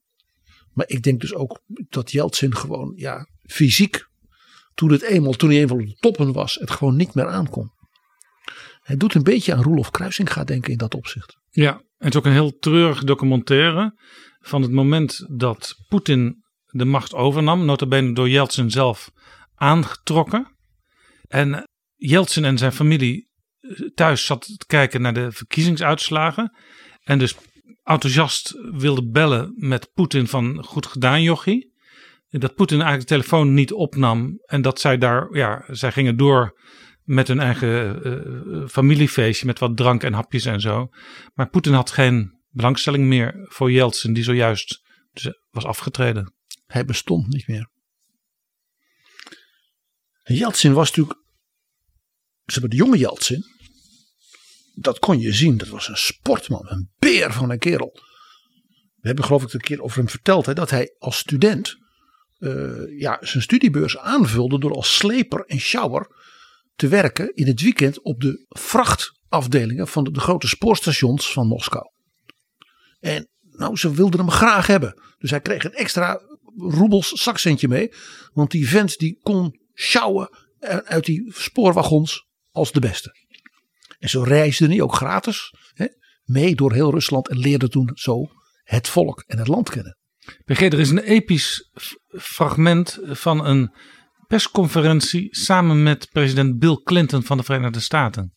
Maar 0.73 0.87
ik 0.87 1.03
denk 1.03 1.21
dus 1.21 1.33
ook 1.33 1.63
dat 1.89 2.11
Jeltsin 2.11 2.55
gewoon 2.55 2.93
ja, 2.95 3.27
fysiek, 3.43 4.05
toen, 4.73 4.91
het 4.91 5.01
eenmaal, 5.01 5.33
toen 5.33 5.49
hij 5.49 5.59
eenmaal 5.59 5.77
op 5.77 5.85
de 5.85 5.95
toppen 5.99 6.33
was, 6.33 6.55
het 6.55 6.71
gewoon 6.71 6.95
niet 6.95 7.13
meer 7.13 7.27
aankon. 7.27 7.71
Hij 8.81 8.97
doet 8.97 9.13
een 9.13 9.23
beetje 9.23 9.53
aan 9.53 9.87
Kruising 9.91 10.33
denken 10.33 10.71
in 10.71 10.77
dat 10.77 10.95
opzicht. 10.95 11.37
Ja, 11.49 11.73
en 11.73 11.83
het 11.97 12.13
is 12.13 12.19
ook 12.19 12.25
een 12.25 12.31
heel 12.31 12.57
treurig 12.57 13.03
documentaire 13.03 13.99
van 14.39 14.61
het 14.61 14.71
moment 14.71 15.25
dat 15.37 15.75
Poetin 15.87 16.43
de 16.65 16.85
macht 16.85 17.13
overnam, 17.13 17.65
notabene 17.65 18.13
door 18.13 18.29
Yeltsin 18.29 18.71
zelf 18.71 19.11
aangetrokken. 19.55 20.55
En 21.27 21.67
Yeltsin 21.95 22.45
en 22.45 22.57
zijn 22.57 22.71
familie 22.71 23.29
eh, 23.59 23.71
thuis 23.93 24.25
zat 24.25 24.41
te 24.41 24.65
kijken 24.65 25.01
naar 25.01 25.13
de 25.13 25.31
verkiezingsuitslagen. 25.31 26.57
En 27.03 27.19
dus 27.19 27.35
enthousiast 27.83 28.53
wilde 28.71 29.09
bellen 29.09 29.53
met 29.55 29.91
Poetin 29.93 30.27
van 30.27 30.63
goed 30.63 30.85
gedaan 30.85 31.21
jochie. 31.21 31.71
Dat 32.29 32.55
Poetin 32.55 32.77
eigenlijk 32.77 33.09
de 33.09 33.15
telefoon 33.15 33.53
niet 33.53 33.71
opnam. 33.71 34.39
En 34.45 34.61
dat 34.61 34.79
zij 34.79 34.97
daar, 34.97 35.35
ja, 35.35 35.65
zij 35.67 35.91
gingen 35.91 36.17
door 36.17 36.61
met 37.03 37.27
hun 37.27 37.39
eigen 37.39 37.99
uh, 38.07 38.67
familiefeestje. 38.67 39.45
Met 39.45 39.59
wat 39.59 39.77
drank 39.77 40.03
en 40.03 40.13
hapjes 40.13 40.45
en 40.45 40.61
zo. 40.61 40.89
Maar 41.33 41.49
Poetin 41.49 41.73
had 41.73 41.91
geen 41.91 42.41
belangstelling 42.49 43.05
meer 43.05 43.45
voor 43.49 43.71
Yeltsin. 43.71 44.13
Die 44.13 44.23
zojuist 44.23 44.81
dus 45.11 45.39
was 45.49 45.65
afgetreden. 45.65 46.33
Hij 46.65 46.85
bestond 46.85 47.27
niet 47.27 47.47
meer. 47.47 47.69
Yeltsin 50.23 50.73
was 50.73 50.87
natuurlijk. 50.87 51.19
Ze 52.45 52.59
hebben 52.59 52.69
de 52.69 52.75
jonge 52.75 52.97
Yeltsin. 52.97 53.43
Dat 54.75 54.99
kon 54.99 55.19
je 55.19 55.33
zien. 55.33 55.57
Dat 55.57 55.67
was 55.67 55.87
een 55.87 55.97
sportman. 55.97 56.69
Een 56.69 56.92
van 57.21 57.49
een 57.49 57.59
kerel. 57.59 57.91
We 58.95 59.07
hebben 59.07 59.25
geloof 59.25 59.43
ik 59.43 59.53
een 59.53 59.59
keer 59.59 59.81
over 59.81 59.97
hem 59.97 60.09
verteld. 60.09 60.45
Hè, 60.45 60.53
dat 60.53 60.69
hij 60.69 60.95
als 60.97 61.17
student. 61.17 61.75
Uh, 62.39 62.99
ja, 62.99 63.17
zijn 63.21 63.43
studiebeurs 63.43 63.97
aanvulde. 63.97 64.59
Door 64.59 64.73
als 64.73 64.95
sleper 64.95 65.45
en 65.45 65.59
shower 65.59 66.07
te 66.75 66.87
werken 66.87 67.35
in 67.35 67.47
het 67.47 67.61
weekend 67.61 68.01
op 68.01 68.21
de 68.21 68.45
vrachtafdelingen 68.49 69.87
van 69.87 70.03
de, 70.03 70.11
de 70.11 70.19
grote 70.19 70.47
spoorstations 70.47 71.31
van 71.31 71.47
Moskou. 71.47 71.91
En 72.99 73.29
nou, 73.41 73.77
ze 73.77 73.93
wilden 73.93 74.19
hem 74.19 74.29
graag 74.29 74.67
hebben. 74.67 75.01
Dus 75.17 75.29
hij 75.29 75.41
kreeg 75.41 75.63
een 75.63 75.73
extra 75.73 76.21
roebels 76.57 77.09
zakcentje 77.09 77.67
mee. 77.67 77.93
Want 78.33 78.51
die 78.51 78.69
vent 78.69 78.97
die 78.97 79.19
kon 79.21 79.59
sjouwen 79.73 80.29
uit 80.85 81.05
die 81.05 81.33
spoorwagons 81.33 82.27
als 82.51 82.71
de 82.71 82.79
beste. 82.79 83.15
En 83.99 84.09
zo 84.09 84.21
reisde 84.21 84.67
hij 84.67 84.81
ook 84.81 84.95
gratis 84.95 85.53
hè, 85.73 85.85
mee 86.23 86.55
door 86.55 86.73
heel 86.73 86.91
Rusland 86.91 87.29
en 87.29 87.37
leerde 87.37 87.69
toen 87.69 87.91
zo 87.93 88.27
het 88.63 88.87
volk 88.87 89.23
en 89.27 89.37
het 89.37 89.47
land 89.47 89.69
kennen. 89.69 89.97
PG, 90.45 90.59
er 90.61 90.79
is 90.79 90.89
een 90.89 91.03
episch 91.03 91.69
fragment 92.09 92.99
van 93.03 93.45
een 93.45 93.73
persconferentie 94.27 95.35
samen 95.35 95.83
met 95.83 96.09
president 96.09 96.59
Bill 96.59 96.81
Clinton 96.83 97.23
van 97.23 97.37
de 97.37 97.43
Verenigde 97.43 97.79
Staten. 97.79 98.33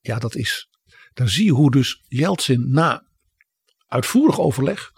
Ja, 0.00 0.18
dat 0.18 0.34
is. 0.34 0.68
Dan 1.12 1.28
zie 1.28 1.44
je 1.44 1.52
hoe 1.52 1.70
dus 1.70 2.04
Yeltsin 2.08 2.70
na 2.70 3.06
uitvoerig 3.86 4.40
overleg 4.40 4.92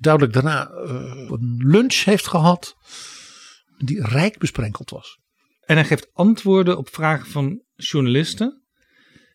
duidelijk 0.00 0.32
daarna 0.32 0.70
uh, 0.70 1.30
een 1.30 1.56
lunch 1.56 1.94
heeft 1.94 2.26
gehad 2.26 2.74
die 3.78 4.06
rijk 4.06 4.38
besprenkeld 4.38 4.90
was. 4.90 5.18
En 5.60 5.76
hij 5.76 5.84
geeft 5.84 6.10
antwoorden 6.12 6.78
op 6.78 6.88
vragen 6.94 7.26
van 7.26 7.62
journalisten. 7.74 8.59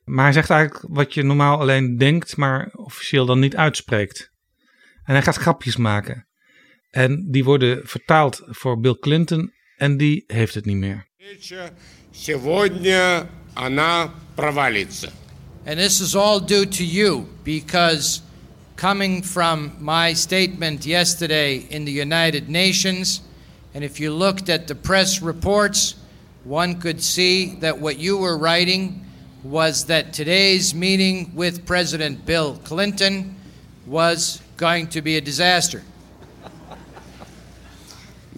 Maar 0.04 0.24
hij 0.24 0.32
zegt 0.32 0.50
eigenlijk 0.50 0.84
wat 0.88 1.14
je 1.14 1.22
normaal 1.22 1.60
alleen 1.60 1.96
denkt, 1.96 2.36
maar 2.36 2.70
officieel 2.72 3.26
dan 3.26 3.38
niet 3.38 3.56
uitspreekt. 3.56 4.30
En 5.04 5.14
hij 5.14 5.22
gaat 5.22 5.36
grapjes 5.36 5.76
maken. 5.76 6.26
En 6.90 7.30
die 7.30 7.44
worden 7.44 7.80
vertaald 7.84 8.42
voor 8.46 8.80
Bill 8.80 8.96
Clinton 9.00 9.52
en 9.76 9.96
die 9.96 10.24
heeft 10.26 10.54
het 10.54 10.64
niet 10.64 10.76
meer. 10.76 11.08
Сегодня 12.10 13.28
она 13.54 14.12
провалится. 14.34 15.12
And 15.64 15.78
this 15.78 16.00
is 16.00 16.14
all 16.14 16.40
due 16.40 16.68
to 16.68 16.82
you 16.82 17.26
because 17.42 18.20
coming 18.76 19.22
from 19.22 19.72
my 19.78 20.14
statement 20.14 20.84
yesterday 20.84 21.66
in 21.68 21.84
the 21.84 21.92
United 21.92 22.48
Nations, 22.48 23.22
and 23.74 23.84
if 23.84 23.98
you 23.98 24.10
looked 24.10 24.48
at 24.48 24.66
the 24.66 24.74
press 24.74 25.20
reports, 25.22 25.96
one 26.44 26.78
could 26.78 27.02
see 27.02 27.58
that 27.60 27.78
what 27.78 27.98
you 27.98 28.16
were 28.16 28.38
writing 28.38 29.03
was 29.44 29.86
that 29.86 30.12
today's 30.12 30.74
meeting 30.74 31.32
with 31.34 31.64
President 31.66 32.26
Bill 32.26 32.58
Clinton 32.64 33.36
was 33.86 34.40
going 34.56 34.86
to 34.88 35.00
be 35.00 35.16
a 35.16 35.20
disaster. 35.20 35.82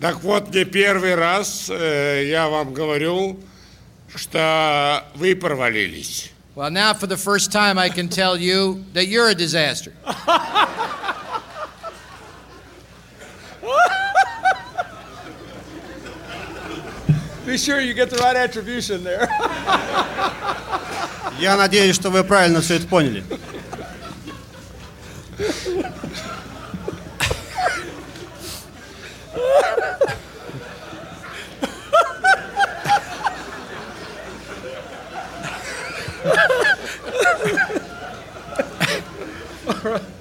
Так 0.00 0.22
вот, 0.22 0.52
не 0.52 0.64
первый 0.64 1.14
раз 1.14 1.70
э, 1.70 2.26
я 2.28 2.48
вам 2.48 2.74
говорю, 2.74 3.38
что 4.14 5.04
вы 5.14 5.36
провалились. 5.36 6.32
Well, 6.54 6.70
now 6.70 6.92
for 6.92 7.06
the 7.06 7.16
first 7.16 7.50
time, 7.50 7.78
I 7.78 7.88
can 7.88 8.08
tell 8.08 8.36
you 8.36 8.84
that 8.92 9.06
you're 9.06 9.28
a 9.28 9.34
disaster. 9.34 9.92
Be 17.46 17.58
sure 17.58 17.80
you 17.80 17.94
get 17.94 18.10
the 18.10 18.18
right 18.18 18.36
attribution 18.36 19.02
there. 19.02 19.28
Я 21.38 21.56
надеюсь, 21.56 21.96
что 21.96 22.10
вы 22.10 22.22
правильно 22.22 22.60
все 22.60 22.76
это 22.76 22.86
поняли. 22.86 23.24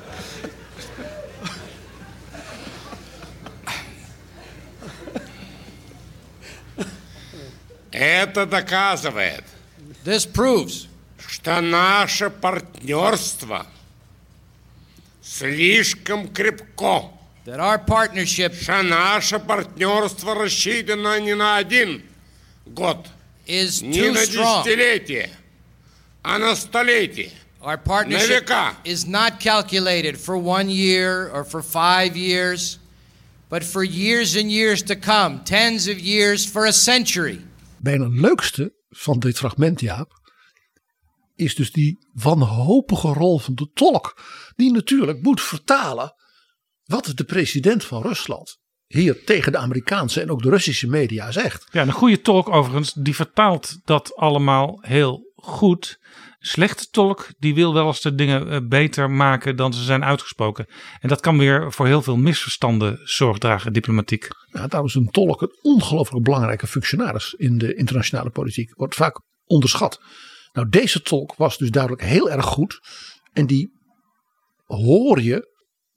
Это 7.96 8.44
доказывает, 8.44 9.42
This 10.04 10.26
proves 10.26 10.86
что 11.26 11.62
наше 11.62 12.28
партнерство 12.28 13.66
слишком 15.22 16.28
крепко. 16.28 17.10
that 17.46 17.58
our 17.58 17.78
partnership 17.78 18.54
Что 18.60 18.82
наше 18.82 19.38
партнерство 19.38 20.34
рассчитано 20.34 21.18
не 21.20 21.34
на 21.34 21.56
один 21.56 22.02
год, 22.66 23.06
is 23.46 23.82
не 23.82 24.10
на 24.10 24.26
десятилетие, 24.26 25.30
а 26.22 26.36
на 26.38 26.54
столетие. 26.54 27.30
Our 27.62 27.78
partnership 27.78 28.46
is 28.84 29.06
not 29.06 29.40
calculated 29.40 30.18
for 30.18 30.36
one 30.36 30.68
year 30.68 31.30
or 31.32 31.44
for 31.44 31.62
five 31.62 32.14
years, 32.14 32.78
but 33.48 33.64
for 33.64 33.82
years 33.82 34.36
and 34.36 34.52
years 34.52 34.82
to 34.82 34.96
come, 34.96 35.42
tens 35.44 35.88
of 35.88 35.98
years 35.98 36.44
for 36.44 36.66
a 36.66 36.72
century. 36.72 37.40
Bijna 37.86 38.04
het 38.04 38.20
leukste 38.20 38.74
van 38.88 39.18
dit 39.18 39.38
fragment, 39.38 39.80
Jaap, 39.80 40.12
is 41.34 41.54
dus 41.54 41.72
die 41.72 42.08
wanhopige 42.12 43.12
rol 43.12 43.38
van 43.38 43.54
de 43.54 43.70
tolk. 43.74 44.20
Die 44.56 44.72
natuurlijk 44.72 45.22
moet 45.22 45.42
vertalen 45.42 46.14
wat 46.84 47.12
de 47.14 47.24
president 47.24 47.84
van 47.84 48.02
Rusland 48.02 48.58
hier 48.86 49.24
tegen 49.24 49.52
de 49.52 49.58
Amerikaanse 49.58 50.20
en 50.20 50.30
ook 50.30 50.42
de 50.42 50.48
Russische 50.48 50.88
media 50.88 51.30
zegt. 51.30 51.66
Ja, 51.72 51.82
een 51.82 51.92
goede 51.92 52.20
tolk 52.20 52.48
overigens, 52.48 52.92
die 52.92 53.14
vertaalt 53.14 53.78
dat 53.84 54.16
allemaal 54.16 54.78
heel 54.80 55.32
goed 55.34 55.98
Slechte 56.45 56.89
tolk, 56.89 57.27
die 57.39 57.55
wil 57.55 57.73
wel 57.73 57.87
eens 57.87 58.01
de 58.01 58.15
dingen 58.15 58.49
eh, 58.49 58.59
beter 58.63 59.11
maken 59.11 59.55
dan 59.55 59.73
ze 59.73 59.83
zijn 59.83 60.03
uitgesproken. 60.03 60.65
En 60.99 61.09
dat 61.09 61.19
kan 61.19 61.37
weer 61.37 61.71
voor 61.71 61.87
heel 61.87 62.01
veel 62.01 62.17
misverstanden 62.17 62.99
zorg 63.03 63.37
dragen, 63.37 63.73
diplomatiek. 63.73 64.27
Ja, 64.51 64.67
daarom 64.67 64.87
is 64.89 64.95
een 64.95 65.11
tolk 65.11 65.41
een 65.41 65.57
ongelooflijk 65.61 66.23
belangrijke 66.23 66.67
functionaris 66.67 67.33
in 67.33 67.57
de 67.57 67.75
internationale 67.75 68.29
politiek. 68.29 68.75
Wordt 68.75 68.95
vaak 68.95 69.21
onderschat. 69.45 70.01
Nou, 70.53 70.69
deze 70.69 71.01
tolk 71.01 71.35
was 71.35 71.57
dus 71.57 71.71
duidelijk 71.71 72.03
heel 72.03 72.29
erg 72.29 72.45
goed. 72.45 72.79
En 73.33 73.45
die 73.45 73.71
hoor 74.65 75.21
je 75.21 75.49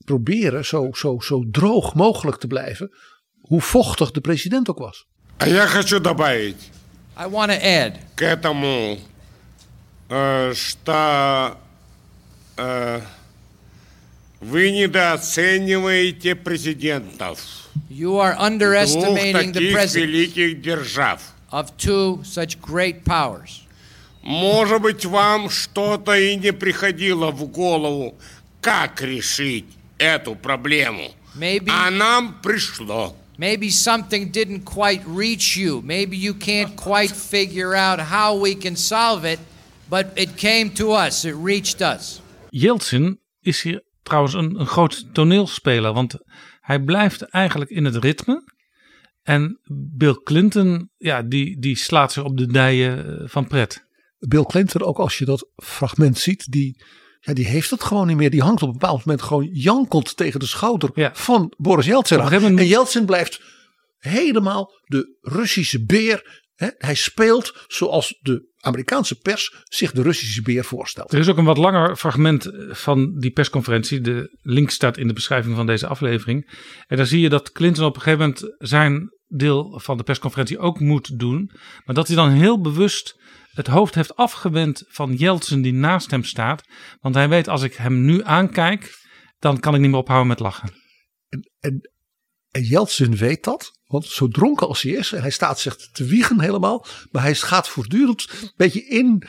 proberen 0.05 0.65
zo, 0.65 0.89
zo, 0.93 1.21
zo 1.21 1.45
droog 1.51 1.95
mogelijk 1.95 2.39
te 2.39 2.47
blijven. 2.47 2.91
Hoe 3.41 3.61
vochtig 3.61 4.11
de 4.11 4.21
president 4.21 4.71
ook 4.71 4.79
was. 4.79 5.07
А 5.37 5.49
я 5.49 5.67
хочу 5.67 6.01
добавить 6.01 6.71
I 7.17 7.27
want 7.29 7.53
to 7.53 7.59
add 7.59 7.99
к 8.17 8.23
этому, 8.23 8.67
э, 8.67 8.99
Что 10.10 11.58
э, 12.58 13.02
вы 14.42 14.72
недооцениваете 14.72 16.36
президентов 16.36 17.40
you 17.90 18.18
are 18.20 18.36
underestimating 18.40 19.52
the 19.52 19.54
таких 19.54 19.76
president 19.76 20.06
великих 20.08 20.62
держав. 20.62 21.22
of 21.52 21.76
two 21.78 22.22
such 22.24 22.60
great 22.62 23.04
powers. 23.04 23.62
Может 24.22 24.82
быть, 24.82 25.06
вам 25.06 25.50
что-то 25.50 26.14
и 26.14 26.36
не 26.36 26.52
приходило 26.52 27.32
в 27.32 27.46
голову, 27.46 28.16
как 28.62 29.02
решить 29.02 29.66
эту 29.98 30.36
проблему. 30.36 31.12
Maybe 31.36 31.70
А 31.70 31.90
нам 31.90 32.40
пришло. 32.42 33.16
maybe 33.38 33.70
something 33.70 34.30
didn't 34.32 34.66
quite 34.66 35.02
reach 35.08 35.56
you. 35.56 35.82
Maybe 35.82 36.18
you 36.18 36.34
can't 36.34 36.76
quite 36.76 37.12
figure 37.12 37.74
out 37.76 38.00
how 38.00 38.36
we 38.36 38.54
can 38.56 38.76
solve 38.76 39.24
it, 39.24 39.40
but 39.90 40.06
it 40.14 40.34
came 40.36 40.72
to 40.72 40.96
us. 41.06 41.26
It 41.26 41.36
reached 41.44 41.82
us. 41.82 42.22
Yeltsin 42.50 43.20
is 43.40 43.62
hier 43.62 43.84
trouwens 44.04 44.34
een, 44.34 44.60
een 44.60 44.68
groot 44.68 45.14
toneelspeler, 45.14 45.94
want 45.94 46.18
hij 46.60 46.80
blijft 46.80 47.22
eigenlijk 47.22 47.72
in 47.72 47.86
het 47.86 47.96
ritme. 47.96 48.44
En 49.24 49.60
Bill 49.98 50.20
Clinton, 50.24 50.90
ja, 50.98 51.22
die, 51.22 51.60
die 51.60 51.78
slaat 51.78 52.12
zich 52.12 52.24
op 52.24 52.38
de 52.38 52.46
dijen 52.46 53.22
eh, 53.22 53.28
van 53.28 53.48
pret. 53.48 53.88
Bill 54.20 54.44
Clinton, 54.44 54.82
ook 54.82 54.98
als 54.98 55.18
je 55.18 55.26
dat 55.26 55.50
fragment 55.56 56.18
ziet, 56.18 56.52
die, 56.52 56.84
ja, 57.20 57.34
die 57.34 57.46
heeft 57.46 57.70
het 57.70 57.84
gewoon 57.84 58.08
niet 58.08 58.18
meer. 58.18 58.30
Die 58.30 58.42
hangt 58.42 58.62
op 58.62 58.68
een 58.68 58.78
bepaald 58.78 59.06
moment 59.06 59.22
gewoon 59.26 59.50
jankend 59.52 60.18
tegen 60.18 60.40
de 60.40 60.46
schouder 60.46 61.12
van 61.14 61.54
Boris 61.58 61.86
Yeltsin. 61.86 62.22
aan. 62.22 62.32
En 62.32 62.68
Yeltsin 62.68 63.06
blijft 63.06 63.42
helemaal 63.98 64.72
de 64.86 65.18
Russische 65.22 65.86
beer. 65.86 66.44
Hè? 66.56 66.68
Hij 66.78 66.96
speelt 66.96 67.66
zoals 67.68 68.18
de 68.22 68.49
Amerikaanse 68.60 69.16
pers 69.16 69.64
zich 69.64 69.92
de 69.92 70.02
Russische 70.02 70.42
beer 70.42 70.64
voorstelt. 70.64 71.14
Er 71.14 71.20
is 71.20 71.30
ook 71.30 71.38
een 71.38 71.46
wat 71.46 71.58
langer 71.58 71.96
fragment 71.96 72.46
eh, 72.46 72.74
van 72.74 73.20
die 73.20 73.32
persconferentie. 73.32 74.02
De 74.02 74.38
link 74.42 74.70
staat 74.70 74.98
in 74.98 75.08
de 75.08 75.14
beschrijving 75.14 75.56
van 75.56 75.66
deze 75.66 75.88
aflevering. 75.88 76.52
En 76.88 76.98
daar 76.98 77.06
zie 77.06 77.22
je 77.22 77.30
dat 77.30 77.52
Clinton 77.52 77.86
op 77.86 77.96
een 77.96 78.02
gegeven 78.02 78.26
moment 78.26 78.56
zijn 78.58 79.10
deel 79.28 79.80
van 79.84 79.98
de 79.98 80.04
persconferentie 80.04 80.60
ook 80.60 80.80
moet 80.80 81.20
doen. 81.20 81.52
Maar 81.86 81.96
dat 81.96 82.08
hij 82.08 82.16
dan 82.16 82.30
heel 82.30 82.62
bewust 82.62 83.18
het 83.52 83.68
hoofd 83.68 83.96
heeft 83.96 84.16
afgewend 84.16 84.84
van 84.88 85.14
Yeltsin 85.14 85.62
die 85.62 85.74
naast 85.74 86.12
hem 86.12 86.24
staat. 86.24 86.64
Want 87.00 87.16
hij 87.16 87.30
weet 87.30 87.48
als 87.48 87.64
ik 87.64 87.74
hem 87.74 88.06
nu 88.06 88.24
aankijk, 88.24 88.98
dan 89.40 89.60
kan 89.60 89.76
ik 89.76 89.82
niet 89.82 89.90
meer 89.90 90.00
ophouden 90.00 90.28
met 90.28 90.40
lachen. 90.40 90.70
En, 91.30 91.52
en, 91.60 91.92
en 92.52 92.64
Yeltsin 92.64 93.16
weet 93.16 93.44
dat. 93.44 93.78
Want 93.86 94.06
zo 94.06 94.28
dronken 94.28 94.68
als 94.68 94.82
hij 94.82 94.92
is, 94.92 95.12
en 95.12 95.22
hij 95.22 95.30
staat 95.30 95.60
zich 95.60 95.76
te 95.76 96.06
wiegen 96.06 96.40
helemaal. 96.40 96.86
Maar 97.12 97.22
hij 97.22 97.36
gaat 97.36 97.68
voortdurend 97.68 98.28
een 98.42 98.52
beetje 98.56 98.86
in 98.86 99.24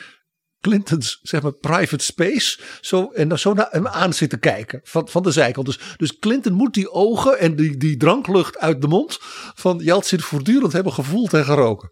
Clintons 0.61 1.19
zeg 1.21 1.41
maar, 1.41 1.51
private 1.51 2.03
space. 2.03 2.59
Zo, 2.81 3.11
en 3.11 3.27
dan 3.27 3.37
zo 3.37 3.53
naar 3.53 3.67
hem 3.71 3.87
aan 3.87 4.13
zitten 4.13 4.39
kijken 4.39 4.79
van, 4.83 5.07
van 5.07 5.23
de 5.23 5.31
zijkant. 5.31 5.65
Dus, 5.65 5.79
dus 5.97 6.19
Clinton 6.19 6.53
moet 6.53 6.73
die 6.73 6.91
ogen 6.91 7.39
en 7.39 7.55
die, 7.55 7.77
die 7.77 7.97
dranklucht 7.97 8.57
uit 8.57 8.81
de 8.81 8.87
mond 8.87 9.17
van 9.55 9.77
Yeltsin 9.77 10.19
voortdurend 10.19 10.73
hebben 10.73 10.93
gevoeld 10.93 11.33
en 11.33 11.45
geroken. 11.45 11.91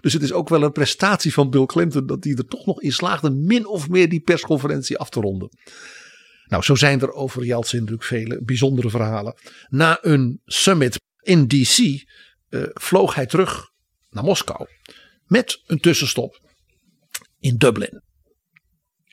Dus 0.00 0.12
het 0.12 0.22
is 0.22 0.32
ook 0.32 0.48
wel 0.48 0.62
een 0.62 0.72
prestatie 0.72 1.32
van 1.32 1.50
Bill 1.50 1.66
Clinton 1.66 2.06
dat 2.06 2.24
hij 2.24 2.34
er 2.34 2.46
toch 2.46 2.66
nog 2.66 2.80
in 2.80 2.92
slaagde 2.92 3.30
min 3.30 3.66
of 3.66 3.88
meer 3.88 4.08
die 4.08 4.20
persconferentie 4.20 4.98
af 4.98 5.10
te 5.10 5.20
ronden. 5.20 5.48
Nou, 6.46 6.62
zo 6.62 6.74
zijn 6.74 7.00
er 7.00 7.12
over 7.12 7.44
Yeltsin 7.44 7.78
natuurlijk 7.78 8.06
vele 8.06 8.42
bijzondere 8.42 8.90
verhalen. 8.90 9.34
Na 9.68 9.98
een 10.00 10.40
summit 10.44 11.00
in 11.20 11.46
DC 11.46 12.04
eh, 12.48 12.62
vloog 12.74 13.14
hij 13.14 13.26
terug 13.26 13.70
naar 14.10 14.24
Moskou 14.24 14.66
met 15.26 15.62
een 15.66 15.80
tussenstop 15.80 16.40
in 17.38 17.56
Dublin. 17.56 18.02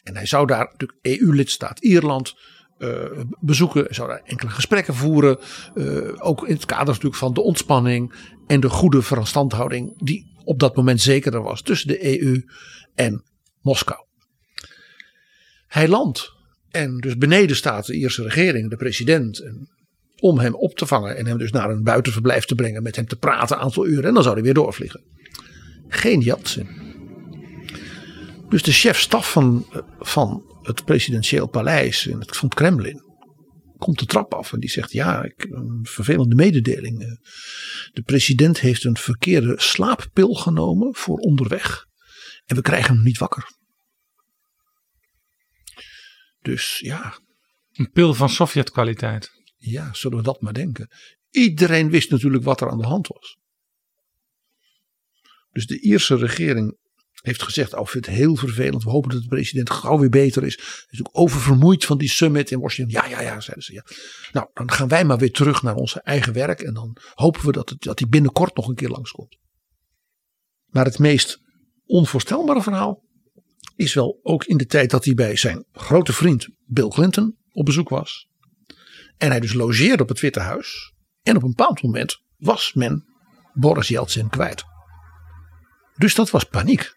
En 0.04 0.16
hij 0.16 0.26
zou 0.26 0.48
daar 0.48 0.70
natuurlijk 0.72 1.00
EU-lidstaat 1.02 1.80
Ierland 1.80 2.36
eh, 2.78 3.22
bezoeken. 3.40 3.96
Zou 3.96 4.08
daar 4.08 4.22
enkele 4.24 4.50
gesprekken 4.52 4.96
voeren. 4.96 5.40
eh, 5.76 6.26
ook 6.26 6.48
in 6.48 6.54
het 6.54 6.66
kader 6.66 6.86
natuurlijk 6.86 7.16
van 7.16 7.34
de 7.34 7.42
ontspanning 7.42 8.14
en 8.48 8.60
de 8.60 8.70
goede 8.70 9.02
verstandhouding 9.02 10.04
die 10.04 10.32
op 10.44 10.60
dat 10.60 10.76
moment 10.76 11.02
zekerder 11.02 11.42
was 11.42 11.62
tussen 11.62 11.88
de 11.88 12.22
EU 12.22 12.46
en 12.96 13.24
Moskou. 13.62 14.06
Hij 15.68 15.88
landt 15.88 16.34
en 16.74 16.98
dus 16.98 17.18
beneden 17.18 17.56
staat 17.56 17.86
de 17.86 17.94
Ierse 17.94 18.24
regering, 18.24 18.70
de 18.70 18.76
president, 18.76 19.40
en 19.40 19.70
om 20.20 20.40
hem 20.40 20.56
op 20.56 20.78
te 20.78 20.86
vangen 20.86 21.18
en 21.18 21.26
hem 21.26 21.38
dus 21.38 21.52
naar 21.52 21.70
een 21.70 21.84
buitenverblijf 21.84 22.46
te 22.46 22.56
brengen, 22.56 22.84
met 22.84 22.96
hem 22.96 23.08
te 23.08 23.16
praten 23.16 23.56
een 23.56 23.62
aantal 23.62 23.88
uren 23.88 24.04
en 24.04 24.14
dan 24.14 24.24
zou 24.24 24.36
hij 24.36 24.44
weer 24.44 24.54
doorvliegen. 24.54 25.02
Geen 25.88 26.20
Yeltsin. 26.20 26.68
Dus 28.50 28.64
de 28.64 28.72
chef-staf 28.72 29.32
van, 29.32 29.66
van 30.00 30.44
het 30.62 30.86
presidentieel 30.86 31.48
paleis 31.48 32.08
in 32.08 32.20
het, 32.20 32.38
van 32.38 32.50
het 32.50 32.58
Kremlin 32.58 33.02
komt 33.78 34.00
de 34.00 34.06
trap 34.06 34.34
af 34.34 34.54
en 34.54 34.60
die 34.60 34.70
zegt: 34.70 34.92
Ja, 34.92 35.24
ik, 35.24 35.48
een 35.50 35.80
vervelende 35.84 36.36
mededeling. 36.36 37.02
Eh, 37.02 37.08
De 37.92 38.02
president 38.02 38.60
heeft 38.60 38.84
een 38.84 38.98
verkeerde 38.98 39.54
slaappil 39.58 40.34
genomen 40.34 40.96
voor 40.96 41.18
onderweg 41.18 41.86
en 42.46 42.56
we 42.56 42.62
krijgen 42.62 42.94
hem 42.94 43.04
niet 43.04 43.18
wakker. 43.18 43.62
Dus 46.44 46.80
ja, 46.80 47.20
Een 47.72 47.92
pil 47.92 48.14
van 48.14 48.30
Sovjet-kwaliteit. 48.30 49.32
ja, 49.58 49.94
zullen 49.94 50.18
we 50.18 50.24
dat 50.24 50.42
maar 50.42 50.54
denken. 50.54 50.88
Iedereen 51.30 51.90
wist 51.90 52.10
natuurlijk 52.12 52.44
wat 52.44 52.62
er 52.62 52.70
aan 52.70 52.78
de 52.78 52.88
hand 52.88 53.08
was. 53.08 53.38
Dus 55.52 55.66
de 55.68 55.80
Ierse 55.82 56.16
regering 56.16 56.78
heeft 57.22 57.44
gezegd: 57.44 57.74
Oh, 57.74 57.82
ik 57.82 57.88
vind 57.90 58.06
het 58.06 58.16
heel 58.16 58.36
vervelend. 58.36 58.84
We 58.84 58.90
hopen 58.90 59.10
dat 59.10 59.22
de 59.22 59.28
president 59.28 59.70
gauw 59.70 60.00
weer 60.00 60.10
beter 60.10 60.44
is. 60.44 60.56
Hij 60.56 60.66
is 60.66 60.86
natuurlijk 60.90 61.18
oververmoeid 61.18 61.86
van 61.86 61.98
die 61.98 62.10
summit 62.10 62.52
in 62.52 62.60
Washington. 62.60 63.02
Ja, 63.02 63.08
ja, 63.10 63.22
ja, 63.22 63.40
zeiden 63.40 63.64
ze. 63.64 63.74
Ja. 63.74 63.86
Nou, 64.32 64.48
dan 64.54 64.72
gaan 64.72 64.88
wij 64.88 65.06
maar 65.06 65.18
weer 65.18 65.32
terug 65.32 65.62
naar 65.62 65.76
onze 65.76 66.02
eigen 66.02 66.34
werk. 66.34 66.62
En 66.62 66.74
dan 66.74 66.98
hopen 67.14 67.46
we 67.46 67.52
dat, 67.52 67.70
het, 67.70 67.82
dat 67.82 68.00
hij 68.00 68.08
binnenkort 68.08 68.56
nog 68.56 68.68
een 68.68 68.76
keer 68.76 68.90
langskomt. 68.90 69.38
Maar 70.66 70.86
het 70.86 71.00
meest 71.00 71.40
onvoorstelbare 71.86 72.62
verhaal 72.62 73.04
is 73.76 73.94
wel 73.94 74.20
ook 74.24 74.44
in 74.44 74.58
de 74.58 74.66
tijd 74.66 74.90
dat 74.90 75.06
hij 75.06 75.14
bij 75.14 75.36
zijn 75.36 75.66
grote 75.72 76.14
vriend 76.14 76.48
Bill 76.66 76.88
Clinton 76.88 77.38
op 77.52 77.66
bezoek 77.66 77.90
was. 77.90 78.28
En 79.18 79.30
hij 79.30 79.40
dus 79.40 79.54
logeerde 79.54 80.04
op 80.04 80.10
het 80.10 80.20
Witte 80.20 80.40
Huis. 80.40 80.94
En 81.22 81.36
op 81.36 81.44
een 81.44 81.50
bepaald 81.50 81.82
moment 81.82 82.22
was 82.38 82.74
men 82.74 83.06
Boris 83.54 83.88
Yeltsin 83.88 84.30
kwijt. 84.30 84.64
Dus 85.96 86.16
dat 86.16 86.30
was 86.30 86.44
paniek 86.44 86.96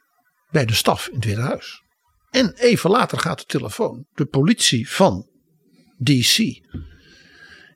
bij 0.50 0.64
de 0.64 0.74
staf 0.74 1.08
in 1.08 1.14
het 1.14 1.24
Witte 1.24 1.40
Huis. 1.40 1.82
En 2.30 2.52
even 2.54 2.90
later 2.90 3.18
gaat 3.18 3.38
de 3.38 3.44
telefoon. 3.44 4.06
De 4.14 4.26
politie 4.26 4.90
van 4.90 5.28
DC 5.98 6.60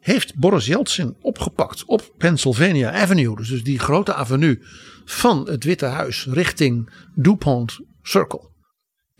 heeft 0.00 0.36
Boris 0.36 0.66
Yeltsin 0.66 1.16
opgepakt 1.20 1.84
op 1.84 2.14
Pennsylvania 2.18 2.92
Avenue. 2.92 3.36
Dus, 3.36 3.48
dus 3.48 3.62
die 3.62 3.78
grote 3.78 4.14
avenue 4.14 4.58
van 5.04 5.48
het 5.48 5.64
Witte 5.64 5.86
Huis 5.86 6.26
richting 6.26 6.92
DuPont 7.14 7.80
Circle. 8.02 8.49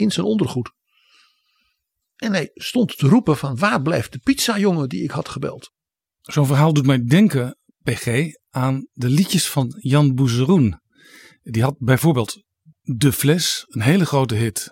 In 0.01 0.10
zijn 0.10 0.27
ondergoed. 0.27 0.72
En 2.16 2.32
hij 2.32 2.51
stond 2.55 2.98
te 2.98 3.09
roepen 3.09 3.36
van 3.36 3.56
waar 3.56 3.82
blijft 3.82 4.12
de 4.12 4.18
pizzajongen 4.18 4.89
die 4.89 5.02
ik 5.02 5.10
had 5.10 5.28
gebeld. 5.28 5.72
Zo'n 6.20 6.47
verhaal 6.47 6.72
doet 6.72 6.86
mij 6.86 7.05
denken, 7.05 7.59
PG, 7.82 8.32
aan 8.51 8.86
de 8.93 9.09
liedjes 9.09 9.48
van 9.48 9.77
Jan 9.78 10.14
Boezeroen. 10.14 10.81
Die 11.43 11.62
had 11.62 11.74
bijvoorbeeld 11.78 12.44
De 12.81 13.12
Fles, 13.12 13.64
een 13.68 13.81
hele 13.81 14.06
grote 14.06 14.35
hit 14.35 14.68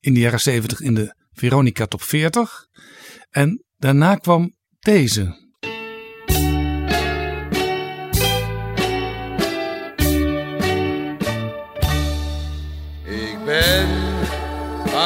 in 0.00 0.14
de 0.14 0.20
jaren 0.20 0.40
70 0.40 0.80
in 0.80 0.94
de 0.94 1.16
Veronica 1.32 1.86
Top 1.86 2.02
40. 2.02 2.66
En 3.30 3.64
daarna 3.76 4.14
kwam 4.14 4.56
deze. 4.78 5.50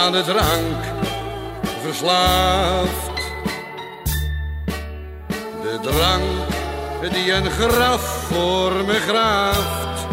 Aan 0.07 0.13
de 0.13 0.23
drank 0.23 0.85
verslaafd. 1.83 3.17
De 5.63 5.79
drank 5.83 7.13
die 7.13 7.33
een 7.33 7.51
graf 7.51 8.27
voor 8.29 8.73
me 8.73 9.01
graaft. 9.09 10.07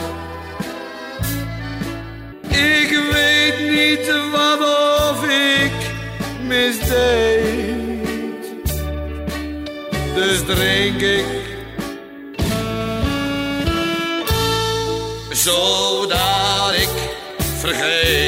Ik 2.48 3.00
weet 3.12 3.60
niet 3.70 4.14
wat 4.32 4.60
of 5.10 5.24
ik 5.24 5.74
misdeed. 6.48 7.94
Dus 10.16 10.44
drink 10.46 11.02
ik. 11.02 11.26
Zodat 15.32 16.74
ik 16.76 16.90
vergeet. 17.60 18.23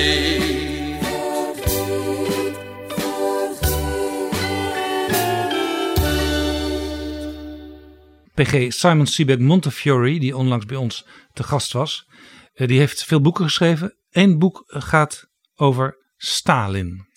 PG 8.36 8.74
Simon 8.74 9.07
Sebag 9.07 9.38
Montefiore, 9.38 10.20
die 10.20 10.38
onlangs 10.38 10.66
bij 10.66 10.78
ons 10.78 11.06
te 11.34 11.44
gast 11.44 11.72
was, 11.72 12.07
eh, 12.53 12.68
die 12.68 12.80
heeft 12.80 13.03
veel 13.03 13.22
boeken 13.22 13.44
geschreven. 13.44 13.98
Eén 14.10 14.40
boek 14.40 14.64
eh, 14.68 14.82
gaat 14.82 15.30
over 15.56 15.98
Stalin. 16.18 17.07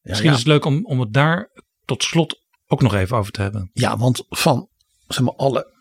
Misschien 0.00 0.28
ja. 0.28 0.34
is 0.34 0.38
het 0.38 0.48
leuk 0.48 0.64
om, 0.64 0.86
om 0.86 1.00
het 1.00 1.12
daar 1.12 1.50
tot 1.84 2.02
slot 2.02 2.42
ook 2.66 2.82
nog 2.82 2.94
even 2.94 3.16
over 3.16 3.32
te 3.32 3.42
hebben. 3.42 3.70
Ja, 3.72 3.96
want 3.96 4.24
van 4.28 4.68
zeg 5.08 5.24
maar, 5.24 5.34
alle 5.34 5.72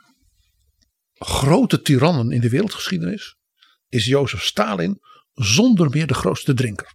grote 1.14 1.82
tirannen 1.82 2.32
in 2.32 2.42
de 2.42 2.50
wereldgeschiedenis 2.50 3.38
is 3.90 4.06
Jozef 4.06 4.44
Stalin 4.44 5.02
zonder 5.34 5.90
meer 5.90 6.08
de 6.08 6.14
grootste 6.14 6.54
drinker. 6.54 6.94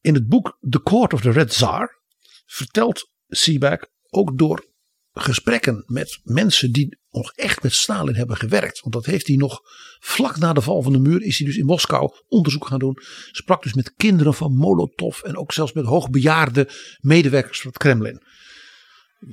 In 0.00 0.14
het 0.14 0.28
boek 0.28 0.58
The 0.68 0.82
Court 0.82 1.12
of 1.12 1.20
the 1.20 1.30
Red 1.30 1.48
Tsar 1.48 2.00
vertelt 2.46 3.10
Seaback 3.30 3.90
ook 4.08 4.38
door 4.38 4.68
gesprekken 5.12 5.82
met 5.86 6.20
mensen 6.22 6.72
die 6.72 6.98
nog 7.10 7.32
echt 7.32 7.62
met 7.62 7.72
Stalin 7.72 8.14
hebben 8.14 8.36
gewerkt. 8.36 8.80
Want 8.80 8.94
dat 8.94 9.06
heeft 9.06 9.26
hij 9.26 9.36
nog 9.36 9.60
vlak 9.98 10.36
na 10.36 10.52
de 10.52 10.60
val 10.60 10.82
van 10.82 10.92
de 10.92 10.98
muur 10.98 11.22
is 11.22 11.38
hij 11.38 11.46
dus 11.46 11.56
in 11.56 11.64
Moskou 11.64 12.12
onderzoek 12.28 12.66
gaan 12.66 12.78
doen. 12.78 12.98
Sprak 13.30 13.62
dus 13.62 13.74
met 13.74 13.94
kinderen 13.96 14.34
van 14.34 14.56
Molotov 14.56 15.20
en 15.20 15.36
ook 15.36 15.52
zelfs 15.52 15.72
met 15.72 15.84
hoogbejaarde 15.84 16.68
medewerkers 16.98 17.60
van 17.60 17.70
het 17.70 17.78
Kremlin. 17.78 18.22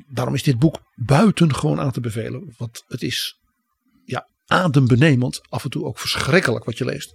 Daarom 0.07 0.33
is 0.33 0.43
dit 0.43 0.59
boek 0.59 0.79
buitengewoon 0.95 1.79
aan 1.79 1.91
te 1.91 2.01
bevelen. 2.01 2.53
Want 2.57 2.83
het 2.87 3.01
is 3.01 3.39
ja, 4.05 4.29
adembenemend, 4.45 5.41
af 5.49 5.63
en 5.63 5.69
toe 5.69 5.85
ook 5.85 5.99
verschrikkelijk 5.99 6.65
wat 6.65 6.77
je 6.77 6.85
leest. 6.85 7.11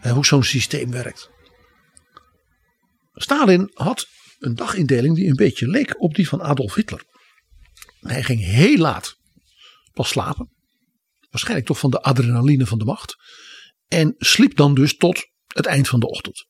En 0.00 0.14
hoe 0.14 0.26
zo'n 0.26 0.44
systeem 0.44 0.90
werkt. 0.90 1.30
Stalin 3.14 3.70
had 3.74 4.06
een 4.38 4.54
dagindeling 4.54 5.14
die 5.14 5.28
een 5.28 5.36
beetje 5.36 5.68
leek 5.68 6.00
op 6.00 6.14
die 6.14 6.28
van 6.28 6.42
Adolf 6.42 6.74
Hitler. 6.74 7.04
Hij 8.00 8.22
ging 8.22 8.40
heel 8.40 8.76
laat 8.76 9.16
pas 9.92 10.08
slapen. 10.08 10.50
Waarschijnlijk 11.30 11.66
toch 11.66 11.78
van 11.78 11.90
de 11.90 12.02
adrenaline 12.02 12.66
van 12.66 12.78
de 12.78 12.84
macht. 12.84 13.16
En 13.88 14.14
sliep 14.18 14.56
dan 14.56 14.74
dus 14.74 14.96
tot 14.96 15.26
het 15.46 15.66
eind 15.66 15.88
van 15.88 16.00
de 16.00 16.08
ochtend. 16.08 16.46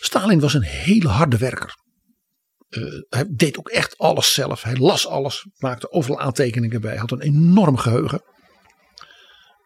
Stalin 0.00 0.40
was 0.40 0.54
een 0.54 0.62
hele 0.62 1.08
harde 1.08 1.38
werker. 1.38 1.74
Eh, 2.68 2.82
hij 3.08 3.24
deed 3.28 3.58
ook 3.58 3.68
echt 3.68 3.98
alles 3.98 4.34
zelf. 4.34 4.62
Hij 4.62 4.76
las 4.76 5.06
alles, 5.06 5.46
maakte 5.56 5.90
overal 5.90 6.20
aantekeningen 6.20 6.80
bij. 6.80 6.96
Had 6.96 7.10
een 7.10 7.20
enorm 7.20 7.76
geheugen. 7.76 8.22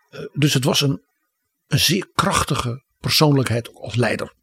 Eh, 0.08 0.20
dus 0.32 0.54
het 0.54 0.64
was 0.64 0.80
een, 0.80 1.02
een 1.66 1.78
zeer 1.78 2.10
krachtige 2.12 2.84
persoonlijkheid 2.98 3.74
als 3.74 3.94
leider. 3.94 4.34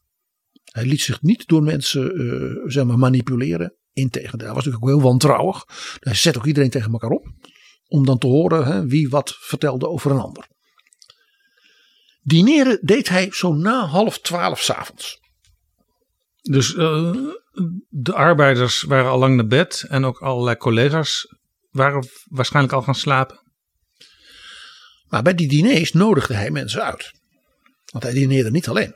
Hij 0.71 0.85
liet 0.85 1.01
zich 1.01 1.21
niet 1.21 1.47
door 1.47 1.63
mensen 1.63 2.11
eh, 2.11 2.71
zeg 2.71 2.85
maar 2.85 2.99
manipuleren. 2.99 3.73
Integendeel, 3.93 4.45
hij 4.45 4.55
was 4.55 4.65
natuurlijk 4.65 4.83
ook 4.83 4.99
heel 4.99 5.09
wantrouwig. 5.09 5.65
Hij 5.99 6.13
zet 6.13 6.37
ook 6.37 6.45
iedereen 6.45 6.69
tegen 6.69 6.91
elkaar 6.91 7.09
op. 7.09 7.27
Om 7.87 8.05
dan 8.05 8.17
te 8.17 8.27
horen 8.27 8.65
hè, 8.65 8.87
wie 8.87 9.09
wat 9.09 9.35
vertelde 9.39 9.87
over 9.87 10.11
een 10.11 10.19
ander. 10.19 10.47
Dineren 12.21 12.79
deed 12.81 13.09
hij 13.09 13.29
zo 13.31 13.53
na 13.53 13.85
half 13.85 14.19
twaalf 14.19 14.61
s'avonds. 14.61 15.19
Dus 16.41 16.75
eh, 16.75 17.15
de 17.89 18.13
arbeiders 18.13 18.81
waren 18.81 19.11
al 19.11 19.19
lang 19.19 19.35
naar 19.35 19.47
bed 19.47 19.85
en 19.87 20.05
ook 20.05 20.19
allerlei 20.19 20.57
collega's 20.57 21.35
waren 21.71 22.07
waarschijnlijk 22.25 22.73
al 22.73 22.81
gaan 22.81 22.95
slapen. 22.95 23.39
Maar 25.07 25.21
bij 25.21 25.33
die 25.33 25.47
diners 25.47 25.91
nodigde 25.91 26.33
hij 26.33 26.51
mensen 26.51 26.83
uit. 26.83 27.11
Want 27.91 28.03
hij 28.03 28.13
dineerde 28.13 28.51
niet 28.51 28.67
alleen. 28.67 28.95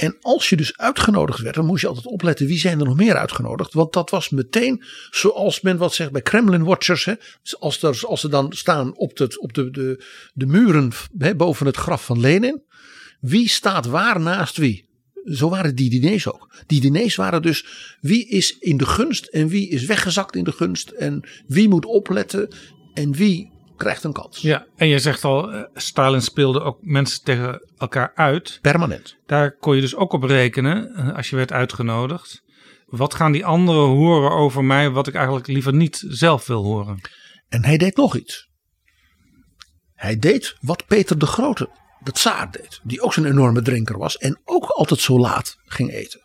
En 0.00 0.16
als 0.20 0.48
je 0.48 0.56
dus 0.56 0.78
uitgenodigd 0.78 1.40
werd, 1.40 1.54
dan 1.54 1.66
moest 1.66 1.80
je 1.80 1.88
altijd 1.88 2.06
opletten 2.06 2.46
wie 2.46 2.58
zijn 2.58 2.80
er 2.80 2.86
nog 2.86 2.96
meer 2.96 3.16
uitgenodigd. 3.16 3.72
Want 3.72 3.92
dat 3.92 4.10
was 4.10 4.28
meteen 4.28 4.84
zoals 5.10 5.60
men 5.60 5.76
wat 5.76 5.94
zegt 5.94 6.12
bij 6.12 6.22
Kremlin 6.22 6.64
Watchers. 6.64 7.04
Hè, 7.04 7.14
als, 7.58 7.82
er, 7.82 8.06
als 8.06 8.20
ze 8.20 8.28
dan 8.28 8.52
staan 8.52 8.96
op, 8.96 9.16
de, 9.16 9.38
op 9.38 9.52
de, 9.52 9.70
de, 9.70 10.04
de 10.34 10.46
muren 10.46 10.92
hè, 11.18 11.34
boven 11.36 11.66
het 11.66 11.76
graf 11.76 12.04
van 12.04 12.20
Lenin. 12.20 12.62
Wie 13.20 13.48
staat 13.48 13.86
waar 13.86 14.20
naast 14.20 14.56
wie? 14.56 14.88
Zo 15.24 15.48
waren 15.48 15.74
die 15.74 15.90
diners 15.90 16.28
ook. 16.28 16.54
Die 16.66 16.80
diners 16.80 17.16
waren 17.16 17.42
dus 17.42 17.66
wie 18.00 18.28
is 18.28 18.58
in 18.58 18.76
de 18.76 18.86
gunst 18.86 19.26
en 19.26 19.48
wie 19.48 19.68
is 19.68 19.84
weggezakt 19.84 20.36
in 20.36 20.44
de 20.44 20.52
gunst. 20.52 20.88
En 20.88 21.28
wie 21.46 21.68
moet 21.68 21.84
opletten 21.84 22.48
en 22.94 23.12
wie 23.12 23.49
krijgt 23.80 24.04
een 24.04 24.12
kans. 24.12 24.38
Ja, 24.38 24.66
en 24.76 24.88
je 24.88 24.98
zegt 24.98 25.24
al, 25.24 25.52
eh, 25.52 25.62
Stalin 25.74 26.22
speelde 26.22 26.60
ook 26.60 26.78
mensen 26.80 27.24
tegen 27.24 27.70
elkaar 27.76 28.12
uit. 28.14 28.58
Permanent. 28.60 29.16
Daar 29.26 29.56
kon 29.56 29.74
je 29.74 29.80
dus 29.80 29.94
ook 29.94 30.12
op 30.12 30.22
rekenen 30.22 30.94
eh, 30.94 31.16
als 31.16 31.30
je 31.30 31.36
werd 31.36 31.52
uitgenodigd. 31.52 32.42
Wat 32.86 33.14
gaan 33.14 33.32
die 33.32 33.44
anderen 33.44 33.88
horen 33.88 34.30
over 34.30 34.64
mij 34.64 34.90
wat 34.90 35.06
ik 35.06 35.14
eigenlijk 35.14 35.46
liever 35.46 35.74
niet 35.74 36.04
zelf 36.08 36.46
wil 36.46 36.62
horen? 36.62 37.00
En 37.48 37.64
hij 37.64 37.76
deed 37.76 37.96
nog 37.96 38.16
iets. 38.16 38.48
Hij 39.94 40.16
deed 40.16 40.56
wat 40.60 40.86
Peter 40.86 41.18
de 41.18 41.26
Grote, 41.26 41.70
de 42.00 42.12
tsaar, 42.12 42.50
deed. 42.50 42.80
Die 42.82 43.00
ook 43.00 43.12
zo'n 43.12 43.24
enorme 43.24 43.62
drinker 43.62 43.98
was 43.98 44.16
en 44.16 44.40
ook 44.44 44.64
altijd 44.64 45.00
zo 45.00 45.18
laat 45.18 45.56
ging 45.64 45.92
eten. 45.92 46.20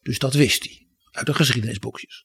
Dus 0.00 0.18
dat 0.18 0.34
wist 0.34 0.64
hij 0.64 0.86
uit 1.10 1.26
de 1.26 1.34
geschiedenisboekjes. 1.34 2.24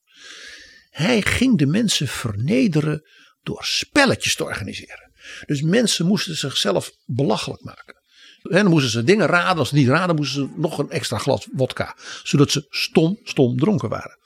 Hij 0.89 1.21
ging 1.21 1.57
de 1.57 1.65
mensen 1.65 2.07
vernederen 2.07 3.03
door 3.45 3.63
spelletjes 3.63 4.35
te 4.35 4.43
organiseren. 4.43 5.11
Dus 5.45 5.61
mensen 5.61 6.05
moesten 6.05 6.35
zichzelf 6.35 6.91
belachelijk 7.05 7.63
maken. 7.63 8.03
En 8.43 8.61
dan 8.63 8.69
moesten 8.69 8.91
ze 8.91 9.03
dingen 9.03 9.27
raden. 9.27 9.57
Als 9.57 9.69
ze 9.69 9.75
niet 9.75 9.87
raden, 9.87 10.15
moesten 10.15 10.41
ze 10.41 10.59
nog 10.59 10.77
een 10.77 10.89
extra 10.89 11.17
glas 11.17 11.47
wodka. 11.51 11.97
Zodat 12.23 12.51
ze 12.51 12.65
stom, 12.69 13.19
stom 13.23 13.57
dronken 13.57 13.89
waren. 13.89 14.17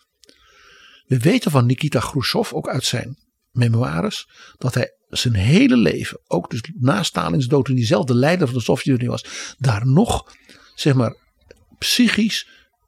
We 1.05 1.19
weten 1.19 1.51
van 1.51 1.65
Nikita 1.65 1.99
Khrushchev, 1.99 2.53
ook 2.53 2.69
uit 2.69 2.85
zijn 2.85 3.17
memoires, 3.51 4.29
dat 4.57 4.73
hij 4.73 4.93
zijn 5.09 5.33
hele 5.33 5.77
leven, 5.77 6.21
ook 6.27 6.49
dus 6.49 6.61
na 6.73 7.03
Stalins 7.03 7.47
dood, 7.47 7.65
toen 7.65 7.75
hij 7.75 7.85
zelf 7.85 8.05
de 8.05 8.15
leider 8.15 8.47
van 8.47 8.57
de 8.57 8.63
Sovjet-Unie 8.63 9.09
was, 9.09 9.55
daar 9.57 9.87
nog, 9.87 10.33
zeg 10.75 10.93
maar, 10.93 11.15
psychisch, 11.77 12.47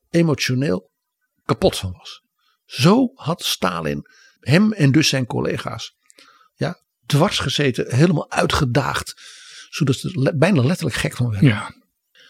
emotioneel 0.10 0.92
kapot 1.46 1.78
van 1.78 1.92
was. 1.92 2.22
Zo 2.66 3.12
had 3.14 3.44
Stalin 3.44 4.06
hem 4.40 4.74
en 4.74 4.92
dus 4.92 5.08
zijn 5.10 5.26
collega's 5.26 5.96
dwars 7.12 7.40
gezeten, 7.40 7.96
helemaal 7.96 8.32
uitgedaagd, 8.32 9.14
zodat 9.70 9.96
ze 9.96 10.22
er 10.24 10.38
bijna 10.38 10.64
letterlijk 10.64 10.96
gek 10.96 11.16
van 11.16 11.30
werden. 11.30 11.50
Ja. 11.50 11.76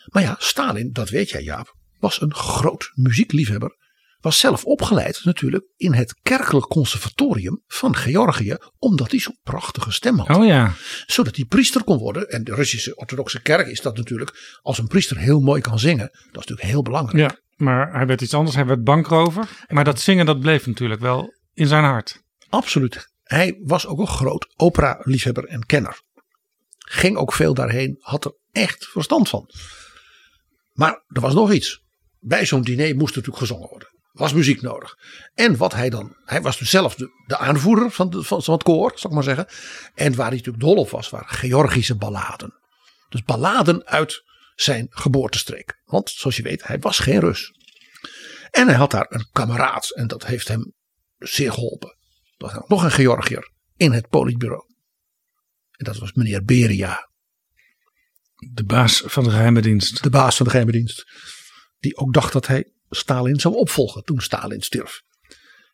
Maar 0.06 0.24
ja, 0.24 0.36
Stalin, 0.40 0.90
dat 0.92 1.10
weet 1.10 1.30
jij 1.30 1.44
Jaap, 1.44 1.76
was 2.00 2.22
een 2.22 2.34
groot 2.34 2.92
muziekliefhebber. 2.94 3.80
Was 4.20 4.40
zelf 4.40 4.66
opgeleid 4.66 5.22
natuurlijk 5.24 5.64
in 5.78 5.94
het 5.94 6.20
kerkelijk 6.22 6.68
conservatorium 6.68 7.64
van 7.68 7.96
Georgië. 7.96 8.56
Omdat 8.78 9.12
hij 9.12 9.20
zo'n 9.20 9.40
prachtige 9.44 9.92
stem 9.92 10.20
had. 10.20 10.38
Oh 10.38 10.46
ja. 10.46 10.74
Zodat 11.06 11.36
hij 11.36 11.46
priester 11.46 11.84
kon 11.84 11.98
worden. 11.98 12.30
En 12.30 12.44
de 12.44 12.56
Russische 12.56 12.96
orthodoxe 12.96 13.42
kerk 13.42 13.68
is 13.68 13.82
dat 13.82 13.98
natuurlijk. 13.98 14.60
Als 14.62 14.78
een 14.78 14.88
priester 14.88 15.18
heel 15.18 15.40
mooi 15.40 15.62
kan 15.62 15.80
zingen. 15.80 16.10
Dat 16.12 16.22
is 16.22 16.34
natuurlijk 16.34 16.68
heel 16.68 16.82
belangrijk. 16.82 17.32
Ja, 17.32 17.40
maar 17.56 17.94
hij 17.94 18.06
werd 18.06 18.22
iets 18.22 18.34
anders. 18.34 18.56
Hij 18.56 18.66
werd 18.66 18.84
bankrover. 18.84 19.50
Maar 19.68 19.84
dat 19.84 20.00
zingen 20.00 20.26
dat 20.26 20.40
bleef 20.40 20.68
natuurlijk 20.68 21.02
wel 21.02 21.34
in 21.54 21.68
zijn 21.68 21.84
hart. 21.84 22.22
Absoluut. 22.50 23.11
Hij 23.32 23.60
was 23.64 23.88
ook 23.88 24.00
een 24.00 24.08
groot 24.08 24.54
opera-liefhebber 24.56 25.46
en 25.46 25.66
kenner. 25.66 26.02
Ging 26.78 27.18
ook 27.18 27.34
veel 27.34 27.54
daarheen. 27.54 27.98
Had 28.00 28.26
er 28.26 28.34
echt 28.52 28.88
verstand 28.88 29.30
van. 29.30 29.50
Maar 30.74 31.04
er 31.08 31.22
was 31.22 31.34
nog 31.34 31.52
iets. 31.52 31.82
Bij 32.20 32.46
zo'n 32.46 32.62
diner 32.62 32.96
moest 32.96 33.16
natuurlijk 33.16 33.38
gezongen 33.38 33.70
worden. 33.70 33.88
Was 34.12 34.34
muziek 34.34 34.62
nodig. 34.62 34.98
En 35.34 35.58
wat 35.58 35.74
hij 35.74 35.90
dan. 35.90 36.16
Hij 36.26 36.42
was 36.42 36.58
dus 36.58 36.70
zelf 36.70 36.96
de, 36.96 37.24
de 37.28 37.38
aanvoerder 37.38 37.92
van, 37.92 38.10
de, 38.10 38.24
van, 38.24 38.42
het 38.46 38.64
koor, 38.64 38.92
zal 38.96 39.10
ik 39.10 39.16
maar 39.16 39.26
zeggen. 39.36 39.48
En 39.96 40.16
waar 40.16 40.28
hij 40.28 40.38
natuurlijk 40.38 40.64
dol 40.64 40.76
op 40.76 40.90
was, 40.90 41.10
waren 41.10 41.30
Georgische 41.30 41.96
balladen. 41.96 42.54
Dus 43.10 43.24
balladen 43.24 43.86
uit 43.86 44.24
zijn 44.56 44.88
geboortestreek. 44.90 45.82
Want 45.86 46.10
zoals 46.10 46.36
je 46.36 46.44
weet, 46.44 46.68
hij 46.68 46.80
was 46.80 47.00
geen 47.00 47.20
Rus. 47.20 47.54
En 48.50 48.68
hij 48.68 48.78
had 48.78 48.92
daar 48.92 49.06
een 49.10 49.28
kameraad. 49.32 49.90
En 49.90 50.08
dat 50.08 50.26
heeft 50.26 50.48
hem 50.48 50.74
zeer 51.18 51.52
geholpen. 51.52 52.00
Er 52.42 52.54
was 52.54 52.68
nog 52.68 52.84
een 52.84 52.92
Georgiër 52.92 53.52
in 53.78 53.92
het 53.92 54.10
politbureau. 54.10 54.64
En 55.72 55.86
dat 55.86 55.98
was 55.98 56.14
meneer 56.14 56.44
Beria. 56.44 57.10
De 58.36 58.64
baas 58.64 59.04
van 59.06 59.24
de 59.24 59.30
geheime 59.30 59.62
dienst. 59.62 60.04
De 60.04 60.10
baas 60.10 60.36
van 60.36 60.46
de 60.46 60.52
geheime 60.52 60.72
dienst. 60.72 61.06
Die 61.80 61.98
ook 61.98 62.14
dacht 62.14 62.34
dat 62.34 62.48
hij 62.48 62.72
Stalin 62.90 63.40
zou 63.40 63.56
opvolgen 63.56 64.04
toen 64.04 64.22
Stalin 64.22 64.62
stierf. 64.62 65.02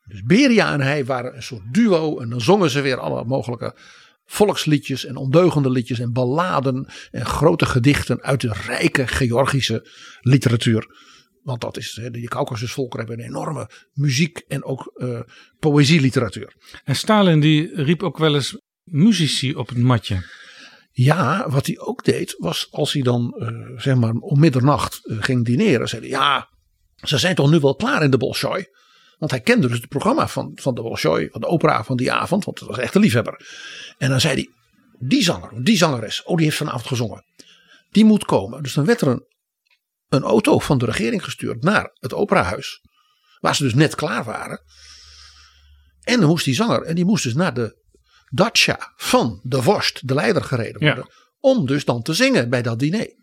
Dus 0.04 0.22
Beria 0.22 0.74
en 0.74 0.82
hij 0.82 1.06
waren 1.06 1.36
een 1.36 1.44
soort 1.44 1.74
duo. 1.74 2.20
En 2.20 2.30
dan 2.30 2.42
zongen 2.42 2.70
ze 2.70 2.82
weer 2.82 3.00
alle 3.00 3.26
mogelijke 3.26 3.78
volksliedjes 4.26 5.06
en 5.06 5.16
ondeugende 5.16 5.70
liedjes 5.70 6.00
en 6.00 6.14
balladen 6.14 6.88
en 7.12 7.26
grote 7.26 7.66
gedichten 7.66 8.22
uit 8.22 8.42
de 8.42 8.54
rijke 8.66 9.08
Georgische 9.08 9.90
literatuur. 10.22 10.88
Want 11.48 11.62
dat 11.62 11.78
is, 11.78 12.00
de 12.12 12.28
Caucasusvolkeren 12.28 13.06
hebben 13.06 13.26
een 13.26 13.32
enorme 13.32 13.70
muziek 13.94 14.38
en 14.48 14.64
ook 14.64 14.92
eh, 14.96 15.20
poëzieliteratuur. 15.60 16.54
En 16.84 16.96
Stalin 16.96 17.40
die 17.40 17.84
riep 17.84 18.04
ook 18.04 18.18
wel 18.18 18.36
eens 18.36 18.62
muzici 18.84 19.56
op 19.56 19.68
het 19.68 19.78
matje. 19.78 20.26
Ja, 20.92 21.50
wat 21.50 21.66
hij 21.66 21.80
ook 21.80 22.04
deed 22.04 22.36
was 22.38 22.68
als 22.72 22.94
hij 22.94 23.02
dan 23.02 23.36
eh, 23.40 23.80
zeg 23.80 23.96
maar 23.96 24.14
om 24.14 24.40
middernacht 24.40 25.06
eh, 25.06 25.18
ging 25.20 25.46
dineren. 25.46 25.90
Zei 25.90 26.02
hij 26.02 26.10
ja, 26.10 26.50
ze 26.96 27.18
zijn 27.18 27.36
toch 27.36 27.50
nu 27.50 27.60
wel 27.60 27.76
klaar 27.76 28.04
in 28.04 28.12
de 28.12 28.18
Bolshoi. 28.18 28.66
Want 29.18 29.32
hij 29.32 29.42
kende 29.42 29.68
dus 29.68 29.78
het 29.78 29.90
programma 29.90 30.28
van, 30.28 30.52
van 30.56 30.76
de 30.76 30.82
Bolshoi, 30.82 31.30
van 31.32 31.42
de 31.42 31.48
opera 31.48 31.84
van 31.84 31.98
die 31.98 32.12
avond. 32.12 32.46
Want 32.46 32.60
dat 32.60 32.68
was 32.68 32.78
echt 32.78 32.96
een 32.96 33.02
liefhebber. 33.02 33.46
En 33.98 34.10
dan 34.10 34.22
zei 34.22 34.34
hij, 34.34 34.50
die 35.00 35.24
zanger, 35.24 35.64
die 35.64 35.78
zangeres, 35.78 36.24
oh 36.24 36.36
die 36.36 36.46
heeft 36.46 36.58
vanavond 36.58 36.88
gezongen. 36.88 37.24
Die 37.92 38.06
moet 38.06 38.26
komen. 38.26 38.64
Dus 38.64 38.74
dan 38.74 38.86
werd 38.86 39.02
er 39.02 39.08
een, 39.08 39.26
een 40.10 40.24
auto 40.24 40.60
van 40.60 40.78
de 40.78 40.86
regering 40.86 41.24
gestuurd 41.24 41.64
naar 41.64 41.90
het 42.00 42.14
operahuis. 42.14 42.82
Waar 43.40 43.56
ze 43.56 43.64
dus 43.64 43.74
net 43.74 43.96
klaar 43.96 44.24
waren. 44.24 44.62
En 46.02 46.20
dan 46.20 46.30
moest 46.30 46.46
die 46.46 46.54
zanger, 46.56 46.82
en 46.82 46.96
die 46.96 47.06
moest 47.06 47.24
dus 47.24 47.34
naar 47.34 47.54
de 47.54 47.78
dacha 48.30 48.94
van 48.96 49.40
de 49.44 49.62
vorst, 49.62 50.08
de 50.08 50.14
leider, 50.14 50.44
gereden 50.44 50.82
worden. 50.96 51.14
Om 51.40 51.66
dus 51.66 51.86
dan 51.86 52.02
te 52.02 52.14
zingen 52.14 52.50
bij 52.50 52.62
dat 52.62 52.80
diner. 52.80 53.16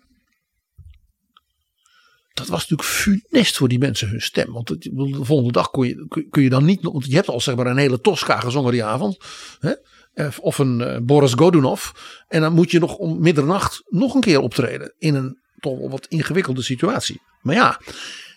dat 2.35 2.47
was 2.47 2.61
natuurlijk 2.69 2.89
funest 2.89 3.56
voor 3.56 3.69
die 3.69 3.78
mensen 3.78 4.09
hun 4.09 4.20
stem. 4.23 4.52
Want 4.52 4.66
de 4.69 5.19
volgende 5.20 5.52
dag 5.52 5.70
kon 5.70 5.86
je, 5.86 6.06
kun- 6.09 6.28
kun 6.31 6.43
je 6.43 6.48
dan 6.51 6.65
niet. 6.65 6.82
Want 6.82 7.05
je 7.06 7.15
hebt 7.15 7.28
al 7.28 7.40
zeg 7.40 7.55
maar 7.56 7.66
een 7.66 7.77
hele 7.77 8.01
Tosca 8.01 8.40
gezongen 8.40 8.73
die 8.73 8.85
avond. 8.85 9.16
Hè? 9.59 9.73
Eh, 10.12 10.28
Of 10.40 10.59
een 10.59 10.81
eh, 10.81 10.98
Boris 11.02 11.32
Godunov. 11.35 11.90
En 12.28 12.40
dan 12.40 12.52
moet 12.52 12.70
je 12.70 12.78
nog 12.78 12.97
om 12.97 13.20
middernacht 13.20 13.82
nog 13.89 14.15
een 14.15 14.20
keer 14.20 14.40
optreden. 14.40 14.94
In 14.98 15.15
een 15.15 15.43
toch 15.65 15.78
wel 15.78 15.91
wat 15.91 16.07
ingewikkelde 16.07 16.62
situatie. 16.62 17.23
Maar 17.41 17.55
ja, 17.55 17.81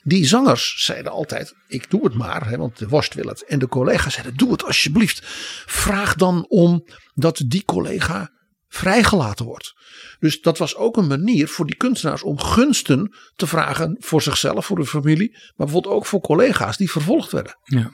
die 0.04 0.26
zangers 0.26 0.86
zeiden 0.86 1.12
altijd: 1.12 1.54
Ik 1.68 1.90
doe 1.90 2.04
het 2.04 2.14
maar, 2.14 2.50
hè, 2.50 2.58
want 2.58 2.78
de 2.78 2.88
worst 2.88 3.14
wil 3.14 3.28
het. 3.28 3.46
En 3.46 3.60
de 3.60 3.68
collega's 3.68 4.14
zeiden: 4.14 4.36
Doe 4.38 4.52
het 4.52 4.64
alsjeblieft. 4.64 5.20
Vraag 5.66 6.16
dan 6.16 6.46
om 6.48 6.88
dat 7.14 7.44
die 7.46 7.64
collega 7.66 8.32
vrijgelaten 8.68 9.46
wordt. 9.46 9.74
Dus 10.20 10.42
dat 10.42 10.58
was 10.58 10.76
ook 10.76 10.98
een 10.98 11.08
manier 11.08 11.48
voor 11.48 11.66
die 11.66 11.76
kunstenaars 11.76 12.24
om 12.24 12.40
gunsten 12.40 13.16
te 13.36 13.48
vragen 13.48 13.96
voor 14.00 14.22
zichzelf, 14.22 14.66
voor 14.66 14.78
hun 14.78 14.86
familie, 14.86 15.32
maar 15.32 15.66
bijvoorbeeld 15.66 15.94
ook 15.94 16.06
voor 16.06 16.22
collega's 16.22 16.78
die 16.78 16.92
vervolgd 16.92 17.32
werden. 17.32 17.58
Ja. 17.64 17.92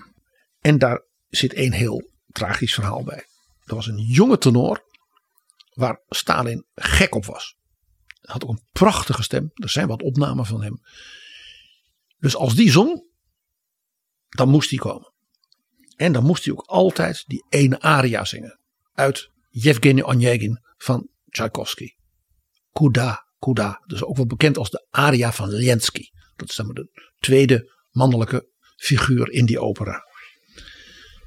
En 0.59 0.77
daar 0.77 1.01
zit 1.29 1.57
een 1.57 1.73
heel 1.73 2.11
tragisch 2.27 2.73
verhaal 2.73 3.03
bij. 3.03 3.25
Er 3.63 3.75
was 3.75 3.87
een 3.87 4.05
jonge 4.07 4.37
tenor 4.37 4.83
waar 5.73 6.01
Stalin 6.09 6.65
gek 6.75 7.15
op 7.15 7.25
was. 7.25 7.55
Had 8.23 8.43
ook 8.43 8.49
een 8.49 8.65
prachtige 8.71 9.23
stem. 9.23 9.51
Er 9.53 9.69
zijn 9.69 9.87
wat 9.87 10.01
opnamen 10.01 10.45
van 10.45 10.63
hem. 10.63 10.81
Dus 12.19 12.35
als 12.35 12.55
die 12.55 12.71
zong, 12.71 13.03
dan 14.29 14.49
moest 14.49 14.69
hij 14.69 14.79
komen. 14.79 15.11
En 15.95 16.13
dan 16.13 16.23
moest 16.23 16.45
hij 16.45 16.53
ook 16.53 16.65
altijd 16.65 17.23
die 17.27 17.45
ene 17.49 17.81
aria 17.81 18.25
zingen. 18.25 18.59
Uit 18.93 19.29
Yevgeny 19.49 20.01
Onegin 20.01 20.59
van 20.77 21.07
Tchaikovsky. 21.29 21.89
Kuda, 22.71 23.27
Kuda. 23.39 23.83
Dus 23.85 24.03
ook 24.03 24.15
wel 24.15 24.25
bekend 24.25 24.57
als 24.57 24.69
de 24.69 24.87
aria 24.89 25.33
van 25.33 25.49
Lensky. 25.49 26.09
Dat 26.35 26.49
is 26.49 26.55
dan 26.55 26.73
de 26.73 27.11
tweede 27.19 27.71
mannelijke 27.91 28.49
figuur 28.75 29.31
in 29.31 29.45
die 29.45 29.59
opera. 29.59 30.03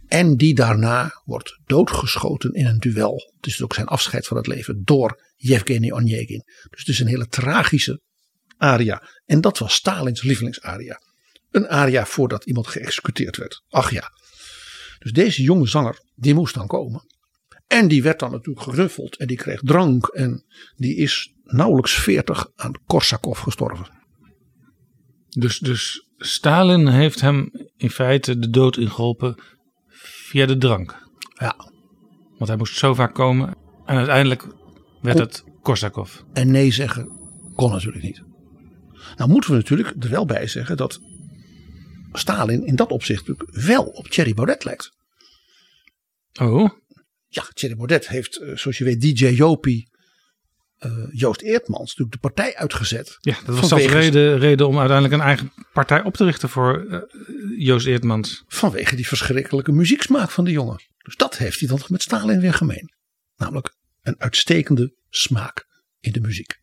En 0.08 0.36
die 0.36 0.54
daarna 0.54 1.22
wordt 1.24 1.60
doodgeschoten 1.66 2.52
in 2.52 2.66
een 2.66 2.78
duel. 2.78 3.32
Het 3.36 3.46
is 3.46 3.62
ook 3.62 3.74
zijn 3.74 3.86
afscheid 3.86 4.26
van 4.26 4.36
het 4.36 4.46
leven 4.46 4.82
door 4.84 5.22
Yevgeny 5.36 5.90
Onegin. 5.90 6.42
Dus 6.70 6.80
het 6.80 6.88
is 6.88 7.00
een 7.00 7.06
hele 7.06 7.26
tragische 7.26 8.00
aria. 8.56 9.08
En 9.24 9.40
dat 9.40 9.58
was 9.58 9.74
Stalins 9.74 10.22
lievelingsaria. 10.22 11.00
Een 11.50 11.68
aria 11.68 12.06
voordat 12.06 12.44
iemand 12.44 12.66
geëxecuteerd 12.66 13.36
werd. 13.36 13.62
Ach 13.68 13.90
ja. 13.90 14.10
Dus 14.98 15.12
deze 15.12 15.42
jonge 15.42 15.66
zanger, 15.66 16.00
die 16.14 16.34
moest 16.34 16.54
dan 16.54 16.66
komen. 16.66 17.06
En 17.66 17.88
die 17.88 18.02
werd 18.02 18.18
dan 18.18 18.30
natuurlijk 18.30 18.66
geruffeld 18.66 19.16
en 19.16 19.26
die 19.26 19.36
kreeg 19.36 19.60
drank. 19.60 20.06
En 20.06 20.44
die 20.76 20.96
is 20.96 21.32
nauwelijks 21.42 21.94
40 21.94 22.50
aan 22.54 22.72
Korsakov 22.86 23.42
gestorven. 23.42 23.86
Dus, 25.28 25.58
dus 25.58 26.06
Stalin 26.16 26.86
heeft 26.86 27.20
hem 27.20 27.50
in 27.76 27.90
feite 27.90 28.38
de 28.38 28.50
dood 28.50 28.76
ingeholpen 28.76 29.42
via 30.26 30.46
de 30.46 30.58
drank. 30.58 31.08
Ja. 31.34 31.56
Want 32.36 32.48
hij 32.48 32.56
moest 32.56 32.76
zo 32.76 32.94
vaak 32.94 33.14
komen. 33.14 33.54
En 33.84 33.96
uiteindelijk 33.96 34.46
werd 35.00 35.18
het 35.18 35.44
Korsakov. 35.62 36.20
En 36.32 36.50
nee 36.50 36.70
zeggen 36.70 37.08
kon 37.54 37.70
natuurlijk 37.70 38.04
niet. 38.04 38.22
Nou 39.16 39.30
moeten 39.30 39.50
we 39.50 39.56
natuurlijk 39.56 39.94
er 40.00 40.10
wel 40.10 40.26
bij 40.26 40.46
zeggen 40.46 40.76
dat 40.76 41.00
Stalin 42.12 42.66
in 42.66 42.76
dat 42.76 42.90
opzicht 42.90 43.26
natuurlijk 43.26 43.66
wel 43.66 43.84
op 43.84 44.08
Thierry 44.08 44.34
Baudet 44.34 44.64
lijkt. 44.64 44.90
Oh, 46.40 46.70
Ja, 47.28 47.42
Thierry 47.52 47.76
Baudet 47.76 48.08
heeft, 48.08 48.36
eh, 48.36 48.56
zoals 48.56 48.78
je 48.78 48.84
weet, 48.84 49.00
DJ 49.00 49.26
Jopie, 49.26 49.88
eh, 50.78 50.92
Joost 51.10 51.40
Eertmans, 51.40 51.88
natuurlijk 51.88 52.12
de 52.12 52.18
partij 52.18 52.56
uitgezet. 52.56 53.16
ja, 53.20 53.36
dat 53.44 53.58
was 53.58 53.68
zelfs 53.68 53.86
reden, 53.86 54.38
reden 54.38 54.68
om 54.68 54.78
uiteindelijk 54.78 55.14
een 55.20 55.26
eigen 55.26 55.52
partij 55.72 56.02
op 56.02 56.14
te 56.14 56.24
richten 56.24 56.48
voor 56.48 56.86
eh, 56.90 57.00
Joost 57.58 57.86
Eertmans. 57.86 58.44
Vanwege 58.46 58.96
die 58.96 59.06
verschrikkelijke 59.06 59.72
muzieksmaak 59.72 60.30
van 60.30 60.44
de 60.44 60.50
jongen. 60.50 60.82
Dus 60.98 61.16
dat 61.16 61.36
heeft 61.36 61.60
hij 61.60 61.68
dan 61.68 61.80
met 61.88 62.02
Stalin 62.02 62.40
weer 62.40 62.54
gemeen. 62.54 62.92
Namelijk 63.36 63.74
een 64.02 64.14
uitstekende 64.18 64.94
smaak 65.08 65.66
in 66.00 66.12
de 66.12 66.20
muziek. 66.20 66.60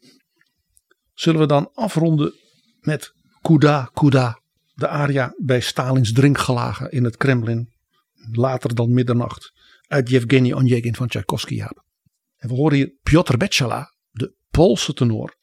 Zullen 1.13 1.39
we 1.39 1.47
dan 1.47 1.69
afronden 1.73 2.33
met 2.79 3.13
Kuda 3.41 3.89
Kuda, 3.93 4.39
de 4.73 4.87
aria 4.87 5.33
bij 5.37 5.59
Stalins 5.59 6.11
drinkgelagen 6.11 6.91
in 6.91 7.03
het 7.03 7.17
Kremlin. 7.17 7.71
Later 8.31 8.75
dan 8.75 8.93
middernacht 8.93 9.51
uit 9.87 10.09
Yevgeny 10.09 10.53
Onegin 10.53 10.95
van 10.95 11.07
Tchaikovsky. 11.07 11.61
En 11.61 12.49
we 12.49 12.53
horen 12.53 12.77
hier 12.77 12.93
Piotr 13.03 13.37
Betsala, 13.37 13.81
de 13.81 13.92
Poolse 14.57 14.93
tenor. 14.93 15.35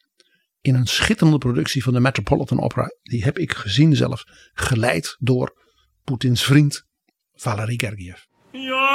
In 0.61 0.75
een 0.75 0.87
schitterende 0.87 1.39
productie 1.39 1.83
van 1.83 1.93
de 1.93 2.01
Metropolitan 2.01 2.61
Opera. 2.61 2.91
Die 3.03 3.25
heb 3.25 3.39
ik 3.39 3.53
gezien 3.53 3.97
zelf. 3.97 4.25
Geleid 4.53 5.17
door 5.19 5.63
Poetins 6.05 6.45
vriend 6.45 6.87
Valery 7.35 7.75
Gergiev. 7.77 8.19
Ja, 8.53 8.91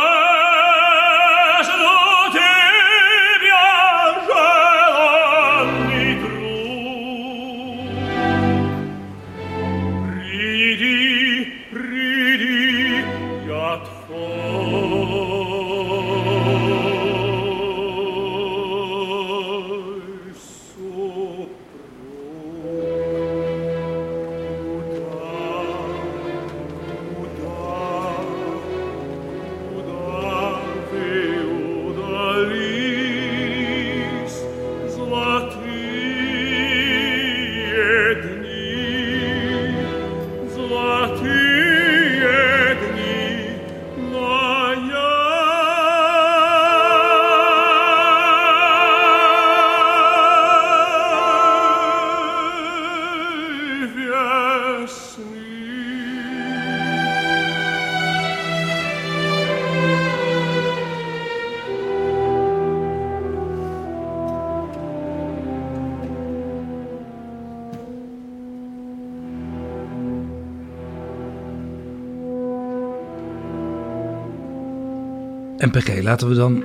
MPG, 75.65 76.01
laten 76.03 76.27
we 76.27 76.35
dan 76.35 76.63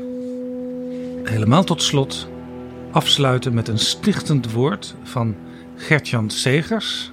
helemaal 1.24 1.64
tot 1.64 1.82
slot 1.82 2.28
afsluiten 2.93 3.55
met 3.55 3.68
een 3.68 3.78
stichtend 3.78 4.52
woord 4.52 4.97
van 5.02 5.36
Gertjan 5.77 6.31
Segers, 6.31 7.12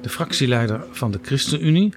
de 0.00 0.08
fractieleider 0.08 0.86
van 0.90 1.10
de 1.10 1.18
ChristenUnie, 1.22 1.94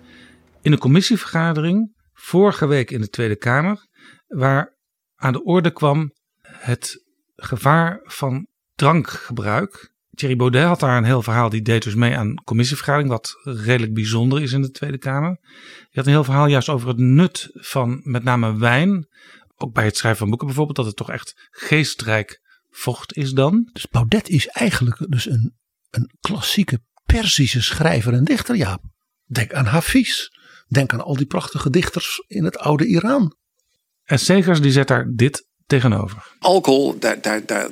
in 0.62 0.72
een 0.72 0.78
commissievergadering 0.78 1.96
vorige 2.14 2.68
week 2.68 2.92
in 2.92 3.02
de 3.02 3.10
Tweede 3.10 3.36
Kamer, 3.36 3.88
waar 4.28 4.78
aan 5.16 5.34
de 5.34 5.44
orde 5.44 5.72
kwam 5.72 6.14
het 6.42 7.04
gevaar 7.36 8.00
van 8.04 8.48
drankgebruik. 8.76 9.91
Thierry 10.14 10.36
Baudet 10.36 10.64
had 10.64 10.80
daar 10.80 10.98
een 10.98 11.04
heel 11.04 11.22
verhaal, 11.22 11.50
die 11.50 11.62
deed 11.62 11.84
dus 11.84 11.96
mee 11.96 12.18
aan 12.18 12.44
commissievergadering, 12.44 13.10
wat 13.10 13.40
redelijk 13.44 13.94
bijzonder 13.94 14.42
is 14.42 14.52
in 14.52 14.62
de 14.62 14.70
Tweede 14.70 14.98
Kamer. 14.98 15.40
Die 15.42 15.88
had 15.92 16.06
een 16.06 16.12
heel 16.12 16.24
verhaal 16.24 16.48
juist 16.48 16.70
over 16.70 16.88
het 16.88 16.98
nut 16.98 17.50
van 17.54 18.02
met 18.04 18.24
name 18.24 18.58
wijn, 18.58 19.08
ook 19.56 19.74
bij 19.74 19.86
het 19.86 19.98
schrijven 19.98 20.20
van 20.20 20.30
boeken 20.30 20.48
bijvoorbeeld, 20.48 20.78
dat 20.78 20.86
het 20.86 20.96
toch 20.96 21.12
echt 21.12 21.50
geestrijk 21.50 22.42
vocht 22.70 23.16
is 23.16 23.32
dan. 23.32 23.70
Dus 23.74 23.88
Baudet 23.88 24.30
is 24.30 24.48
eigenlijk 24.48 25.06
dus 25.10 25.30
een, 25.30 25.58
een 25.90 26.12
klassieke 26.20 26.82
Perzische 27.06 27.62
schrijver 27.62 28.14
en 28.14 28.24
dichter, 28.24 28.56
Jaap. 28.56 28.84
Denk 29.26 29.54
aan 29.54 29.66
Hafiz. 29.66 30.28
Denk 30.68 30.94
aan 30.94 31.04
al 31.04 31.16
die 31.16 31.26
prachtige 31.26 31.70
dichters 31.70 32.24
in 32.28 32.44
het 32.44 32.58
oude 32.58 32.86
Iran. 32.86 33.36
En 34.04 34.20
Segers 34.20 34.62
die 34.62 34.72
zet 34.72 34.88
daar 34.88 35.12
dit 35.14 35.48
tegenover. 35.72 36.18
Alcohol, 36.40 36.96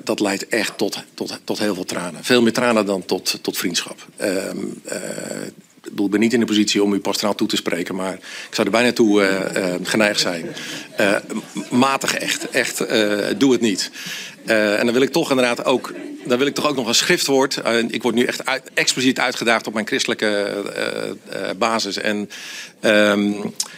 dat 0.04 0.20
leidt 0.20 0.48
echt 0.48 0.78
tot, 0.78 1.04
tot, 1.14 1.40
tot 1.44 1.60
heel 1.60 1.74
veel 1.76 1.86
tranen. 1.86 2.24
Veel 2.24 2.42
meer 2.42 2.54
tranen 2.54 2.86
dan 2.86 3.06
tot, 3.06 3.40
tot 3.42 3.58
vriendschap. 3.58 4.06
Ehm, 4.18 4.58
eh, 4.86 4.98
ik 5.82 6.10
ben 6.10 6.20
niet 6.20 6.34
in 6.34 6.40
de 6.40 6.46
positie 6.46 6.84
om 6.84 6.94
u 6.94 7.00
pastoraal 7.00 7.36
toe 7.36 7.48
te 7.48 7.56
spreken, 7.56 7.96
maar 7.96 8.14
ik 8.14 8.56
zou 8.56 8.68
er 8.68 8.74
bijna 8.74 8.92
toe 8.92 9.24
eh, 9.24 9.74
eh, 9.74 9.80
geneigd 9.84 10.20
zijn. 10.20 10.46
Matig 11.70 12.14
echt, 12.14 12.50
echt, 12.50 12.78
doe 13.38 13.52
het 13.52 13.62
niet. 13.62 13.92
Eh, 14.50 14.80
en 14.80 14.86
dan 14.86 14.94
wil 14.94 15.02
ik 15.02 15.12
toch 15.12 15.30
inderdaad 15.30 15.66
ook, 15.66 15.94
dan 16.26 16.38
wil 16.38 16.48
ik 16.48 16.54
toch 16.54 16.68
ook 16.68 16.76
nog 16.76 16.88
een 16.88 16.96
schriftwoord. 16.96 17.58
Eh, 17.58 17.78
ik 17.88 18.02
word 18.02 18.16
nu 18.16 18.24
echt 18.24 18.44
expliciet 18.74 19.20
uitgedaagd 19.20 19.68
op 19.68 19.74
mijn 19.74 19.88
christelijke 19.88 20.28
eh, 21.30 21.50
basis. 21.58 21.98
En 21.98 22.30
ehm, 22.80 23.34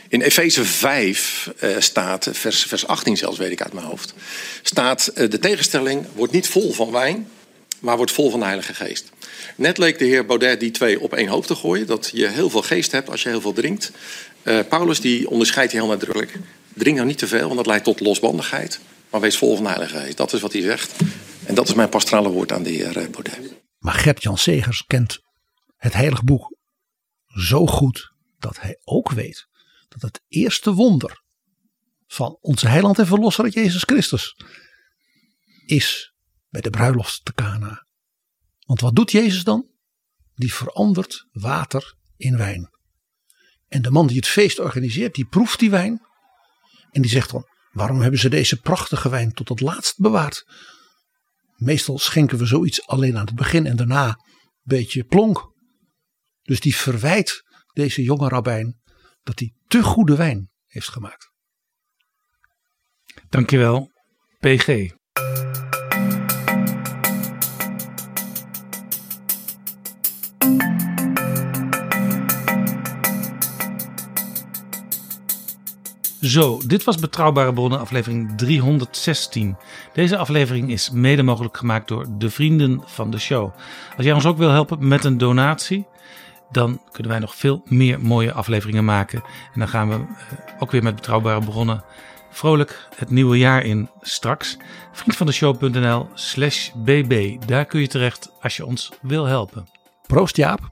in 0.09 0.21
Efeze 0.21 0.65
5 0.65 1.49
eh, 1.59 1.69
staat, 1.79 2.29
vers, 2.31 2.63
vers 2.63 2.87
18 2.87 3.17
zelfs 3.17 3.37
weet 3.37 3.51
ik 3.51 3.61
uit 3.61 3.73
mijn 3.73 3.85
hoofd, 3.85 4.13
staat 4.61 5.11
de 5.15 5.39
tegenstelling 5.39 6.05
wordt 6.15 6.33
niet 6.33 6.47
vol 6.47 6.73
van 6.73 6.91
wijn, 6.91 7.27
maar 7.79 7.97
wordt 7.97 8.11
vol 8.11 8.29
van 8.29 8.39
de 8.39 8.45
Heilige 8.45 8.73
Geest. 8.73 9.09
Net 9.55 9.77
leek 9.77 9.99
de 9.99 10.05
heer 10.05 10.25
Baudet 10.25 10.59
die 10.59 10.71
twee 10.71 10.99
op 10.99 11.13
één 11.13 11.27
hoop 11.27 11.45
te 11.45 11.55
gooien. 11.55 11.87
Dat 11.87 12.11
je 12.13 12.27
heel 12.27 12.49
veel 12.49 12.61
geest 12.61 12.91
hebt 12.91 13.09
als 13.09 13.23
je 13.23 13.29
heel 13.29 13.41
veel 13.41 13.53
drinkt. 13.53 13.91
Paulus 14.69 14.99
die 14.99 15.29
onderscheidt 15.29 15.71
heel 15.71 15.87
nadrukkelijk. 15.87 16.31
Drink 16.73 16.95
nou 16.95 17.07
niet 17.07 17.17
te 17.17 17.27
veel, 17.27 17.43
want 17.43 17.55
dat 17.55 17.65
leidt 17.65 17.83
tot 17.83 17.99
losbandigheid. 17.99 18.79
Maar 19.11 19.21
wees 19.21 19.37
vol 19.37 19.55
van 19.55 19.87
Geest. 19.87 20.17
Dat 20.17 20.33
is 20.33 20.41
wat 20.41 20.53
hij 20.53 20.61
zegt. 20.61 21.01
En 21.45 21.55
dat 21.55 21.67
is 21.67 21.73
mijn 21.73 21.89
pastorale 21.89 22.29
woord 22.29 22.51
aan 22.51 22.63
de 22.63 22.69
heer 22.69 22.97
eh, 22.97 23.09
Baudet. 23.09 23.53
Maar 23.77 23.93
Gert-Jan 23.93 24.37
Segers 24.37 24.85
kent 24.87 25.19
het 25.75 25.93
heilige 25.93 26.23
boek 26.23 26.55
zo 27.25 27.65
goed 27.65 28.13
dat 28.39 28.59
hij 28.59 28.79
ook 28.83 29.11
weet 29.11 29.47
dat 29.87 30.01
het 30.01 30.21
eerste 30.27 30.73
wonder 30.73 31.23
van 32.07 32.37
onze 32.41 32.67
heiland 32.67 32.99
en 32.99 33.07
verlosser 33.07 33.47
Jezus 33.47 33.83
Christus 33.83 34.35
is 35.65 36.13
bij 36.49 36.61
de 36.61 36.69
bruiloft 36.69 37.25
te 37.25 37.33
Cana. 37.33 37.85
Want 38.65 38.81
wat 38.81 38.95
doet 38.95 39.11
Jezus 39.11 39.43
dan? 39.43 39.69
Die 40.35 40.53
verandert 40.53 41.27
water 41.31 41.95
in 42.17 42.37
wijn. 42.37 42.69
En 43.67 43.81
de 43.81 43.91
man 43.91 44.07
die 44.07 44.15
het 44.15 44.27
feest 44.27 44.59
organiseert, 44.59 45.15
die 45.15 45.25
proeft 45.25 45.59
die 45.59 45.69
wijn. 45.69 46.01
En 46.91 47.01
die 47.01 47.11
zegt 47.11 47.31
dan, 47.31 47.47
waarom 47.71 48.01
hebben 48.01 48.19
ze 48.19 48.29
deze 48.29 48.59
prachtige 48.59 49.09
wijn 49.09 49.31
tot 49.31 49.49
het 49.49 49.59
laatst 49.59 49.99
bewaard? 49.99 50.45
Meestal 51.55 51.99
schenken 51.99 52.37
we 52.37 52.45
zoiets 52.45 52.87
alleen 52.87 53.17
aan 53.17 53.25
het 53.25 53.35
begin 53.35 53.65
en 53.65 53.75
daarna 53.75 54.07
een 54.07 54.17
beetje 54.63 55.03
plonk. 55.03 55.51
Dus 56.41 56.59
die 56.59 56.75
verwijt 56.75 57.43
deze 57.73 58.03
jonge 58.03 58.27
rabbijn 58.27 58.79
dat 59.23 59.39
hij 59.39 59.53
te 59.67 59.83
goede 59.83 60.15
wijn 60.15 60.49
heeft 60.67 60.89
gemaakt. 60.89 61.31
Dankjewel, 63.29 63.91
PG. 64.39 64.91
Zo, 76.21 76.61
dit 76.65 76.83
was 76.83 76.97
Betrouwbare 76.97 77.53
Bronnen, 77.53 77.79
aflevering 77.79 78.37
316. 78.37 79.57
Deze 79.93 80.17
aflevering 80.17 80.71
is 80.71 80.89
mede 80.89 81.23
mogelijk 81.23 81.57
gemaakt 81.57 81.87
door 81.87 82.05
de 82.17 82.29
vrienden 82.29 82.81
van 82.85 83.11
de 83.11 83.19
show. 83.19 83.51
Als 83.95 84.05
jij 84.05 84.13
ons 84.13 84.25
ook 84.25 84.37
wil 84.37 84.49
helpen 84.49 84.87
met 84.87 85.03
een 85.03 85.17
donatie, 85.17 85.87
dan 86.51 86.81
kunnen 86.91 87.11
wij 87.11 87.21
nog 87.21 87.35
veel 87.35 87.61
meer 87.65 88.01
mooie 88.01 88.33
afleveringen 88.33 88.85
maken. 88.85 89.23
En 89.53 89.59
dan 89.59 89.67
gaan 89.67 89.89
we 89.89 89.95
eh, 89.95 90.01
ook 90.59 90.71
weer 90.71 90.83
met 90.83 90.95
Betrouwbare 90.95 91.45
Bronnen 91.45 91.83
vrolijk 92.31 92.87
het 92.95 93.09
nieuwe 93.09 93.37
jaar 93.37 93.63
in 93.63 93.89
straks. 94.01 94.57
Vriendvandeshow.nl 94.91 96.07
slash 96.13 96.69
bb. 96.75 97.41
Daar 97.47 97.65
kun 97.65 97.81
je 97.81 97.87
terecht 97.87 98.31
als 98.41 98.57
je 98.57 98.65
ons 98.65 98.91
wil 99.01 99.25
helpen. 99.25 99.67
Proost 100.07 100.35
Jaap. 100.35 100.69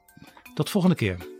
Tot 0.54 0.70
volgende 0.70 0.96
keer. 0.96 1.39